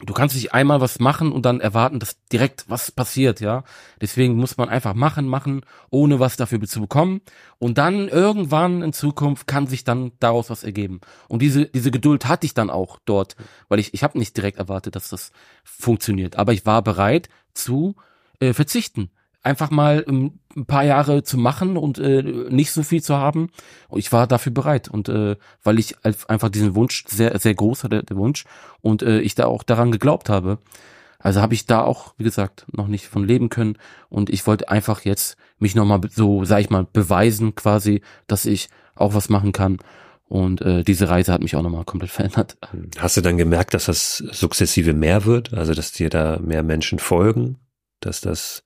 Du 0.00 0.14
kannst 0.14 0.36
nicht 0.36 0.54
einmal 0.54 0.80
was 0.80 1.00
machen 1.00 1.32
und 1.32 1.44
dann 1.44 1.60
erwarten, 1.60 1.98
dass 1.98 2.24
direkt 2.28 2.66
was 2.68 2.92
passiert, 2.92 3.40
ja. 3.40 3.64
Deswegen 4.00 4.36
muss 4.36 4.56
man 4.56 4.68
einfach 4.68 4.94
machen, 4.94 5.26
machen, 5.26 5.62
ohne 5.90 6.20
was 6.20 6.36
dafür 6.36 6.60
zu 6.62 6.82
bekommen. 6.82 7.20
Und 7.58 7.78
dann 7.78 8.06
irgendwann 8.06 8.82
in 8.82 8.92
Zukunft 8.92 9.48
kann 9.48 9.66
sich 9.66 9.82
dann 9.82 10.12
daraus 10.20 10.50
was 10.50 10.62
ergeben. 10.62 11.00
Und 11.26 11.42
diese, 11.42 11.66
diese 11.66 11.90
Geduld 11.90 12.26
hatte 12.26 12.46
ich 12.46 12.54
dann 12.54 12.70
auch 12.70 13.00
dort, 13.04 13.34
weil 13.68 13.80
ich, 13.80 13.92
ich 13.92 14.04
habe 14.04 14.18
nicht 14.18 14.36
direkt 14.36 14.58
erwartet, 14.58 14.94
dass 14.94 15.08
das 15.08 15.32
funktioniert. 15.64 16.36
Aber 16.36 16.52
ich 16.52 16.64
war 16.64 16.82
bereit 16.82 17.28
zu 17.52 17.96
äh, 18.40 18.52
verzichten. 18.52 19.10
Einfach 19.42 19.70
mal 19.70 20.04
ähm, 20.08 20.40
ein 20.56 20.66
paar 20.66 20.84
Jahre 20.84 21.22
zu 21.22 21.38
machen 21.38 21.76
und 21.76 21.98
äh, 21.98 22.22
nicht 22.50 22.72
so 22.72 22.82
viel 22.82 23.02
zu 23.02 23.16
haben. 23.16 23.50
Und 23.88 24.00
ich 24.00 24.12
war 24.12 24.26
dafür 24.26 24.52
bereit. 24.52 24.88
Und 24.88 25.08
äh, 25.08 25.36
weil 25.62 25.78
ich 25.78 25.94
einfach 26.04 26.48
diesen 26.48 26.74
Wunsch 26.74 27.04
sehr, 27.06 27.38
sehr 27.38 27.54
groß 27.54 27.84
hatte, 27.84 28.02
der 28.02 28.16
Wunsch, 28.16 28.44
und 28.80 29.02
äh, 29.02 29.20
ich 29.20 29.34
da 29.34 29.46
auch 29.46 29.62
daran 29.62 29.92
geglaubt 29.92 30.28
habe. 30.28 30.58
Also 31.20 31.40
habe 31.40 31.54
ich 31.54 31.66
da 31.66 31.82
auch, 31.82 32.14
wie 32.16 32.24
gesagt, 32.24 32.66
noch 32.70 32.86
nicht 32.86 33.06
von 33.06 33.24
leben 33.24 33.48
können. 33.48 33.76
Und 34.08 34.30
ich 34.30 34.46
wollte 34.46 34.68
einfach 34.68 35.04
jetzt 35.04 35.36
mich 35.58 35.74
nochmal 35.74 36.00
so, 36.10 36.44
sag 36.44 36.60
ich 36.60 36.70
mal, 36.70 36.86
beweisen 36.92 37.54
quasi, 37.54 38.02
dass 38.26 38.44
ich 38.44 38.68
auch 38.94 39.14
was 39.14 39.28
machen 39.28 39.52
kann. 39.52 39.78
Und 40.28 40.60
äh, 40.60 40.84
diese 40.84 41.08
Reise 41.08 41.32
hat 41.32 41.42
mich 41.42 41.56
auch 41.56 41.62
nochmal 41.62 41.84
komplett 41.84 42.10
verändert. 42.12 42.56
Hast 42.98 43.16
du 43.16 43.20
dann 43.20 43.38
gemerkt, 43.38 43.74
dass 43.74 43.86
das 43.86 44.18
sukzessive 44.18 44.92
mehr 44.92 45.24
wird? 45.24 45.54
Also, 45.54 45.74
dass 45.74 45.92
dir 45.92 46.10
da 46.10 46.38
mehr 46.38 46.62
Menschen 46.62 46.98
folgen? 46.98 47.56
Dass 48.00 48.20
das 48.20 48.62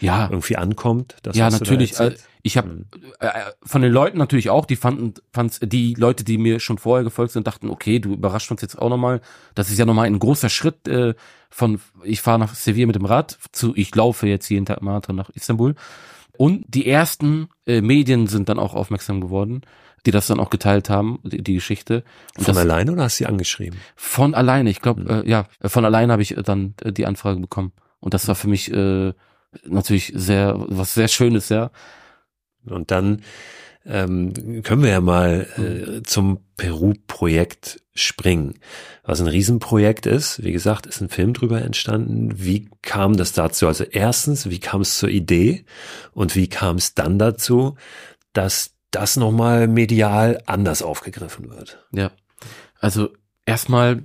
Ja, 0.00 0.28
irgendwie 0.30 0.56
ankommt? 0.56 1.16
Das, 1.22 1.36
ja, 1.36 1.50
natürlich. 1.50 1.98
Äh, 1.98 2.16
ich 2.42 2.56
habe 2.56 2.68
Mhm. 2.68 2.84
äh, 3.18 3.30
von 3.64 3.82
den 3.82 3.90
Leuten 3.92 4.18
natürlich 4.18 4.50
auch, 4.50 4.66
die 4.66 4.76
fanden, 4.76 5.14
fand's, 5.32 5.58
die 5.62 5.94
Leute, 5.94 6.22
die 6.22 6.38
mir 6.38 6.60
schon 6.60 6.78
vorher 6.78 7.02
gefolgt 7.02 7.32
sind, 7.32 7.46
dachten, 7.46 7.68
okay, 7.70 7.98
du 7.98 8.12
überrascht 8.12 8.50
uns 8.50 8.62
jetzt 8.62 8.78
auch 8.78 8.88
nochmal. 8.90 9.20
Das 9.56 9.68
ist 9.70 9.78
ja 9.78 9.84
nochmal 9.86 10.06
ein 10.06 10.18
großer 10.18 10.48
Schritt 10.48 10.86
äh, 10.86 11.14
von, 11.50 11.80
ich 12.04 12.20
fahre 12.20 12.38
nach 12.38 12.54
Sevilla 12.54 12.86
mit 12.86 12.96
dem 12.96 13.04
Rad 13.06 13.38
zu, 13.52 13.74
ich 13.74 13.92
laufe 13.94 14.26
jetzt 14.28 14.48
jeden 14.48 14.66
Tag 14.66 14.80
Marathon 14.82 15.16
nach 15.16 15.30
Istanbul. 15.30 15.74
Und 16.38 16.64
die 16.68 16.86
ersten 16.86 17.48
äh, 17.66 17.80
Medien 17.80 18.26
sind 18.28 18.48
dann 18.48 18.58
auch 18.58 18.74
aufmerksam 18.74 19.20
geworden, 19.20 19.62
die 20.04 20.10
das 20.12 20.26
dann 20.28 20.38
auch 20.38 20.50
geteilt 20.50 20.88
haben, 20.90 21.18
die, 21.24 21.42
die 21.42 21.54
Geschichte. 21.54 22.04
Und 22.36 22.44
Von 22.44 22.54
das, 22.54 22.62
alleine 22.62 22.92
oder 22.92 23.04
hast 23.04 23.18
du 23.18 23.24
sie 23.24 23.26
angeschrieben? 23.26 23.80
von 23.96 24.34
alleine, 24.34 24.70
ich 24.70 24.80
glaube, 24.82 25.00
Mhm. 25.00 25.08
äh, 25.08 25.28
ja, 25.28 25.46
von 25.62 25.84
alleine 25.84 26.12
habe 26.12 26.22
ich 26.22 26.36
äh, 26.36 26.42
dann 26.42 26.74
äh, 26.82 26.92
die 26.92 27.06
Anfrage 27.06 27.40
bekommen. 27.40 27.72
Und 28.06 28.14
das 28.14 28.28
war 28.28 28.36
für 28.36 28.46
mich 28.46 28.72
äh, 28.72 29.14
natürlich 29.64 30.12
sehr, 30.14 30.54
was 30.68 30.94
sehr 30.94 31.08
Schönes, 31.08 31.48
ja. 31.48 31.72
Und 32.64 32.92
dann 32.92 33.22
ähm, 33.84 34.62
können 34.62 34.84
wir 34.84 34.90
ja 34.90 35.00
mal 35.00 35.48
äh, 35.58 36.02
zum 36.04 36.38
Peru-Projekt 36.56 37.82
springen, 37.96 38.60
was 39.02 39.20
ein 39.20 39.26
Riesenprojekt 39.26 40.06
ist. 40.06 40.40
Wie 40.44 40.52
gesagt, 40.52 40.86
ist 40.86 41.00
ein 41.00 41.08
Film 41.08 41.34
drüber 41.34 41.62
entstanden. 41.62 42.30
Wie 42.36 42.70
kam 42.80 43.16
das 43.16 43.32
dazu? 43.32 43.66
Also 43.66 43.82
erstens, 43.82 44.48
wie 44.48 44.60
kam 44.60 44.82
es 44.82 44.98
zur 44.98 45.08
Idee 45.08 45.64
und 46.12 46.36
wie 46.36 46.46
kam 46.46 46.76
es 46.76 46.94
dann 46.94 47.18
dazu, 47.18 47.74
dass 48.32 48.70
das 48.92 49.16
nochmal 49.16 49.66
medial 49.66 50.40
anders 50.46 50.80
aufgegriffen 50.80 51.50
wird? 51.50 51.84
Ja. 51.90 52.12
Also 52.78 53.08
erstmal 53.46 54.04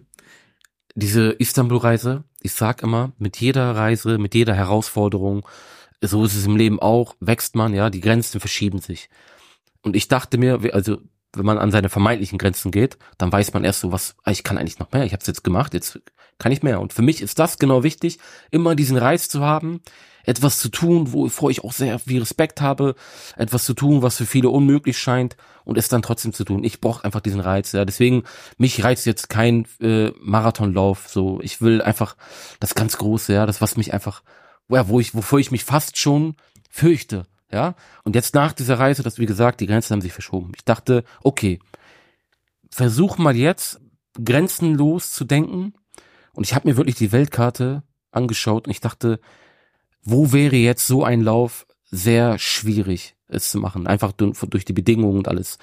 diese 0.96 1.30
Istanbul-Reise. 1.34 2.24
Ich 2.42 2.54
sag 2.54 2.84
immer, 2.84 3.12
mit 3.18 3.38
jeder 3.38 3.76
Reise, 3.76 4.18
mit 4.18 4.34
jeder 4.34 4.56
Herausforderung, 4.56 5.48
so 6.02 6.26
ist 6.26 6.36
es 6.36 6.46
im 6.46 6.56
Leben 6.56 6.80
auch, 6.80 7.16
wächst 7.20 7.56
man, 7.56 7.74
ja, 7.74 7.90
die 7.90 8.02
Grenzen 8.02 8.40
verschieben 8.40 8.80
sich. 8.80 9.10
Und 9.84 9.96
ich 9.96 10.08
dachte 10.08 10.38
mir, 10.38 10.60
also 10.74 10.98
wenn 11.34 11.46
man 11.46 11.58
an 11.58 11.72
seine 11.72 11.90
vermeintlichen 11.90 12.38
Grenzen 12.38 12.72
geht, 12.72 12.98
dann 13.18 13.32
weiß 13.32 13.54
man 13.54 13.64
erst 13.64 13.82
so, 13.82 13.92
was, 13.92 14.16
ah, 14.24 14.32
ich 14.32 14.44
kann 14.44 14.58
eigentlich 14.58 14.80
noch 14.80 14.92
mehr, 14.92 15.06
ich 15.06 15.14
habe 15.14 15.22
es 15.22 15.28
jetzt 15.28 15.44
gemacht, 15.44 15.74
jetzt 15.74 16.00
kann 16.40 16.52
ich 16.52 16.64
mehr. 16.64 16.82
Und 16.82 16.94
für 16.94 17.02
mich 17.02 17.22
ist 17.22 17.40
das 17.40 17.58
genau 17.58 17.84
wichtig, 17.84 18.20
immer 18.50 18.76
diesen 18.76 18.98
Reiz 18.98 19.30
zu 19.30 19.42
haben, 19.42 19.82
etwas 20.24 20.60
zu 20.60 20.70
tun, 20.70 21.14
wovor 21.14 21.50
ich 21.50 21.64
auch 21.64 21.72
sehr 21.72 22.00
viel 22.00 22.20
Respekt 22.20 22.62
habe, 22.62 22.96
etwas 23.38 23.64
zu 23.66 23.74
tun, 23.74 24.02
was 24.02 24.18
für 24.18 24.26
viele 24.26 24.50
unmöglich 24.50 24.98
scheint 24.98 25.38
und 25.64 25.78
es 25.78 25.88
dann 25.88 26.02
trotzdem 26.02 26.34
zu 26.34 26.44
tun. 26.44 26.64
Ich 26.64 26.82
brauche 26.82 27.04
einfach 27.04 27.22
diesen 27.22 27.40
Reiz. 27.40 27.72
Ja, 27.72 27.86
deswegen 27.86 28.24
mich 28.58 28.84
reizt 28.84 29.06
jetzt 29.06 29.30
kein 29.30 29.66
äh, 29.80 30.12
Marathonlauf. 30.20 31.08
So, 31.08 31.40
ich 31.42 31.62
will 31.62 31.82
einfach 31.82 32.16
das 32.60 32.76
ganz 32.76 32.98
Große, 32.98 33.34
ja, 33.34 33.46
das 33.46 33.62
was 33.62 33.78
mich 33.78 33.94
einfach, 33.94 34.22
ja, 34.70 34.88
wo 34.88 35.00
ich, 35.00 35.16
wovor 35.16 35.40
ich 35.40 35.52
mich 35.52 35.64
fast 35.64 35.98
schon 35.98 36.36
fürchte. 36.70 37.26
Ja, 37.52 37.76
und 38.04 38.16
jetzt 38.16 38.34
nach 38.34 38.54
dieser 38.54 38.80
Reise, 38.80 39.04
das 39.04 39.20
wie 39.20 39.26
gesagt, 39.26 39.60
die 39.60 39.68
Grenzen 39.68 39.94
haben 39.94 40.02
sich 40.02 40.14
verschoben. 40.14 40.52
Ich 40.56 40.64
dachte, 40.64 41.04
okay, 41.22 41.60
versuch 42.70 43.18
mal 43.18 43.36
jetzt 43.36 43.82
grenzenlos 44.24 45.12
zu 45.12 45.26
denken. 45.26 45.74
Und 46.34 46.46
ich 46.46 46.56
habe 46.56 46.70
mir 46.70 46.78
wirklich 46.78 46.96
die 46.96 47.12
Weltkarte 47.12 47.84
angeschaut 48.12 48.68
und 48.68 48.72
ich 48.72 48.80
dachte, 48.80 49.20
wo 50.04 50.32
wäre 50.32 50.56
jetzt 50.56 50.88
so 50.88 51.04
ein 51.04 51.22
Lauf 51.22 51.66
sehr 51.90 52.40
schwierig 52.40 53.16
es 53.28 53.52
zu 53.52 53.60
machen, 53.60 53.88
einfach 53.88 54.12
durch, 54.12 54.66
die 54.66 54.74
Bedingungen 54.74 55.18
und 55.18 55.28
alles. 55.28 55.58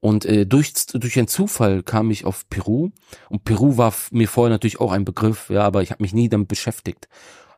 Und 0.00 0.26
äh, 0.26 0.46
durch, 0.46 0.74
durch 0.92 1.18
einen 1.18 1.28
Zufall 1.28 1.82
kam 1.82 2.10
ich 2.10 2.24
auf 2.24 2.48
Peru 2.48 2.90
und 3.30 3.44
Peru 3.44 3.76
war 3.76 3.94
mir 4.10 4.28
vorher 4.28 4.50
natürlich 4.50 4.80
auch 4.80 4.92
ein 4.92 5.04
Begriff, 5.04 5.48
ja, 5.48 5.62
aber 5.62 5.82
ich 5.82 5.90
habe 5.90 6.02
mich 6.02 6.12
nie 6.12 6.28
damit 6.28 6.48
beschäftigt. 6.48 7.08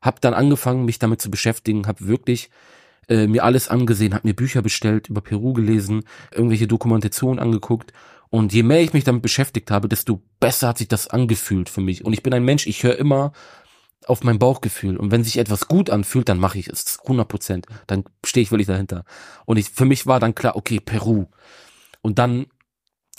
Hab 0.01 0.21
dann 0.21 0.35
angefangen, 0.35 0.85
mich 0.85 1.01
damit 1.01 1.21
zu 1.21 1.31
beschäftigen, 1.31 1.89
habe 1.89 2.07
wirklich 2.07 2.51
äh, 3.09 3.27
mir 3.27 3.45
alles 3.45 3.69
angesehen, 3.69 4.15
habe 4.15 4.27
mir 4.27 4.35
Bücher 4.35 4.63
bestellt, 4.63 5.09
über 5.09 5.21
Peru 5.21 5.53
gelesen, 5.53 6.05
irgendwelche 6.33 6.67
Dokumentationen 6.67 7.39
angeguckt. 7.39 7.93
Und 8.31 8.53
je 8.53 8.63
mehr 8.63 8.83
ich 8.83 8.93
mich 8.93 9.05
damit 9.05 9.23
beschäftigt 9.23 9.71
habe, 9.71 9.89
desto 9.89 10.23
besser 10.39 10.69
hat 10.69 10.79
sich 10.79 10.89
das 10.89 11.09
angefühlt 11.09 11.69
für 11.69 11.81
mich. 11.81 12.05
Und 12.05 12.13
ich 12.13 12.23
bin 12.23 12.35
ein 12.35 12.45
Mensch, 12.45 12.67
ich 12.67 12.83
höre 12.83 12.97
immer 12.97 13.33
auf 14.07 14.23
mein 14.25 14.39
Bauchgefühl. 14.39 14.97
Und 14.97 15.11
wenn 15.11 15.25
sich 15.25 15.39
etwas 15.39 15.69
gut 15.69 15.91
anfühlt, 15.91 16.29
dann 16.29 16.39
mache 16.39 16.59
ich 16.59 16.69
es 16.69 16.99
100 17.03 17.29
Prozent. 17.29 17.67
Dann 17.87 18.05
stehe 18.25 18.43
ich 18.43 18.51
wirklich 18.51 18.67
dahinter. 18.67 19.05
Und 19.45 19.57
ich, 19.57 19.71
für 19.71 19.85
mich 19.85 20.07
war 20.07 20.21
dann 20.21 20.35
klar, 20.35 20.57
okay, 20.57 20.81
Peru. 20.81 21.27
Und 22.03 22.19
dann 22.19 22.47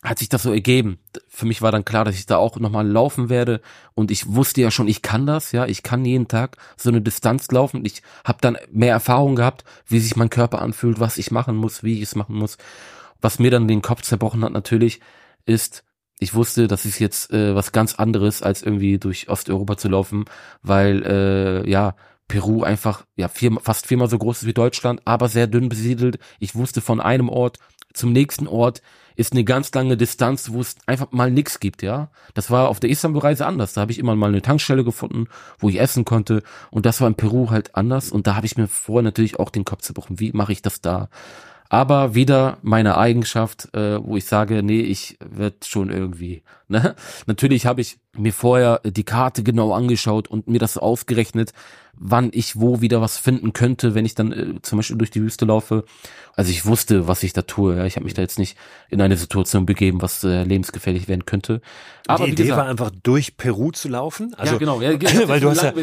hat 0.04 0.20
sich 0.20 0.30
das 0.30 0.44
so 0.44 0.54
ergeben. 0.54 1.00
Für 1.28 1.46
mich 1.46 1.62
war 1.62 1.72
dann 1.72 1.84
klar, 1.84 2.06
dass 2.06 2.16
ich 2.16 2.26
da 2.26 2.38
auch 2.38 2.58
nochmal 2.58 2.88
laufen 2.88 3.30
werde. 3.30 3.62
Und 3.96 4.12
ich 4.12 4.34
wusste 4.34 4.62
ja 4.62 4.72
schon, 4.72 4.88
ich 4.88 5.02
kann 5.02 5.26
das, 5.26 5.52
ja, 5.52 5.66
ich 5.66 5.84
kann 5.84 6.06
jeden 6.06 6.28
Tag 6.28 6.58
so 6.78 6.90
eine 6.90 7.02
Distanz 7.02 7.52
laufen. 7.52 7.84
Ich 7.86 8.02
habe 8.24 8.40
dann 8.42 8.58
mehr 8.72 8.94
Erfahrung 8.94 9.36
gehabt, 9.36 9.66
wie 9.88 10.00
sich 10.00 10.16
mein 10.16 10.30
Körper 10.30 10.62
anfühlt, 10.62 11.00
was 11.00 11.18
ich 11.18 11.32
machen 11.32 11.56
muss, 11.56 11.84
wie 11.84 11.96
ich 11.96 12.04
es 12.04 12.16
machen 12.16 12.36
muss. 12.36 12.58
Was 13.22 13.40
mir 13.40 13.52
dann 13.52 13.68
den 13.68 13.82
Kopf 13.82 14.02
zerbrochen 14.02 14.44
hat 14.46 14.54
natürlich, 14.54 15.02
ist, 15.46 15.84
ich 16.20 16.34
wusste, 16.34 16.68
das 16.68 16.86
ist 16.86 17.00
jetzt 17.00 17.32
äh, 17.34 17.54
was 17.54 17.74
ganz 17.74 17.96
anderes, 17.96 18.42
als 18.42 18.62
irgendwie 18.62 19.00
durch 19.00 19.30
Osteuropa 19.30 19.76
zu 19.76 19.90
laufen, 19.90 20.26
weil 20.62 21.04
äh, 21.04 21.70
ja 21.70 21.96
Peru 22.30 22.64
einfach 22.64 23.06
ja 23.18 23.28
vier, 23.28 23.58
fast 23.62 23.88
viermal 23.88 24.10
so 24.10 24.18
groß 24.18 24.44
ist 24.44 24.48
wie 24.48 24.54
Deutschland, 24.54 25.02
aber 25.04 25.28
sehr 25.28 25.48
dünn 25.48 25.68
besiedelt. 25.68 26.20
Ich 26.40 26.56
wusste 26.56 26.80
von 26.80 27.02
einem 27.02 27.28
Ort 27.28 27.58
zum 27.94 28.14
nächsten 28.14 28.48
Ort 28.48 28.82
ist 29.20 29.34
eine 29.34 29.44
ganz 29.44 29.74
lange 29.74 29.98
Distanz, 29.98 30.52
wo 30.54 30.62
es 30.62 30.78
einfach 30.86 31.12
mal 31.12 31.30
nix 31.30 31.60
gibt, 31.60 31.84
ja. 31.84 32.10
Das 32.36 32.50
war 32.50 32.70
auf 32.70 32.80
der 32.80 32.90
Istanbul-Reise 32.90 33.46
anders. 33.46 33.74
Da 33.74 33.82
habe 33.82 33.92
ich 33.92 34.00
immer 34.00 34.16
mal 34.16 34.30
eine 34.30 34.42
Tankstelle 34.42 34.86
gefunden, 34.86 35.28
wo 35.60 35.68
ich 35.68 35.78
essen 35.78 36.06
konnte. 36.06 36.42
Und 36.72 36.86
das 36.86 37.02
war 37.02 37.08
in 37.10 37.16
Peru 37.16 37.50
halt 37.50 37.76
anders. 37.76 38.14
Und 38.14 38.28
da 38.28 38.36
habe 38.38 38.46
ich 38.46 38.56
mir 38.56 38.68
vorher 38.68 39.04
natürlich 39.04 39.38
auch 39.38 39.50
den 39.50 39.66
Kopf 39.66 39.82
zerbrochen. 39.82 40.22
Wie 40.22 40.32
mache 40.32 40.54
ich 40.54 40.62
das 40.62 40.80
da? 40.80 41.10
Aber 41.68 42.16
wieder 42.16 42.60
meine 42.62 42.98
Eigenschaft, 42.98 43.76
äh, 43.76 44.02
wo 44.02 44.16
ich 44.16 44.24
sage, 44.24 44.64
nee, 44.64 44.82
ich 44.82 45.18
werd 45.20 45.66
schon 45.66 45.90
irgendwie. 45.90 46.42
Ne? 46.70 46.96
Natürlich 47.26 47.66
habe 47.66 47.82
ich 47.82 47.98
mir 48.16 48.32
vorher 48.32 48.80
die 48.84 49.04
Karte 49.04 49.42
genau 49.42 49.74
angeschaut 49.74 50.28
und 50.28 50.48
mir 50.48 50.60
das 50.60 50.78
ausgerechnet, 50.78 51.52
wann 52.00 52.30
ich 52.32 52.60
wo 52.60 52.80
wieder 52.80 53.02
was 53.02 53.18
finden 53.18 53.54
könnte, 53.54 53.94
wenn 53.94 54.06
ich 54.06 54.16
dann 54.16 54.32
äh, 54.32 54.62
zum 54.62 54.78
Beispiel 54.78 54.98
durch 54.98 55.12
die 55.12 55.22
Wüste 55.22 55.46
laufe. 55.46 55.84
Also 56.36 56.52
ich 56.52 56.66
wusste, 56.66 57.08
was 57.08 57.24
ich 57.24 57.34
da 57.34 57.42
tue. 57.42 57.76
Ja? 57.76 57.86
Ich 57.86 57.96
habe 57.96 58.06
mich 58.06 58.14
da 58.14 58.22
jetzt 58.22 58.40
nicht 58.40 58.58
in 58.90 59.02
eine 59.02 59.18
Situation 59.18 59.66
begeben, 59.66 60.02
was 60.02 60.24
äh, 60.24 60.44
lebensgefährlich 60.44 61.08
werden 61.08 61.26
könnte. 61.26 61.60
Aber 62.08 62.26
die 62.26 62.32
Idee 62.32 62.44
gesagt, 62.44 62.62
war 62.62 62.68
einfach 62.70 62.92
durch 63.04 63.36
Peru 63.36 63.72
zu 63.72 63.90
laufen. 63.90 64.34
Also, 64.36 64.54
ja, 64.54 64.60
genau, 64.60 64.80
ja, 64.80 64.92
weil 65.28 65.40
du 65.40 65.50
hast 65.50 65.64
ja, 65.64 65.74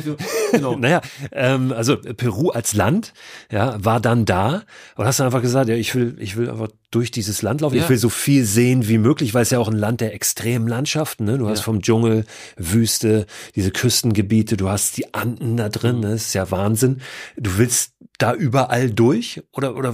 genau. 0.53 0.77
naja, 0.79 1.03
ähm, 1.33 1.73
also 1.73 1.97
Peru 1.97 2.51
als 2.51 2.75
Land, 2.75 3.13
ja, 3.51 3.77
war 3.85 4.01
dann 4.01 4.25
da 4.25 4.63
und 4.97 5.05
hast 5.05 5.21
dann 5.21 5.27
einfach 5.27 5.43
gesagt, 5.43 5.69
ja, 5.69 5.75
ich 5.75 5.95
will, 5.95 6.17
ich 6.19 6.37
will 6.37 6.49
einfach 6.49 6.69
durch 6.91 7.11
dieses 7.11 7.43
Land 7.43 7.61
laufen. 7.63 7.77
Ja. 7.77 7.83
Ich 7.85 7.89
will 7.91 7.99
so 7.99 8.09
viel 8.09 8.45
sehen 8.45 8.89
wie 8.89 8.99
möglich, 8.99 9.35
weil 9.35 9.43
es 9.43 9.51
ja 9.51 9.59
auch 9.59 9.69
ein 9.69 9.77
Land 9.77 10.01
der 10.01 10.15
extremen 10.15 10.69
Landschaften, 10.69 11.25
ne? 11.25 11.37
Du 11.39 11.49
hast 11.49 11.59
Ja. 11.61 11.65
vom 11.65 11.83
Dschungel, 11.83 12.25
Wüste, 12.57 13.27
diese 13.55 13.71
Küstengebiete, 13.71 14.57
du 14.57 14.69
hast 14.69 14.97
die 14.97 15.13
Anden 15.15 15.57
da 15.57 15.67
Mhm. 15.67 15.73
drin, 15.73 16.01
ne? 16.01 16.11
Das 16.11 16.27
ist 16.27 16.35
ja 16.35 16.51
Wahnsinn. 16.51 17.01
Du 17.37 17.59
willst 17.59 17.93
da 18.19 18.33
überall 18.33 18.91
durch 18.91 19.43
oder 19.53 19.77
oder 19.77 19.91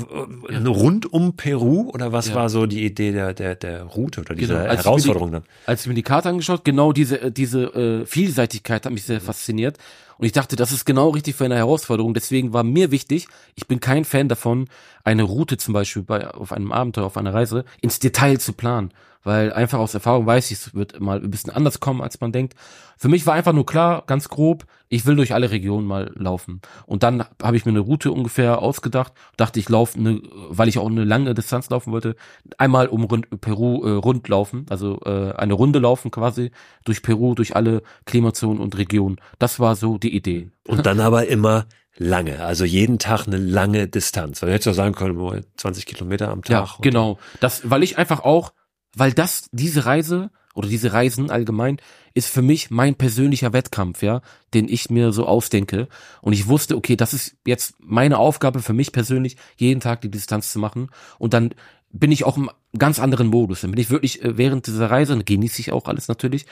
äh, 0.49 0.57
rund 0.66 1.12
um 1.12 1.34
Peru 1.36 1.90
oder 1.93 2.12
was 2.12 2.28
Ja. 2.28 2.34
war 2.36 2.49
so 2.51 2.66
die 2.66 2.84
Idee 2.84 3.11
der 3.11 3.34
der 3.34 3.57
der 3.57 3.82
Route 3.82 4.20
oder 4.20 4.34
dieser 4.36 4.55
Genau, 4.55 4.66
mir 4.68 4.76
die- 4.76 4.82
Herausforderung 4.84 5.32
dann? 5.32 5.43
als 5.66 5.80
ich 5.82 5.86
mir 5.88 5.95
die 5.95 6.03
Karte 6.05 6.28
angeschaut, 6.28 6.64
genau 6.64 6.93
diese, 6.93 7.20
äh, 7.20 7.32
diese 7.32 7.62
äh, 7.74 8.07
Vielseitigkeit 8.07 8.84
hat 8.86 8.93
mich 8.93 9.03
sehr 9.05 9.20
fasziniert. 9.20 9.78
Und 10.22 10.26
ich 10.26 10.32
dachte, 10.32 10.54
das 10.54 10.70
ist 10.70 10.84
genau 10.84 11.08
richtig 11.08 11.34
für 11.34 11.46
eine 11.46 11.56
Herausforderung. 11.56 12.14
Deswegen 12.14 12.52
war 12.52 12.62
mir 12.62 12.92
wichtig, 12.92 13.26
ich 13.56 13.66
bin 13.66 13.80
kein 13.80 14.04
Fan 14.04 14.28
davon, 14.28 14.68
eine 15.02 15.24
Route 15.24 15.56
zum 15.56 15.74
Beispiel 15.74 16.04
bei, 16.04 16.30
auf 16.30 16.52
einem 16.52 16.70
Abenteuer, 16.70 17.06
auf 17.06 17.16
einer 17.16 17.34
Reise, 17.34 17.64
ins 17.80 17.98
Detail 17.98 18.38
zu 18.38 18.52
planen. 18.52 18.92
Weil 19.24 19.52
einfach 19.52 19.78
aus 19.78 19.94
Erfahrung 19.94 20.26
weiß 20.26 20.50
ich, 20.50 20.58
es 20.58 20.74
wird 20.74 21.00
mal 21.00 21.20
ein 21.20 21.30
bisschen 21.30 21.52
anders 21.52 21.78
kommen, 21.80 22.00
als 22.00 22.20
man 22.20 22.32
denkt. 22.32 22.54
Für 22.98 23.08
mich 23.08 23.26
war 23.26 23.34
einfach 23.34 23.52
nur 23.52 23.66
klar, 23.66 24.04
ganz 24.06 24.28
grob, 24.28 24.64
ich 24.88 25.06
will 25.06 25.16
durch 25.16 25.32
alle 25.34 25.50
Regionen 25.50 25.86
mal 25.86 26.12
laufen. 26.14 26.60
Und 26.86 27.02
dann 27.02 27.24
habe 27.42 27.56
ich 27.56 27.64
mir 27.64 27.70
eine 27.70 27.80
Route 27.80 28.12
ungefähr 28.12 28.60
ausgedacht, 28.60 29.12
dachte 29.36 29.58
ich 29.60 29.68
laufe, 29.68 29.98
eine, 29.98 30.20
weil 30.50 30.68
ich 30.68 30.78
auch 30.78 30.88
eine 30.88 31.04
lange 31.04 31.34
Distanz 31.34 31.70
laufen 31.70 31.92
wollte, 31.92 32.14
einmal 32.58 32.88
um 32.88 33.04
rund, 33.04 33.40
Peru 33.40 33.84
äh, 33.84 33.90
rund 33.92 34.28
laufen, 34.28 34.66
also 34.70 35.00
äh, 35.04 35.32
eine 35.32 35.54
Runde 35.54 35.78
laufen 35.78 36.10
quasi 36.10 36.50
durch 36.84 37.02
Peru, 37.02 37.34
durch 37.34 37.56
alle 37.56 37.82
Klimazonen 38.06 38.60
und 38.60 38.76
Regionen. 38.76 39.16
Das 39.38 39.58
war 39.60 39.76
so 39.76 39.98
die 39.98 40.14
Idee. 40.14 40.50
Und 40.66 40.86
dann 40.86 41.00
aber 41.00 41.26
immer 41.28 41.66
lange, 41.96 42.42
also 42.44 42.64
jeden 42.64 42.98
Tag 42.98 43.26
eine 43.26 43.36
lange 43.36 43.88
Distanz. 43.88 44.42
Weil 44.42 44.48
du 44.48 44.54
hättest 44.54 44.66
ja 44.66 44.72
sagen 44.74 44.94
können, 44.94 45.18
oh, 45.18 45.34
20 45.56 45.86
Kilometer 45.86 46.28
am 46.30 46.40
Ja, 46.46 46.62
Tag. 46.66 46.78
genau. 46.82 47.18
Das, 47.40 47.68
weil 47.70 47.82
ich 47.82 47.98
einfach 47.98 48.20
auch, 48.20 48.52
weil 48.97 49.12
das, 49.12 49.49
diese 49.53 49.84
Reise 49.86 50.30
oder 50.55 50.68
diese 50.68 50.93
Reisen 50.93 51.30
allgemein 51.30 51.78
ist 52.14 52.28
für 52.28 52.43
mich 52.43 52.70
mein 52.70 52.95
persönlicher 52.95 53.53
Wettkampf, 53.53 54.03
ja, 54.03 54.20
den 54.53 54.68
ich 54.68 54.90
mir 54.90 55.12
so 55.12 55.26
ausdenke. 55.26 55.88
Und 56.20 56.34
ich 56.34 56.47
wusste, 56.47 56.76
okay, 56.76 56.97
das 56.97 57.14
ist 57.14 57.36
jetzt 57.47 57.74
meine 57.78 58.18
Aufgabe 58.18 58.61
für 58.61 58.74
mich 58.74 58.93
persönlich, 58.93 59.36
jeden 59.57 59.80
Tag 59.80 60.03
die 60.03 60.11
Distanz 60.11 60.53
zu 60.53 60.59
machen. 60.59 60.90
Und 61.18 61.32
dann 61.32 61.55
bin 61.90 62.12
ich 62.12 62.24
auch 62.24 62.36
im 62.36 62.51
ganz 62.76 62.99
anderen 62.99 63.28
Modus. 63.28 63.62
Dann 63.62 63.70
bin 63.70 63.80
ich 63.80 63.90
wirklich 63.90 64.22
äh, 64.22 64.36
während 64.36 64.66
dieser 64.66 64.90
Reise, 64.90 65.14
dann 65.14 65.24
genieße 65.24 65.61
ich 65.61 65.72
auch 65.72 65.86
alles 65.86 66.09
natürlich, 66.09 66.47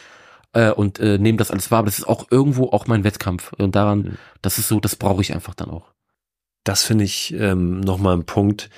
äh, 0.52 0.70
und 0.70 0.98
äh, 0.98 1.18
nehme 1.18 1.38
das 1.38 1.50
alles 1.50 1.70
wahr. 1.70 1.80
Aber 1.80 1.86
das 1.86 1.98
ist 1.98 2.08
auch 2.08 2.26
irgendwo 2.30 2.70
auch 2.70 2.86
mein 2.86 3.04
Wettkampf. 3.04 3.52
Und 3.54 3.74
daran, 3.74 3.98
Mhm. 3.98 4.18
das 4.42 4.58
ist 4.58 4.68
so, 4.68 4.80
das 4.80 4.96
brauche 4.96 5.20
ich 5.20 5.34
einfach 5.34 5.54
dann 5.54 5.70
auch. 5.70 5.92
Das 6.64 6.84
finde 6.84 7.04
ich 7.04 7.34
ähm, 7.34 7.80
nochmal 7.80 8.16
ein 8.16 8.24
Punkt. 8.24 8.70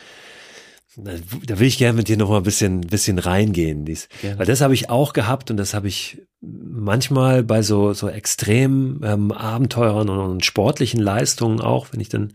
Da 0.96 1.58
will 1.58 1.66
ich 1.66 1.78
gerne 1.78 1.96
mit 1.96 2.08
dir 2.08 2.16
nochmal 2.16 2.40
ein 2.40 2.44
bisschen, 2.44 2.82
bisschen 2.82 3.18
reingehen. 3.18 3.84
Dies. 3.84 4.08
Gerne. 4.20 4.38
Weil 4.38 4.46
das 4.46 4.60
habe 4.60 4.74
ich 4.74 4.90
auch 4.90 5.12
gehabt 5.12 5.50
und 5.50 5.56
das 5.56 5.72
habe 5.72 5.88
ich 5.88 6.22
manchmal 6.40 7.42
bei 7.42 7.62
so, 7.62 7.94
so 7.94 8.08
extremen 8.08 9.00
ähm, 9.04 9.32
Abenteurern 9.32 10.08
und, 10.08 10.18
und 10.18 10.44
sportlichen 10.44 11.00
Leistungen 11.00 11.60
auch, 11.60 11.88
wenn 11.92 12.00
ich 12.00 12.08
dann 12.08 12.32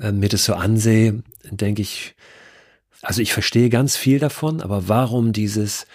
ähm, 0.00 0.20
mir 0.20 0.28
das 0.28 0.44
so 0.44 0.54
ansehe, 0.54 1.22
denke 1.50 1.82
ich, 1.82 2.14
also 3.02 3.20
ich 3.20 3.32
verstehe 3.32 3.68
ganz 3.68 3.96
viel 3.96 4.18
davon, 4.18 4.60
aber 4.60 4.88
warum 4.88 5.32
dieses 5.32 5.86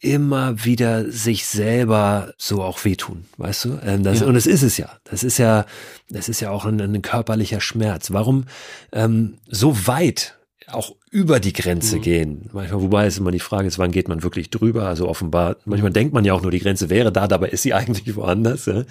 immer 0.00 0.64
wieder 0.64 1.10
sich 1.10 1.46
selber 1.46 2.34
so 2.36 2.62
auch 2.62 2.84
wehtun, 2.84 3.24
weißt 3.38 3.64
du? 3.64 3.78
Ähm, 3.82 4.02
das, 4.04 4.20
Ja. 4.20 4.26
Und 4.26 4.34
das 4.34 4.46
ist 4.46 4.62
es 4.62 4.76
ja. 4.76 4.90
Das 5.04 5.24
ist 5.24 5.38
ja, 5.38 5.64
das 6.10 6.28
ist 6.28 6.40
ja 6.40 6.50
auch 6.50 6.66
ein, 6.66 6.80
ein 6.80 7.00
körperlicher 7.02 7.60
Schmerz. 7.60 8.12
Warum 8.12 8.44
ähm, 8.92 9.38
so 9.48 9.86
weit 9.86 10.35
auch 10.68 10.96
über 11.10 11.40
die 11.40 11.52
Grenze 11.52 11.96
Mhm. 11.96 12.02
gehen? 12.02 12.50
Manchmal, 12.52 12.82
wobei 12.82 13.06
es 13.06 13.18
immer 13.18 13.30
die 13.30 13.40
Frage 13.40 13.68
ist, 13.68 13.78
wann 13.78 13.92
geht 13.92 14.08
man 14.08 14.22
wirklich 14.22 14.50
drüber? 14.50 14.86
Also 14.88 15.08
offenbar, 15.08 15.56
manchmal 15.64 15.92
denkt 15.92 16.12
man 16.12 16.24
ja 16.24 16.32
auch 16.34 16.42
nur, 16.42 16.50
die 16.50 16.58
Grenze 16.58 16.90
wäre 16.90 17.12
da, 17.12 17.28
dabei 17.28 17.48
ist 17.50 17.62
sie 17.62 17.74
eigentlich 17.74 18.16
woanders. 18.16 18.66
Ja? 18.66 18.84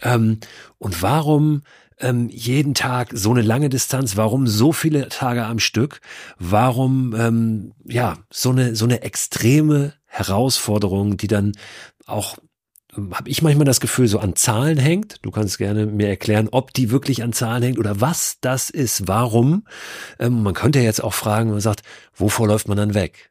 Ähm, 0.00 0.38
und 0.78 1.02
warum 1.02 1.62
ähm, 2.00 2.28
jeden 2.30 2.74
Tag 2.74 3.10
so 3.12 3.30
eine 3.30 3.42
lange 3.42 3.68
Distanz? 3.68 4.16
Warum 4.16 4.46
so 4.46 4.72
viele 4.72 5.08
Tage 5.08 5.44
am 5.44 5.58
Stück? 5.58 6.00
Warum 6.38 7.14
ähm, 7.16 7.72
ja 7.84 8.16
so 8.30 8.50
eine 8.50 8.74
so 8.74 8.84
eine 8.86 9.02
extreme 9.02 9.92
Herausforderung, 10.06 11.16
die 11.16 11.28
dann 11.28 11.52
auch 12.06 12.36
habe 13.12 13.30
ich 13.30 13.42
manchmal 13.42 13.64
das 13.64 13.80
Gefühl, 13.80 14.06
so 14.06 14.18
an 14.18 14.36
Zahlen 14.36 14.78
hängt. 14.78 15.16
Du 15.22 15.30
kannst 15.30 15.58
gerne 15.58 15.86
mir 15.86 16.08
erklären, 16.08 16.48
ob 16.50 16.74
die 16.74 16.90
wirklich 16.90 17.22
an 17.22 17.32
Zahlen 17.32 17.62
hängt 17.62 17.78
oder 17.78 18.00
was 18.00 18.38
das 18.40 18.70
ist, 18.70 19.08
warum. 19.08 19.64
Ähm, 20.18 20.42
man 20.42 20.54
könnte 20.54 20.80
jetzt 20.80 21.02
auch 21.02 21.14
fragen, 21.14 21.50
man 21.50 21.60
sagt, 21.60 21.82
wovor 22.14 22.48
läuft 22.48 22.68
man 22.68 22.76
dann 22.76 22.94
weg? 22.94 23.30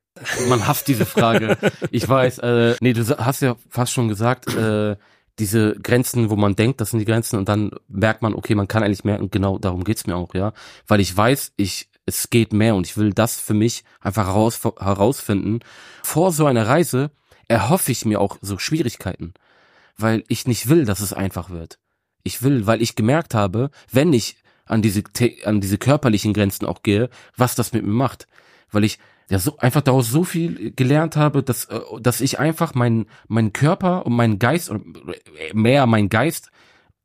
Man 0.50 0.68
hasst 0.68 0.88
diese 0.88 1.06
Frage. 1.06 1.58
Ich 1.90 2.08
weiß, 2.08 2.40
äh, 2.40 2.76
nee, 2.82 2.94
du 2.94 3.06
hast 3.18 3.42
ja 3.42 3.56
fast 3.70 3.94
schon 3.94 4.08
gesagt, 4.08 4.54
äh, 4.54 4.96
diese 5.40 5.76
Grenzen, 5.76 6.30
wo 6.30 6.36
man 6.36 6.56
denkt, 6.56 6.82
das 6.82 6.92
sind 6.92 7.00
die 7.00 7.06
Grenzen 7.06 7.38
und 7.38 7.48
dann 7.48 7.72
merkt 7.88 8.22
man, 8.22 8.34
okay, 8.34 8.56
man 8.56 8.68
kann 8.68 8.84
eigentlich 8.84 9.04
und 9.04 9.32
genau 9.32 9.58
darum 9.58 9.84
geht's 9.84 10.06
mir 10.06 10.16
auch, 10.16 10.34
ja. 10.34 10.54
Weil 10.88 11.00
ich 11.00 11.16
weiß, 11.16 11.54
ich, 11.56 11.90
es 12.06 12.30
geht 12.30 12.52
mehr 12.54 12.76
und 12.76 12.88
ich 12.88 12.98
will 12.98 13.14
das 13.14 13.40
für 13.40 13.54
mich 13.54 13.84
einfach 14.00 14.28
heraus, 14.28 14.60
herausfinden. 14.80 15.60
Vor 16.04 16.32
so 16.32 16.46
einer 16.46 16.68
Reise 16.68 17.12
erhoffe 17.48 17.92
ich 17.92 18.06
mir 18.06 18.20
auch 18.20 18.38
so 18.42 18.58
Schwierigkeiten, 18.58 19.34
weil 20.02 20.24
ich 20.28 20.48
nicht 20.48 20.70
will, 20.70 20.86
dass 20.86 21.00
es 21.00 21.14
einfach 21.14 21.50
wird. 21.50 21.80
Ich 22.24 22.44
will, 22.44 22.68
weil 22.68 22.82
ich 22.82 22.96
gemerkt 22.96 23.34
habe, 23.34 23.72
wenn 23.92 24.14
ich 24.14 24.38
an 24.66 24.82
diese, 24.82 25.04
an 25.44 25.62
diese 25.62 25.78
körperlichen 25.78 26.34
Grenzen 26.34 26.66
auch 26.66 26.84
gehe, 26.84 27.10
was 27.36 27.56
das 27.56 27.74
mit 27.74 27.84
mir 27.84 27.92
macht. 27.92 28.28
Weil 28.72 28.84
ich 28.84 29.00
ja 29.30 29.40
so 29.40 29.58
einfach 29.58 29.82
daraus 29.82 30.10
so 30.10 30.24
viel 30.24 30.72
gelernt 30.72 31.16
habe, 31.16 31.44
dass, 31.44 31.66
äh, 31.66 31.80
dass 32.00 32.22
ich 32.22 32.40
einfach 32.40 32.74
meinen 32.74 33.08
meinen 33.28 33.54
Körper 33.54 34.06
und 34.06 34.14
meinen 34.14 34.40
Geist 34.40 34.70
oder 34.70 34.82
mehr 35.54 35.86
meinen 35.88 36.10
Geist 36.10 36.52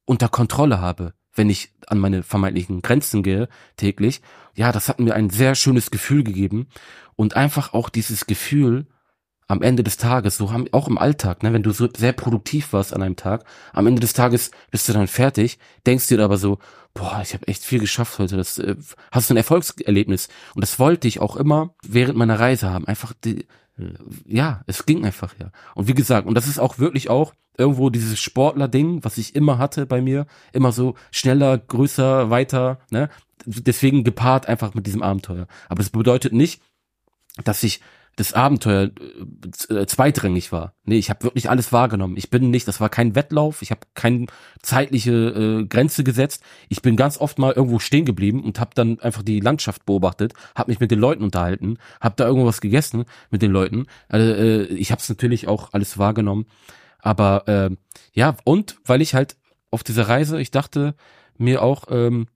unter 0.05 0.29
Kontrolle 0.29 0.81
habe, 0.81 1.15
wenn 1.35 1.51
ich 1.51 1.73
an 1.87 1.99
meine 1.99 2.23
vermeintlichen 2.23 2.83
Grenzen 2.83 3.23
gehe 3.23 3.49
täglich. 3.77 4.23
Ja, 4.55 4.73
das 4.73 4.89
hat 4.89 5.01
mir 5.01 5.15
ein 5.15 5.31
sehr 5.31 5.55
schönes 5.55 5.91
Gefühl 5.91 6.25
gegeben 6.25 6.69
und 7.15 7.37
einfach 7.37 7.75
auch 7.75 7.89
dieses 7.89 8.27
Gefühl 8.27 8.87
am 9.49 9.63
Ende 9.63 9.85
des 9.85 9.97
Tages, 9.97 10.37
so 10.37 10.53
haben 10.53 10.67
auch 10.73 10.89
im 10.89 10.99
Alltag, 10.99 11.43
ne, 11.43 11.53
wenn 11.53 11.63
du 11.63 11.71
so 11.71 11.89
sehr 11.97 12.13
produktiv 12.13 12.73
warst 12.73 12.93
an 12.93 13.03
einem 13.03 13.17
Tag, 13.17 13.45
am 13.73 13.87
Ende 13.87 14.01
des 14.01 14.13
Tages 14.13 14.51
bist 14.71 14.89
du 14.89 14.93
dann 14.93 15.07
fertig, 15.07 15.59
denkst 15.87 16.09
dir 16.09 16.21
aber 16.21 16.37
so, 16.37 16.59
boah, 16.95 17.21
ich 17.23 17.35
habe 17.35 17.47
echt 17.47 17.63
viel 17.65 17.79
geschafft 17.79 18.19
heute, 18.19 18.37
das 18.37 18.59
äh, 18.59 18.77
hast 19.13 19.31
du 19.31 19.35
ein 19.35 19.39
Erfolgserlebnis 19.39 20.29
und 20.55 20.63
das 20.63 20.79
wollte 20.79 21.07
ich 21.07 21.21
auch 21.21 21.37
immer 21.37 21.75
während 21.87 22.19
meiner 22.19 22.41
Reise 22.41 22.71
haben, 22.71 22.87
einfach 22.87 23.13
die, 23.25 23.47
ja, 24.25 24.63
es 24.67 24.87
ging 24.87 25.05
einfach 25.05 25.35
ja. 25.39 25.51
Und 25.75 25.87
wie 25.87 25.95
gesagt, 25.95 26.27
und 26.27 26.35
das 26.35 26.49
ist 26.49 26.59
auch 26.59 26.79
wirklich 26.79 27.11
auch 27.11 27.35
irgendwo 27.59 27.91
dieses 27.91 28.19
Sportler-Ding, 28.19 29.05
was 29.05 29.19
ich 29.19 29.35
immer 29.35 29.59
hatte 29.59 29.87
bei 29.87 30.01
mir, 30.01 30.27
immer 30.53 30.73
so 30.73 30.95
schneller, 31.11 31.59
größer, 31.59 32.31
weiter, 32.31 32.81
ne? 32.91 33.11
Deswegen 33.45 34.03
gepaart 34.03 34.47
einfach 34.49 34.75
mit 34.75 34.87
diesem 34.87 35.03
Abenteuer. 35.03 35.47
Aber 35.69 35.79
das 35.79 35.91
bedeutet 35.91 36.33
nicht, 36.33 36.63
dass 37.45 37.63
ich 37.63 37.81
das 38.17 38.33
Abenteuer 38.33 38.91
äh, 39.69 39.87
zweitrangig 39.87 40.51
war. 40.51 40.75
Nee, 40.85 40.97
ich 40.97 41.11
habe 41.11 41.25
wirklich 41.25 41.51
alles 41.51 41.71
wahrgenommen. 41.73 42.17
Ich 42.17 42.31
bin 42.31 42.51
nicht, 42.51 42.67
das 42.67 42.81
war 42.81 42.89
kein 42.89 43.15
Wettlauf, 43.15 43.61
ich 43.61 43.71
habe 43.71 43.81
keine 43.95 44.27
zeitliche 44.63 45.13
äh, 45.13 45.67
Grenze 45.67 46.03
gesetzt. 46.03 46.43
Ich 46.71 46.81
bin 46.81 46.97
ganz 46.97 47.19
oft 47.19 47.39
mal 47.39 47.53
irgendwo 47.53 47.79
stehen 47.79 48.07
geblieben 48.07 48.43
und 48.43 48.59
habe 48.59 48.71
dann 48.75 48.99
einfach 49.01 49.23
die 49.23 49.41
Landschaft 49.41 49.85
beobachtet, 49.85 50.33
habe 50.55 50.71
mich 50.71 50.81
mit 50.81 50.91
den 50.91 50.99
Leuten 50.99 51.23
unterhalten, 51.23 51.77
habe 52.01 52.15
da 52.17 52.27
irgendwas 52.27 52.63
gegessen 52.63 53.05
mit 53.31 53.43
den 53.43 53.51
Leuten. 53.51 53.87
Also, 54.09 54.33
äh, 54.33 54.63
ich 54.65 54.91
habe 54.91 55.01
es 55.01 55.09
natürlich 55.11 55.47
auch 55.47 55.75
alles 55.75 55.99
wahrgenommen. 55.99 56.47
Aber 56.99 57.47
äh, 57.47 57.71
ja, 58.15 58.37
und 58.45 58.79
weil 58.85 59.03
ich 59.03 59.15
halt 59.15 59.37
auf 59.71 59.85
dieser 59.85 60.09
Reise, 60.09 60.41
ich 60.41 60.51
dachte 60.51 60.95
mir 61.37 61.63
auch, 61.63 61.85
ähm, 61.91 62.29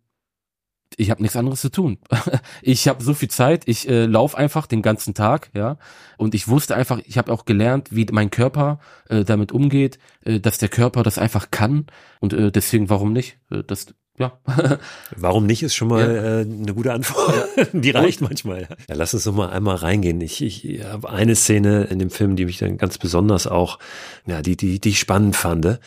ich 0.97 1.11
habe 1.11 1.23
nichts 1.23 1.37
anderes 1.37 1.61
zu 1.61 1.71
tun. 1.71 1.99
ich 2.63 2.89
habe 2.89 3.03
so 3.03 3.15
viel 3.15 3.31
Zeit, 3.31 3.63
ich 3.67 3.89
äh, 3.89 4.07
lauf 4.07 4.35
einfach 4.35 4.67
den 4.67 4.83
ganzen 4.83 5.15
Tag, 5.15 5.51
ja. 5.55 5.79
Und 6.17 6.35
ich 6.35 6.49
wusste 6.49 6.75
einfach, 6.75 7.01
ich 7.05 7.19
habe 7.19 7.33
auch 7.33 7.45
gelernt, 7.45 7.95
wie 7.95 8.07
mein 8.11 8.31
Körper 8.31 8.81
äh, 9.09 9.25
damit 9.25 9.53
umgeht, 9.53 9.99
äh, 10.25 10.41
dass 10.41 10.59
der 10.59 10.69
Körper 10.69 11.03
das 11.03 11.19
einfach 11.19 11.51
kann. 11.51 11.87
Und 12.21 12.33
äh, 12.33 12.51
deswegen, 12.51 12.91
warum 12.91 13.13
nicht? 13.13 13.39
Äh, 13.51 13.63
das, 13.67 13.95
ja. 14.21 14.39
Warum 15.17 15.47
nicht, 15.47 15.63
ist 15.65 15.75
schon 15.75 15.89
mal 15.89 16.01
Ja. 16.01 16.39
äh, 16.39 16.41
eine 16.43 16.75
gute 16.75 16.93
Antwort. 16.93 17.49
Die 17.73 17.91
reicht 17.91 18.21
manchmal. 18.21 18.69
Ja, 18.89 18.95
lass 18.95 19.15
uns 19.15 19.27
noch 19.27 19.35
mal 19.35 19.49
einmal 19.51 19.77
reingehen. 19.77 20.21
Ich, 20.21 20.43
ich 20.45 20.85
habe 20.85 21.11
eine 21.11 21.35
Szene 21.35 21.85
in 21.85 21.99
dem 21.99 22.11
Film, 22.11 22.37
die 22.37 22.45
mich 22.45 22.59
dann 22.59 22.77
ganz 22.79 22.99
besonders 22.99 23.47
auch, 23.49 23.79
ja, 24.27 24.43
die, 24.43 24.57
die, 24.57 24.79
die 24.79 24.91
ich 24.91 25.01
spannend 25.01 25.35
fand, 25.35 25.81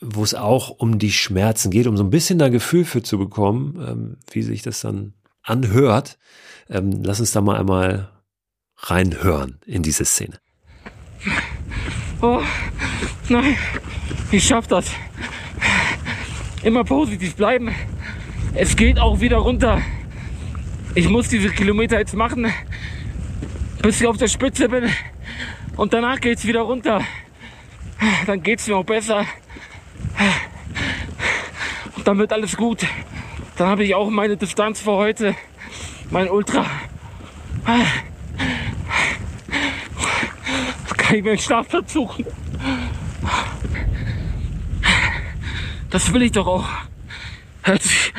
wo 0.00 0.22
es 0.22 0.34
auch 0.34 0.68
um 0.70 0.98
die 1.00 1.10
Schmerzen 1.10 1.70
geht, 1.70 1.86
um 1.88 1.96
so 1.96 2.04
ein 2.04 2.10
bisschen 2.10 2.38
da 2.38 2.48
Gefühl 2.50 2.84
für 2.84 3.02
zu 3.02 3.18
bekommen, 3.18 3.84
ähm, 3.84 4.16
wie 4.30 4.42
sich 4.42 4.62
das 4.62 4.80
dann 4.82 5.14
anhört. 5.42 6.18
Ähm, 6.70 7.02
lass 7.02 7.18
uns 7.20 7.32
da 7.32 7.40
mal 7.40 7.56
einmal 7.58 8.10
reinhören 8.76 9.58
in 9.66 9.82
diese 9.82 10.04
Szene. 10.04 10.38
Oh, 12.20 12.40
nein, 13.28 13.56
ich 14.30 14.44
schaff 14.46 14.66
das. 14.66 14.86
Immer 16.62 16.84
positiv 16.84 17.36
bleiben. 17.36 17.74
Es 18.54 18.76
geht 18.76 18.98
auch 18.98 19.20
wieder 19.20 19.38
runter. 19.38 19.80
Ich 20.94 21.08
muss 21.08 21.28
diese 21.28 21.50
Kilometer 21.50 21.98
jetzt 21.98 22.14
machen, 22.14 22.52
bis 23.82 24.00
ich 24.00 24.06
auf 24.06 24.16
der 24.16 24.26
Spitze 24.28 24.68
bin. 24.68 24.90
Und 25.76 25.92
danach 25.92 26.20
geht's 26.20 26.44
wieder 26.44 26.62
runter. 26.62 27.02
Dann 28.26 28.42
geht's 28.42 28.66
mir 28.66 28.76
auch 28.76 28.84
besser. 28.84 29.24
Und 31.96 32.06
dann 32.06 32.18
wird 32.18 32.32
alles 32.32 32.56
gut. 32.56 32.84
Dann 33.56 33.68
habe 33.68 33.84
ich 33.84 33.94
auch 33.94 34.10
meine 34.10 34.36
Distanz 34.36 34.80
für 34.80 34.92
heute. 34.92 35.36
Mein 36.10 36.28
Ultra. 36.28 36.66
Kann 40.96 41.16
ich 41.16 41.22
mir 41.22 41.30
einen 41.30 41.38
Schlafplatz 41.38 41.92
suchen? 41.92 42.26
Das 45.90 46.12
will 46.12 46.22
ich 46.22 46.32
doch 46.32 46.46
auch. 46.46 46.68
Hört 47.62 47.82
sich. 47.82 48.12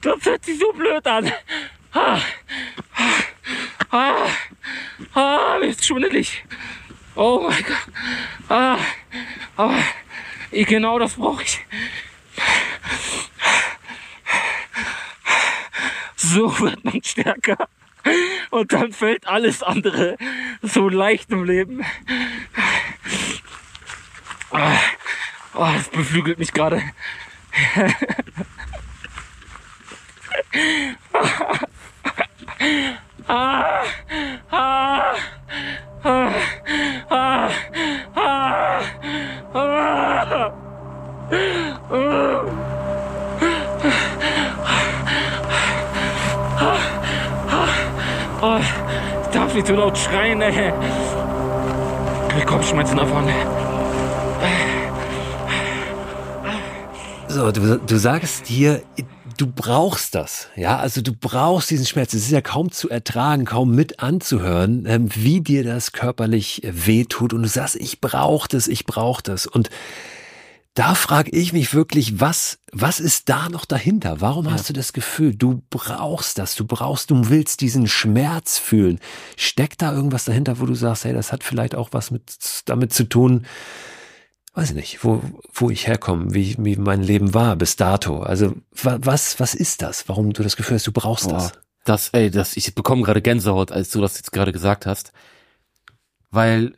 Das 0.00 0.24
hört 0.24 0.44
sich 0.44 0.58
so 0.58 0.72
blöd 0.72 1.06
an. 1.06 1.32
Ah, 1.92 2.20
ah, 3.90 4.28
ah, 5.14 5.58
mir 5.58 5.66
ist 5.66 5.84
schwindelig. 5.84 6.44
Oh 7.16 7.48
mein 7.48 7.64
Gott. 7.64 7.94
Ah, 8.48 8.78
aber 9.56 9.82
ich, 10.52 10.66
genau 10.66 11.00
das 11.00 11.14
brauche 11.14 11.42
ich. 11.42 11.60
So 16.16 16.60
wird 16.60 16.84
man 16.84 17.02
stärker. 17.02 17.68
Und 18.50 18.72
dann 18.72 18.92
fällt 18.92 19.26
alles 19.26 19.62
andere 19.62 20.16
so 20.62 20.88
leicht 20.88 21.30
im 21.30 21.44
Leben. 21.44 21.84
Ah, 24.50 24.78
Oh, 25.54 25.68
das 25.74 25.88
beflügelt 25.88 26.38
mich 26.38 26.52
gerade. 26.52 26.82
Ah. 33.26 33.84
Oh, 48.42 48.58
ich 48.58 49.28
darf 49.28 49.54
nicht 49.54 49.66
so 49.66 49.74
laut 49.74 49.98
schreien, 49.98 50.40
ey. 50.40 50.72
Ich 52.38 52.46
Kopfschmerzen 52.46 52.96
davon. 52.96 53.28
So, 57.28 57.52
du, 57.52 57.78
du 57.78 57.98
sagst 57.98 58.48
dir, 58.48 58.82
du 59.36 59.46
brauchst 59.46 60.14
das, 60.14 60.48
ja, 60.56 60.78
also 60.78 61.02
du 61.02 61.12
brauchst 61.12 61.70
diesen 61.70 61.86
Schmerz. 61.86 62.14
Es 62.14 62.22
ist 62.22 62.30
ja 62.30 62.40
kaum 62.40 62.70
zu 62.70 62.88
ertragen, 62.88 63.44
kaum 63.44 63.74
mit 63.74 64.00
anzuhören, 64.00 64.84
ähm, 64.86 65.08
wie 65.14 65.40
dir 65.40 65.62
das 65.62 65.92
körperlich 65.92 66.62
wehtut. 66.64 67.32
Und 67.32 67.42
du 67.42 67.48
sagst, 67.48 67.76
ich 67.76 68.00
brauche 68.00 68.48
das, 68.48 68.68
ich 68.68 68.86
brauche 68.86 69.22
das. 69.22 69.46
Und 69.46 69.68
da 70.74 70.94
frage 70.94 71.30
ich 71.32 71.52
mich 71.52 71.74
wirklich, 71.74 72.20
was, 72.20 72.58
was 72.72 73.00
ist 73.00 73.28
da 73.28 73.48
noch 73.48 73.64
dahinter? 73.64 74.20
Warum 74.20 74.46
ja. 74.46 74.52
hast 74.52 74.68
du 74.68 74.72
das 74.72 74.92
Gefühl, 74.92 75.34
du 75.34 75.62
brauchst 75.68 76.38
das, 76.38 76.54
du 76.54 76.64
brauchst, 76.64 77.10
du 77.10 77.28
willst 77.28 77.60
diesen 77.60 77.88
Schmerz 77.88 78.58
fühlen? 78.58 79.00
Steckt 79.36 79.82
da 79.82 79.92
irgendwas 79.92 80.24
dahinter, 80.24 80.60
wo 80.60 80.66
du 80.66 80.74
sagst, 80.74 81.04
hey, 81.04 81.12
das 81.12 81.32
hat 81.32 81.42
vielleicht 81.42 81.74
auch 81.74 81.88
was 81.92 82.10
mit, 82.12 82.38
damit 82.66 82.92
zu 82.92 83.08
tun, 83.08 83.46
weiß 84.54 84.70
ich 84.70 84.76
nicht, 84.76 85.04
wo, 85.04 85.22
wo 85.52 85.70
ich 85.70 85.86
herkomme, 85.86 86.34
wie, 86.34 86.56
wie 86.58 86.76
mein 86.76 87.02
Leben 87.02 87.34
war 87.34 87.56
bis 87.56 87.76
dato. 87.76 88.20
Also, 88.20 88.54
was, 88.72 89.40
was 89.40 89.54
ist 89.54 89.82
das? 89.82 90.08
Warum 90.08 90.32
du 90.32 90.42
das 90.42 90.56
Gefühl 90.56 90.76
hast, 90.76 90.86
du 90.86 90.92
brauchst 90.92 91.26
oh, 91.26 91.30
das? 91.30 91.52
Das, 91.84 92.10
ey, 92.10 92.30
das, 92.30 92.56
ich 92.56 92.74
bekomme 92.74 93.02
gerade 93.02 93.22
Gänsehaut, 93.22 93.72
als 93.72 93.90
du 93.90 94.00
das 94.00 94.16
jetzt 94.16 94.32
gerade 94.32 94.52
gesagt 94.52 94.86
hast. 94.86 95.12
Weil 96.30 96.74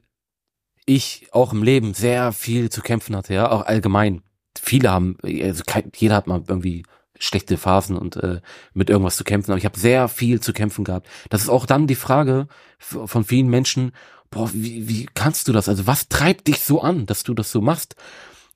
ich 0.87 1.29
auch 1.33 1.53
im 1.53 1.63
Leben 1.63 1.95
sehr 1.95 2.33
viel 2.33 2.71
zu 2.71 2.81
kämpfen 2.83 3.17
hatte, 3.17 3.35
ja, 3.35 3.51
auch 3.51 3.65
allgemein. 3.67 4.23
Viele 4.61 4.91
haben, 4.91 5.17
also 5.23 5.63
jeder 5.95 6.17
hat 6.17 6.27
mal 6.27 6.43
irgendwie 6.47 6.85
schlechte 7.19 7.57
Phasen 7.57 7.97
und 7.97 8.17
äh, 8.17 8.41
mit 8.75 8.91
irgendwas 8.91 9.17
zu 9.17 9.25
kämpfen, 9.25 9.53
aber 9.53 9.59
ich 9.59 9.65
habe 9.65 9.79
sehr 9.79 10.09
viel 10.09 10.41
zu 10.41 10.53
kämpfen 10.53 10.85
gehabt. 10.85 11.09
Das 11.31 11.43
ist 11.43 11.49
auch 11.49 11.67
dann 11.67 11.87
die 11.87 11.95
Frage 11.95 12.49
von 12.79 13.25
vielen 13.25 13.49
Menschen, 13.49 13.93
boah, 14.31 14.51
wie, 14.53 14.89
wie 14.89 15.09
kannst 15.15 15.47
du 15.47 15.53
das? 15.53 15.69
Also 15.69 15.87
was 15.87 16.09
treibt 16.09 16.49
dich 16.49 16.61
so 16.61 16.81
an, 16.81 17.07
dass 17.07 17.23
du 17.23 17.35
das 17.35 17.53
so 17.53 17.61
machst? 17.61 17.95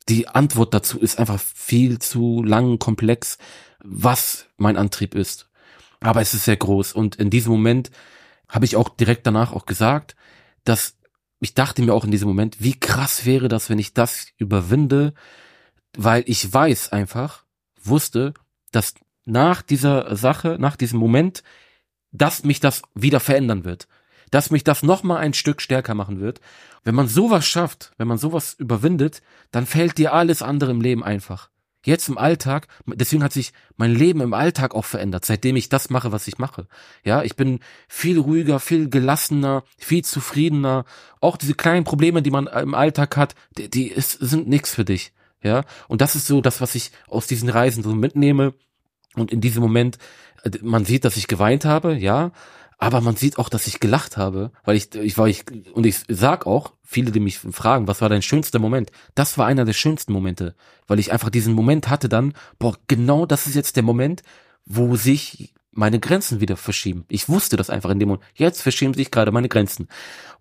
Die 0.08 0.28
Antwort 0.28 0.74
dazu 0.74 0.98
ist 0.98 1.18
einfach 1.18 1.40
viel 1.40 2.00
zu 2.00 2.42
lang, 2.42 2.78
komplex, 2.78 3.38
was 3.82 4.46
mein 4.56 4.76
Antrieb 4.76 5.14
ist. 5.14 5.48
Aber 6.00 6.20
es 6.20 6.34
ist 6.34 6.44
sehr 6.44 6.56
groß 6.56 6.92
und 6.92 7.16
in 7.16 7.30
diesem 7.30 7.52
Moment 7.52 7.90
habe 8.48 8.64
ich 8.64 8.76
auch 8.76 8.88
direkt 8.88 9.26
danach 9.26 9.52
auch 9.52 9.66
gesagt, 9.66 10.16
dass 10.64 10.96
ich 11.40 11.54
dachte 11.54 11.82
mir 11.82 11.94
auch 11.94 12.04
in 12.04 12.10
diesem 12.10 12.28
Moment, 12.28 12.56
wie 12.60 12.78
krass 12.78 13.26
wäre 13.26 13.48
das, 13.48 13.68
wenn 13.68 13.78
ich 13.78 13.94
das 13.94 14.28
überwinde, 14.38 15.14
weil 15.96 16.24
ich 16.26 16.52
weiß 16.52 16.92
einfach, 16.92 17.44
wusste, 17.82 18.34
dass 18.72 18.94
nach 19.24 19.62
dieser 19.62 20.16
Sache, 20.16 20.56
nach 20.58 20.76
diesem 20.76 20.98
Moment, 20.98 21.42
dass 22.12 22.44
mich 22.44 22.60
das 22.60 22.82
wieder 22.94 23.20
verändern 23.20 23.64
wird, 23.64 23.88
dass 24.30 24.50
mich 24.50 24.64
das 24.64 24.82
noch 24.82 25.02
mal 25.02 25.18
ein 25.18 25.34
Stück 25.34 25.60
stärker 25.60 25.94
machen 25.94 26.20
wird. 26.20 26.40
Wenn 26.84 26.94
man 26.94 27.08
sowas 27.08 27.46
schafft, 27.46 27.92
wenn 27.98 28.08
man 28.08 28.18
sowas 28.18 28.54
überwindet, 28.54 29.22
dann 29.50 29.66
fällt 29.66 29.98
dir 29.98 30.12
alles 30.12 30.42
andere 30.42 30.70
im 30.70 30.80
Leben 30.80 31.04
einfach 31.04 31.50
jetzt 31.86 32.08
im 32.08 32.18
Alltag, 32.18 32.68
deswegen 32.86 33.22
hat 33.22 33.32
sich 33.32 33.52
mein 33.76 33.94
Leben 33.94 34.20
im 34.20 34.34
Alltag 34.34 34.74
auch 34.74 34.84
verändert, 34.84 35.24
seitdem 35.24 35.56
ich 35.56 35.68
das 35.68 35.88
mache, 35.90 36.12
was 36.12 36.28
ich 36.28 36.38
mache. 36.38 36.66
Ja, 37.04 37.22
ich 37.22 37.36
bin 37.36 37.60
viel 37.88 38.18
ruhiger, 38.18 38.60
viel 38.60 38.90
gelassener, 38.90 39.64
viel 39.78 40.04
zufriedener. 40.04 40.84
Auch 41.20 41.36
diese 41.36 41.54
kleinen 41.54 41.84
Probleme, 41.84 42.22
die 42.22 42.30
man 42.30 42.46
im 42.46 42.74
Alltag 42.74 43.16
hat, 43.16 43.34
die, 43.56 43.70
die 43.70 43.88
ist, 43.88 44.12
sind 44.12 44.48
nichts 44.48 44.74
für 44.74 44.84
dich. 44.84 45.12
Ja, 45.42 45.64
und 45.88 46.00
das 46.00 46.16
ist 46.16 46.26
so 46.26 46.40
das, 46.40 46.60
was 46.60 46.74
ich 46.74 46.90
aus 47.06 47.26
diesen 47.26 47.48
Reisen 47.48 47.82
so 47.82 47.94
mitnehme. 47.94 48.54
Und 49.14 49.32
in 49.32 49.40
diesem 49.40 49.62
Moment, 49.62 49.98
äh, 50.42 50.50
man 50.62 50.84
sieht, 50.84 51.04
dass 51.04 51.16
ich 51.16 51.28
geweint 51.28 51.64
habe, 51.64 51.94
ja, 51.94 52.32
aber 52.78 53.00
man 53.00 53.16
sieht 53.16 53.38
auch, 53.38 53.48
dass 53.48 53.66
ich 53.66 53.80
gelacht 53.80 54.16
habe, 54.16 54.52
weil 54.64 54.76
ich, 54.76 54.94
ich 54.94 55.16
war 55.16 55.28
ich 55.28 55.44
und 55.72 55.86
ich 55.86 56.00
sag 56.08 56.46
auch, 56.46 56.72
viele, 56.82 57.10
die 57.10 57.20
mich 57.20 57.38
fragen, 57.38 57.88
was 57.88 58.00
war 58.00 58.08
dein 58.08 58.22
schönster 58.22 58.58
Moment? 58.58 58.90
Das 59.14 59.38
war 59.38 59.46
einer 59.46 59.64
der 59.64 59.72
schönsten 59.72 60.12
Momente, 60.12 60.54
weil 60.86 60.98
ich 60.98 61.12
einfach 61.12 61.30
diesen 61.30 61.54
Moment 61.54 61.88
hatte 61.88 62.08
dann, 62.08 62.34
boah, 62.58 62.76
genau 62.86 63.26
das 63.26 63.46
ist 63.46 63.54
jetzt 63.54 63.76
der 63.76 63.82
Moment, 63.82 64.22
wo 64.66 64.96
sich 64.96 65.54
meine 65.72 66.00
Grenzen 66.00 66.40
wieder 66.40 66.56
verschieben. 66.56 67.04
Ich 67.08 67.28
wusste 67.28 67.56
das 67.56 67.70
einfach 67.70 67.90
in 67.90 67.98
dem 67.98 68.08
Moment. 68.08 68.26
Jetzt 68.34 68.62
verschieben 68.62 68.94
sich 68.94 69.10
gerade 69.10 69.30
meine 69.30 69.48
Grenzen. 69.48 69.88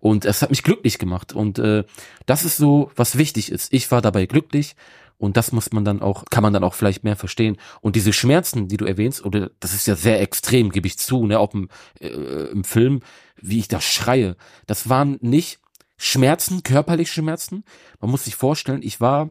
Und 0.00 0.24
es 0.24 0.40
hat 0.40 0.50
mich 0.50 0.62
glücklich 0.62 0.98
gemacht. 0.98 1.34
Und 1.34 1.58
äh, 1.58 1.84
das 2.24 2.44
ist 2.44 2.56
so, 2.56 2.90
was 2.96 3.18
wichtig 3.18 3.52
ist. 3.52 3.72
Ich 3.72 3.90
war 3.90 4.00
dabei 4.00 4.24
glücklich 4.26 4.76
und 5.18 5.36
das 5.36 5.52
muss 5.52 5.72
man 5.72 5.84
dann 5.84 6.02
auch, 6.02 6.24
kann 6.30 6.42
man 6.42 6.52
dann 6.52 6.64
auch 6.64 6.74
vielleicht 6.74 7.04
mehr 7.04 7.16
verstehen. 7.16 7.56
Und 7.80 7.96
diese 7.96 8.12
Schmerzen, 8.12 8.68
die 8.68 8.76
du 8.76 8.84
erwähnst, 8.84 9.24
oder 9.24 9.50
das 9.60 9.72
ist 9.72 9.86
ja 9.86 9.96
sehr 9.96 10.20
extrem, 10.20 10.70
gebe 10.70 10.86
ich 10.86 10.98
zu, 10.98 11.26
ne, 11.26 11.38
auch 11.38 11.54
im, 11.54 11.68
äh, 12.00 12.08
im 12.08 12.64
Film, 12.64 13.00
wie 13.40 13.58
ich 13.58 13.68
da 13.68 13.80
schreie. 13.80 14.36
Das 14.66 14.88
waren 14.88 15.18
nicht 15.20 15.60
Schmerzen, 15.96 16.62
körperliche 16.62 17.12
Schmerzen. 17.12 17.64
Man 18.00 18.10
muss 18.10 18.24
sich 18.24 18.36
vorstellen, 18.36 18.82
ich 18.82 19.00
war 19.00 19.30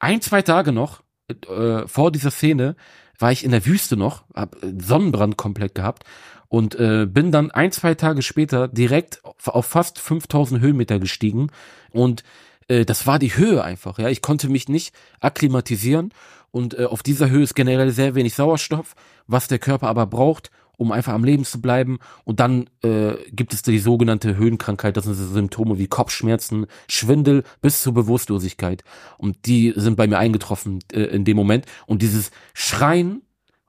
ein, 0.00 0.20
zwei 0.20 0.42
Tage 0.42 0.72
noch 0.72 1.02
äh, 1.28 1.86
vor 1.86 2.10
dieser 2.10 2.30
Szene, 2.30 2.74
war 3.18 3.30
ich 3.30 3.44
in 3.44 3.52
der 3.52 3.66
Wüste 3.66 3.96
noch, 3.96 4.24
hab 4.34 4.56
Sonnenbrand 4.62 5.36
komplett 5.36 5.74
gehabt 5.74 6.04
und 6.48 6.74
äh, 6.74 7.06
bin 7.06 7.30
dann 7.30 7.52
ein, 7.52 7.70
zwei 7.70 7.94
Tage 7.94 8.22
später 8.22 8.66
direkt 8.66 9.22
auf 9.24 9.66
fast 9.66 10.00
5000 10.00 10.60
Höhenmeter 10.60 10.98
gestiegen 10.98 11.50
und 11.92 12.24
äh, 12.70 12.84
das 12.84 13.06
war 13.06 13.18
die 13.18 13.36
Höhe 13.36 13.62
einfach, 13.62 13.98
ja. 13.98 14.08
Ich 14.08 14.22
konnte 14.22 14.48
mich 14.48 14.68
nicht 14.68 14.94
akklimatisieren 15.20 16.12
und 16.50 16.78
äh, 16.78 16.84
auf 16.84 17.02
dieser 17.02 17.28
Höhe 17.28 17.42
ist 17.42 17.54
generell 17.54 17.90
sehr 17.90 18.14
wenig 18.14 18.34
Sauerstoff, 18.34 18.94
was 19.26 19.48
der 19.48 19.58
Körper 19.58 19.88
aber 19.88 20.06
braucht, 20.06 20.50
um 20.76 20.92
einfach 20.92 21.12
am 21.12 21.24
Leben 21.24 21.44
zu 21.44 21.60
bleiben. 21.60 21.98
Und 22.24 22.40
dann 22.40 22.70
äh, 22.82 23.12
gibt 23.32 23.52
es 23.52 23.62
die 23.62 23.78
sogenannte 23.78 24.36
Höhenkrankheit, 24.36 24.96
das 24.96 25.04
sind 25.04 25.14
Symptome 25.14 25.78
wie 25.78 25.88
Kopfschmerzen, 25.88 26.66
Schwindel 26.88 27.44
bis 27.60 27.82
zur 27.82 27.92
Bewusstlosigkeit. 27.92 28.82
Und 29.18 29.46
die 29.46 29.74
sind 29.76 29.96
bei 29.96 30.06
mir 30.06 30.18
eingetroffen 30.18 30.78
äh, 30.92 31.02
in 31.02 31.24
dem 31.24 31.36
Moment. 31.36 31.66
Und 31.86 32.00
dieses 32.02 32.30
Schreien 32.54 33.22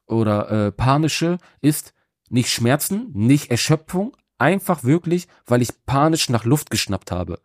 oder 0.08 0.68
äh, 0.68 0.72
panische 0.72 1.38
ist 1.60 1.94
nicht 2.30 2.50
Schmerzen, 2.50 3.12
nicht 3.14 3.52
Erschöpfung, 3.52 4.16
einfach 4.38 4.84
wirklich, 4.84 5.28
weil 5.46 5.62
ich 5.62 5.70
panisch 5.86 6.30
nach 6.30 6.46
Luft 6.46 6.72
geschnappt 6.72 7.12
habe. 7.12 7.40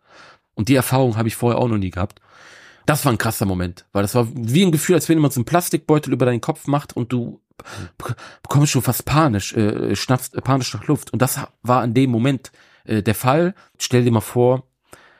Und 0.57 0.69
die 0.69 0.75
Erfahrung 0.75 1.17
habe 1.17 1.27
ich 1.27 1.35
vorher 1.35 1.59
auch 1.59 1.67
noch 1.67 1.77
nie 1.77 1.91
gehabt. 1.91 2.19
Das 2.87 3.05
war 3.05 3.11
ein 3.11 3.17
krasser 3.17 3.45
Moment, 3.45 3.85
weil 3.91 4.01
das 4.01 4.15
war 4.15 4.27
wie 4.33 4.65
ein 4.65 4.71
Gefühl, 4.71 4.95
als 4.95 5.07
wenn 5.07 5.17
jemand 5.17 5.33
so 5.33 5.39
einen 5.39 5.45
Plastikbeutel 5.45 6.11
über 6.13 6.25
deinen 6.25 6.41
Kopf 6.41 6.67
macht 6.67 6.95
und 6.95 7.11
du 7.13 7.41
bekommst 8.43 8.71
schon 8.71 8.81
fast 8.81 9.05
panisch, 9.05 9.53
äh, 9.53 9.95
schnappst 9.95 10.35
äh, 10.35 10.41
panisch 10.41 10.73
nach 10.73 10.87
Luft. 10.87 11.11
Und 11.11 11.21
das 11.21 11.39
war 11.63 11.83
in 11.83 11.93
dem 11.93 12.09
Moment 12.09 12.51
äh, 12.85 13.03
der 13.03 13.15
Fall. 13.15 13.53
Stell 13.77 14.03
dir 14.03 14.11
mal 14.11 14.21
vor, 14.21 14.63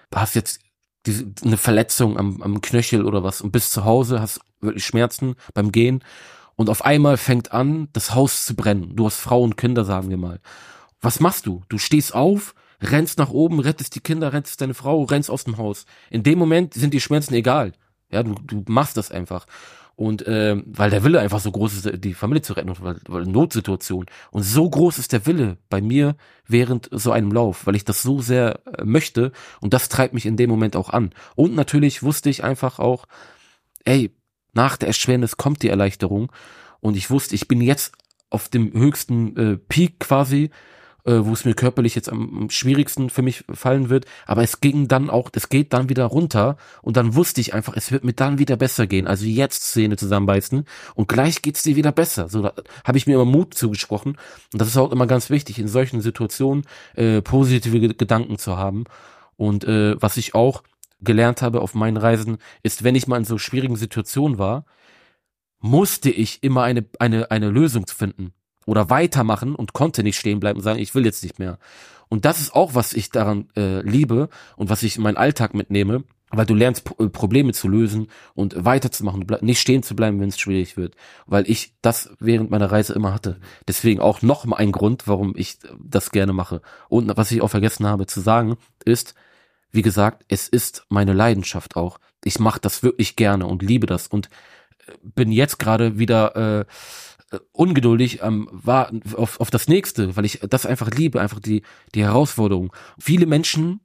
du 0.09 0.17
hast 0.17 0.35
jetzt 0.35 0.61
diese, 1.05 1.31
eine 1.43 1.57
Verletzung 1.57 2.17
am, 2.17 2.41
am 2.41 2.61
Knöchel 2.61 3.05
oder 3.05 3.23
was 3.23 3.41
und 3.41 3.51
bist 3.51 3.73
zu 3.73 3.85
Hause, 3.85 4.21
hast 4.21 4.39
wirklich 4.61 4.85
Schmerzen 4.85 5.35
beim 5.53 5.71
Gehen 5.71 6.03
und 6.55 6.69
auf 6.69 6.83
einmal 6.83 7.17
fängt 7.17 7.51
an, 7.51 7.89
das 7.93 8.15
Haus 8.15 8.45
zu 8.45 8.55
brennen. 8.55 8.95
Du 8.95 9.05
hast 9.05 9.19
Frau 9.19 9.41
und 9.41 9.57
Kinder, 9.57 9.85
sagen 9.85 10.09
wir 10.09 10.17
mal. 10.17 10.39
Was 11.01 11.19
machst 11.19 11.45
du? 11.45 11.63
Du 11.69 11.77
stehst 11.77 12.15
auf, 12.15 12.55
rennst 12.81 13.17
nach 13.17 13.29
oben, 13.29 13.59
rettest 13.59 13.95
die 13.95 13.99
Kinder, 13.99 14.33
rettest 14.33 14.61
deine 14.61 14.73
Frau, 14.73 15.03
rennst 15.03 15.29
aus 15.29 15.43
dem 15.43 15.57
Haus. 15.57 15.85
In 16.09 16.23
dem 16.23 16.39
Moment 16.39 16.73
sind 16.73 16.93
die 16.93 17.01
Schmerzen 17.01 17.33
egal. 17.33 17.73
Ja, 18.11 18.23
du, 18.23 18.35
du 18.35 18.63
machst 18.67 18.97
das 18.97 19.11
einfach. 19.11 19.45
Und 19.95 20.27
äh, 20.27 20.61
weil 20.67 20.91
der 20.91 21.03
Wille 21.03 21.19
einfach 21.19 21.39
so 21.39 21.51
groß 21.51 21.73
ist, 21.73 22.03
die 22.03 22.13
Familie 22.13 22.43
zu 22.43 22.53
retten, 22.53 22.71
weil, 22.81 22.99
weil 23.07 23.23
Notsituation. 23.23 24.05
Und 24.29 24.43
so 24.43 24.69
groß 24.69 24.99
ist 24.99 25.11
der 25.11 25.25
Wille 25.25 25.57
bei 25.69 25.81
mir 25.81 26.15
während 26.47 26.87
so 26.91 27.11
einem 27.11 27.31
Lauf, 27.31 27.65
weil 27.65 27.75
ich 27.75 27.83
das 27.83 28.03
so 28.03 28.21
sehr 28.21 28.59
äh, 28.77 28.85
möchte. 28.85 29.31
Und 29.59 29.73
das 29.73 29.89
treibt 29.89 30.13
mich 30.13 30.27
in 30.27 30.37
dem 30.37 30.51
Moment 30.51 30.75
auch 30.75 30.91
an. 30.91 31.13
Und 31.35 31.55
natürlich 31.55 32.03
wusste 32.03 32.29
ich 32.29 32.43
einfach 32.43 32.77
auch, 32.77 33.07
ey, 33.85 34.11
nach 34.53 34.77
der 34.77 34.89
Erschwernis 34.89 35.35
kommt 35.35 35.63
die 35.63 35.69
Erleichterung. 35.69 36.31
Und 36.79 36.95
ich 36.95 37.09
wusste, 37.09 37.33
ich 37.33 37.47
bin 37.47 37.59
jetzt 37.59 37.93
auf 38.29 38.49
dem 38.49 38.73
höchsten 38.73 39.35
äh, 39.35 39.57
Peak 39.57 39.99
quasi 39.99 40.51
äh, 41.07 41.25
wo 41.25 41.33
es 41.33 41.45
mir 41.45 41.53
körperlich 41.53 41.95
jetzt 41.95 42.09
am, 42.09 42.49
schwierigsten 42.49 43.09
für 43.09 43.21
mich 43.21 43.45
fallen 43.51 43.89
wird. 43.89 44.05
Aber 44.25 44.43
es 44.43 44.59
ging 44.59 44.87
dann 44.87 45.09
auch, 45.09 45.29
es 45.33 45.49
geht 45.49 45.73
dann 45.73 45.89
wieder 45.89 46.05
runter 46.05 46.57
und 46.81 46.97
dann 46.97 47.15
wusste 47.15 47.41
ich 47.41 47.53
einfach, 47.53 47.75
es 47.75 47.91
wird 47.91 48.03
mir 48.03 48.13
dann 48.13 48.37
wieder 48.39 48.57
besser 48.57 48.87
gehen. 48.87 49.07
Also 49.07 49.25
jetzt 49.25 49.71
Zähne 49.71 49.95
zusammenbeißen 49.95 50.65
und 50.95 51.07
gleich 51.07 51.41
geht's 51.41 51.63
dir 51.63 51.75
wieder 51.77 51.91
besser. 51.93 52.27
So 52.29 52.43
habe 52.83 52.97
ich 52.97 53.07
mir 53.07 53.15
immer 53.15 53.25
Mut 53.25 53.53
zugesprochen 53.53 54.17
und 54.53 54.61
das 54.61 54.67
ist 54.67 54.77
auch 54.77 54.91
immer 54.91 55.07
ganz 55.07 55.29
wichtig 55.29 55.59
in 55.59 55.67
solchen 55.67 56.01
Situationen 56.01 56.65
äh, 56.95 57.21
positive 57.21 57.79
Gedanken 57.79 58.37
zu 58.37 58.57
haben. 58.57 58.83
Und 59.37 59.63
äh, 59.63 59.95
was 60.01 60.17
ich 60.17 60.35
auch 60.35 60.63
gelernt 60.99 61.41
habe 61.41 61.61
auf 61.61 61.73
meinen 61.73 61.97
Reisen, 61.97 62.37
ist, 62.63 62.83
wenn 62.83 62.95
ich 62.95 63.07
mal 63.07 63.17
in 63.17 63.23
so 63.23 63.37
schwierigen 63.37 63.75
Situationen 63.75 64.37
war, 64.37 64.65
musste 65.59 66.09
ich 66.09 66.43
immer 66.43 66.63
eine, 66.63 66.85
eine, 66.99 67.31
eine 67.31 67.49
Lösung 67.49 67.87
finden 67.87 68.33
oder 68.67 68.91
weitermachen 68.91 69.55
und 69.55 69.73
konnte 69.73 70.03
nicht 70.03 70.19
stehen 70.19 70.39
bleiben 70.39 70.59
und 70.59 70.63
sagen, 70.63 70.77
ich 70.79 70.93
will 70.93 71.05
jetzt 71.05 71.23
nicht 71.23 71.39
mehr. 71.39 71.57
Und 72.09 72.25
das 72.25 72.39
ist 72.39 72.53
auch, 72.53 72.75
was 72.75 72.93
ich 72.93 73.09
daran 73.09 73.49
äh, 73.57 73.81
liebe 73.81 74.29
und 74.55 74.69
was 74.69 74.83
ich 74.83 74.97
in 74.97 75.03
meinen 75.03 75.17
Alltag 75.17 75.55
mitnehme. 75.55 76.03
weil 76.29 76.45
du 76.45 76.53
lernst 76.53 76.83
P- 76.83 77.09
Probleme 77.09 77.53
zu 77.53 77.69
lösen 77.69 78.09
und 78.33 78.65
weiterzumachen, 78.65 79.25
nicht 79.41 79.61
stehen 79.61 79.81
zu 79.81 79.95
bleiben, 79.95 80.19
wenn 80.19 80.27
es 80.29 80.39
schwierig 80.39 80.75
wird, 80.75 80.95
weil 81.25 81.49
ich 81.49 81.73
das 81.81 82.09
während 82.19 82.51
meiner 82.51 82.69
Reise 82.71 82.93
immer 82.93 83.13
hatte. 83.13 83.39
Deswegen 83.67 84.01
auch 84.01 84.21
noch 84.21 84.45
mal 84.45 84.57
ein 84.57 84.73
Grund, 84.73 85.07
warum 85.07 85.33
ich 85.37 85.57
das 85.81 86.11
gerne 86.11 86.33
mache. 86.33 86.61
Und 86.89 87.15
was 87.15 87.31
ich 87.31 87.41
auch 87.41 87.47
vergessen 87.47 87.85
habe 87.87 88.07
zu 88.07 88.19
sagen, 88.19 88.57
ist, 88.83 89.15
wie 89.71 89.81
gesagt, 89.81 90.25
es 90.27 90.49
ist 90.49 90.85
meine 90.89 91.13
Leidenschaft 91.13 91.75
auch. 91.77 91.97
Ich 92.25 92.39
mache 92.39 92.59
das 92.59 92.83
wirklich 92.83 93.15
gerne 93.15 93.45
und 93.45 93.61
liebe 93.61 93.87
das 93.87 94.07
und 94.07 94.27
äh, 94.87 94.91
bin 95.01 95.31
jetzt 95.31 95.59
gerade 95.59 95.97
wieder 95.97 96.35
äh, 96.35 96.59
äh, 96.61 96.65
ungeduldig 97.51 98.23
am 98.23 98.49
warten 98.51 99.01
auf, 99.15 99.39
auf 99.39 99.51
das 99.51 99.67
nächste, 99.67 100.15
weil 100.15 100.25
ich 100.25 100.39
das 100.49 100.65
einfach 100.65 100.91
liebe, 100.91 101.21
einfach 101.21 101.39
die 101.39 101.63
die 101.95 102.03
Herausforderung. 102.03 102.73
Viele 102.97 103.25
Menschen 103.25 103.81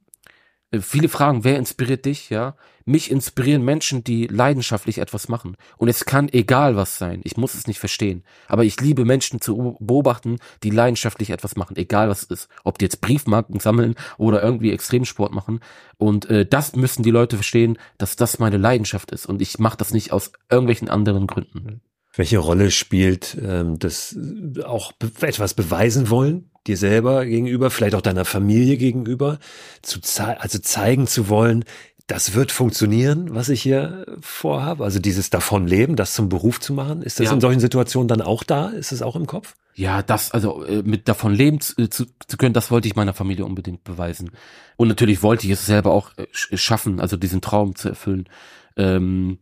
äh, 0.73 0.81
Viele 0.81 1.07
fragen, 1.07 1.43
wer 1.43 1.57
inspiriert 1.57 2.05
dich, 2.05 2.29
ja? 2.29 2.55
Mich 2.85 3.09
inspirieren 3.09 3.63
Menschen, 3.63 4.03
die 4.03 4.27
leidenschaftlich 4.27 4.97
etwas 4.97 5.29
machen. 5.29 5.55
Und 5.77 5.87
es 5.87 6.03
kann 6.03 6.27
egal 6.27 6.75
was 6.75 6.97
sein. 6.97 7.21
Ich 7.23 7.37
muss 7.37 7.53
es 7.53 7.65
nicht 7.65 7.79
verstehen. 7.79 8.23
Aber 8.47 8.65
ich 8.65 8.81
liebe 8.81 9.05
Menschen 9.05 9.39
zu 9.39 9.77
beobachten, 9.79 10.39
die 10.63 10.69
leidenschaftlich 10.69 11.29
etwas 11.29 11.55
machen, 11.55 11.77
egal 11.77 12.09
was 12.09 12.23
es 12.23 12.29
ist. 12.29 12.49
Ob 12.65 12.77
die 12.77 12.85
jetzt 12.85 12.99
Briefmarken 12.99 13.61
sammeln 13.61 13.95
oder 14.17 14.43
irgendwie 14.43 14.73
Extremsport 14.73 15.31
machen. 15.31 15.61
Und 15.97 16.29
äh, 16.29 16.45
das 16.45 16.75
müssen 16.75 17.03
die 17.03 17.11
Leute 17.11 17.37
verstehen, 17.37 17.77
dass 17.97 18.17
das 18.17 18.39
meine 18.39 18.57
Leidenschaft 18.57 19.11
ist. 19.11 19.27
Und 19.27 19.41
ich 19.41 19.59
mache 19.59 19.77
das 19.77 19.93
nicht 19.93 20.11
aus 20.11 20.33
irgendwelchen 20.49 20.89
anderen 20.89 21.27
Gründen. 21.27 21.81
Welche 22.15 22.37
Rolle 22.37 22.69
spielt 22.71 23.37
ähm, 23.41 23.79
das 23.79 24.15
äh, 24.15 24.63
auch 24.63 24.93
etwas 25.21 25.53
beweisen 25.53 26.09
wollen, 26.09 26.49
dir 26.67 26.77
selber 26.77 27.25
gegenüber, 27.25 27.69
vielleicht 27.69 27.95
auch 27.95 28.01
deiner 28.01 28.25
Familie 28.25 28.77
gegenüber, 28.77 29.39
zu 29.81 29.99
zei 29.99 30.37
also 30.37 30.59
zeigen 30.59 31.07
zu 31.07 31.27
wollen, 31.27 31.65
das 32.07 32.33
wird 32.33 32.51
funktionieren, 32.51 33.33
was 33.33 33.47
ich 33.47 33.61
hier 33.61 34.05
vorhabe? 34.19 34.83
Also 34.83 34.99
dieses 34.99 35.29
Davonleben, 35.29 35.95
das 35.95 36.13
zum 36.13 36.27
Beruf 36.27 36.59
zu 36.59 36.73
machen, 36.73 37.01
ist 37.01 37.19
das 37.19 37.27
Ja. 37.27 37.33
in 37.33 37.39
solchen 37.41 37.61
Situationen 37.61 38.09
dann 38.09 38.21
auch 38.21 38.43
da? 38.43 38.67
Ist 38.67 38.91
es 38.91 39.01
auch 39.01 39.15
im 39.15 39.25
Kopf? 39.25 39.55
Ja, 39.73 40.03
das, 40.03 40.31
also 40.31 40.65
äh, 40.65 40.83
mit 40.83 41.07
davon 41.07 41.33
leben 41.33 41.61
zu, 41.61 41.81
äh, 41.81 41.89
zu, 41.89 42.05
zu 42.27 42.37
können, 42.37 42.53
das 42.53 42.71
wollte 42.71 42.87
ich 42.89 42.95
meiner 42.95 43.13
Familie 43.13 43.45
unbedingt 43.45 43.83
beweisen. 43.85 44.31
Und 44.75 44.89
natürlich 44.89 45.23
wollte 45.23 45.47
ich 45.47 45.53
es 45.53 45.65
selber 45.65 45.91
auch 45.93 46.11
sch- 46.33 46.57
schaffen, 46.57 46.99
also 46.99 47.15
diesen 47.17 47.41
Traum 47.41 47.75
zu 47.75 47.89
erfüllen. 47.89 48.27
Ähm, 48.75 49.39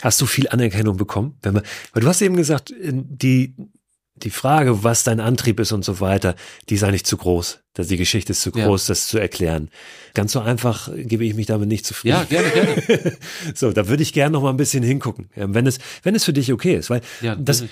Hast 0.00 0.20
du 0.20 0.26
viel 0.26 0.48
Anerkennung 0.48 0.96
bekommen? 0.96 1.36
Wenn 1.42 1.54
man, 1.54 1.62
weil 1.92 2.02
du 2.02 2.08
hast 2.08 2.22
eben 2.22 2.36
gesagt, 2.36 2.70
äh, 2.70 2.90
die, 2.92 3.54
die 4.16 4.30
Frage, 4.30 4.84
was 4.84 5.04
dein 5.04 5.20
Antrieb 5.20 5.58
ist 5.60 5.72
und 5.72 5.84
so 5.84 6.00
weiter, 6.00 6.34
die 6.68 6.74
ist 6.74 6.82
eigentlich 6.84 7.04
zu 7.04 7.16
groß. 7.16 7.60
dass 7.74 7.88
Die 7.88 7.96
Geschichte 7.96 8.32
ist 8.32 8.42
zu 8.42 8.50
Ja. 8.54 8.66
groß, 8.66 8.86
das 8.86 9.06
zu 9.06 9.18
erklären. 9.18 9.70
Ganz 10.14 10.32
so 10.32 10.40
einfach 10.40 10.90
gebe 10.94 11.24
ich 11.24 11.34
mich 11.34 11.46
damit 11.46 11.68
nicht 11.68 11.86
zufrieden. 11.86 12.16
ja, 12.18 12.24
gerne, 12.24 12.50
gerne. 12.50 13.16
So, 13.54 13.72
da 13.72 13.88
würde 13.88 14.02
ich 14.02 14.12
gerne 14.12 14.32
noch 14.32 14.42
mal 14.42 14.50
ein 14.50 14.56
bisschen 14.56 14.82
hingucken, 14.82 15.30
ja, 15.36 15.52
wenn 15.52 15.66
es, 15.66 15.78
wenn 16.02 16.14
es 16.14 16.24
für 16.24 16.32
dich 16.32 16.52
okay 16.52 16.76
ist, 16.76 16.90
weil 16.90 17.00
Ja, 17.20 17.34
das 17.36 17.64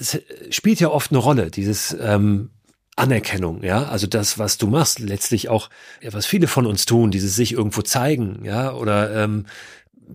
es 0.00 0.18
spielt 0.50 0.80
ja 0.80 0.88
oft 0.90 1.10
eine 1.10 1.18
Rolle, 1.18 1.50
dieses 1.50 1.96
ähm, 2.00 2.50
Anerkennung, 2.96 3.62
ja, 3.62 3.84
also 3.84 4.06
das, 4.06 4.38
was 4.38 4.58
du 4.58 4.66
machst, 4.66 4.98
letztlich 4.98 5.48
auch, 5.48 5.70
ja, 6.02 6.12
was 6.12 6.26
viele 6.26 6.46
von 6.48 6.66
uns 6.66 6.84
tun, 6.84 7.10
dieses 7.12 7.36
sich 7.36 7.52
irgendwo 7.52 7.82
zeigen, 7.82 8.44
ja, 8.44 8.72
oder 8.74 9.14
ähm, 9.24 9.46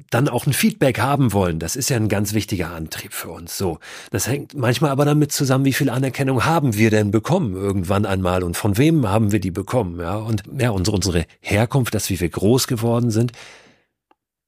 dann 0.09 0.27
auch 0.27 0.45
ein 0.45 0.53
Feedback 0.53 0.99
haben 0.99 1.33
wollen. 1.33 1.59
Das 1.59 1.75
ist 1.75 1.89
ja 1.89 1.97
ein 1.97 2.09
ganz 2.09 2.33
wichtiger 2.33 2.71
Antrieb 2.71 3.13
für 3.13 3.29
uns. 3.29 3.57
So, 3.57 3.79
das 4.11 4.27
hängt 4.27 4.53
manchmal 4.55 4.91
aber 4.91 5.05
damit 5.05 5.31
zusammen, 5.31 5.65
wie 5.65 5.73
viel 5.73 5.89
Anerkennung 5.89 6.45
haben 6.45 6.75
wir 6.75 6.89
denn 6.89 7.11
bekommen 7.11 7.55
irgendwann 7.55 8.05
einmal 8.05 8.43
und 8.43 8.57
von 8.57 8.77
wem 8.77 9.07
haben 9.07 9.31
wir 9.31 9.39
die 9.39 9.51
bekommen, 9.51 9.99
ja? 9.99 10.15
Und 10.15 10.43
ja, 10.57 10.71
unsere 10.71 10.95
unsere 10.95 11.25
Herkunft, 11.41 11.93
das 11.93 12.09
wie 12.09 12.19
wir 12.19 12.29
groß 12.29 12.67
geworden 12.67 13.11
sind, 13.11 13.31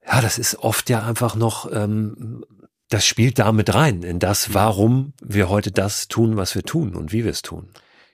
ja, 0.07 0.21
das 0.21 0.37
ist 0.37 0.57
oft 0.57 0.89
ja 0.89 1.05
einfach 1.05 1.35
noch, 1.35 1.71
ähm, 1.71 2.45
das 2.89 3.05
spielt 3.05 3.39
da 3.39 3.51
mit 3.51 3.73
rein 3.73 4.03
in 4.03 4.19
das, 4.19 4.53
warum 4.53 5.13
wir 5.21 5.49
heute 5.49 5.71
das 5.71 6.07
tun, 6.07 6.37
was 6.37 6.53
wir 6.55 6.63
tun 6.63 6.95
und 6.95 7.11
wie 7.11 7.23
wir 7.23 7.31
es 7.31 7.41
tun. 7.41 7.69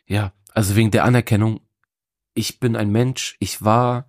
Ja, 0.06 0.32
also 0.54 0.76
wegen 0.76 0.92
der 0.92 1.04
Anerkennung. 1.04 1.60
Ich 2.34 2.62
bin 2.62 2.78
ein 2.78 2.90
Mensch, 2.90 3.36
ich 3.40 3.62
war, 3.62 4.08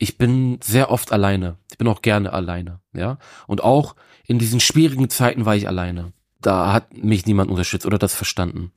ich 0.00 0.16
bin 0.16 0.58
sehr 0.62 0.90
oft 0.90 1.12
alleine. 1.12 1.58
Ich 1.70 1.76
bin 1.76 1.86
auch 1.86 2.00
gerne 2.00 2.32
alleine, 2.32 2.80
ja. 2.94 3.18
Und 3.46 3.62
auch 3.62 3.94
in 4.26 4.38
diesen 4.38 4.58
schwierigen 4.58 5.10
Zeiten 5.10 5.44
war 5.44 5.54
ich 5.54 5.68
alleine. 5.68 6.14
Da 6.40 6.72
hat 6.72 6.96
mich 6.96 7.26
niemand 7.26 7.50
unterstützt 7.50 7.84
oder 7.84 7.98
das 7.98 8.14
verstanden. 8.14 8.72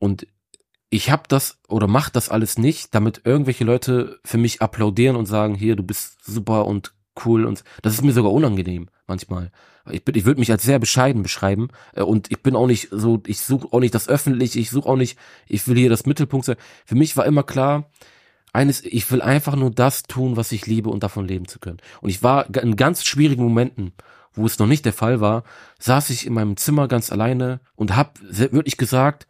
Und 0.00 0.26
ich 0.90 1.12
habe 1.12 1.22
das 1.28 1.60
oder 1.68 1.86
mach 1.86 2.10
das 2.10 2.28
alles 2.28 2.58
nicht, 2.58 2.92
damit 2.92 3.22
irgendwelche 3.24 3.62
Leute 3.62 4.18
für 4.24 4.36
mich 4.36 4.62
applaudieren 4.62 5.14
und 5.14 5.26
sagen, 5.26 5.54
hier, 5.54 5.76
du 5.76 5.84
bist 5.84 6.24
super 6.24 6.66
und 6.66 6.92
cool 7.24 7.44
und 7.44 7.62
das 7.82 7.94
ist 7.94 8.02
mir 8.02 8.12
sogar 8.12 8.32
unangenehm 8.32 8.88
manchmal. 9.06 9.52
Ich, 9.88 10.02
ich 10.08 10.24
würde 10.24 10.40
mich 10.40 10.50
als 10.50 10.64
sehr 10.64 10.80
bescheiden 10.80 11.22
beschreiben 11.22 11.68
äh, 11.94 12.02
und 12.02 12.32
ich 12.32 12.42
bin 12.42 12.56
auch 12.56 12.66
nicht 12.66 12.88
so, 12.90 13.22
ich 13.28 13.38
suche 13.38 13.68
auch 13.70 13.78
nicht 13.78 13.94
das 13.94 14.08
Öffentliche, 14.08 14.58
ich 14.58 14.70
suche 14.70 14.88
auch 14.88 14.96
nicht, 14.96 15.16
ich 15.46 15.68
will 15.68 15.76
hier 15.76 15.90
das 15.90 16.04
Mittelpunkt 16.04 16.46
sein. 16.46 16.56
Für 16.84 16.96
mich 16.96 17.16
war 17.16 17.26
immer 17.26 17.44
klar, 17.44 17.90
eines, 18.54 18.84
ich 18.84 19.10
will 19.10 19.20
einfach 19.20 19.56
nur 19.56 19.70
das 19.70 20.04
tun, 20.04 20.36
was 20.36 20.52
ich 20.52 20.66
liebe 20.66 20.88
und 20.88 21.02
davon 21.02 21.26
leben 21.26 21.48
zu 21.48 21.58
können. 21.58 21.78
Und 22.00 22.10
ich 22.10 22.22
war 22.22 22.54
in 22.56 22.76
ganz 22.76 23.04
schwierigen 23.04 23.42
Momenten, 23.42 23.92
wo 24.32 24.46
es 24.46 24.58
noch 24.58 24.66
nicht 24.66 24.84
der 24.84 24.92
Fall 24.92 25.20
war, 25.20 25.44
saß 25.78 26.10
ich 26.10 26.26
in 26.26 26.34
meinem 26.34 26.56
Zimmer 26.56 26.88
ganz 26.88 27.10
alleine 27.10 27.60
und 27.74 27.96
hab 27.96 28.18
wirklich 28.22 28.76
gesagt, 28.76 29.26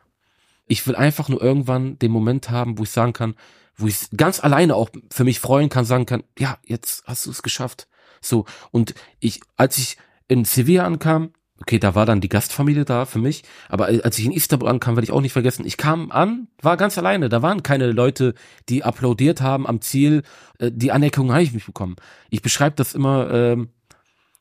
ich 0.66 0.86
will 0.86 0.94
einfach 0.94 1.28
nur 1.28 1.42
irgendwann 1.42 1.98
den 1.98 2.10
Moment 2.10 2.50
haben, 2.50 2.78
wo 2.78 2.84
ich 2.84 2.90
sagen 2.90 3.12
kann, 3.12 3.34
wo 3.76 3.86
ich 3.86 4.10
ganz 4.16 4.42
alleine 4.42 4.76
auch 4.76 4.90
für 5.10 5.24
mich 5.24 5.40
freuen 5.40 5.68
kann, 5.68 5.84
sagen 5.84 6.06
kann, 6.06 6.22
ja, 6.38 6.58
jetzt 6.64 7.04
hast 7.06 7.26
du 7.26 7.30
es 7.30 7.42
geschafft. 7.42 7.88
So, 8.20 8.44
und 8.70 8.94
ich, 9.20 9.40
als 9.56 9.78
ich 9.78 9.98
in 10.28 10.44
Sevilla 10.44 10.84
ankam, 10.84 11.32
okay, 11.60 11.78
da 11.78 11.94
war 11.94 12.06
dann 12.06 12.20
die 12.20 12.28
Gastfamilie 12.28 12.84
da 12.84 13.04
für 13.04 13.18
mich, 13.18 13.42
aber 13.68 13.86
als 13.86 14.18
ich 14.18 14.24
in 14.24 14.32
Istanbul 14.32 14.68
ankam, 14.68 14.96
werde 14.96 15.04
ich 15.04 15.12
auch 15.12 15.20
nicht 15.20 15.32
vergessen, 15.32 15.64
ich 15.66 15.76
kam 15.76 16.10
an, 16.10 16.48
war 16.60 16.76
ganz 16.76 16.98
alleine, 16.98 17.28
da 17.28 17.42
waren 17.42 17.62
keine 17.62 17.92
Leute, 17.92 18.34
die 18.68 18.82
applaudiert 18.84 19.40
haben 19.40 19.66
am 19.66 19.80
Ziel, 19.80 20.22
äh, 20.58 20.70
die 20.72 20.92
Anerkennung 20.92 21.32
habe 21.32 21.42
ich 21.42 21.52
nicht 21.52 21.66
bekommen. 21.66 21.96
Ich 22.30 22.42
beschreibe 22.42 22.76
das 22.76 22.94
immer, 22.94 23.30
ähm, 23.30 23.68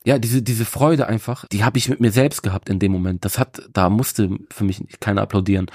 ja, 0.04 0.18
diese, 0.18 0.42
diese 0.42 0.64
Freude 0.64 1.06
einfach, 1.06 1.46
die 1.48 1.64
habe 1.64 1.78
ich 1.78 1.88
mit 1.88 2.00
mir 2.00 2.12
selbst 2.12 2.42
gehabt 2.42 2.68
in 2.68 2.78
dem 2.78 2.92
Moment. 2.92 3.24
Das 3.24 3.38
hat, 3.38 3.62
da 3.72 3.88
musste 3.88 4.30
für 4.50 4.64
mich 4.64 4.84
keiner 5.00 5.22
applaudieren. 5.22 5.70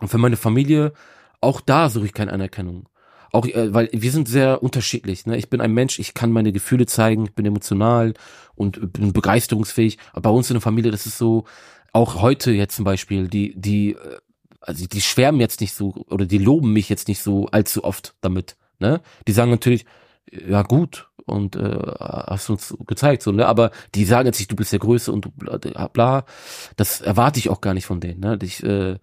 Und 0.00 0.08
für 0.08 0.18
meine 0.18 0.36
Familie, 0.36 0.92
auch 1.40 1.60
da 1.60 1.90
suche 1.90 2.06
ich 2.06 2.12
keine 2.12 2.32
Anerkennung. 2.32 2.88
Auch, 3.32 3.46
äh, 3.46 3.72
weil 3.72 3.88
wir 3.92 4.12
sind 4.12 4.28
sehr 4.28 4.62
unterschiedlich. 4.62 5.26
Ne? 5.26 5.36
Ich 5.36 5.50
bin 5.50 5.60
ein 5.60 5.72
Mensch, 5.72 5.98
ich 5.98 6.14
kann 6.14 6.32
meine 6.32 6.52
Gefühle 6.52 6.86
zeigen, 6.86 7.24
ich 7.24 7.34
bin 7.34 7.46
emotional 7.46 8.14
und 8.54 8.92
bin 8.92 9.12
begeisterungsfähig. 9.12 9.98
Aber 10.12 10.30
bei 10.30 10.36
uns 10.36 10.50
in 10.50 10.54
der 10.54 10.60
Familie, 10.60 10.90
das 10.90 11.06
ist 11.06 11.18
so, 11.18 11.44
auch 11.92 12.20
heute 12.22 12.52
jetzt 12.52 12.76
zum 12.76 12.84
Beispiel, 12.84 13.28
die, 13.28 13.54
die, 13.58 13.92
äh, 13.92 14.18
also 14.60 14.86
die 14.86 15.00
schwärmen 15.00 15.40
jetzt 15.40 15.60
nicht 15.60 15.74
so 15.74 16.06
oder 16.08 16.26
die 16.26 16.38
loben 16.38 16.72
mich 16.72 16.88
jetzt 16.88 17.08
nicht 17.08 17.20
so 17.20 17.46
allzu 17.46 17.84
oft 17.84 18.14
damit. 18.20 18.56
Ne? 18.78 19.00
Die 19.26 19.32
sagen 19.32 19.50
natürlich, 19.50 19.86
ja 20.30 20.62
gut 20.62 21.08
und 21.26 21.56
äh, 21.56 21.78
hast 21.98 22.50
uns 22.50 22.74
gezeigt 22.86 23.22
so 23.22 23.32
ne 23.32 23.46
aber 23.46 23.70
die 23.94 24.04
sagen 24.04 24.26
jetzt 24.26 24.38
nicht 24.38 24.50
du 24.50 24.56
bist 24.56 24.72
der 24.72 24.78
Größte 24.78 25.12
und 25.12 25.26
du 25.26 25.30
bla, 25.30 25.88
bla 25.88 26.24
das 26.76 27.00
erwarte 27.00 27.38
ich 27.38 27.48
auch 27.48 27.60
gar 27.60 27.74
nicht 27.74 27.86
von 27.86 28.00
denen 28.00 28.20
ne 28.20 28.38
ich 28.42 28.62
äh, 28.62 28.98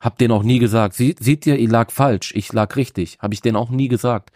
hab 0.00 0.18
denen 0.18 0.32
auch 0.32 0.42
nie 0.42 0.58
gesagt 0.58 0.94
Sie, 0.94 1.14
seht 1.18 1.46
ihr 1.46 1.56
ihr 1.56 1.68
lag 1.68 1.90
falsch 1.90 2.32
ich 2.34 2.52
lag 2.52 2.76
richtig 2.76 3.18
habe 3.20 3.34
ich 3.34 3.40
denen 3.42 3.56
auch 3.56 3.70
nie 3.70 3.88
gesagt 3.88 4.30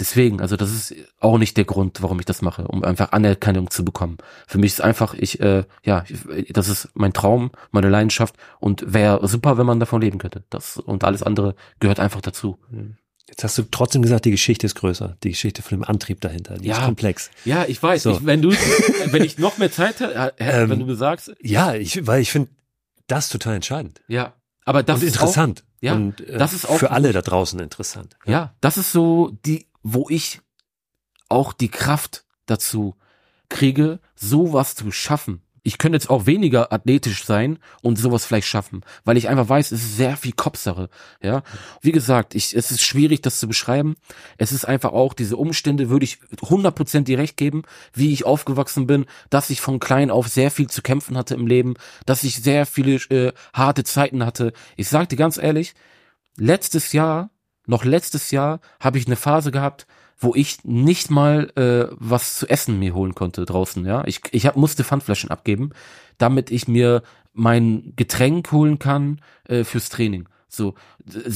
deswegen 0.00 0.40
also 0.40 0.56
das 0.56 0.70
ist 0.70 0.94
auch 1.20 1.38
nicht 1.38 1.56
der 1.56 1.64
Grund 1.66 2.02
warum 2.02 2.18
ich 2.18 2.24
das 2.26 2.40
mache 2.42 2.66
um 2.66 2.82
einfach 2.82 3.12
Anerkennung 3.12 3.70
zu 3.70 3.84
bekommen 3.84 4.18
für 4.46 4.58
mich 4.58 4.72
ist 4.72 4.80
einfach 4.80 5.14
ich 5.14 5.40
äh, 5.40 5.64
ja 5.84 6.04
ich, 6.08 6.52
das 6.52 6.68
ist 6.68 6.88
mein 6.94 7.12
Traum 7.12 7.50
meine 7.72 7.88
Leidenschaft 7.90 8.34
und 8.58 8.84
wäre 8.92 9.26
super 9.28 9.58
wenn 9.58 9.66
man 9.66 9.80
davon 9.80 10.00
leben 10.00 10.18
könnte 10.18 10.44
das 10.50 10.78
und 10.78 11.04
alles 11.04 11.22
andere 11.22 11.54
gehört 11.80 12.00
einfach 12.00 12.20
dazu 12.22 12.58
Jetzt 13.28 13.44
hast 13.44 13.56
du 13.56 13.62
trotzdem 13.70 14.02
gesagt, 14.02 14.26
die 14.26 14.30
Geschichte 14.32 14.66
ist 14.66 14.74
größer, 14.74 15.16
die 15.22 15.30
Geschichte 15.30 15.62
von 15.62 15.78
dem 15.78 15.84
Antrieb 15.84 16.20
dahinter, 16.20 16.58
die 16.58 16.68
ist 16.68 16.76
Ja. 16.76 16.84
komplex. 16.84 17.30
Ja, 17.46 17.64
ich 17.66 17.82
weiß. 17.82 18.02
So. 18.02 18.10
Ich, 18.10 18.26
wenn 18.26 18.42
du, 18.42 18.50
wenn 18.50 19.22
ich 19.24 19.38
noch 19.38 19.56
mehr 19.56 19.70
Zeit 19.72 20.00
hätte, 20.00 20.34
Ähm, 20.38 20.68
wenn 20.68 20.80
du 20.80 20.84
mir 20.86 20.96
sagst, 20.96 21.32
Ja, 21.40 21.72
ich, 21.72 22.06
weil 22.06 22.20
ich 22.20 22.30
finde 22.30 22.50
das 23.06 23.30
total 23.30 23.54
entscheidend 23.54 24.02
ja. 24.08 24.34
Aber 24.64 24.82
das 24.82 25.00
und 25.00 25.06
ist 25.06 25.14
interessant. 25.14 25.64
ja, 25.80 25.94
und, 25.94 26.20
äh, 26.20 26.38
das 26.38 26.52
ist 26.52 26.68
auch 26.68 26.78
für 26.78 26.90
alle 26.90 27.12
da 27.12 27.22
draußen 27.22 27.58
interessant. 27.60 28.16
Auch, 28.22 28.28
ja, 28.28 28.54
das 28.60 28.76
ist 28.76 28.92
so 28.92 29.36
die, 29.44 29.66
wo 29.82 30.06
ich 30.08 30.40
auch 31.28 31.52
die 31.52 31.68
Kraft 31.70 32.24
dazu 32.46 32.96
kriege, 33.48 34.00
sowas 34.14 34.74
zu 34.74 34.90
schaffen. 34.90 35.42
Ich 35.64 35.78
könnte 35.78 35.96
jetzt 35.96 36.10
auch 36.10 36.26
weniger 36.26 36.72
athletisch 36.72 37.24
sein 37.24 37.58
und 37.82 37.96
sowas 37.96 38.24
vielleicht 38.24 38.48
schaffen, 38.48 38.82
weil 39.04 39.16
ich 39.16 39.28
einfach 39.28 39.48
weiß, 39.48 39.70
es 39.70 39.82
ist 39.82 39.96
sehr 39.96 40.16
viel 40.16 40.32
Kopfsache, 40.32 40.88
ja. 41.22 41.42
Wie 41.80 41.92
gesagt, 41.92 42.34
ich, 42.34 42.56
es 42.56 42.72
ist 42.72 42.82
schwierig, 42.82 43.22
das 43.22 43.38
zu 43.38 43.46
beschreiben. 43.46 43.94
Es 44.38 44.50
ist 44.50 44.64
einfach 44.64 44.92
auch 44.92 45.14
diese 45.14 45.36
Umstände, 45.36 45.88
würde 45.88 46.04
ich 46.04 46.18
100% 46.40 47.02
dir 47.04 47.18
recht 47.18 47.36
geben, 47.36 47.62
wie 47.92 48.12
ich 48.12 48.26
aufgewachsen 48.26 48.88
bin, 48.88 49.06
dass 49.30 49.50
ich 49.50 49.60
von 49.60 49.78
klein 49.78 50.10
auf 50.10 50.26
sehr 50.26 50.50
viel 50.50 50.68
zu 50.68 50.82
kämpfen 50.82 51.16
hatte 51.16 51.34
im 51.34 51.46
Leben, 51.46 51.74
dass 52.06 52.24
ich 52.24 52.42
sehr 52.42 52.66
viele 52.66 52.96
äh, 53.10 53.32
harte 53.54 53.84
Zeiten 53.84 54.26
hatte. 54.26 54.52
Ich 54.76 54.88
sag 54.88 55.08
dir 55.10 55.16
ganz 55.16 55.36
ehrlich, 55.36 55.74
letztes 56.36 56.92
Jahr, 56.92 57.30
noch 57.66 57.84
letztes 57.84 58.32
Jahr, 58.32 58.60
habe 58.80 58.98
ich 58.98 59.06
eine 59.06 59.16
Phase 59.16 59.52
gehabt, 59.52 59.86
wo 60.22 60.34
ich 60.34 60.64
nicht 60.64 61.10
mal 61.10 61.50
äh, 61.56 61.94
was 61.98 62.36
zu 62.38 62.48
essen 62.48 62.78
mir 62.78 62.94
holen 62.94 63.14
konnte 63.14 63.44
draußen, 63.44 63.84
ja. 63.84 64.04
Ich, 64.06 64.20
ich 64.30 64.46
hab, 64.46 64.56
musste 64.56 64.84
Pfandflaschen 64.84 65.30
abgeben, 65.30 65.70
damit 66.18 66.50
ich 66.50 66.68
mir 66.68 67.02
mein 67.32 67.94
Getränk 67.96 68.52
holen 68.52 68.78
kann 68.78 69.20
äh, 69.48 69.64
fürs 69.64 69.88
Training. 69.88 70.28
So, 70.48 70.74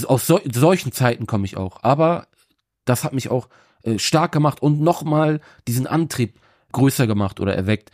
aus 0.07 0.27
so, 0.27 0.41
solchen 0.53 0.93
Zeiten 0.93 1.27
komme 1.27 1.47
ich 1.47 1.57
auch. 1.57 1.83
Aber 1.83 2.29
das 2.85 3.03
hat 3.03 3.13
mich 3.13 3.31
auch 3.31 3.49
äh, 3.83 3.99
stark 3.99 4.31
gemacht 4.33 4.63
und 4.63 4.81
nochmal 4.81 5.41
diesen 5.67 5.87
Antrieb 5.87 6.39
größer 6.73 7.07
gemacht 7.07 7.41
oder 7.41 7.57
erweckt. 7.57 7.91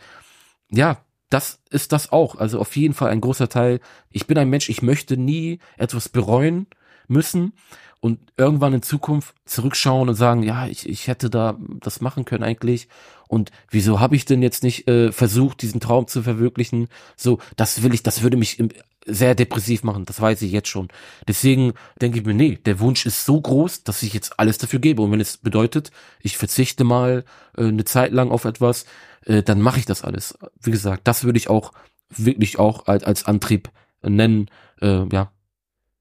Ja, 0.69 0.97
das 1.29 1.59
ist 1.71 1.91
das 1.91 2.11
auch. 2.11 2.35
Also 2.35 2.59
auf 2.59 2.75
jeden 2.75 2.93
Fall 2.93 3.09
ein 3.09 3.21
großer 3.21 3.49
Teil. 3.49 3.79
Ich 4.11 4.27
bin 4.27 4.37
ein 4.37 4.49
Mensch, 4.49 4.69
ich 4.69 4.83
möchte 4.83 5.17
nie 5.17 5.59
etwas 5.77 6.09
bereuen 6.09 6.67
müssen 7.07 7.53
und 7.99 8.19
irgendwann 8.35 8.73
in 8.73 8.81
Zukunft 8.81 9.33
zurückschauen 9.45 10.09
und 10.09 10.15
sagen, 10.15 10.43
ja, 10.43 10.67
ich, 10.67 10.89
ich 10.89 11.07
hätte 11.07 11.29
da 11.29 11.57
das 11.79 12.01
machen 12.01 12.25
können 12.25 12.43
eigentlich. 12.43 12.89
Und 13.29 13.49
wieso 13.69 14.01
habe 14.01 14.15
ich 14.15 14.25
denn 14.25 14.43
jetzt 14.43 14.61
nicht 14.61 14.89
äh, 14.89 15.11
versucht, 15.11 15.61
diesen 15.61 15.79
Traum 15.79 16.07
zu 16.07 16.21
verwirklichen? 16.21 16.89
So, 17.15 17.39
das 17.55 17.81
will 17.81 17.93
ich, 17.93 18.03
das 18.03 18.21
würde 18.21 18.35
mich 18.37 18.59
im, 18.59 18.69
sehr 19.05 19.35
depressiv 19.35 19.83
machen, 19.83 20.05
das 20.05 20.19
weiß 20.19 20.41
ich 20.41 20.51
jetzt 20.51 20.67
schon. 20.67 20.89
Deswegen 21.27 21.73
denke 22.01 22.19
ich 22.19 22.25
mir, 22.25 22.33
nee, 22.33 22.57
der 22.65 22.79
Wunsch 22.79 23.05
ist 23.05 23.25
so 23.25 23.39
groß, 23.39 23.83
dass 23.83 24.03
ich 24.03 24.13
jetzt 24.13 24.39
alles 24.39 24.57
dafür 24.57 24.79
gebe. 24.79 25.01
Und 25.01 25.11
wenn 25.11 25.21
es 25.21 25.37
bedeutet, 25.37 25.91
ich 26.21 26.37
verzichte 26.37 26.83
mal 26.83 27.23
äh, 27.57 27.63
eine 27.63 27.85
Zeit 27.85 28.11
lang 28.11 28.31
auf 28.31 28.45
etwas, 28.45 28.85
äh, 29.25 29.43
dann 29.43 29.61
mache 29.61 29.79
ich 29.79 29.85
das 29.85 30.03
alles. 30.03 30.37
Wie 30.61 30.71
gesagt, 30.71 31.07
das 31.07 31.23
würde 31.23 31.37
ich 31.37 31.49
auch 31.49 31.71
wirklich 32.09 32.59
auch 32.59 32.87
als, 32.87 33.03
als 33.03 33.25
Antrieb 33.25 33.71
nennen. 34.01 34.49
Äh, 34.81 35.07
ja. 35.11 35.31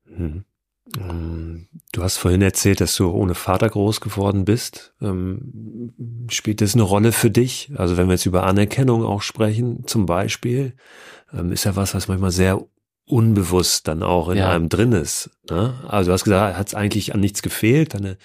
Hm. 0.06 0.44
Du 0.94 2.02
hast 2.02 2.18
vorhin 2.18 2.42
erzählt, 2.42 2.80
dass 2.80 2.96
du 2.96 3.10
ohne 3.10 3.34
Vater 3.34 3.68
groß 3.68 4.00
geworden 4.00 4.44
bist. 4.44 4.94
Ähm, 5.00 5.92
spielt 6.28 6.60
das 6.60 6.74
eine 6.74 6.82
Rolle 6.82 7.12
für 7.12 7.30
dich? 7.30 7.70
Also 7.76 7.96
wenn 7.96 8.08
wir 8.08 8.14
jetzt 8.14 8.26
über 8.26 8.44
Anerkennung 8.44 9.04
auch 9.04 9.22
sprechen, 9.22 9.86
zum 9.86 10.06
Beispiel, 10.06 10.74
ähm, 11.32 11.52
ist 11.52 11.64
ja 11.64 11.76
was, 11.76 11.94
was 11.94 12.08
manchmal 12.08 12.30
sehr 12.30 12.62
unbewusst 13.06 13.88
dann 13.88 14.02
auch 14.02 14.28
in 14.28 14.38
ja. 14.38 14.50
einem 14.50 14.68
drin 14.68 14.92
ist. 14.92 15.30
Ne? 15.50 15.74
Also 15.88 16.08
du 16.08 16.12
hast 16.12 16.24
gesagt, 16.24 16.56
hat 16.56 16.68
es 16.68 16.74
eigentlich 16.74 17.14
an 17.14 17.20
nichts 17.20 17.42
gefehlt. 17.42 17.94
Deine 17.94 18.16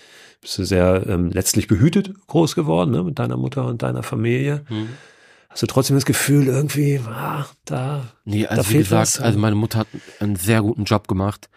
bist 0.42 0.58
du 0.58 0.64
sehr 0.66 1.06
ähm, 1.08 1.32
letztlich 1.32 1.68
behütet 1.68 2.14
groß 2.28 2.56
geworden 2.56 2.92
ne? 2.92 3.04
mit 3.04 3.18
deiner 3.18 3.38
Mutter 3.38 3.66
und 3.66 3.82
deiner 3.82 4.04
Familie. 4.04 4.66
Mhm. 4.70 4.90
Hast 5.50 5.64
du 5.64 5.68
trotzdem 5.68 5.96
das 5.96 6.06
Gefühl, 6.06 6.48
irgendwie, 6.48 7.00
ah, 7.08 7.46
da. 7.66 8.14
Nee, 8.26 8.46
also 8.46 8.62
da 8.62 8.70
wie 8.70 8.78
gesagt, 8.78 9.02
was? 9.02 9.20
also 9.20 9.40
meine 9.40 9.56
Mutter 9.56 9.80
hat 9.80 9.88
einen 10.20 10.36
sehr 10.36 10.62
guten 10.62 10.84
Job 10.84 11.08
gemacht 11.08 11.50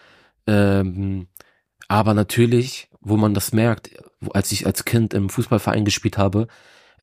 ähm, 0.47 1.29
aber 1.89 2.15
natürlich, 2.15 2.89
wo 3.01 3.17
man 3.17 3.35
das 3.35 3.53
merkt, 3.53 3.91
als 4.33 4.53
ich 4.53 4.67
als 4.67 4.85
Kind 4.85 5.15
im 5.15 5.29
Fußballverein 5.29 5.85
gespielt 5.85 6.19
habe, 6.19 6.47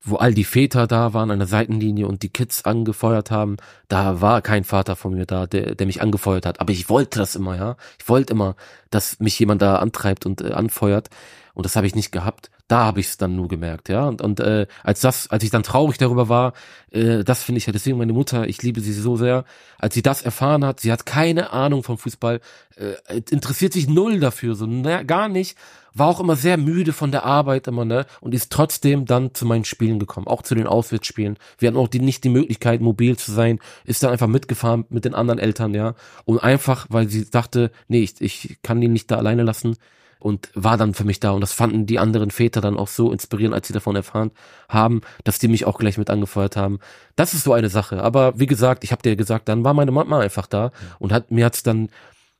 wo 0.01 0.15
all 0.17 0.33
die 0.33 0.43
Väter 0.43 0.87
da 0.87 1.13
waren 1.13 1.31
an 1.31 1.39
der 1.39 1.47
Seitenlinie 1.47 2.07
und 2.07 2.23
die 2.23 2.29
Kids 2.29 2.65
angefeuert 2.65 3.31
haben, 3.31 3.57
da 3.87 4.21
war 4.21 4.41
kein 4.41 4.63
Vater 4.63 4.95
von 4.95 5.13
mir 5.13 5.25
da, 5.25 5.47
der, 5.47 5.75
der 5.75 5.87
mich 5.87 6.01
angefeuert 6.01 6.45
hat. 6.45 6.61
Aber 6.61 6.71
ich 6.71 6.89
wollte 6.89 7.19
das 7.19 7.35
immer, 7.35 7.55
ja. 7.55 7.77
Ich 7.99 8.07
wollte 8.07 8.33
immer, 8.33 8.55
dass 8.89 9.19
mich 9.19 9.37
jemand 9.39 9.61
da 9.61 9.77
antreibt 9.77 10.25
und 10.25 10.41
äh, 10.41 10.51
anfeuert. 10.51 11.09
Und 11.53 11.65
das 11.65 11.75
habe 11.75 11.87
ich 11.87 11.95
nicht 11.95 12.11
gehabt 12.11 12.51
da 12.67 12.85
habe 12.85 12.99
ich 12.99 13.07
es 13.07 13.17
dann 13.17 13.35
nur 13.35 13.47
gemerkt, 13.47 13.87
ja. 13.87 14.07
Und, 14.07 14.21
und 14.21 14.39
äh, 14.39 14.67
als 14.83 14.99
das, 14.99 15.29
als 15.29 15.43
ich 15.43 15.49
dann 15.49 15.63
traurig 15.63 15.97
darüber 15.97 16.27
war, 16.27 16.53
äh, 16.91 17.23
das 17.23 17.43
finde 17.43 17.59
ich 17.59 17.65
ja 17.65 17.71
deswegen 17.73 17.97
meine 17.97 18.13
Mutter, 18.13 18.47
ich 18.47 18.61
liebe 18.61 18.81
sie 18.81 18.91
so 18.91 19.15
sehr, 19.15 19.45
als 19.77 19.93
sie 19.93 20.01
das 20.01 20.21
erfahren 20.21 20.65
hat, 20.65 20.81
sie 20.81 20.91
hat 20.91 21.05
keine 21.05 21.51
Ahnung 21.51 21.83
vom 21.83 21.97
Fußball, 21.97 22.41
äh, 22.75 23.21
interessiert 23.29 23.71
sich 23.71 23.87
null 23.87 24.19
dafür, 24.19 24.55
so 24.55 24.65
ne, 24.65 25.05
gar 25.05 25.29
nicht, 25.29 25.57
war 25.93 26.07
auch 26.07 26.19
immer 26.19 26.35
sehr 26.35 26.57
müde 26.57 26.91
von 26.91 27.11
der 27.11 27.23
Arbeit 27.23 27.67
immer, 27.67 27.85
ne, 27.85 28.05
und 28.19 28.35
ist 28.35 28.51
trotzdem 28.51 29.05
dann 29.05 29.33
zu 29.33 29.45
meinen 29.45 29.63
Spielen 29.65 29.97
gekommen, 29.97 30.27
auch 30.27 30.41
zu 30.41 30.53
den 30.53 30.67
Auswärtsspielen. 30.67 31.37
Wir 31.57 31.69
hatten 31.69 31.77
auch 31.77 31.87
die, 31.87 32.01
nicht 32.01 32.25
die 32.25 32.29
Möglichkeit, 32.29 32.81
mobil 32.81 33.17
zu 33.17 33.31
sein, 33.31 33.59
ist 33.85 34.03
dann 34.03 34.11
einfach 34.11 34.27
mitgefahren 34.27 34.85
mit 34.89 35.05
den 35.05 35.15
anderen 35.15 35.39
Eltern, 35.39 35.73
ja, 35.73 35.95
und 36.25 36.39
einfach, 36.39 36.87
weil 36.89 37.07
sie 37.07 37.29
dachte, 37.29 37.71
nee, 37.87 38.01
ich, 38.01 38.19
ich 38.19 38.57
kann 38.61 38.81
die 38.81 38.89
nicht 38.89 39.09
da 39.09 39.15
alleine 39.15 39.43
lassen, 39.43 39.77
und 40.19 40.49
war 40.53 40.77
dann 40.77 40.93
für 40.93 41.03
mich 41.03 41.19
da. 41.19 41.31
Und 41.31 41.41
das 41.41 41.53
fanden 41.53 41.85
die 41.85 41.99
anderen 41.99 42.31
Väter 42.31 42.61
dann 42.61 42.77
auch 42.77 42.87
so 42.87 43.11
inspirierend, 43.11 43.55
als 43.55 43.67
sie 43.67 43.73
davon 43.73 43.95
erfahren 43.95 44.31
haben, 44.69 45.01
dass 45.23 45.39
die 45.39 45.47
mich 45.47 45.65
auch 45.65 45.77
gleich 45.77 45.97
mit 45.97 46.09
angefeuert 46.09 46.57
haben. 46.57 46.79
Das 47.15 47.33
ist 47.33 47.43
so 47.43 47.53
eine 47.53 47.69
Sache. 47.69 48.01
Aber 48.01 48.39
wie 48.39 48.47
gesagt, 48.47 48.83
ich 48.83 48.91
habe 48.91 49.01
dir 49.01 49.15
gesagt, 49.15 49.47
dann 49.49 49.63
war 49.63 49.73
meine 49.73 49.91
Mama 49.91 50.19
einfach 50.19 50.47
da 50.47 50.71
und 50.99 51.11
hat 51.11 51.31
mir 51.31 51.45
hat's 51.45 51.63
dann 51.63 51.89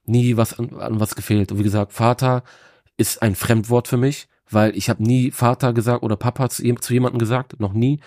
nie 0.05 0.37
was 0.37 0.57
an, 0.57 0.79
an 0.79 0.99
was 0.99 1.15
gefehlt. 1.15 1.51
Und 1.51 1.59
wie 1.59 1.63
gesagt, 1.63 1.93
Vater 1.93 2.43
ist 2.97 3.21
ein 3.21 3.35
Fremdwort 3.35 3.87
für 3.87 3.97
mich, 3.97 4.27
weil 4.49 4.75
ich 4.75 4.89
habe 4.89 5.03
nie 5.03 5.31
Vater 5.31 5.73
gesagt 5.73 6.03
oder 6.03 6.15
Papa 6.15 6.49
zu, 6.49 6.63
zu 6.75 6.93
jemandem 6.93 7.19
gesagt, 7.19 7.59
noch 7.59 7.73
nie. 7.73 7.99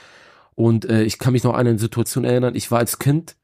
Und 0.54 0.84
äh, 0.84 1.04
ich 1.04 1.18
kann 1.18 1.32
mich 1.32 1.44
noch 1.44 1.54
an 1.54 1.66
eine 1.66 1.78
Situation 1.78 2.24
erinnern. 2.24 2.54
Ich 2.54 2.70
war 2.70 2.78
als 2.78 2.98
Kind, 2.98 3.36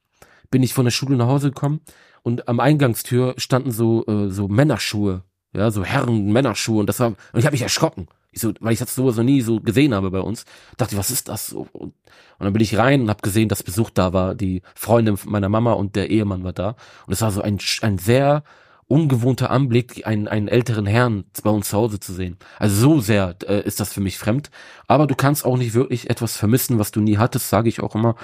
bin 0.51 0.63
ich 0.63 0.75
von 0.75 0.85
der 0.85 0.91
Schule 0.93 1.17
nach 1.17 1.29
Hause 1.29 1.49
gekommen 1.49 1.81
und 2.23 2.49
am 2.49 2.61
Eingangstür 2.61 3.35
standen 3.37 3.71
so 3.71 4.05
äh, 4.07 4.31
so 4.31 4.49
Männerschuhe 4.49 5.23
ja, 5.57 5.71
so 5.71 5.85
Herren, 5.85 6.33
Männerschuhe 6.33 6.81
und 6.81 6.87
das 6.87 7.01
war, 7.01 7.09
und 7.09 7.17
ich 7.35 7.47
habe 7.47 7.55
mich 7.55 7.63
erschrocken. 7.63 8.09
Ich 8.33 8.43
so, 8.43 8.53
weil 8.61 8.75
ich 8.75 8.79
das 8.79 8.95
sowas 8.95 9.17
noch 9.17 9.25
nie 9.25 9.41
so 9.41 9.61
gesehen 9.61 9.95
habe 9.95 10.11
bei 10.11 10.21
uns. 10.21 10.45
Dachte 10.77 10.97
was 10.99 11.11
ist 11.11 11.29
das? 11.29 11.53
Und, 11.53 11.73
und 11.73 11.95
dann 12.39 12.53
bin 12.53 12.63
ich 12.63 12.77
rein 12.77 13.03
und 13.03 13.09
habe 13.09 13.23
gesehen, 13.23 13.49
dass 13.49 13.63
Besuch 13.63 13.89
da 13.89 14.13
war. 14.13 14.35
Die 14.35 14.61
Freundin 14.75 15.19
meiner 15.25 15.49
Mama 15.49 15.73
und 15.73 15.97
der 15.97 16.11
Ehemann 16.11 16.45
war 16.45 16.53
da. 16.53 16.77
Und 17.07 17.15
es 17.15 17.23
war 17.23 17.31
so 17.31 17.41
ein, 17.41 17.59
ein 17.81 17.97
sehr 17.97 18.43
ungewohnter 18.89 19.51
Anblick, 19.51 20.07
einen, 20.07 20.29
einen 20.29 20.49
älteren 20.49 20.87
Herrn 20.87 21.25
bei 21.43 21.51
uns 21.51 21.71
zu 21.71 21.77
Hause 21.77 21.99
zu 21.99 22.13
sehen. 22.13 22.37
Also 22.59 22.77
so 22.77 23.01
sehr 23.01 23.35
äh, 23.49 23.63
ist 23.63 23.81
das 23.81 23.93
für 23.93 24.01
mich 24.01 24.19
fremd. 24.19 24.51
Aber 24.87 25.07
du 25.07 25.15
kannst 25.15 25.45
auch 25.45 25.57
nicht 25.57 25.75
wirklich 25.75 26.11
etwas 26.11 26.37
vermissen, 26.37 26.79
was 26.79 26.93
du 26.93 27.01
nie 27.01 27.17
hattest, 27.17 27.49
sage 27.49 27.69
ich 27.69 27.81
auch 27.81 27.95
immer. 27.95 28.17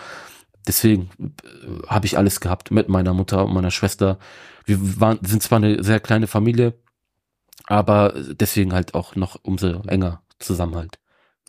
Deswegen 0.67 1.11
äh, 1.19 1.87
habe 1.89 2.07
ich 2.07 2.17
alles 2.17 2.41
gehabt 2.41 2.71
mit 2.71 2.89
meiner 2.89 3.15
Mutter 3.15 3.45
und 3.45 3.55
meiner 3.55 3.71
Schwester. 3.71 4.19
Wir 4.65 5.01
waren, 5.01 5.19
sind 5.23 5.43
zwar 5.43 5.57
eine 5.57 5.83
sehr 5.83 5.99
kleine 5.99 6.29
Familie, 6.29 6.75
aber 7.67 8.15
deswegen 8.17 8.73
halt 8.73 8.95
auch 8.95 9.17
noch 9.17 9.39
umso 9.43 9.83
enger 9.87 10.23
Zusammenhalt. 10.39 10.99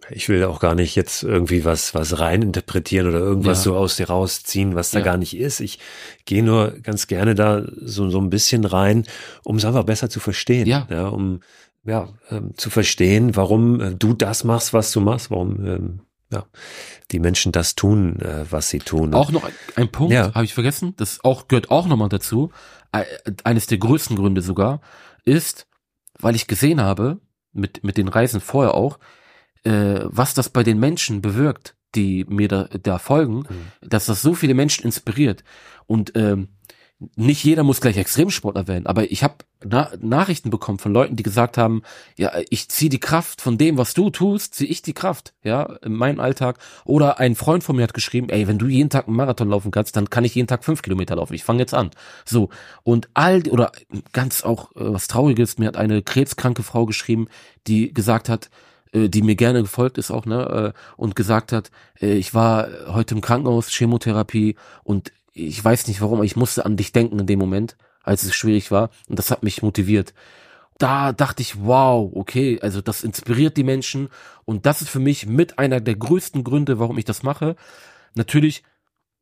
Ich 0.10 0.28
will 0.28 0.44
auch 0.44 0.60
gar 0.60 0.76
nicht 0.76 0.96
jetzt 0.96 1.24
irgendwie 1.24 1.64
was, 1.64 1.94
was 1.94 2.20
reininterpretieren 2.20 3.08
oder 3.08 3.20
irgendwas 3.20 3.60
ja. 3.60 3.64
so 3.64 3.78
aus 3.78 3.96
dir 3.96 4.08
rausziehen, 4.08 4.76
was 4.76 4.92
da 4.92 5.00
ja. 5.00 5.06
gar 5.06 5.18
nicht 5.18 5.38
ist. 5.38 5.62
Ich 5.62 5.80
gehe 6.26 6.44
nur 6.44 6.72
ganz 6.84 7.08
gerne 7.08 7.36
da 7.36 7.64
so, 7.82 8.10
so 8.10 8.20
ein 8.20 8.30
bisschen 8.30 8.66
rein, 8.66 9.06
um 9.44 9.56
es 9.56 9.66
einfach 9.66 9.84
besser 9.84 10.10
zu 10.10 10.20
verstehen. 10.20 10.68
Ja. 10.68 10.88
ja 10.90 11.08
um 11.08 11.40
ja, 11.86 12.10
ähm, 12.30 12.52
zu 12.56 12.70
verstehen, 12.70 13.36
warum 13.36 13.82
äh, 13.82 13.96
du 13.96 14.14
das 14.14 14.44
machst, 14.44 14.74
was 14.74 14.92
du 14.92 15.02
machst, 15.02 15.32
warum 15.32 15.66
ähm, 15.66 16.00
ja, 16.32 16.46
die 17.12 17.20
Menschen 17.20 17.52
das 17.52 17.76
tun, 17.76 18.20
äh, 18.22 18.46
was 18.50 18.70
sie 18.70 18.80
tun. 18.80 19.14
Auch 19.14 19.32
noch 19.32 19.44
ein, 19.44 19.54
ein 19.76 19.92
Punkt, 19.92 20.14
ja. 20.14 20.34
habe 20.34 20.46
ich 20.46 20.54
vergessen, 20.54 20.94
das 20.98 21.24
auch 21.24 21.48
gehört 21.48 21.72
auch 21.72 21.88
nochmal 21.88 22.10
dazu, 22.10 22.52
eines 23.44 23.68
der 23.68 23.80
größten 23.80 24.16
Gründe 24.16 24.42
sogar, 24.42 24.82
ist, 25.26 25.68
weil 26.24 26.36
ich 26.36 26.48
gesehen 26.48 26.82
habe, 26.82 27.20
mit, 27.52 27.84
mit 27.84 27.98
den 27.98 28.08
Reisen 28.08 28.42
vorher 28.42 28.74
auch, 28.74 29.00
äh, 29.64 30.00
was 30.04 30.34
das 30.34 30.50
bei 30.50 30.64
den 30.64 30.80
Menschen 30.80 31.22
bewirkt, 31.22 31.76
die 31.96 32.26
mir 32.28 32.48
da, 32.48 32.64
da 32.82 32.98
folgen, 32.98 33.40
mhm. 33.40 33.68
dass 33.82 34.08
das 34.08 34.22
so 34.22 34.34
viele 34.34 34.54
Menschen 34.56 34.86
inspiriert. 34.86 35.44
Und 35.86 36.14
ähm, 36.16 36.50
nicht 37.16 37.44
jeder 37.44 37.64
muss 37.64 37.82
gleich 37.82 37.98
Extremsportler 37.98 38.68
werden, 38.68 38.88
aber 38.88 39.12
ich 39.12 39.24
habe 39.24 39.36
Na 39.66 39.92
Nachrichten 40.00 40.50
bekommen 40.50 40.80
von 40.80 40.94
Leuten, 40.94 41.16
die 41.16 41.24
gesagt 41.24 41.58
haben, 41.58 41.84
ja, 42.18 42.32
ich 42.50 42.70
ziehe 42.70 42.90
die 42.90 43.00
Kraft 43.00 43.42
von 43.42 43.58
dem, 43.58 43.78
was 43.78 43.94
du 43.94 44.10
tust, 44.10 44.56
ziehe 44.56 44.70
ich 44.70 44.82
die 44.82 44.94
Kraft, 44.94 45.34
ja, 45.44 45.64
in 45.82 45.94
meinem 45.94 46.20
Alltag. 46.20 46.60
Oder 46.86 47.20
ein 47.20 47.36
Freund 47.36 47.64
von 47.64 47.76
mir 47.76 47.84
hat 47.84 47.94
geschrieben, 47.94 48.30
ey, 48.30 48.48
wenn 48.48 48.58
du 48.58 48.68
jeden 48.68 48.90
Tag 48.90 49.08
einen 49.08 49.16
Marathon 49.16 49.50
laufen 49.50 49.72
kannst, 49.72 49.96
dann 49.96 50.10
kann 50.10 50.24
ich 50.24 50.36
jeden 50.36 50.48
Tag 50.48 50.64
fünf 50.64 50.82
Kilometer 50.82 51.16
laufen. 51.16 51.34
Ich 51.34 51.44
fange 51.44 51.60
jetzt 51.60 51.74
an. 51.74 51.92
So 52.26 52.50
und 52.84 53.10
all 53.14 53.48
oder 53.50 53.72
ganz 54.12 54.44
auch 54.44 54.72
äh, 54.72 54.94
was 54.94 55.08
Trauriges, 55.08 55.58
mir 55.58 55.68
hat 55.68 55.78
eine 55.78 56.02
krebskranke 56.02 56.64
Frau 56.64 56.86
geschrieben, 56.86 57.28
die 57.68 57.94
gesagt 57.94 58.30
hat, 58.30 58.50
äh, 58.94 59.10
die 59.10 59.22
mir 59.22 59.36
gerne 59.36 59.62
gefolgt 59.62 59.98
ist 59.98 60.12
auch, 60.12 60.26
ne, 60.26 60.74
äh, 60.76 60.80
und 60.98 61.16
gesagt 61.16 61.52
hat, 61.52 61.72
ich 62.00 62.34
war 62.34 62.68
heute 62.88 63.16
im 63.16 63.22
Krankenhaus, 63.22 63.70
Chemotherapie 63.70 64.56
und 64.84 65.12
ich 65.34 65.64
weiß 65.64 65.88
nicht 65.88 66.02
warum, 66.02 66.20
aber 66.20 66.26
ich 66.26 66.36
musste 66.36 66.66
an 66.66 66.78
dich 66.78 66.92
denken 66.92 67.20
in 67.20 67.28
dem 67.28 67.40
Moment, 67.40 67.76
als 68.04 68.24
es 68.24 68.36
schwierig 68.36 68.72
war. 68.72 68.90
Und 69.10 69.20
das 69.20 69.32
hat 69.32 69.44
mich 69.44 69.62
motiviert. 69.62 70.14
Da 70.78 71.12
dachte 71.12 71.42
ich, 71.42 71.64
wow, 71.64 72.12
okay, 72.14 72.60
also 72.62 72.82
das 72.82 73.04
inspiriert 73.04 73.58
die 73.58 73.64
Menschen. 73.64 74.10
Und 74.46 74.66
das 74.66 74.82
ist 74.82 74.90
für 74.90 75.00
mich 75.00 75.26
mit 75.26 75.60
einer 75.60 75.82
der 75.82 75.96
größten 75.96 76.44
Gründe, 76.44 76.80
warum 76.80 76.98
ich 76.98 77.06
das 77.06 77.24
mache. 77.24 77.56
Natürlich 78.16 78.64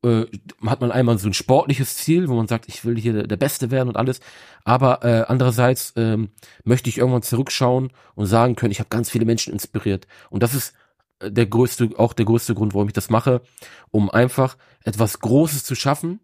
äh, 0.04 0.26
hat 0.66 0.82
man 0.82 0.92
einmal 0.92 1.18
so 1.18 1.28
ein 1.28 1.34
sportliches 1.34 1.96
Ziel, 1.96 2.28
wo 2.28 2.36
man 2.36 2.48
sagt, 2.48 2.68
ich 2.68 2.84
will 2.86 2.98
hier 2.98 3.28
der 3.28 3.38
Beste 3.38 3.72
werden 3.72 3.90
und 3.90 3.98
alles. 3.98 4.20
Aber 4.64 5.04
äh, 5.04 5.26
andererseits 5.28 5.94
ähm, 5.96 6.30
möchte 6.64 6.90
ich 6.90 6.98
irgendwann 6.98 7.22
zurückschauen 7.22 7.92
und 8.16 8.26
sagen 8.26 8.56
können, 8.56 8.72
ich 8.72 8.80
habe 8.80 8.90
ganz 8.90 9.10
viele 9.10 9.26
Menschen 9.26 9.54
inspiriert. 9.54 10.08
Und 10.30 10.44
das 10.44 10.54
ist 10.56 10.74
der 11.30 11.46
größte, 11.46 11.92
auch 11.98 12.14
der 12.14 12.26
größte 12.26 12.56
Grund, 12.56 12.74
warum 12.74 12.88
ich 12.88 12.94
das 12.94 13.10
mache, 13.10 13.42
um 13.90 14.10
einfach 14.10 14.58
etwas 14.84 15.20
Großes 15.20 15.64
zu 15.64 15.76
schaffen 15.76 16.20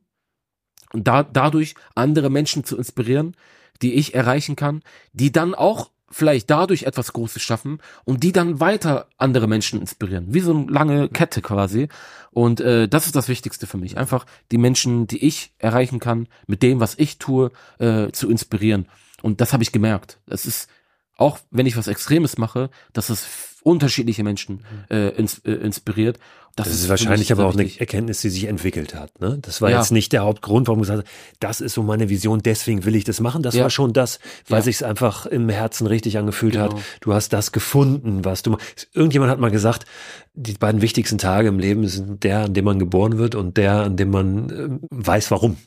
und 0.94 1.08
da, 1.08 1.24
dadurch 1.24 1.76
andere 1.96 2.30
Menschen 2.30 2.64
zu 2.64 2.78
inspirieren, 2.78 3.36
die 3.82 3.94
ich 3.94 4.16
erreichen 4.16 4.56
kann, 4.56 4.82
die 5.14 5.32
dann 5.32 5.54
auch 5.54 5.92
vielleicht 6.10 6.50
dadurch 6.50 6.84
etwas 6.84 7.12
Großes 7.14 7.42
schaffen 7.42 7.80
und 8.06 8.24
die 8.24 8.32
dann 8.32 8.60
weiter 8.60 9.10
andere 9.18 9.48
Menschen 9.48 9.82
inspirieren. 9.82 10.34
Wie 10.34 10.40
so 10.40 10.54
eine 10.54 10.72
lange 10.72 11.10
Kette 11.10 11.42
quasi. 11.42 11.90
Und 12.32 12.62
äh, 12.62 12.88
das 12.88 13.08
ist 13.08 13.16
das 13.16 13.28
Wichtigste 13.28 13.68
für 13.68 13.78
mich. 13.78 13.98
Einfach 13.98 14.26
die 14.52 14.58
Menschen, 14.58 15.08
die 15.08 15.26
ich 15.26 15.54
erreichen 15.58 16.00
kann, 16.00 16.28
mit 16.48 16.64
dem, 16.64 16.80
was 16.80 16.96
ich 16.98 17.18
tue, 17.18 17.52
äh, 17.80 18.12
zu 18.12 18.30
inspirieren. 18.30 18.88
Und 19.22 19.42
das 19.42 19.52
habe 19.52 19.64
ich 19.64 19.72
gemerkt. 19.72 20.20
Es 20.28 20.46
ist, 20.46 20.70
auch 21.18 21.40
wenn 21.52 21.66
ich 21.66 21.76
was 21.76 21.88
Extremes 21.88 22.38
mache, 22.38 22.70
dass 22.94 23.10
es 23.10 23.28
unterschiedliche 23.64 24.24
Menschen 24.24 24.64
äh, 24.90 25.10
ins, 25.10 25.40
äh, 25.40 25.52
inspiriert. 25.52 26.18
Das, 26.56 26.68
das 26.68 26.76
ist, 26.76 26.84
ist 26.84 26.90
wahrscheinlich 26.90 27.32
aber 27.32 27.46
auch 27.46 27.54
eine 27.54 27.70
Erkenntnis, 27.80 28.22
die 28.22 28.30
sich 28.30 28.46
entwickelt 28.46 28.96
hat. 28.96 29.20
Ne? 29.20 29.38
Das 29.42 29.62
war 29.62 29.70
ja. 29.70 29.78
jetzt 29.78 29.92
nicht 29.92 30.12
der 30.14 30.22
Hauptgrund, 30.22 30.68
warum 30.68 30.80
du 30.80 30.88
gesagt 30.88 31.06
hast, 31.06 31.36
das 31.40 31.62
ist 31.62 31.74
so 31.74 31.84
meine 31.84 32.10
Vision, 32.10 32.42
deswegen 32.42 32.86
will 32.86 32.96
ich 32.96 33.04
das 33.04 33.20
machen. 33.20 33.44
Das 33.44 33.56
ja. 33.56 33.64
war 33.64 33.70
schon 33.70 33.94
das, 33.94 34.20
weil 34.48 34.60
ja. 34.60 34.64
sich 34.64 34.78
es 34.78 34.84
einfach 34.84 35.26
im 35.26 35.50
Herzen 35.50 35.86
richtig 35.86 36.18
angefühlt 36.18 36.54
genau. 36.54 36.74
hat. 36.74 36.76
Du 37.02 37.14
hast 37.14 37.34
das 37.34 37.52
gefunden, 37.52 38.26
was 38.26 38.42
du. 38.42 38.58
Irgendjemand 38.94 39.32
hat 39.32 39.40
mal 39.40 39.52
gesagt, 39.52 39.86
die 40.34 40.54
beiden 40.54 40.82
wichtigsten 40.82 41.18
Tage 41.18 41.50
im 41.50 41.60
Leben 41.60 41.88
sind 41.88 42.24
der, 42.24 42.46
an 42.46 42.54
dem 42.54 42.66
man 42.66 42.80
geboren 42.80 43.18
wird 43.18 43.36
und 43.36 43.58
der, 43.58 43.74
an 43.82 43.98
dem 43.98 44.10
man 44.10 44.50
äh, 44.50 44.88
weiß, 44.90 45.30
warum. 45.30 45.58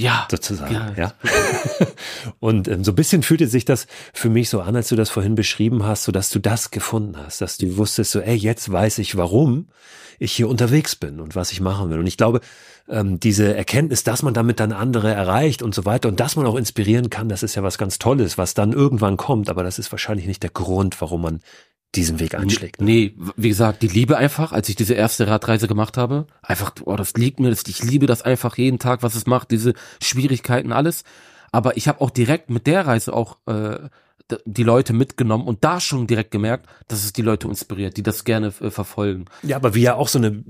Ja. 0.00 0.26
Sozusagen, 0.30 0.72
ja. 0.74 0.92
ja. 0.96 1.12
und 2.40 2.68
ähm, 2.68 2.84
so 2.84 2.92
ein 2.92 2.94
bisschen 2.94 3.22
fühlte 3.22 3.46
sich 3.46 3.66
das 3.66 3.86
für 4.14 4.30
mich 4.30 4.48
so 4.48 4.60
an, 4.60 4.74
als 4.74 4.88
du 4.88 4.96
das 4.96 5.10
vorhin 5.10 5.34
beschrieben 5.34 5.84
hast, 5.84 6.04
so 6.04 6.12
dass 6.12 6.30
du 6.30 6.38
das 6.38 6.70
gefunden 6.70 7.16
hast, 7.18 7.42
dass 7.42 7.58
du 7.58 7.76
wusstest 7.76 8.12
so, 8.12 8.20
ey, 8.20 8.34
jetzt 8.34 8.72
weiß 8.72 8.98
ich, 8.98 9.16
warum 9.16 9.68
ich 10.18 10.32
hier 10.32 10.48
unterwegs 10.48 10.96
bin 10.96 11.20
und 11.20 11.36
was 11.36 11.52
ich 11.52 11.60
machen 11.60 11.90
will. 11.90 11.98
Und 11.98 12.06
ich 12.06 12.16
glaube, 12.16 12.40
ähm, 12.88 13.20
diese 13.20 13.54
Erkenntnis, 13.54 14.02
dass 14.02 14.22
man 14.22 14.32
damit 14.32 14.58
dann 14.58 14.72
andere 14.72 15.12
erreicht 15.12 15.62
und 15.62 15.74
so 15.74 15.84
weiter 15.84 16.08
und 16.08 16.18
dass 16.18 16.36
man 16.36 16.46
auch 16.46 16.56
inspirieren 16.56 17.10
kann, 17.10 17.28
das 17.28 17.42
ist 17.42 17.54
ja 17.54 17.62
was 17.62 17.76
ganz 17.76 17.98
Tolles, 17.98 18.38
was 18.38 18.54
dann 18.54 18.72
irgendwann 18.72 19.18
kommt, 19.18 19.50
aber 19.50 19.62
das 19.64 19.78
ist 19.78 19.92
wahrscheinlich 19.92 20.26
nicht 20.26 20.42
der 20.42 20.50
Grund, 20.50 21.00
warum 21.00 21.22
man 21.22 21.40
diesen 21.94 22.20
Weg 22.20 22.34
einschlägt. 22.34 22.80
Ne? 22.80 22.86
Nee, 22.86 23.14
wie 23.36 23.48
gesagt, 23.48 23.82
die 23.82 23.88
Liebe 23.88 24.16
einfach, 24.16 24.52
als 24.52 24.68
ich 24.68 24.76
diese 24.76 24.94
erste 24.94 25.26
Radreise 25.26 25.66
gemacht 25.66 25.96
habe, 25.96 26.26
einfach, 26.42 26.72
oh, 26.84 26.96
das 26.96 27.14
liegt 27.14 27.40
mir, 27.40 27.50
das, 27.50 27.64
ich 27.66 27.82
liebe 27.82 28.06
das 28.06 28.22
einfach 28.22 28.56
jeden 28.56 28.78
Tag, 28.78 29.02
was 29.02 29.14
es 29.14 29.26
macht, 29.26 29.50
diese 29.50 29.74
Schwierigkeiten, 30.00 30.72
alles. 30.72 31.04
Aber 31.52 31.76
ich 31.76 31.88
habe 31.88 32.00
auch 32.00 32.10
direkt 32.10 32.48
mit 32.48 32.66
der 32.66 32.86
Reise 32.86 33.12
auch 33.12 33.38
äh, 33.46 33.88
die 34.44 34.62
Leute 34.62 34.92
mitgenommen 34.92 35.46
und 35.46 35.64
da 35.64 35.80
schon 35.80 36.06
direkt 36.06 36.30
gemerkt, 36.30 36.66
dass 36.86 37.04
es 37.04 37.12
die 37.12 37.22
Leute 37.22 37.48
inspiriert, 37.48 37.96
die 37.96 38.04
das 38.04 38.24
gerne 38.24 38.52
äh, 38.60 38.70
verfolgen. 38.70 39.24
Ja, 39.42 39.56
aber 39.56 39.74
wie 39.74 39.82
ja 39.82 39.94
auch 39.94 40.08
so 40.08 40.18
eine 40.18 40.44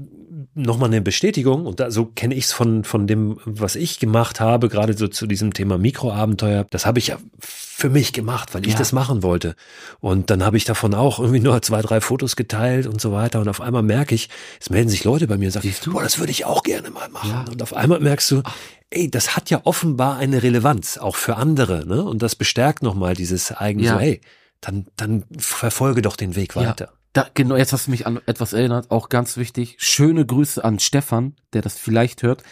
nochmal 0.54 0.88
eine 0.88 1.00
Bestätigung 1.00 1.66
und 1.66 1.80
da, 1.80 1.90
so 1.90 2.06
kenne 2.06 2.34
ich 2.34 2.44
es 2.44 2.52
von 2.52 2.84
von 2.84 3.06
dem, 3.06 3.38
was 3.44 3.76
ich 3.76 3.98
gemacht 3.98 4.40
habe, 4.40 4.68
gerade 4.68 4.96
so 4.96 5.08
zu 5.08 5.26
diesem 5.26 5.52
Thema 5.52 5.78
Mikroabenteuer. 5.78 6.66
Das 6.70 6.86
habe 6.86 6.98
ich 6.98 7.08
ja 7.08 7.18
für 7.40 7.88
mich 7.88 8.12
gemacht, 8.12 8.54
weil 8.54 8.66
ich 8.66 8.74
ja. 8.74 8.78
das 8.78 8.92
machen 8.92 9.22
wollte. 9.22 9.56
Und 10.00 10.30
dann 10.30 10.44
habe 10.44 10.56
ich 10.56 10.64
davon 10.64 10.94
auch 10.94 11.18
irgendwie 11.18 11.40
nur 11.40 11.60
zwei, 11.62 11.80
drei 11.80 12.00
Fotos 12.00 12.36
geteilt 12.36 12.86
und 12.86 13.00
so 13.00 13.12
weiter. 13.12 13.40
Und 13.40 13.48
auf 13.48 13.60
einmal 13.60 13.82
merke 13.82 14.14
ich, 14.14 14.28
es 14.60 14.70
melden 14.70 14.90
sich 14.90 15.04
Leute 15.04 15.26
bei 15.26 15.38
mir 15.38 15.46
und 15.46 15.52
sagen, 15.52 15.74
boah, 15.86 16.02
das 16.02 16.18
würde 16.18 16.30
ich 16.30 16.44
auch 16.44 16.62
gerne 16.62 16.90
mal 16.90 17.08
machen. 17.08 17.30
Ja. 17.30 17.44
Und 17.50 17.62
auf 17.62 17.74
einmal 17.74 18.00
merkst 18.00 18.30
du, 18.30 18.42
ey, 18.90 19.10
das 19.10 19.34
hat 19.34 19.50
ja 19.50 19.62
offenbar 19.64 20.18
eine 20.18 20.42
Relevanz, 20.42 20.98
auch 20.98 21.16
für 21.16 21.36
andere, 21.36 21.86
ne? 21.86 22.04
Und 22.04 22.22
das 22.22 22.34
bestärkt 22.34 22.82
nochmal 22.82 23.14
dieses 23.14 23.52
eigene, 23.52 23.86
ja. 23.86 23.94
so, 23.94 24.00
hey, 24.00 24.20
dann, 24.60 24.86
dann 24.96 25.24
verfolge 25.38 26.02
doch 26.02 26.16
den 26.16 26.36
Weg 26.36 26.56
weiter. 26.56 26.92
Da, 27.12 27.26
genau, 27.34 27.56
jetzt 27.56 27.72
hast 27.72 27.88
du 27.88 27.90
mich 27.90 28.06
an 28.06 28.20
etwas 28.26 28.52
erinnert, 28.52 28.90
auch 28.92 29.08
ganz 29.08 29.36
wichtig. 29.36 29.76
Schöne 29.78 30.24
Grüße 30.24 30.62
an 30.62 30.78
Stefan, 30.78 31.34
der 31.52 31.62
das 31.62 31.76
vielleicht 31.76 32.22
hört. 32.22 32.44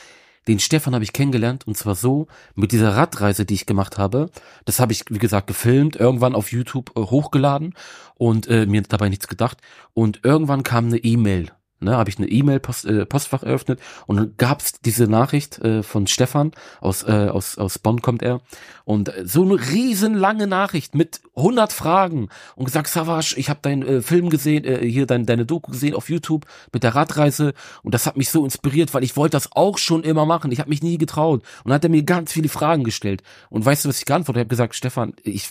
Den 0.49 0.59
Stefan 0.59 0.95
habe 0.95 1.05
ich 1.05 1.13
kennengelernt 1.13 1.67
und 1.67 1.77
zwar 1.77 1.95
so 1.95 2.27
mit 2.55 2.73
dieser 2.73 2.97
Radreise, 2.97 3.45
die 3.45 3.55
ich 3.55 3.67
gemacht 3.67 3.99
habe. 3.99 4.31
Das 4.65 4.81
habe 4.81 4.93
ich, 4.93 5.05
wie 5.11 5.19
gesagt, 5.19 5.47
gefilmt, 5.47 5.95
irgendwann 5.95 6.35
auf 6.35 6.51
YouTube 6.51 6.91
äh, 6.97 7.01
hochgeladen 7.01 7.75
und 8.17 8.49
äh, 8.49 8.67
mir 8.67 8.83
dabei 8.83 9.11
nichts 9.11 9.29
gedacht. 9.29 9.59
Und 9.95 10.21
irgendwann 10.25 10.65
kam 10.65 10.87
eine 10.87 10.99
E-Mail 10.99 11.53
ne, 11.81 11.97
habe 11.97 12.11
ich 12.11 12.19
eine 12.19 12.29
E-Mail-Postfach 12.29 12.91
äh, 12.91 13.07
Postfach 13.07 13.43
eröffnet 13.43 13.81
und 14.07 14.17
dann 14.17 14.35
gab's 14.37 14.81
diese 14.81 15.07
Nachricht 15.07 15.59
äh, 15.59 15.83
von 15.83 16.07
Stefan 16.07 16.53
aus 16.81 17.03
äh, 17.03 17.29
aus 17.29 17.59
aus 17.59 17.79
Bonn 17.79 18.03
kommt 18.03 18.23
er 18.23 18.41
und 18.85 19.15
äh, 19.15 19.27
so 19.27 19.43
eine 19.43 19.55
riesenlange 19.55 20.47
Nachricht 20.47 20.95
mit 20.95 21.21
100 21.37 21.73
Fragen 21.73 22.29
und 22.57 22.65
gesagt 22.65 22.89
Savage, 22.89 23.35
ich 23.37 23.51
habe 23.51 23.61
deinen 23.63 23.83
äh, 23.83 24.03
Film 24.03 24.31
gesehen, 24.31 24.65
äh, 24.65 24.79
hier 24.79 25.07
dein, 25.07 25.27
deine 25.27 25.47
Doku 25.47 25.73
gesehen 25.73 25.95
auf 25.95 26.09
YouTube 26.09 26.47
mit 26.73 26.83
der 26.83 26.95
Radreise 26.95 27.55
und 27.83 27.95
das 27.95 28.07
hat 28.07 28.17
mich 28.17 28.31
so 28.31 28.45
inspiriert, 28.45 28.95
weil 28.95 29.05
ich 29.05 29.17
wollte 29.17 29.37
das 29.37 29.53
auch 29.53 29.79
schon 29.79 30.05
immer 30.05 30.27
machen. 30.27 30.53
Ich 30.53 30.61
habe 30.61 30.71
mich 30.71 30.83
nie 30.83 30.99
getraut 30.99 31.43
und 31.65 31.71
dann 31.71 31.75
hat 31.75 31.85
er 31.85 31.91
mir 31.91 32.03
ganz 32.03 32.33
viele 32.33 32.49
Fragen 32.49 32.85
gestellt 32.85 33.23
und 33.51 33.65
weißt 33.65 33.85
du, 33.85 33.89
was 33.89 33.99
ich 33.99 34.07
geantwortet 34.07 34.41
habe? 34.41 34.41
Ich 34.41 34.45
habe 34.45 34.71
gesagt, 34.71 34.75
Stefan, 34.75 35.13
ich 35.23 35.51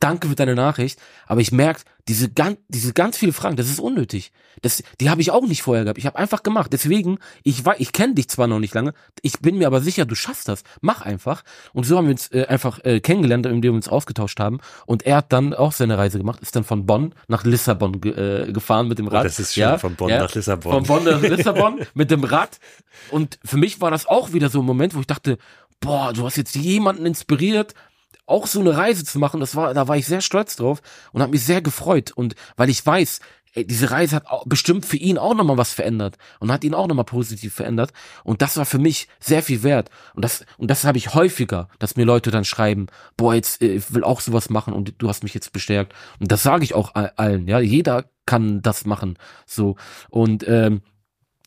danke 0.00 0.28
für 0.28 0.34
deine 0.34 0.54
Nachricht, 0.54 1.00
aber 1.26 1.40
ich 1.40 1.52
merke, 1.52 1.82
diese 2.08 2.30
ganz, 2.30 2.58
diese 2.68 2.92
ganz 2.92 3.16
viele 3.16 3.32
Fragen, 3.32 3.56
das 3.56 3.68
ist 3.68 3.80
unnötig. 3.80 4.32
Das, 4.60 4.82
die 5.00 5.08
habe 5.08 5.22
ich 5.22 5.30
auch 5.30 5.46
nicht 5.46 5.62
vorher 5.62 5.84
gehabt. 5.84 5.98
Ich 5.98 6.04
habe 6.04 6.18
einfach 6.18 6.42
gemacht. 6.42 6.72
Deswegen, 6.72 7.18
ich 7.42 7.64
war, 7.64 7.80
ich 7.80 7.92
kenne 7.92 8.14
dich 8.14 8.28
zwar 8.28 8.46
noch 8.46 8.58
nicht 8.58 8.74
lange, 8.74 8.92
ich 9.22 9.40
bin 9.40 9.56
mir 9.56 9.66
aber 9.66 9.80
sicher, 9.80 10.04
du 10.04 10.14
schaffst 10.14 10.48
das. 10.48 10.64
Mach 10.82 11.00
einfach. 11.00 11.42
Und 11.72 11.84
so 11.84 11.96
haben 11.96 12.06
wir 12.06 12.12
uns 12.12 12.30
äh, 12.32 12.46
einfach 12.46 12.84
äh, 12.84 13.00
kennengelernt, 13.00 13.46
indem 13.46 13.62
wir 13.62 13.72
uns 13.72 13.88
ausgetauscht 13.88 14.38
haben. 14.38 14.60
Und 14.84 15.04
er 15.04 15.16
hat 15.16 15.32
dann 15.32 15.54
auch 15.54 15.72
seine 15.72 15.96
Reise 15.96 16.18
gemacht, 16.18 16.40
ist 16.42 16.54
dann 16.54 16.64
von 16.64 16.84
Bonn 16.84 17.14
nach 17.28 17.44
Lissabon 17.44 18.00
ge 18.00 18.12
äh, 18.48 18.52
gefahren 18.52 18.88
mit 18.88 18.98
dem 18.98 19.08
Rad. 19.08 19.22
Oh, 19.22 19.24
das 19.24 19.38
ist 19.38 19.54
schön, 19.54 19.62
ja, 19.62 19.78
von 19.78 19.94
Bonn 19.94 20.10
ja, 20.10 20.20
nach 20.20 20.34
Lissabon. 20.34 20.72
Von 20.72 20.82
Bonn 20.84 21.04
nach 21.04 21.22
Lissabon 21.22 21.80
mit 21.94 22.10
dem 22.10 22.24
Rad. 22.24 22.58
Und 23.10 23.38
für 23.44 23.56
mich 23.56 23.80
war 23.80 23.90
das 23.90 24.06
auch 24.06 24.34
wieder 24.34 24.50
so 24.50 24.60
ein 24.60 24.66
Moment, 24.66 24.94
wo 24.94 25.00
ich 25.00 25.06
dachte, 25.06 25.38
boah, 25.80 26.12
du 26.12 26.24
hast 26.26 26.36
jetzt 26.36 26.54
jemanden 26.54 27.06
inspiriert, 27.06 27.74
auch 28.26 28.46
so 28.46 28.60
eine 28.60 28.76
Reise 28.76 29.04
zu 29.04 29.18
machen, 29.18 29.40
das 29.40 29.54
war, 29.56 29.74
da 29.74 29.88
war 29.88 29.96
ich 29.96 30.06
sehr 30.06 30.20
stolz 30.20 30.56
drauf 30.56 30.80
und 31.12 31.22
habe 31.22 31.32
mich 31.32 31.44
sehr 31.44 31.62
gefreut. 31.62 32.12
Und 32.12 32.34
weil 32.56 32.70
ich 32.70 32.84
weiß, 32.84 33.20
ey, 33.54 33.66
diese 33.66 33.90
Reise 33.90 34.16
hat 34.16 34.24
bestimmt 34.46 34.84
für 34.84 34.96
ihn 34.96 35.18
auch 35.18 35.34
nochmal 35.34 35.56
was 35.56 35.72
verändert 35.72 36.16
und 36.40 36.52
hat 36.52 36.64
ihn 36.64 36.74
auch 36.74 36.86
nochmal 36.86 37.04
positiv 37.04 37.54
verändert. 37.54 37.92
Und 38.24 38.42
das 38.42 38.56
war 38.56 38.64
für 38.64 38.78
mich 38.78 39.08
sehr 39.20 39.42
viel 39.42 39.62
wert. 39.62 39.90
Und 40.14 40.24
das, 40.24 40.44
und 40.58 40.70
das 40.70 40.84
habe 40.84 40.98
ich 40.98 41.14
häufiger, 41.14 41.68
dass 41.78 41.96
mir 41.96 42.04
Leute 42.04 42.30
dann 42.30 42.44
schreiben, 42.44 42.86
boah, 43.16 43.34
jetzt 43.34 43.62
äh, 43.62 43.74
ich 43.74 43.94
will 43.94 44.04
auch 44.04 44.20
sowas 44.20 44.50
machen 44.50 44.74
und 44.74 44.94
du 44.98 45.08
hast 45.08 45.22
mich 45.22 45.34
jetzt 45.34 45.52
bestärkt. 45.52 45.94
Und 46.18 46.32
das 46.32 46.42
sage 46.42 46.64
ich 46.64 46.74
auch 46.74 46.94
allen, 46.94 47.46
ja, 47.48 47.60
jeder 47.60 48.04
kann 48.26 48.62
das 48.62 48.84
machen. 48.86 49.18
So. 49.46 49.76
Und 50.08 50.46
ähm, 50.48 50.82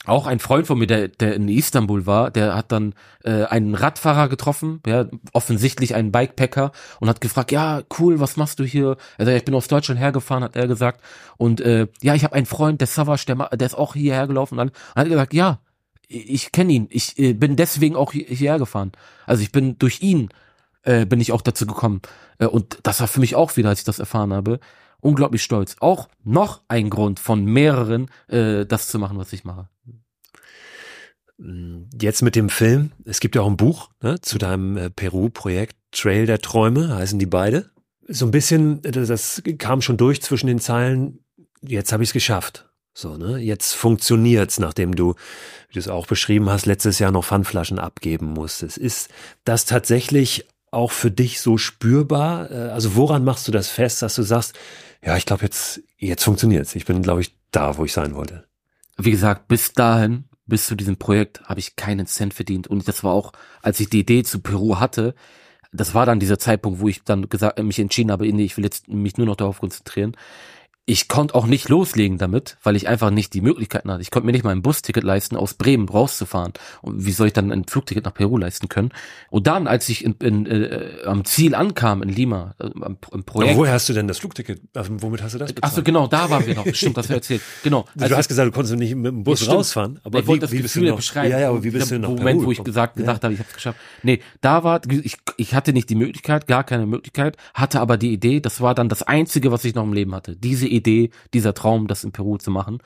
auch 0.06 0.26
ein 0.26 0.40
Freund 0.40 0.68
von 0.68 0.80
mir, 0.80 0.88
der, 0.88 1.10
der 1.10 1.36
in 1.36 1.50
Istanbul 1.50 2.06
war, 2.06 2.32
der 2.32 2.56
hat 2.56 2.72
dann 2.72 2.94
äh, 3.24 3.44
einen 3.44 3.76
Radfahrer 3.76 4.30
getroffen, 4.30 4.82
ja, 4.86 5.06
offensichtlich 5.34 5.96
einen 5.96 6.12
Bikepacker 6.12 6.72
und 7.00 7.10
hat 7.10 7.20
gefragt, 7.20 7.52
ja, 7.52 7.82
cool, 8.00 8.20
was 8.20 8.38
machst 8.38 8.60
du 8.60 8.64
hier? 8.64 8.96
Also 9.18 9.32
ich 9.32 9.44
bin 9.44 9.56
aus 9.56 9.68
Deutschland 9.68 10.00
hergefahren, 10.00 10.44
hat 10.44 10.56
er 10.56 10.68
gesagt. 10.68 11.02
Und 11.38 11.60
äh, 11.62 11.88
ja, 12.02 12.16
ich 12.16 12.24
habe 12.24 12.36
einen 12.36 12.46
Freund, 12.46 12.80
der 12.80 12.88
Savage, 12.88 13.26
der, 13.26 13.36
der 13.36 13.66
ist 13.66 13.78
auch 13.78 13.96
hierher 13.96 14.28
gelaufen 14.28 14.60
und 14.60 14.72
hat 14.96 15.10
gesagt, 15.10 15.34
ja, 15.34 15.60
ich 16.08 16.54
kenne 16.54 16.72
ihn, 16.72 16.88
ich 16.90 17.20
äh, 17.20 17.34
bin 17.34 17.58
deswegen 17.58 17.98
auch 17.98 18.14
hierher 18.14 18.60
gefahren. 18.60 18.94
Also 19.26 19.44
ich 19.44 19.52
bin 19.52 19.78
durch 19.78 20.02
ihn 20.02 20.30
äh, 20.84 21.06
bin 21.06 21.20
ich 21.20 21.34
auch 21.34 21.42
dazu 21.42 21.68
gekommen. 21.68 22.02
Äh, 22.40 22.46
und 22.46 22.80
das 22.84 23.02
war 23.02 23.08
für 23.08 23.20
mich 23.20 23.36
auch 23.36 23.58
wieder, 23.58 23.70
als 23.70 23.80
ich 23.80 23.86
das 23.86 24.00
erfahren 24.00 24.32
habe, 24.32 24.60
unglaublich 25.02 25.44
stolz. 25.44 25.76
Auch 25.82 26.08
noch 26.24 26.62
ein 26.70 26.90
Grund 26.90 27.20
von 27.20 27.44
mehreren, 27.44 28.10
äh, 28.30 28.66
das 28.66 28.88
zu 28.88 28.98
machen, 28.98 29.18
was 29.18 29.34
ich 29.34 29.44
mache. 29.44 29.68
Jetzt 31.40 32.24
mit 32.24 32.36
dem 32.36 32.50
Film, 32.50 32.92
es 33.06 33.20
gibt 33.20 33.36
ja 33.36 33.42
auch 33.44 33.48
ein 33.48 33.58
Buch 33.58 33.92
ne, 34.02 34.20
zu 34.22 34.38
deinem 34.38 34.76
äh, 34.76 34.90
Peru-Projekt 34.90 35.76
Trail 35.92 36.26
der 36.26 36.40
Träume, 36.40 36.96
heißen 36.96 37.20
die 37.20 37.26
beide. 37.26 37.70
So 38.08 38.26
ein 38.26 38.32
bisschen, 38.32 38.82
das 38.82 39.42
kam 39.58 39.82
schon 39.82 39.98
durch 39.98 40.22
zwischen 40.22 40.48
den 40.48 40.60
Zeilen, 40.60 41.20
jetzt 41.62 41.92
habe 41.92 42.04
ich 42.04 42.10
es 42.10 42.14
geschafft. 42.14 42.70
So, 42.94 43.18
ne? 43.18 43.38
Jetzt 43.38 43.74
funktioniert's, 43.74 44.60
nachdem 44.60 44.96
du, 44.96 45.14
wie 45.70 45.74
du 45.74 45.80
es 45.80 45.88
auch 45.88 46.08
beschrieben 46.08 46.50
hast, 46.50 46.66
letztes 46.66 46.98
Jahr 46.98 47.12
noch 47.12 47.26
Pfandflaschen 47.26 47.78
abgeben 47.78 48.28
musstest. 48.28 48.78
Ist 48.78 49.10
das 49.44 49.66
tatsächlich 49.66 50.48
auch 50.72 50.92
für 50.92 51.12
dich 51.12 51.40
so 51.40 51.58
spürbar? 51.58 52.50
Äh, 52.50 52.70
also 52.70 52.96
woran 52.96 53.24
machst 53.24 53.48
du 53.48 53.52
das 53.52 53.70
fest, 53.70 54.02
dass 54.02 54.16
du 54.16 54.24
sagst, 54.24 54.58
ja, 55.06 55.16
ich 55.16 55.28
glaube, 55.28 55.44
jetzt, 55.44 55.82
jetzt 55.98 56.24
funktioniert's. 56.24 56.76
Ich 56.76 56.86
bin, 56.86 57.04
glaube 57.04 57.22
ich, 57.22 57.36
da, 57.52 57.78
wo 57.78 57.86
ich 57.86 57.94
sein 57.94 58.16
wollte. 58.16 58.46
Wie 58.98 59.12
gesagt, 59.12 59.48
bis 59.48 59.74
dahin 59.74 60.27
bis 60.48 60.66
zu 60.66 60.76
diesem 60.76 60.98
Projekt 60.98 61.42
habe 61.44 61.60
ich 61.60 61.76
keinen 61.76 62.08
Cent 62.08 62.34
verdient. 62.34 62.68
Und 62.68 62.88
das 62.88 63.04
war 63.04 63.14
auch, 63.14 63.34
als 63.62 63.80
ich 63.80 63.90
die 63.90 64.00
Idee 64.00 64.24
zu 64.24 64.40
Peru 64.40 64.80
hatte, 64.80 65.14
das 65.74 65.94
war 65.94 66.06
dann 66.06 66.20
dieser 66.20 66.40
Zeitpunkt, 66.40 66.80
wo 66.80 66.88
ich 66.88 67.04
dann 67.04 67.30
gesagt, 67.30 67.62
mich 67.62 67.80
entschieden 67.80 68.12
habe, 68.12 68.26
ich 68.26 68.58
will 68.58 68.64
jetzt 68.64 68.88
mich 68.88 69.18
nur 69.18 69.28
noch 69.28 69.36
darauf 69.36 69.60
konzentrieren. 69.60 70.16
Ich 70.90 71.10
konnte 71.10 71.36
auch 71.36 71.46
nicht 71.48 71.68
loslegen 71.68 72.18
damit, 72.18 72.56
weil 72.64 72.78
ich 72.78 72.88
einfach 72.88 73.10
nicht 73.10 73.34
die 73.34 73.42
Möglichkeiten 73.42 73.92
hatte. 73.92 74.02
Ich 74.02 74.10
konnte 74.10 74.26
mir 74.26 74.32
nicht 74.32 74.46
mal 74.46 74.52
ein 74.52 74.62
Busticket 74.62 75.04
leisten, 75.04 75.36
aus 75.36 75.56
Bremen 75.56 75.90
rauszufahren. 75.90 76.54
Und 76.82 77.06
wie 77.06 77.12
soll 77.12 77.28
ich 77.28 77.34
dann 77.34 77.52
ein 77.52 77.66
Flugticket 77.66 78.06
nach 78.06 78.14
Peru 78.14 78.38
leisten 78.38 78.70
können? 78.70 78.92
Und 79.30 79.48
dann, 79.48 79.68
als 79.68 79.90
ich 79.90 80.06
in, 80.06 80.14
in, 80.22 80.46
äh, 80.46 81.00
am 81.06 81.26
Ziel 81.26 81.56
ankam 81.56 82.02
in 82.02 82.08
Lima, 82.08 82.56
äh, 82.60 82.70
am, 82.80 82.98
im 83.12 83.24
Projekt. 83.26 83.52
Aber 83.52 83.60
woher 83.60 83.74
hast 83.74 83.90
du 83.90 83.94
denn 83.94 84.08
das 84.08 84.20
Flugticket? 84.20 84.62
Also, 84.76 84.94
womit 85.02 85.22
hast 85.22 85.36
du 85.36 85.40
das 85.40 85.52
bezahlt? 85.52 85.70
Ach 85.74 85.76
so, 85.76 85.84
genau, 85.84 86.08
da 86.08 86.30
waren 86.30 86.48
wir 86.48 86.56
noch. 86.56 86.66
Stimmt, 86.74 86.96
das 86.96 87.10
erzählt. 87.10 87.42
Genau. 87.64 87.86
Du 87.94 88.04
Also- 88.06 88.16
hast 88.16 88.30
gesagt, 88.30 88.48
du 88.48 88.54
konntest 88.54 88.78
nicht 88.78 88.96
mit 88.96 89.08
dem 89.12 89.26
Bus 89.26 89.42
stimmt. 89.42 89.58
rausfahren. 89.58 90.00
Aber 90.06 90.20
ich 90.20 90.28
wollte 90.28 90.46
das 90.46 90.54
wie 90.54 90.62
bist 90.62 90.74
du 90.74 90.80
Gefühl 90.80 90.92
noch, 90.92 90.96
beschreiben. 90.96 91.32
Ja, 91.32 91.40
ja, 91.42 91.50
aber 91.50 91.66
wie 91.66 91.72
bist 91.72 91.92
du 91.92 92.00
nach 92.00 92.08
Moment, 92.08 92.38
Peru 92.40 92.46
wo 92.46 92.52
ich 92.54 92.64
gesagt, 92.64 92.96
gedacht 92.96 93.26
habe, 93.26 93.34
ich 93.34 93.40
habe 93.42 93.50
es 93.50 93.56
geschafft. 93.56 93.78
Nee, 94.04 94.22
da 94.40 94.64
war, 94.64 94.80
ich, 94.90 95.18
ich 95.36 95.54
hatte 95.54 95.74
nicht 95.74 95.90
die 95.90 95.96
Möglichkeit, 95.96 96.48
gar 96.48 96.64
keine 96.64 96.86
Möglichkeit, 96.86 97.36
hatte 97.54 97.82
aber 97.82 97.98
die 97.98 98.14
Idee, 98.14 98.40
das 98.40 98.62
war 98.62 98.74
dann 98.74 98.88
das 98.88 99.04
Einzige, 99.04 99.52
was 99.52 99.66
ich 99.66 99.76
noch 99.76 99.84
im 99.84 99.92
Leben 99.92 100.16
hatte. 100.16 100.38
Diese 100.38 100.66
Idee, 100.66 100.77
dieser 100.82 101.54
Traum, 101.54 101.88
das 101.88 102.04
in 102.04 102.12
Peru 102.12 102.38
zu 102.38 102.52
machen. 102.52 102.80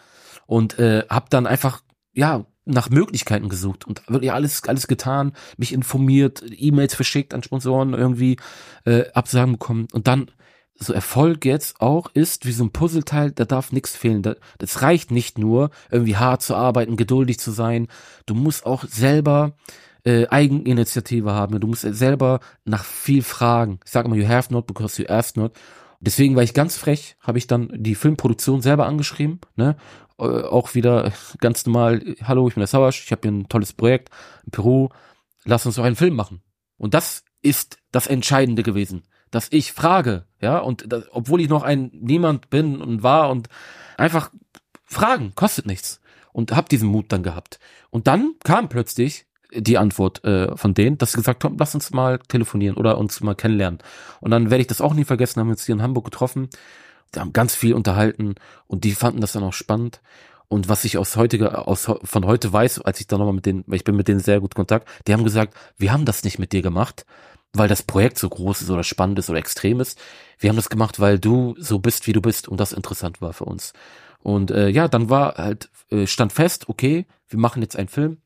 Und 0.46 0.80
äh, 0.80 1.04
habe 1.10 1.28
dann 1.30 1.48
einfach, 1.48 1.82
ja, 2.14 2.46
nach 2.66 2.90
Möglichkeiten 2.90 3.50
gesucht 3.50 3.88
und 3.88 4.08
wirklich 4.08 4.32
alles, 4.32 4.64
alles 4.68 4.88
getan, 4.88 5.34
mich 5.58 5.74
informiert, 5.74 6.44
E-Mails 6.56 6.94
verschickt 6.94 7.34
an 7.34 7.42
Sponsoren, 7.42 7.94
irgendwie 7.94 8.38
äh, 8.86 9.06
Absagen 9.14 9.54
bekommen. 9.54 9.88
Und 9.92 10.08
dann 10.08 10.30
so 10.76 10.94
Erfolg 10.94 11.44
jetzt 11.46 11.82
auch 11.82 12.10
ist 12.14 12.46
wie 12.46 12.52
so 12.52 12.64
ein 12.64 12.72
Puzzleteil, 12.72 13.32
da 13.32 13.46
darf 13.46 13.72
nichts 13.72 13.96
fehlen. 13.96 14.22
Da- 14.22 14.36
Das 14.60 14.82
reicht 14.84 15.12
nicht 15.12 15.38
nur, 15.38 15.72
irgendwie 15.90 16.18
hart 16.18 16.42
zu 16.44 16.56
arbeiten, 16.56 16.98
geduldig 16.98 17.40
zu 17.40 17.52
sein. 17.52 17.88
Du 18.26 18.36
musst 18.36 18.66
auch 18.66 18.84
selber 18.86 19.54
äh, 20.04 20.28
Eigeninitiative 20.28 21.32
haben. 21.34 21.60
Du 21.60 21.68
musst 21.68 21.82
selber 21.82 22.40
nach 22.66 22.84
viel 22.84 23.22
fragen. 23.24 23.80
Ich 23.86 23.92
sage 23.92 24.08
immer, 24.08 24.18
you 24.18 24.28
have 24.28 24.52
not 24.54 24.66
because 24.68 25.02
you 25.02 25.08
asked 25.08 25.38
not. 25.38 25.54
Deswegen 26.02 26.36
war 26.36 26.44
ich 26.44 26.56
ganz 26.56 26.78
frech, 26.78 27.16
habe 27.22 27.38
ich 27.38 27.46
dann 27.46 27.70
die 27.74 27.96
Filmproduktion 27.96 28.62
selber 28.62 28.88
angeschrieben, 28.88 29.40
ne? 29.56 29.78
Äh, 30.18 30.24
auch 30.24 30.74
wieder 30.74 31.14
ganz 31.40 31.66
normal, 31.66 32.16
hallo, 32.24 32.48
ich 32.48 32.56
bin 32.56 32.62
der 32.62 32.68
Sauersch, 32.68 33.04
ich 33.06 33.12
habe 33.12 33.22
hier 33.22 33.32
ein 33.32 33.50
tolles 33.50 33.74
Projekt 33.74 34.10
in 34.44 34.52
Peru, 34.52 34.90
lass 35.46 35.66
uns 35.66 35.76
doch 35.76 35.84
einen 35.84 35.96
Film 35.96 36.16
machen. 36.16 36.42
Und 36.78 36.96
das 36.96 37.24
ist 37.44 37.78
das 37.92 38.08
Entscheidende 38.08 38.64
gewesen, 38.64 39.04
dass 39.30 39.48
ich 39.52 39.74
frage, 39.74 40.26
ja, 40.42 40.58
und 40.58 40.92
das, 40.92 41.06
obwohl 41.12 41.40
ich 41.40 41.50
noch 41.50 41.62
ein 41.62 41.92
Niemand 41.94 42.50
bin 42.50 42.82
und 42.82 43.04
war 43.04 43.30
und 43.30 43.48
einfach 43.96 44.32
fragen, 44.84 45.34
kostet 45.36 45.68
nichts. 45.68 46.02
Und 46.34 46.56
hab 46.56 46.70
diesen 46.70 46.88
Mut 46.88 47.12
dann 47.12 47.24
gehabt. 47.24 47.60
Und 47.90 48.08
dann 48.08 48.36
kam 48.44 48.70
plötzlich 48.70 49.26
die 49.54 49.78
Antwort 49.78 50.24
äh, 50.24 50.56
von 50.56 50.74
denen, 50.74 50.98
dass 50.98 51.12
sie 51.12 51.18
gesagt 51.18 51.44
haben, 51.44 51.58
lass 51.60 51.76
uns 51.76 51.92
mal 51.92 52.20
telefonieren 52.20 52.78
oder 52.78 52.98
uns 52.98 53.22
mal 53.22 53.36
kennenlernen. 53.36 53.80
Und 54.20 54.32
dann 54.32 54.50
werde 54.50 54.62
ich 54.62 54.68
das 54.68 54.82
auch 54.82 54.94
nie 54.94 55.04
vergessen, 55.04 55.40
haben 55.40 55.48
wir 55.48 55.54
uns 55.54 55.66
hier 55.66 55.76
in 55.76 55.82
Hamburg 55.82 56.06
getroffen, 56.06 56.50
die 57.14 57.20
haben 57.20 57.34
ganz 57.34 57.56
viel 57.56 57.74
unterhalten 57.74 58.36
und 58.68 58.84
die 58.84 58.94
fanden 58.94 59.22
das 59.22 59.34
dann 59.34 59.44
auch 59.44 59.54
spannend. 59.54 60.02
Und 60.48 60.68
was 60.68 60.84
ich 60.84 60.98
aus 60.98 61.16
heutiger, 61.16 61.68
aus 61.68 61.90
von 62.04 62.26
heute 62.26 62.52
weiß, 62.52 62.82
als 62.82 63.00
ich 63.00 63.08
dann 63.08 63.20
nochmal 63.20 63.36
mit 63.36 63.46
denen, 63.46 63.64
ich 63.72 63.84
bin 63.84 63.96
mit 63.96 64.08
denen 64.08 64.20
sehr 64.20 64.42
gut 64.42 64.56
Kontakt, 64.56 64.88
die 65.08 65.14
haben 65.14 65.24
gesagt, 65.24 65.54
wir 65.78 65.94
haben 65.94 66.06
das 66.06 66.24
nicht 66.24 66.40
mit 66.40 66.52
dir 66.52 66.62
gemacht, 66.62 67.06
weil 67.54 67.70
das 67.70 67.84
Projekt 67.84 68.18
so 68.18 68.30
groß 68.30 68.62
ist 68.62 68.70
oder 68.70 68.84
spannend 68.84 69.20
ist 69.20 69.30
oder 69.30 69.40
extrem 69.40 69.80
ist. 69.80 70.00
Wir 70.40 70.50
haben 70.50 70.58
das 70.58 70.70
gemacht, 70.70 71.00
weil 71.00 71.20
du 71.20 71.56
so 71.58 71.80
bist, 71.80 72.08
wie 72.08 72.14
du 72.14 72.22
bist 72.22 72.48
und 72.48 72.60
das 72.60 72.74
interessant 72.74 73.22
war 73.22 73.34
für 73.34 73.46
uns. 73.46 73.74
Und 74.24 74.52
äh, 74.52 74.70
ja, 74.70 74.88
dann 74.88 75.10
war 75.10 75.36
halt, 75.36 75.70
äh, 75.90 76.06
stand 76.06 76.34
fest, 76.34 76.70
okay, 76.70 77.06
wir 77.30 77.40
machen 77.40 77.62
jetzt 77.62 77.76
einen 77.76 77.88
Film. 77.88 78.18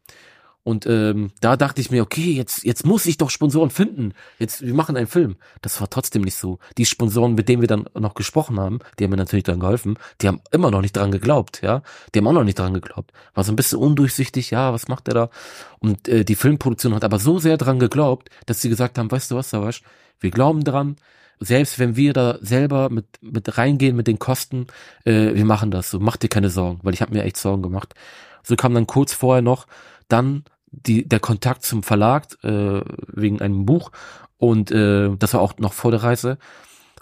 Und 0.65 0.87
ähm, 0.87 1.29
da 1.41 1.57
dachte 1.57 1.79
ich 1.79 1.91
mir, 1.91 2.01
okay, 2.01 2.31
jetzt, 2.31 2.63
jetzt 2.65 2.87
muss 2.87 3.05
ich 3.05 3.17
doch 3.17 3.29
Sponsoren 3.29 3.69
finden. 3.69 4.13
Jetzt, 4.39 4.65
wir 4.65 4.73
machen 4.73 4.97
einen 4.97 5.05
Film. 5.05 5.35
Das 5.61 5.79
war 5.79 5.91
trotzdem 5.91 6.23
nicht 6.23 6.33
so. 6.33 6.57
Die 6.79 6.87
Sponsoren, 6.87 7.35
mit 7.35 7.47
denen 7.47 7.61
wir 7.61 7.67
dann 7.67 7.85
noch 7.93 8.15
gesprochen 8.15 8.59
haben, 8.59 8.79
die 8.97 9.03
haben 9.03 9.11
mir 9.11 9.17
natürlich 9.17 9.43
dann 9.43 9.59
geholfen, 9.59 9.99
die 10.21 10.27
haben 10.27 10.41
immer 10.51 10.71
noch 10.71 10.81
nicht 10.81 10.97
dran 10.97 11.11
geglaubt, 11.11 11.61
ja. 11.61 11.83
Die 12.13 12.17
haben 12.17 12.25
auch 12.25 12.33
noch 12.33 12.43
nicht 12.43 12.57
dran 12.57 12.73
geglaubt. 12.73 13.11
War 13.35 13.43
so 13.43 13.51
ein 13.51 13.55
bisschen 13.55 13.77
undurchsichtig, 13.77 14.49
ja, 14.49 14.73
was 14.73 14.87
macht 14.87 15.05
der 15.05 15.13
da? 15.13 15.29
Und 15.77 16.07
äh, 16.07 16.25
die 16.25 16.33
Filmproduktion 16.33 16.95
hat 16.95 17.03
aber 17.03 17.19
so 17.19 17.37
sehr 17.37 17.57
dran 17.57 17.77
geglaubt, 17.77 18.29
dass 18.47 18.59
sie 18.59 18.69
gesagt 18.69 18.97
haben, 18.97 19.11
weißt 19.11 19.29
du 19.29 19.35
was, 19.35 19.51
Savasch, 19.51 19.83
wir 20.19 20.31
glauben 20.31 20.63
dran, 20.63 20.95
selbst 21.39 21.77
wenn 21.77 21.95
wir 21.95 22.13
da 22.13 22.39
selber 22.41 22.89
mit, 22.89 23.05
mit 23.21 23.55
reingehen 23.55 23.95
mit 23.95 24.07
den 24.07 24.17
Kosten, 24.17 24.65
äh, 25.03 25.35
wir 25.35 25.45
machen 25.45 25.69
das 25.69 25.91
so, 25.91 25.99
mach 25.99 26.17
dir 26.17 26.29
keine 26.29 26.49
Sorgen, 26.49 26.79
weil 26.81 26.95
ich 26.95 27.03
habe 27.03 27.13
mir 27.13 27.23
echt 27.23 27.37
Sorgen 27.37 27.61
gemacht. 27.61 27.93
So 28.41 28.55
kam 28.55 28.73
dann 28.73 28.87
kurz 28.87 29.13
vorher 29.13 29.43
noch 29.43 29.67
dann 30.07 30.43
die, 30.75 31.07
der 31.07 31.19
Kontakt 31.19 31.63
zum 31.63 31.83
Verlag 31.83 32.27
äh, 32.43 32.81
wegen 33.07 33.41
einem 33.41 33.65
Buch 33.65 33.91
und 34.37 34.71
äh, 34.71 35.15
das 35.17 35.33
war 35.33 35.41
auch 35.41 35.57
noch 35.57 35.73
vor 35.73 35.91
der 35.91 36.03
Reise 36.03 36.37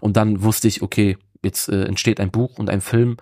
und 0.02 0.18
dann 0.18 0.44
wusste 0.44 0.68
ich, 0.68 0.82
okay, 0.82 1.18
jetzt 1.44 1.70
äh, 1.70 1.86
entsteht 1.86 2.20
ein 2.20 2.32
Buch 2.32 2.58
und 2.58 2.70
ein 2.70 2.82
Film 2.82 3.18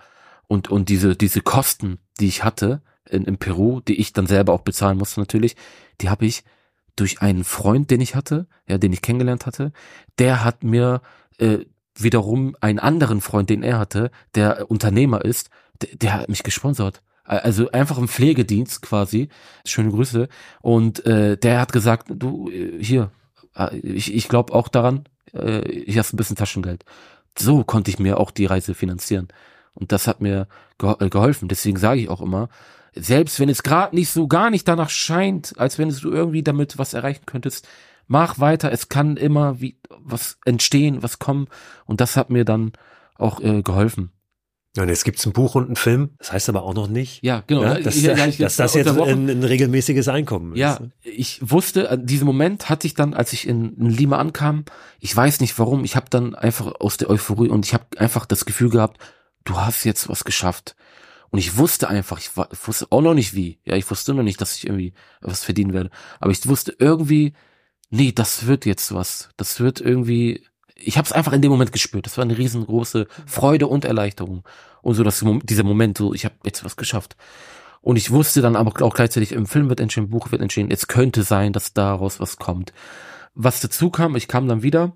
und 0.48 0.70
und 0.70 0.88
diese 0.88 1.16
diese 1.16 1.40
Kosten, 1.40 1.98
die 2.20 2.26
ich 2.26 2.44
hatte 2.44 2.82
in, 3.08 3.24
in 3.24 3.38
Peru, 3.38 3.80
die 3.80 4.00
ich 4.00 4.12
dann 4.12 4.26
selber 4.26 4.52
auch 4.52 4.62
bezahlen 4.62 4.98
musste 4.98 5.20
natürlich, 5.20 5.56
die 6.00 6.10
habe 6.10 6.26
ich 6.26 6.44
durch 6.96 7.22
einen 7.22 7.44
Freund, 7.44 7.90
den 7.90 8.00
ich 8.00 8.14
hatte, 8.14 8.46
ja, 8.68 8.78
den 8.78 8.92
ich 8.92 9.02
kennengelernt 9.02 9.46
hatte, 9.46 9.72
der 10.18 10.44
hat 10.44 10.62
mir 10.62 11.00
äh, 11.38 11.60
wiederum 11.94 12.56
einen 12.60 12.78
anderen 12.78 13.20
Freund, 13.20 13.50
den 13.50 13.62
er 13.62 13.78
hatte, 13.78 14.10
der 14.34 14.70
Unternehmer 14.70 15.24
ist, 15.24 15.50
der, 15.80 15.96
der 15.96 16.14
hat 16.14 16.28
mich 16.28 16.42
gesponsert. 16.42 17.02
Also 17.38 17.70
einfach 17.70 17.98
im 17.98 18.08
Pflegedienst 18.08 18.82
quasi. 18.82 19.28
Schöne 19.64 19.90
Grüße. 19.90 20.28
Und 20.60 21.04
äh, 21.06 21.36
der 21.36 21.60
hat 21.60 21.72
gesagt, 21.72 22.08
du, 22.10 22.50
äh, 22.50 22.82
hier, 22.82 23.10
äh, 23.56 23.76
ich, 23.78 24.14
ich 24.14 24.28
glaube 24.28 24.52
auch 24.52 24.68
daran, 24.68 25.04
äh, 25.34 25.66
ich 25.68 25.98
hast 25.98 26.12
ein 26.12 26.16
bisschen 26.16 26.36
Taschengeld. 26.36 26.84
So 27.38 27.64
konnte 27.64 27.90
ich 27.90 27.98
mir 27.98 28.18
auch 28.18 28.30
die 28.30 28.46
Reise 28.46 28.74
finanzieren. 28.74 29.28
Und 29.74 29.92
das 29.92 30.06
hat 30.06 30.20
mir 30.20 30.48
äh, 30.82 31.08
geholfen. 31.08 31.48
Deswegen 31.48 31.78
sage 31.78 32.00
ich 32.00 32.08
auch 32.08 32.20
immer, 32.20 32.48
selbst 32.94 33.40
wenn 33.40 33.48
es 33.48 33.62
gerade 33.62 33.94
nicht 33.96 34.10
so 34.10 34.28
gar 34.28 34.50
nicht 34.50 34.68
danach 34.68 34.90
scheint, 34.90 35.54
als 35.58 35.78
wenn 35.78 35.88
du 35.88 36.10
irgendwie 36.10 36.42
damit 36.42 36.78
was 36.78 36.92
erreichen 36.92 37.24
könntest, 37.24 37.66
mach 38.06 38.38
weiter. 38.38 38.70
Es 38.70 38.88
kann 38.88 39.16
immer 39.16 39.60
wie 39.60 39.78
was 39.88 40.38
entstehen, 40.44 41.02
was 41.02 41.18
kommen. 41.18 41.48
Und 41.86 42.00
das 42.00 42.16
hat 42.16 42.30
mir 42.30 42.44
dann 42.44 42.72
auch 43.16 43.40
äh, 43.40 43.62
geholfen. 43.62 44.10
Ja, 44.74 44.84
und 44.84 44.88
jetzt 44.88 45.04
gibt's 45.04 45.26
ein 45.26 45.32
Buch 45.34 45.54
und 45.54 45.66
einen 45.66 45.76
Film. 45.76 46.10
Das 46.18 46.32
heißt 46.32 46.48
aber 46.48 46.62
auch 46.62 46.72
noch 46.72 46.88
nicht, 46.88 47.22
Ja, 47.22 47.42
genau. 47.46 47.62
ja, 47.62 47.78
dass, 47.78 48.00
Ja, 48.00 48.26
ich- 48.26 48.38
dass 48.38 48.56
das 48.56 48.72
jetzt 48.74 48.88
ein, 48.88 49.28
ein 49.28 49.44
regelmäßiges 49.44 50.08
Einkommen 50.08 50.52
ist. 50.54 50.58
Ja, 50.60 50.78
ich 51.02 51.40
wusste, 51.42 51.90
an 51.90 52.06
diesem 52.06 52.26
Moment 52.26 52.70
hatte 52.70 52.86
ich 52.86 52.94
dann, 52.94 53.12
als 53.12 53.34
ich 53.34 53.46
in, 53.46 53.76
in 53.76 53.90
Lima 53.90 54.16
ankam, 54.18 54.64
ich 54.98 55.14
weiß 55.14 55.40
nicht 55.40 55.58
warum, 55.58 55.84
ich 55.84 55.94
habe 55.94 56.06
dann 56.08 56.34
einfach 56.34 56.72
aus 56.80 56.96
der 56.96 57.10
Euphorie 57.10 57.48
und 57.50 57.66
ich 57.66 57.74
habe 57.74 57.84
einfach 57.98 58.24
das 58.24 58.46
Gefühl 58.46 58.70
gehabt, 58.70 58.96
du 59.44 59.58
hast 59.58 59.84
jetzt 59.84 60.08
was 60.08 60.24
geschafft. 60.24 60.74
Und 61.28 61.38
ich 61.38 61.56
wusste 61.58 61.88
einfach, 61.88 62.18
ich, 62.18 62.34
war, 62.36 62.48
ich 62.52 62.66
wusste 62.68 62.86
auch 62.90 63.00
noch 63.02 63.14
nicht 63.14 63.34
wie. 63.34 63.58
Ja, 63.64 63.74
ich 63.76 63.90
wusste 63.90 64.12
noch 64.14 64.22
nicht, 64.22 64.40
dass 64.40 64.54
ich 64.56 64.64
irgendwie 64.66 64.92
was 65.20 65.44
verdienen 65.44 65.72
werde. 65.74 65.90
Aber 66.20 66.30
ich 66.30 66.46
wusste 66.46 66.74
irgendwie, 66.78 67.32
nee, 67.90 68.12
das 68.12 68.46
wird 68.46 68.64
jetzt 68.66 68.94
was. 68.94 69.30
Das 69.36 69.58
wird 69.60 69.80
irgendwie. 69.80 70.44
Ich 70.84 70.98
habe 70.98 71.06
es 71.06 71.12
einfach 71.12 71.32
in 71.32 71.42
dem 71.42 71.50
Moment 71.50 71.72
gespürt. 71.72 72.06
Das 72.06 72.16
war 72.16 72.24
eine 72.24 72.36
riesengroße 72.36 73.06
Freude 73.26 73.66
und 73.66 73.84
Erleichterung. 73.84 74.44
Und 74.82 74.94
so 74.94 75.04
dass 75.04 75.24
dieser 75.44 75.64
Moment, 75.64 75.98
so 75.98 76.12
ich 76.14 76.24
habe 76.24 76.34
jetzt 76.44 76.64
was 76.64 76.76
geschafft. 76.76 77.16
Und 77.80 77.96
ich 77.96 78.10
wusste 78.10 78.42
dann 78.42 78.56
aber 78.56 78.84
auch 78.84 78.94
gleichzeitig, 78.94 79.32
im 79.32 79.46
Film 79.46 79.68
wird 79.68 79.80
entstehen, 79.80 80.04
im 80.04 80.10
Buch 80.10 80.30
wird 80.30 80.40
entstehen. 80.40 80.70
Es 80.70 80.86
könnte 80.86 81.24
sein, 81.24 81.52
dass 81.52 81.74
daraus 81.74 82.20
was 82.20 82.36
kommt. 82.36 82.72
Was 83.34 83.60
dazu 83.60 83.90
kam, 83.90 84.14
ich 84.16 84.28
kam 84.28 84.46
dann 84.48 84.62
wieder. 84.62 84.92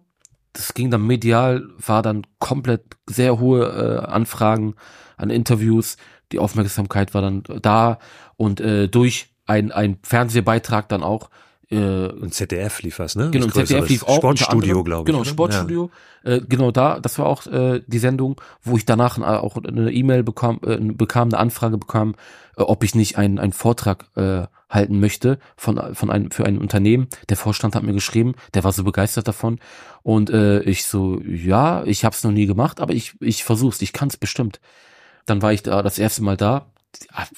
Das 0.53 0.73
ging 0.73 0.91
dann 0.91 1.07
medial, 1.07 1.65
war 1.77 2.03
dann 2.03 2.27
komplett 2.39 2.97
sehr 3.07 3.39
hohe 3.39 3.67
äh, 3.67 4.07
Anfragen 4.07 4.75
an 5.17 5.31
Interviews. 5.31 5.97
Die 6.33 6.39
Aufmerksamkeit 6.39 7.13
war 7.13 7.23
dann 7.23 7.43
da 7.61 7.99
und 8.37 8.61
äh, 8.61 8.89
durch 8.89 9.35
ein, 9.47 9.71
ein 9.73 9.99
Fernsehbeitrag 10.03 10.89
dann 10.89 11.03
auch 11.03 11.31
äh, 11.71 12.07
Und 12.09 12.33
ZDF 12.33 12.83
lief 12.83 12.99
was, 12.99 13.17
ne? 13.17 13.31
Genau, 13.31 13.47
ZDF 13.47 13.89
lief 13.89 14.03
auch. 14.05 14.17
Sportstudio, 14.17 14.85
glaube 14.85 15.09
ich. 15.11 15.15
Genau? 15.15 15.25
Sportstudio. 15.25 15.91
Äh, 16.23 16.41
genau 16.49 16.71
da, 16.71 17.01
das 17.01 17.19
war 17.19 17.27
auch 17.27 17.47
äh, 17.47 17.83
die 17.87 17.99
Sendung, 17.99 18.41
wo 18.63 18.77
ich 18.77 18.85
danach 18.85 19.19
auch 19.19 19.57
eine 19.57 19.91
E-Mail 19.91 20.23
bekam, 20.23 20.61
äh, 20.65 20.77
bekam, 20.77 21.29
eine 21.29 21.39
Anfrage 21.39 21.79
bekam, 21.79 22.15
äh, 22.57 22.63
ob 22.63 22.85
ich 22.85 22.95
nicht 22.95 23.19
einen, 23.19 23.39
einen 23.39 23.53
Vortrag 23.53 24.07
äh, 24.17 24.47
halten 24.69 25.01
möchte 25.01 25.39
von, 25.57 25.95
von 25.95 26.11
einem, 26.11 26.31
für 26.31 26.45
ein 26.45 26.59
Unternehmen. 26.59 27.09
Der 27.29 27.37
Vorstand 27.37 27.75
hat 27.75 27.83
mir 27.83 27.93
geschrieben, 27.93 28.35
der 28.55 28.65
war 28.65 28.73
so 28.73 28.85
begeistert 28.85 29.27
davon. 29.27 29.59
Und 30.03 30.31
äh, 30.31 30.61
ich 30.63 30.87
so, 30.87 31.21
ja, 31.23 31.85
ich 31.85 32.05
habe 32.05 32.15
es 32.15 32.25
noch 32.25 32.33
nie 32.33 32.47
gemacht, 32.47 32.81
aber 32.81 32.93
ich, 32.93 33.15
ich 33.21 33.45
versuch's, 33.45 33.83
ich 33.83 33.93
kann's 33.93 34.17
bestimmt. 34.17 34.61
Dann 35.25 35.43
war 35.43 35.53
ich 35.53 35.63
da 35.63 35.83
das 35.83 35.99
erste 35.99 36.23
Mal 36.23 36.37
da, 36.37 36.67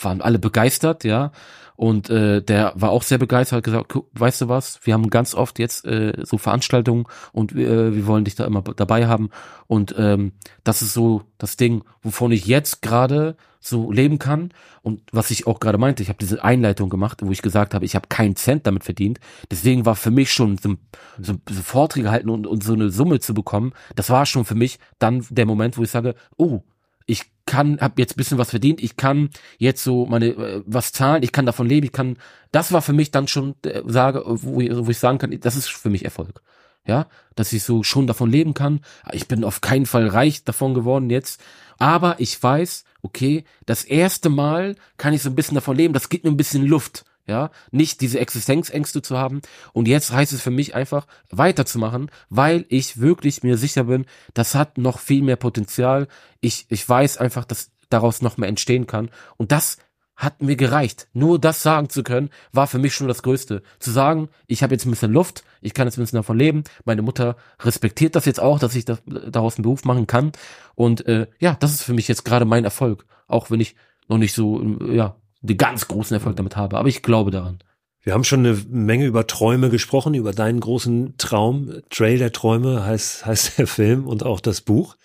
waren 0.00 0.20
alle 0.20 0.38
begeistert, 0.38 1.04
ja. 1.04 1.32
Und 1.76 2.10
äh, 2.10 2.42
der 2.42 2.72
war 2.74 2.90
auch 2.90 3.04
sehr 3.04 3.18
begeistert, 3.18 3.58
hat 3.58 3.64
gesagt, 3.64 3.88
"Guck, 3.88 4.08
weißt 4.12 4.40
du 4.40 4.48
was, 4.48 4.80
wir 4.82 4.94
haben 4.94 5.10
ganz 5.10 5.36
oft 5.36 5.60
jetzt 5.60 5.84
äh, 5.84 6.12
so 6.24 6.36
Veranstaltungen 6.36 7.04
und 7.32 7.52
äh, 7.52 7.94
wir 7.94 8.06
wollen 8.08 8.24
dich 8.24 8.34
da 8.34 8.44
immer 8.46 8.62
dabei 8.62 9.06
haben. 9.06 9.30
Und 9.68 9.94
ähm, 9.96 10.32
das 10.64 10.82
ist 10.82 10.92
so 10.92 11.22
das 11.38 11.56
Ding, 11.56 11.84
wovon 12.02 12.32
ich 12.32 12.46
jetzt 12.46 12.82
gerade 12.82 13.36
so 13.60 13.92
leben 13.92 14.18
kann. 14.18 14.50
Und 14.82 15.02
was 15.12 15.30
ich 15.30 15.46
auch 15.46 15.60
gerade 15.60 15.78
meinte, 15.78 16.02
ich 16.02 16.08
habe 16.08 16.18
diese 16.18 16.42
Einleitung 16.42 16.90
gemacht, 16.90 17.20
wo 17.22 17.30
ich 17.30 17.42
gesagt 17.42 17.74
habe, 17.74 17.84
ich 17.84 17.94
habe 17.94 18.08
keinen 18.08 18.34
Cent 18.34 18.66
damit 18.66 18.82
verdient. 18.84 19.20
Deswegen 19.50 19.86
war 19.86 19.94
für 19.94 20.10
mich 20.10 20.32
schon 20.32 20.58
so, 20.58 20.76
so, 21.20 21.34
so 21.48 21.62
Vorträge 21.62 22.10
halten 22.10 22.30
und, 22.30 22.46
und 22.46 22.64
so 22.64 22.72
eine 22.72 22.90
Summe 22.90 23.20
zu 23.20 23.34
bekommen, 23.34 23.72
das 23.94 24.10
war 24.10 24.26
schon 24.26 24.44
für 24.44 24.54
mich 24.54 24.78
dann 24.98 25.24
der 25.30 25.46
Moment, 25.46 25.78
wo 25.78 25.82
ich 25.82 25.90
sage, 25.90 26.14
oh, 26.36 26.62
ich 27.08 27.24
kann, 27.46 27.80
habe 27.80 27.94
jetzt 27.96 28.16
bisschen 28.16 28.36
was 28.36 28.50
verdient, 28.50 28.82
ich 28.82 28.96
kann 28.96 29.30
jetzt 29.56 29.82
so 29.82 30.04
meine 30.06 30.26
äh, 30.26 30.62
was 30.66 30.92
zahlen, 30.92 31.22
ich 31.22 31.32
kann 31.32 31.46
davon 31.46 31.66
leben, 31.66 31.86
ich 31.86 31.92
kann. 31.92 32.18
Das 32.52 32.70
war 32.70 32.82
für 32.82 32.92
mich 32.92 33.10
dann 33.10 33.26
schon 33.26 33.54
äh, 33.64 33.82
sage, 33.86 34.22
wo 34.26 34.58
wo 34.60 34.90
ich 34.90 34.98
sagen 34.98 35.18
kann, 35.18 35.38
das 35.40 35.56
ist 35.56 35.68
für 35.68 35.90
mich 35.90 36.04
Erfolg. 36.04 36.42
Ja, 36.86 37.06
dass 37.34 37.52
ich 37.52 37.64
so 37.64 37.82
schon 37.82 38.06
davon 38.06 38.30
leben 38.30 38.54
kann. 38.54 38.80
Ich 39.12 39.28
bin 39.28 39.44
auf 39.44 39.60
keinen 39.60 39.84
Fall 39.86 40.06
reich 40.06 40.44
davon 40.44 40.74
geworden 40.74 41.10
jetzt, 41.10 41.40
aber 41.78 42.16
ich 42.18 42.42
weiß, 42.42 42.84
okay, 43.02 43.44
das 43.66 43.84
erste 43.84 44.28
Mal 44.28 44.76
kann 44.96 45.12
ich 45.12 45.22
so 45.22 45.30
ein 45.30 45.34
bisschen 45.34 45.54
davon 45.54 45.76
leben, 45.76 45.94
das 45.94 46.08
gibt 46.08 46.24
mir 46.24 46.30
ein 46.30 46.36
bisschen 46.36 46.66
Luft 46.66 47.04
ja, 47.28 47.50
nicht 47.70 48.00
diese 48.00 48.18
Existenzängste 48.18 49.02
zu 49.02 49.16
haben. 49.18 49.42
Und 49.72 49.86
jetzt 49.86 50.12
heißt 50.12 50.32
es 50.32 50.40
für 50.40 50.50
mich 50.50 50.74
einfach 50.74 51.06
weiterzumachen, 51.30 52.10
weil 52.30 52.64
ich 52.68 53.00
wirklich 53.00 53.42
mir 53.42 53.58
sicher 53.58 53.84
bin, 53.84 54.06
das 54.34 54.54
hat 54.54 54.78
noch 54.78 54.98
viel 54.98 55.22
mehr 55.22 55.36
Potenzial. 55.36 56.08
Ich, 56.40 56.66
ich 56.70 56.88
weiß 56.88 57.18
einfach, 57.18 57.44
dass 57.44 57.70
daraus 57.90 58.22
noch 58.22 58.38
mehr 58.38 58.48
entstehen 58.48 58.86
kann. 58.86 59.10
Und 59.36 59.52
das 59.52 59.76
hat 60.16 60.42
mir 60.42 60.56
gereicht. 60.56 61.06
Nur 61.12 61.38
das 61.38 61.62
sagen 61.62 61.90
zu 61.90 62.02
können, 62.02 62.30
war 62.52 62.66
für 62.66 62.78
mich 62.78 62.92
schon 62.92 63.06
das 63.06 63.22
Größte. 63.22 63.62
Zu 63.78 63.92
sagen, 63.92 64.28
ich 64.48 64.64
habe 64.64 64.74
jetzt 64.74 64.84
ein 64.84 64.90
bisschen 64.90 65.12
Luft, 65.12 65.44
ich 65.60 65.74
kann 65.74 65.86
jetzt 65.86 65.96
ein 65.96 66.02
bisschen 66.02 66.16
davon 66.16 66.36
leben. 66.36 66.64
Meine 66.84 67.02
Mutter 67.02 67.36
respektiert 67.60 68.16
das 68.16 68.24
jetzt 68.24 68.40
auch, 68.40 68.58
dass 68.58 68.74
ich 68.74 68.84
das, 68.84 69.00
daraus 69.06 69.56
einen 69.56 69.62
Beruf 69.62 69.84
machen 69.84 70.08
kann. 70.08 70.32
Und 70.74 71.06
äh, 71.06 71.28
ja, 71.38 71.56
das 71.60 71.72
ist 71.72 71.82
für 71.82 71.94
mich 71.94 72.08
jetzt 72.08 72.24
gerade 72.24 72.46
mein 72.46 72.64
Erfolg. 72.64 73.06
Auch 73.28 73.50
wenn 73.50 73.60
ich 73.60 73.76
noch 74.08 74.18
nicht 74.18 74.34
so, 74.34 74.60
ja, 74.90 75.14
den 75.40 75.56
ganz 75.56 75.88
großen 75.88 76.14
Erfolg 76.14 76.36
damit 76.36 76.56
habe. 76.56 76.78
Aber 76.78 76.88
ich 76.88 77.02
glaube 77.02 77.30
daran. 77.30 77.58
Wir 78.02 78.14
haben 78.14 78.24
schon 78.24 78.40
eine 78.40 78.54
Menge 78.68 79.06
über 79.06 79.26
Träume 79.26 79.70
gesprochen, 79.70 80.14
über 80.14 80.32
deinen 80.32 80.60
großen 80.60 81.16
Traum. 81.18 81.82
Trail 81.90 82.18
der 82.18 82.32
Träume 82.32 82.84
heißt, 82.84 83.26
heißt 83.26 83.58
der 83.58 83.66
Film 83.66 84.06
und 84.06 84.24
auch 84.24 84.40
das 84.40 84.60
Buch. 84.60 84.96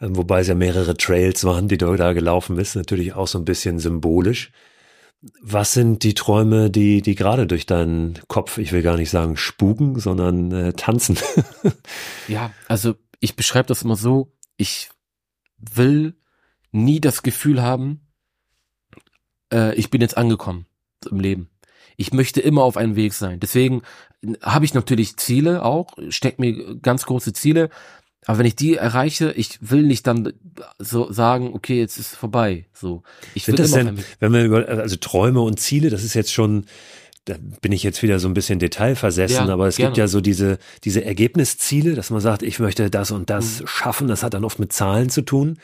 Ähm, 0.00 0.16
wobei 0.16 0.40
es 0.40 0.48
ja 0.48 0.54
mehrere 0.54 0.96
Trails 0.96 1.44
waren, 1.44 1.68
die 1.68 1.78
du 1.78 1.94
da 1.96 2.12
gelaufen 2.12 2.56
bist. 2.56 2.76
Natürlich 2.76 3.14
auch 3.14 3.28
so 3.28 3.38
ein 3.38 3.44
bisschen 3.44 3.78
symbolisch. 3.78 4.50
Was 5.40 5.72
sind 5.72 6.02
die 6.02 6.14
Träume, 6.14 6.68
die, 6.68 7.00
die 7.00 7.14
gerade 7.14 7.46
durch 7.46 7.64
deinen 7.64 8.18
Kopf, 8.26 8.58
ich 8.58 8.72
will 8.72 8.82
gar 8.82 8.96
nicht 8.96 9.10
sagen 9.10 9.36
spuken, 9.36 10.00
sondern 10.00 10.50
äh, 10.50 10.72
tanzen? 10.72 11.16
ja, 12.28 12.50
also 12.66 12.96
ich 13.20 13.36
beschreibe 13.36 13.68
das 13.68 13.82
immer 13.82 13.94
so, 13.94 14.32
ich 14.56 14.90
will 15.58 16.16
nie 16.72 17.00
das 17.00 17.22
Gefühl 17.22 17.62
haben, 17.62 18.00
äh, 19.52 19.74
ich 19.74 19.90
bin 19.90 20.00
jetzt 20.00 20.16
angekommen 20.16 20.66
im 21.10 21.20
Leben. 21.20 21.48
Ich 21.96 22.12
möchte 22.12 22.40
immer 22.40 22.62
auf 22.62 22.76
einem 22.76 22.96
Weg 22.96 23.12
sein. 23.12 23.38
Deswegen 23.38 23.82
habe 24.40 24.64
ich 24.64 24.74
natürlich 24.74 25.16
Ziele 25.16 25.64
auch, 25.64 25.88
steck 26.08 26.38
mir 26.38 26.76
ganz 26.76 27.06
große 27.06 27.32
Ziele. 27.32 27.70
Aber 28.24 28.38
wenn 28.38 28.46
ich 28.46 28.56
die 28.56 28.76
erreiche, 28.76 29.32
ich 29.32 29.58
will 29.60 29.82
nicht 29.82 30.06
dann 30.06 30.32
so 30.78 31.12
sagen, 31.12 31.50
okay, 31.54 31.78
jetzt 31.78 31.98
ist 31.98 32.14
vorbei. 32.14 32.66
So, 32.72 33.02
ich 33.34 33.46
will 33.48 33.56
das 33.56 33.72
denn, 33.72 33.98
wenn 34.20 34.32
wir 34.32 34.44
über 34.44 34.68
also 34.68 34.96
Träume 34.96 35.40
und 35.40 35.58
Ziele, 35.58 35.90
das 35.90 36.04
ist 36.04 36.14
jetzt 36.14 36.32
schon, 36.32 36.66
da 37.24 37.34
bin 37.60 37.72
ich 37.72 37.82
jetzt 37.82 38.02
wieder 38.02 38.20
so 38.20 38.28
ein 38.28 38.34
bisschen 38.34 38.60
detailversessen, 38.60 39.48
ja, 39.48 39.52
aber 39.52 39.66
es 39.66 39.76
gerne. 39.76 39.90
gibt 39.90 39.98
ja 39.98 40.06
so 40.06 40.20
diese 40.20 40.58
diese 40.84 41.04
Ergebnisziele, 41.04 41.94
dass 41.94 42.10
man 42.10 42.20
sagt, 42.20 42.44
ich 42.44 42.60
möchte 42.60 42.90
das 42.90 43.10
und 43.10 43.28
das 43.28 43.60
mhm. 43.60 43.66
schaffen. 43.66 44.08
Das 44.08 44.22
hat 44.22 44.34
dann 44.34 44.44
oft 44.44 44.60
mit 44.60 44.72
Zahlen 44.72 45.10
zu 45.10 45.22
tun. 45.22 45.58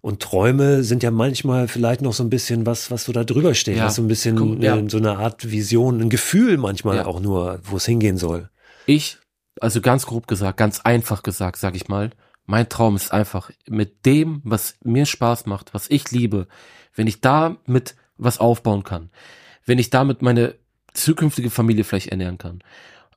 Und 0.00 0.20
Träume 0.20 0.82
sind 0.82 1.02
ja 1.02 1.10
manchmal 1.10 1.68
vielleicht 1.68 2.02
noch 2.02 2.12
so 2.12 2.22
ein 2.22 2.30
bisschen 2.30 2.66
was, 2.66 2.90
was 2.90 3.04
so 3.04 3.12
da 3.12 3.24
drüber 3.24 3.54
steht, 3.54 3.78
ja. 3.78 3.86
was 3.86 3.96
so 3.96 4.02
ein 4.02 4.08
bisschen 4.08 4.36
Guck, 4.36 4.62
ja. 4.62 4.80
so 4.88 4.98
eine 4.98 5.18
Art 5.18 5.50
Vision, 5.50 6.00
ein 6.00 6.10
Gefühl 6.10 6.58
manchmal 6.58 6.96
ja. 6.96 7.06
auch 7.06 7.20
nur, 7.20 7.60
wo 7.64 7.76
es 7.76 7.86
hingehen 7.86 8.16
soll. 8.16 8.48
Ich, 8.86 9.18
also 9.60 9.80
ganz 9.80 10.06
grob 10.06 10.28
gesagt, 10.28 10.58
ganz 10.58 10.80
einfach 10.80 11.22
gesagt, 11.22 11.58
sag 11.58 11.74
ich 11.74 11.88
mal, 11.88 12.10
mein 12.46 12.68
Traum 12.68 12.94
ist 12.94 13.12
einfach 13.12 13.50
mit 13.68 14.06
dem, 14.06 14.40
was 14.44 14.76
mir 14.84 15.06
Spaß 15.06 15.46
macht, 15.46 15.74
was 15.74 15.90
ich 15.90 16.10
liebe, 16.12 16.46
wenn 16.94 17.06
ich 17.06 17.20
damit 17.20 17.96
was 18.16 18.38
aufbauen 18.38 18.84
kann, 18.84 19.10
wenn 19.64 19.78
ich 19.78 19.90
damit 19.90 20.22
meine 20.22 20.54
zukünftige 20.94 21.50
Familie 21.50 21.84
vielleicht 21.84 22.08
ernähren 22.08 22.38
kann, 22.38 22.62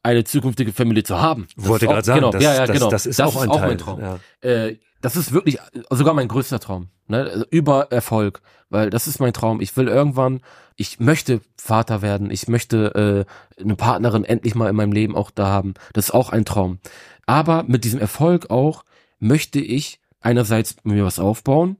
eine 0.04 0.24
zukünftige 0.24 0.74
Familie 0.74 1.04
zu 1.04 1.22
haben. 1.22 1.48
Wollte 1.56 1.86
gerade 1.86 2.06
sagen, 2.06 2.20
genau, 2.20 2.32
das, 2.32 2.44
ja, 2.44 2.54
ja, 2.54 2.66
das, 2.66 2.74
genau. 2.74 2.90
das 2.90 3.06
ist 3.06 3.20
das 3.20 3.28
auch 3.28 3.42
ein 3.42 3.50
auch 3.50 3.58
Teil. 3.58 3.68
Mein 3.70 3.78
Traum. 3.78 4.00
Ja. 4.00 4.20
Äh, 4.42 4.78
das 5.02 5.16
ist 5.16 5.32
wirklich 5.32 5.58
sogar 5.90 6.14
mein 6.14 6.28
größter 6.28 6.60
Traum, 6.60 6.90
ne? 7.08 7.30
Also 7.32 7.46
über 7.50 7.92
Erfolg, 7.92 8.42
weil 8.70 8.90
das 8.90 9.08
ist 9.08 9.20
mein 9.20 9.34
Traum. 9.34 9.62
Ich 9.62 9.76
will 9.78 9.88
irgendwann, 9.88 10.42
ich 10.76 11.00
möchte 11.00 11.42
Vater 11.58 12.02
werden, 12.02 12.32
ich 12.32 12.48
möchte 12.48 13.26
äh, 13.58 13.62
eine 13.62 13.76
Partnerin 13.76 14.26
endlich 14.26 14.56
mal 14.56 14.70
in 14.70 14.76
meinem 14.76 14.92
Leben 14.92 15.16
auch 15.16 15.32
da 15.32 15.48
haben. 15.48 15.74
Das 15.94 16.06
ist 16.06 16.14
auch 16.14 16.30
ein 16.30 16.46
Traum. 16.46 16.80
Aber 17.26 17.64
mit 17.64 17.84
diesem 17.84 18.00
Erfolg 18.00 18.50
auch 18.50 18.84
möchte 19.20 19.60
ich 19.60 20.00
einerseits 20.20 20.76
mir 20.84 21.06
was 21.06 21.20
aufbauen, 21.20 21.78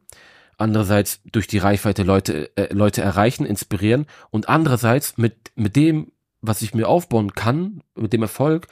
andererseits 0.58 1.22
durch 1.32 1.48
die 1.48 1.58
Reichweite 1.58 2.04
Leute 2.04 2.56
äh, 2.56 2.74
Leute 2.74 3.02
erreichen, 3.02 3.46
inspirieren 3.46 4.06
und 4.30 4.48
andererseits 4.48 5.18
mit 5.18 5.52
mit 5.56 5.76
dem, 5.76 6.12
was 6.42 6.62
ich 6.62 6.74
mir 6.74 6.88
aufbauen 6.88 7.34
kann, 7.34 7.82
mit 7.96 8.14
dem 8.14 8.22
Erfolg 8.22 8.68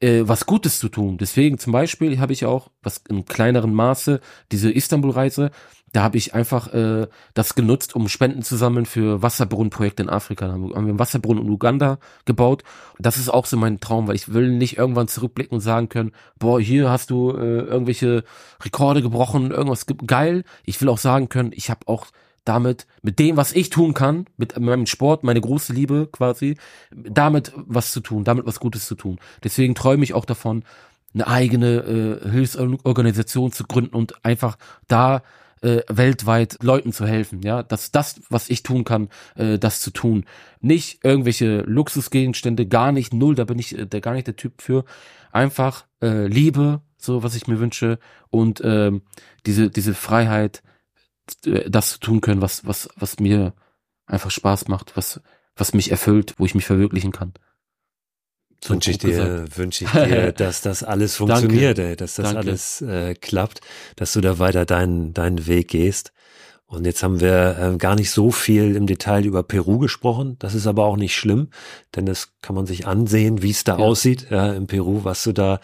äh, 0.00 0.22
was 0.24 0.46
Gutes 0.46 0.78
zu 0.78 0.88
tun. 0.88 1.18
Deswegen 1.18 1.58
zum 1.58 1.72
Beispiel 1.72 2.18
habe 2.18 2.32
ich 2.32 2.44
auch, 2.44 2.70
was 2.82 3.02
in 3.08 3.24
kleineren 3.24 3.72
Maße, 3.74 4.20
diese 4.50 4.70
Istanbul-Reise, 4.70 5.50
da 5.92 6.02
habe 6.02 6.18
ich 6.18 6.34
einfach 6.34 6.72
äh, 6.72 7.08
das 7.34 7.54
genutzt, 7.56 7.96
um 7.96 8.08
Spenden 8.08 8.42
zu 8.42 8.56
sammeln 8.56 8.86
für 8.86 9.22
Wasserbrunnenprojekte 9.22 10.04
in 10.04 10.08
Afrika. 10.08 10.46
Da 10.46 10.52
haben 10.52 10.68
wir 10.68 10.76
einen 10.76 10.98
Wasserbrunnen 10.98 11.44
in 11.44 11.50
Uganda 11.50 11.98
gebaut. 12.24 12.62
Das 12.98 13.16
ist 13.16 13.28
auch 13.28 13.46
so 13.46 13.56
mein 13.56 13.80
Traum, 13.80 14.06
weil 14.06 14.14
ich 14.14 14.32
will 14.32 14.50
nicht 14.50 14.78
irgendwann 14.78 15.08
zurückblicken 15.08 15.56
und 15.56 15.60
sagen 15.60 15.88
können, 15.88 16.12
boah, 16.38 16.60
hier 16.60 16.90
hast 16.90 17.10
du 17.10 17.32
äh, 17.32 17.62
irgendwelche 17.62 18.22
Rekorde 18.64 19.02
gebrochen, 19.02 19.50
irgendwas 19.50 19.86
geil. 20.06 20.44
Ich 20.64 20.80
will 20.80 20.88
auch 20.88 20.98
sagen 20.98 21.28
können, 21.28 21.50
ich 21.54 21.70
habe 21.70 21.88
auch 21.88 22.06
damit, 22.44 22.86
mit 23.02 23.18
dem, 23.18 23.36
was 23.36 23.52
ich 23.52 23.70
tun 23.70 23.94
kann, 23.94 24.26
mit 24.36 24.58
meinem 24.58 24.86
Sport, 24.86 25.24
meine 25.24 25.40
große 25.40 25.72
Liebe 25.72 26.08
quasi, 26.10 26.56
damit 26.90 27.52
was 27.56 27.92
zu 27.92 28.00
tun, 28.00 28.24
damit 28.24 28.46
was 28.46 28.60
Gutes 28.60 28.86
zu 28.86 28.94
tun. 28.94 29.18
Deswegen 29.44 29.74
träume 29.74 30.04
ich 30.04 30.14
auch 30.14 30.24
davon, 30.24 30.64
eine 31.12 31.26
eigene 31.26 32.20
äh, 32.24 32.30
Hilfsorganisation 32.30 33.52
zu 33.52 33.64
gründen 33.64 33.96
und 33.96 34.24
einfach 34.24 34.56
da 34.86 35.22
äh, 35.62 35.82
weltweit 35.88 36.56
Leuten 36.62 36.92
zu 36.92 37.06
helfen, 37.06 37.42
ja, 37.42 37.62
dass 37.62 37.90
das, 37.90 38.20
was 38.30 38.48
ich 38.48 38.62
tun 38.62 38.84
kann, 38.84 39.08
äh, 39.36 39.58
das 39.58 39.80
zu 39.80 39.90
tun. 39.90 40.24
Nicht 40.60 41.04
irgendwelche 41.04 41.62
Luxusgegenstände, 41.62 42.66
gar 42.66 42.92
nicht, 42.92 43.12
null, 43.12 43.34
da 43.34 43.44
bin 43.44 43.58
ich 43.58 43.76
äh, 43.76 43.86
der 43.86 44.00
gar 44.00 44.14
nicht 44.14 44.26
der 44.26 44.36
Typ 44.36 44.62
für. 44.62 44.84
Einfach 45.32 45.84
äh, 46.00 46.26
Liebe, 46.26 46.80
so 46.96 47.22
was 47.22 47.34
ich 47.34 47.46
mir 47.46 47.60
wünsche 47.60 47.98
und 48.30 48.60
äh, 48.60 48.92
diese 49.46 49.70
diese 49.70 49.94
Freiheit, 49.94 50.62
das 51.42 51.92
zu 51.92 52.00
tun 52.00 52.20
können, 52.20 52.42
was, 52.42 52.66
was, 52.66 52.88
was 52.96 53.20
mir 53.20 53.54
einfach 54.06 54.30
Spaß 54.30 54.68
macht, 54.68 54.96
was, 54.96 55.20
was 55.56 55.74
mich 55.74 55.90
erfüllt, 55.90 56.34
wo 56.38 56.46
ich 56.46 56.54
mich 56.54 56.66
verwirklichen 56.66 57.12
kann. 57.12 57.32
So 58.62 58.74
wünsche 58.74 58.90
ich 58.90 58.98
dir, 58.98 59.46
wünsche 59.54 59.84
ich 59.84 59.90
dir, 59.92 60.32
dass 60.32 60.60
das 60.60 60.82
alles 60.82 61.16
funktioniert, 61.16 61.78
ey, 61.78 61.96
dass 61.96 62.14
das 62.14 62.24
Danke. 62.24 62.38
alles 62.40 62.82
äh, 62.82 63.14
klappt, 63.14 63.60
dass 63.96 64.12
du 64.12 64.20
da 64.20 64.38
weiter 64.38 64.66
deinen 64.66 65.14
deinen 65.14 65.46
Weg 65.46 65.68
gehst. 65.68 66.12
Und 66.70 66.84
jetzt 66.84 67.02
haben 67.02 67.18
wir 67.18 67.58
äh, 67.58 67.76
gar 67.78 67.96
nicht 67.96 68.12
so 68.12 68.30
viel 68.30 68.76
im 68.76 68.86
Detail 68.86 69.26
über 69.26 69.42
Peru 69.42 69.78
gesprochen. 69.78 70.36
Das 70.38 70.54
ist 70.54 70.68
aber 70.68 70.84
auch 70.84 70.96
nicht 70.96 71.16
schlimm, 71.16 71.48
denn 71.96 72.06
das 72.06 72.34
kann 72.42 72.54
man 72.54 72.66
sich 72.66 72.86
ansehen, 72.86 73.42
wie 73.42 73.50
es 73.50 73.64
da 73.64 73.76
ja. 73.76 73.84
aussieht 73.84 74.28
ja, 74.30 74.52
in 74.52 74.68
Peru, 74.68 75.02
was 75.02 75.24
du 75.24 75.32
da 75.32 75.58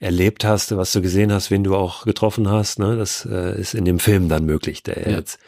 erlebt 0.00 0.44
hast, 0.44 0.76
was 0.76 0.92
du 0.92 1.00
gesehen 1.00 1.32
hast, 1.32 1.50
wen 1.50 1.64
du 1.64 1.74
auch 1.74 2.04
getroffen 2.04 2.50
hast. 2.50 2.78
Ne? 2.78 2.94
Das 2.98 3.24
äh, 3.24 3.58
ist 3.58 3.72
in 3.72 3.86
dem 3.86 3.98
Film 3.98 4.28
dann 4.28 4.44
möglich, 4.44 4.82
der 4.82 5.10
ja. 5.10 5.16
jetzt 5.16 5.38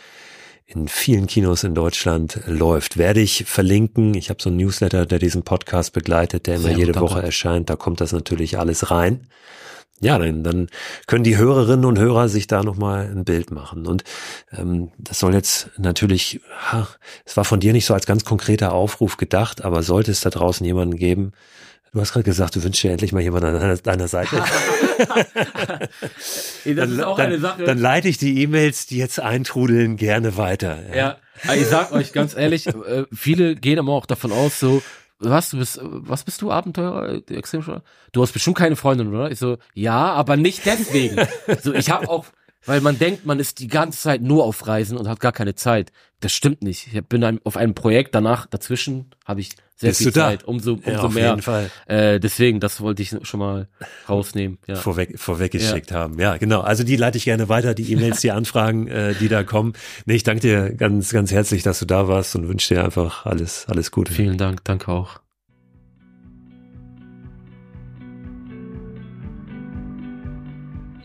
in 0.65 0.89
vielen 0.89 1.27
Kinos 1.27 1.63
in 1.63 1.75
Deutschland 1.75 2.41
läuft. 2.47 2.97
Werde 2.97 3.21
ich 3.21 3.45
verlinken. 3.45 4.15
Ich 4.15 4.31
habe 4.31 4.41
so 4.43 4.49
einen 4.49 4.57
Newsletter, 4.57 5.05
der 5.05 5.19
diesen 5.19 5.43
Podcast 5.43 5.93
begleitet, 5.93 6.47
der 6.47 6.57
immer 6.57 6.69
Sehr 6.69 6.79
jede 6.79 6.99
Woche 6.99 7.23
erscheint. 7.23 7.69
Da 7.69 7.77
kommt 7.77 8.01
das 8.01 8.13
natürlich 8.13 8.59
alles 8.59 8.91
rein 8.91 9.27
ja, 10.03 10.19
dann, 10.19 10.43
dann 10.43 10.69
können 11.07 11.23
die 11.23 11.37
Hörerinnen 11.37 11.85
und 11.85 11.99
Hörer 11.99 12.29
sich 12.29 12.49
da 12.49 12.65
nochmal 12.65 13.07
ein 13.07 13.25
Bild 13.25 13.53
machen. 13.53 13.87
Und 13.87 14.03
ähm, 14.57 14.91
das 14.99 15.21
soll 15.21 15.33
jetzt 15.33 15.71
natürlich, 15.79 16.41
ha, 16.71 16.89
es 17.25 17.37
war 17.37 17.45
von 17.45 17.61
dir 17.61 17.73
nicht 17.73 17.87
so 17.87 17.95
als 17.95 18.05
ganz 18.05 18.25
konkreter 18.25 18.73
Aufruf 18.73 19.17
gedacht, 19.17 19.65
aber 19.65 19.83
sollte 19.83 20.11
es 20.11 20.21
da 20.21 20.31
draußen 20.31 20.67
jemanden 20.67 20.97
geben, 20.97 21.33
Du 21.95 22.01
hast 22.01 22.15
gerade 22.15 22.25
gesagt, 22.25 22.57
du 22.57 22.65
wünschst 22.65 22.83
dir 22.85 22.91
endlich 22.91 23.13
mal 23.13 23.21
jemanden 23.21 23.55
an 23.55 23.79
deiner 23.83 24.09
Seite. 24.09 24.37
das 24.99 25.91
dann, 26.65 26.91
ist 26.91 27.03
auch 27.03 27.19
dann, 27.19 27.27
eine 27.27 27.39
Sache. 27.39 27.65
Dann 27.65 27.77
leite 27.77 28.09
ich 28.09 28.17
die 28.17 28.41
E-Mails, 28.43 28.87
die 28.87 28.97
jetzt 28.97 29.21
eintrudeln, 29.21 29.99
gerne 29.99 30.39
weiter. 30.39 30.79
Ja, 30.89 31.19
ja 31.45 31.55
ich 31.55 31.67
sag 31.67 31.93
euch 31.93 32.15
ganz 32.15 32.35
ehrlich, 32.35 32.67
äh, 32.67 33.05
viele 33.13 33.57
gehen 33.57 33.79
aber 33.79 33.93
auch 33.93 34.07
davon 34.07 34.33
aus, 34.33 34.59
so, 34.59 34.83
was, 35.31 35.51
du 35.51 35.59
bist, 35.59 35.81
was 35.83 36.25
bist 36.25 36.43
du, 36.43 36.51
Abenteurer, 36.51 37.23
Extremsportler? 37.31 37.85
Du 38.13 38.23
hast 38.23 38.33
bestimmt 38.33 38.57
keine 38.57 38.77
Freundin, 38.77 39.09
oder? 39.09 39.31
Ich 39.31 39.39
so, 39.39 39.59
ja, 39.75 40.13
aber 40.13 40.37
nicht 40.37 40.67
deswegen. 40.67 41.17
so, 41.63 41.73
ich 41.75 41.91
habe 41.91 42.09
auch 42.09 42.27
Weil 42.65 42.81
man 42.81 42.99
denkt, 42.99 43.27
man 43.27 43.41
ist 43.41 43.59
die 43.59 43.69
ganze 43.69 44.01
Zeit 44.01 44.23
nur 44.23 44.45
auf 44.45 44.67
Reisen 44.67 44.97
und 44.97 45.09
hat 45.09 45.21
gar 45.21 45.33
keine 45.33 45.55
Zeit. 45.55 45.93
Das 46.21 46.33
stimmt 46.33 46.63
nicht. 46.63 46.89
Ich 46.93 47.05
bin 47.07 47.41
auf 47.45 47.57
einem 47.57 47.75
Projekt, 47.75 48.15
danach, 48.15 48.47
dazwischen 48.47 49.11
habe 49.25 49.41
ich 49.41 49.57
sehr 49.75 49.91
Bist 49.91 50.03
viel? 50.03 50.13
Zeit, 50.13 50.45
umso, 50.45 50.75
umso 50.75 50.91
Ja, 50.91 51.01
auf 51.03 51.13
mehr. 51.15 51.31
jeden 51.31 51.43
Fall. 51.43 51.71
Äh, 51.87 52.21
deswegen, 52.21 52.61
das 52.61 52.81
wollte 52.81 53.03
ich 53.03 53.17
schon 53.23 53.41
mal 53.41 53.67
rausnehmen. 54.09 54.59
Ja. 54.69 54.77
vorweg, 54.77 55.19
vorweggeschickt 55.19 55.91
haben. 55.91 56.21
Ja, 56.21 56.37
genau. 56.37 56.61
Also 56.61 56.85
die 56.85 56.95
leite 56.95 57.19
ich 57.19 57.25
gerne 57.25 57.49
weiter, 57.49 57.75
die 57.75 57.91
E-Mails, 57.93 58.21
die 58.21 58.31
Anfragen, 58.33 58.87
äh, 58.87 59.15
die 59.15 59.29
da 59.29 59.43
kommen. 59.43 59.73
Nee, 60.07 60.15
ich 60.15 60.23
danke 60.23 60.41
dir 60.43 60.75
ganz, 60.75 61.11
ganz 61.11 61.33
herzlich, 61.33 61.65
dass 61.65 61.81
du 61.81 61.87
da 61.87 62.07
warst 62.07 62.37
und 62.37 62.47
wünsche 62.47 62.75
dir 62.75 62.85
einfach 62.85 63.27
alles, 63.27 63.67
alles 63.69 63.91
Gute. 63.91 64.13
Vielen 64.13 64.39
Dank, 64.39 64.63
danke 64.63 64.93
auch. 64.93 65.22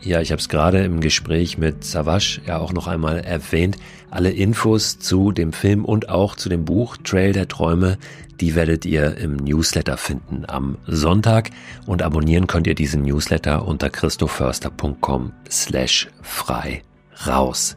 Ja, 0.00 0.20
ich 0.20 0.30
habe 0.30 0.40
es 0.40 0.48
gerade 0.48 0.84
im 0.84 1.00
Gespräch 1.00 1.58
mit 1.58 1.82
Savage 1.82 2.40
ja 2.46 2.58
auch 2.58 2.72
noch 2.72 2.86
einmal 2.86 3.18
erwähnt. 3.18 3.76
Alle 4.10 4.30
Infos 4.30 4.98
zu 4.98 5.32
dem 5.32 5.52
Film 5.52 5.84
und 5.84 6.08
auch 6.08 6.36
zu 6.36 6.48
dem 6.48 6.64
Buch 6.64 6.96
Trail 6.98 7.32
der 7.32 7.48
Träume, 7.48 7.98
die 8.40 8.54
werdet 8.54 8.86
ihr 8.86 9.16
im 9.16 9.36
Newsletter 9.36 9.96
finden 9.96 10.44
am 10.46 10.78
Sonntag 10.86 11.50
und 11.86 12.02
abonnieren 12.02 12.46
könnt 12.46 12.68
ihr 12.68 12.76
diesen 12.76 13.02
Newsletter 13.02 13.66
unter 13.66 13.90
christoförster.com 13.90 15.32
slash 15.50 16.08
frei 16.22 16.82
raus. 17.26 17.74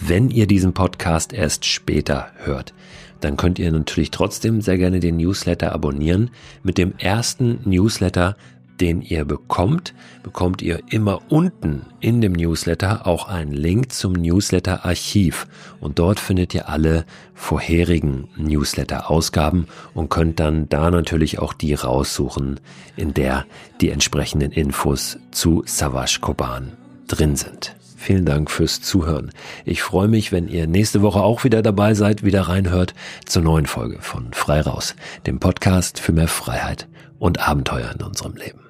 Wenn 0.00 0.28
ihr 0.30 0.48
diesen 0.48 0.72
Podcast 0.74 1.32
erst 1.32 1.66
später 1.66 2.30
hört, 2.38 2.74
dann 3.20 3.36
könnt 3.36 3.58
ihr 3.58 3.70
natürlich 3.70 4.10
trotzdem 4.10 4.60
sehr 4.60 4.78
gerne 4.78 4.98
den 4.98 5.18
Newsletter 5.18 5.72
abonnieren. 5.72 6.30
Mit 6.62 6.78
dem 6.78 6.94
ersten 6.98 7.60
Newsletter 7.64 8.36
den 8.80 9.02
ihr 9.02 9.24
bekommt, 9.24 9.94
bekommt 10.22 10.62
ihr 10.62 10.80
immer 10.90 11.20
unten 11.30 11.86
in 12.00 12.20
dem 12.20 12.32
Newsletter 12.32 13.06
auch 13.06 13.28
einen 13.28 13.52
Link 13.52 13.92
zum 13.92 14.12
Newsletter-Archiv 14.14 15.46
und 15.80 15.98
dort 15.98 16.18
findet 16.18 16.54
ihr 16.54 16.68
alle 16.68 17.04
vorherigen 17.34 18.28
Newsletter-Ausgaben 18.36 19.66
und 19.94 20.08
könnt 20.08 20.40
dann 20.40 20.68
da 20.68 20.90
natürlich 20.90 21.38
auch 21.38 21.52
die 21.52 21.74
raussuchen, 21.74 22.60
in 22.96 23.14
der 23.14 23.46
die 23.80 23.90
entsprechenden 23.90 24.52
Infos 24.52 25.18
zu 25.30 25.62
Savage 25.66 26.18
Koban 26.20 26.72
drin 27.06 27.36
sind. 27.36 27.76
Vielen 27.96 28.24
Dank 28.24 28.50
fürs 28.50 28.80
Zuhören. 28.80 29.30
Ich 29.66 29.82
freue 29.82 30.08
mich, 30.08 30.32
wenn 30.32 30.48
ihr 30.48 30.66
nächste 30.66 31.02
Woche 31.02 31.20
auch 31.20 31.44
wieder 31.44 31.60
dabei 31.60 31.92
seid, 31.92 32.24
wieder 32.24 32.42
reinhört 32.42 32.94
zur 33.26 33.42
neuen 33.42 33.66
Folge 33.66 33.98
von 34.00 34.32
Frei 34.32 34.62
Raus, 34.62 34.96
dem 35.26 35.38
Podcast 35.38 36.00
für 36.00 36.12
mehr 36.12 36.28
Freiheit 36.28 36.88
und 37.18 37.46
Abenteuer 37.46 37.92
in 37.92 38.02
unserem 38.02 38.36
Leben. 38.36 38.69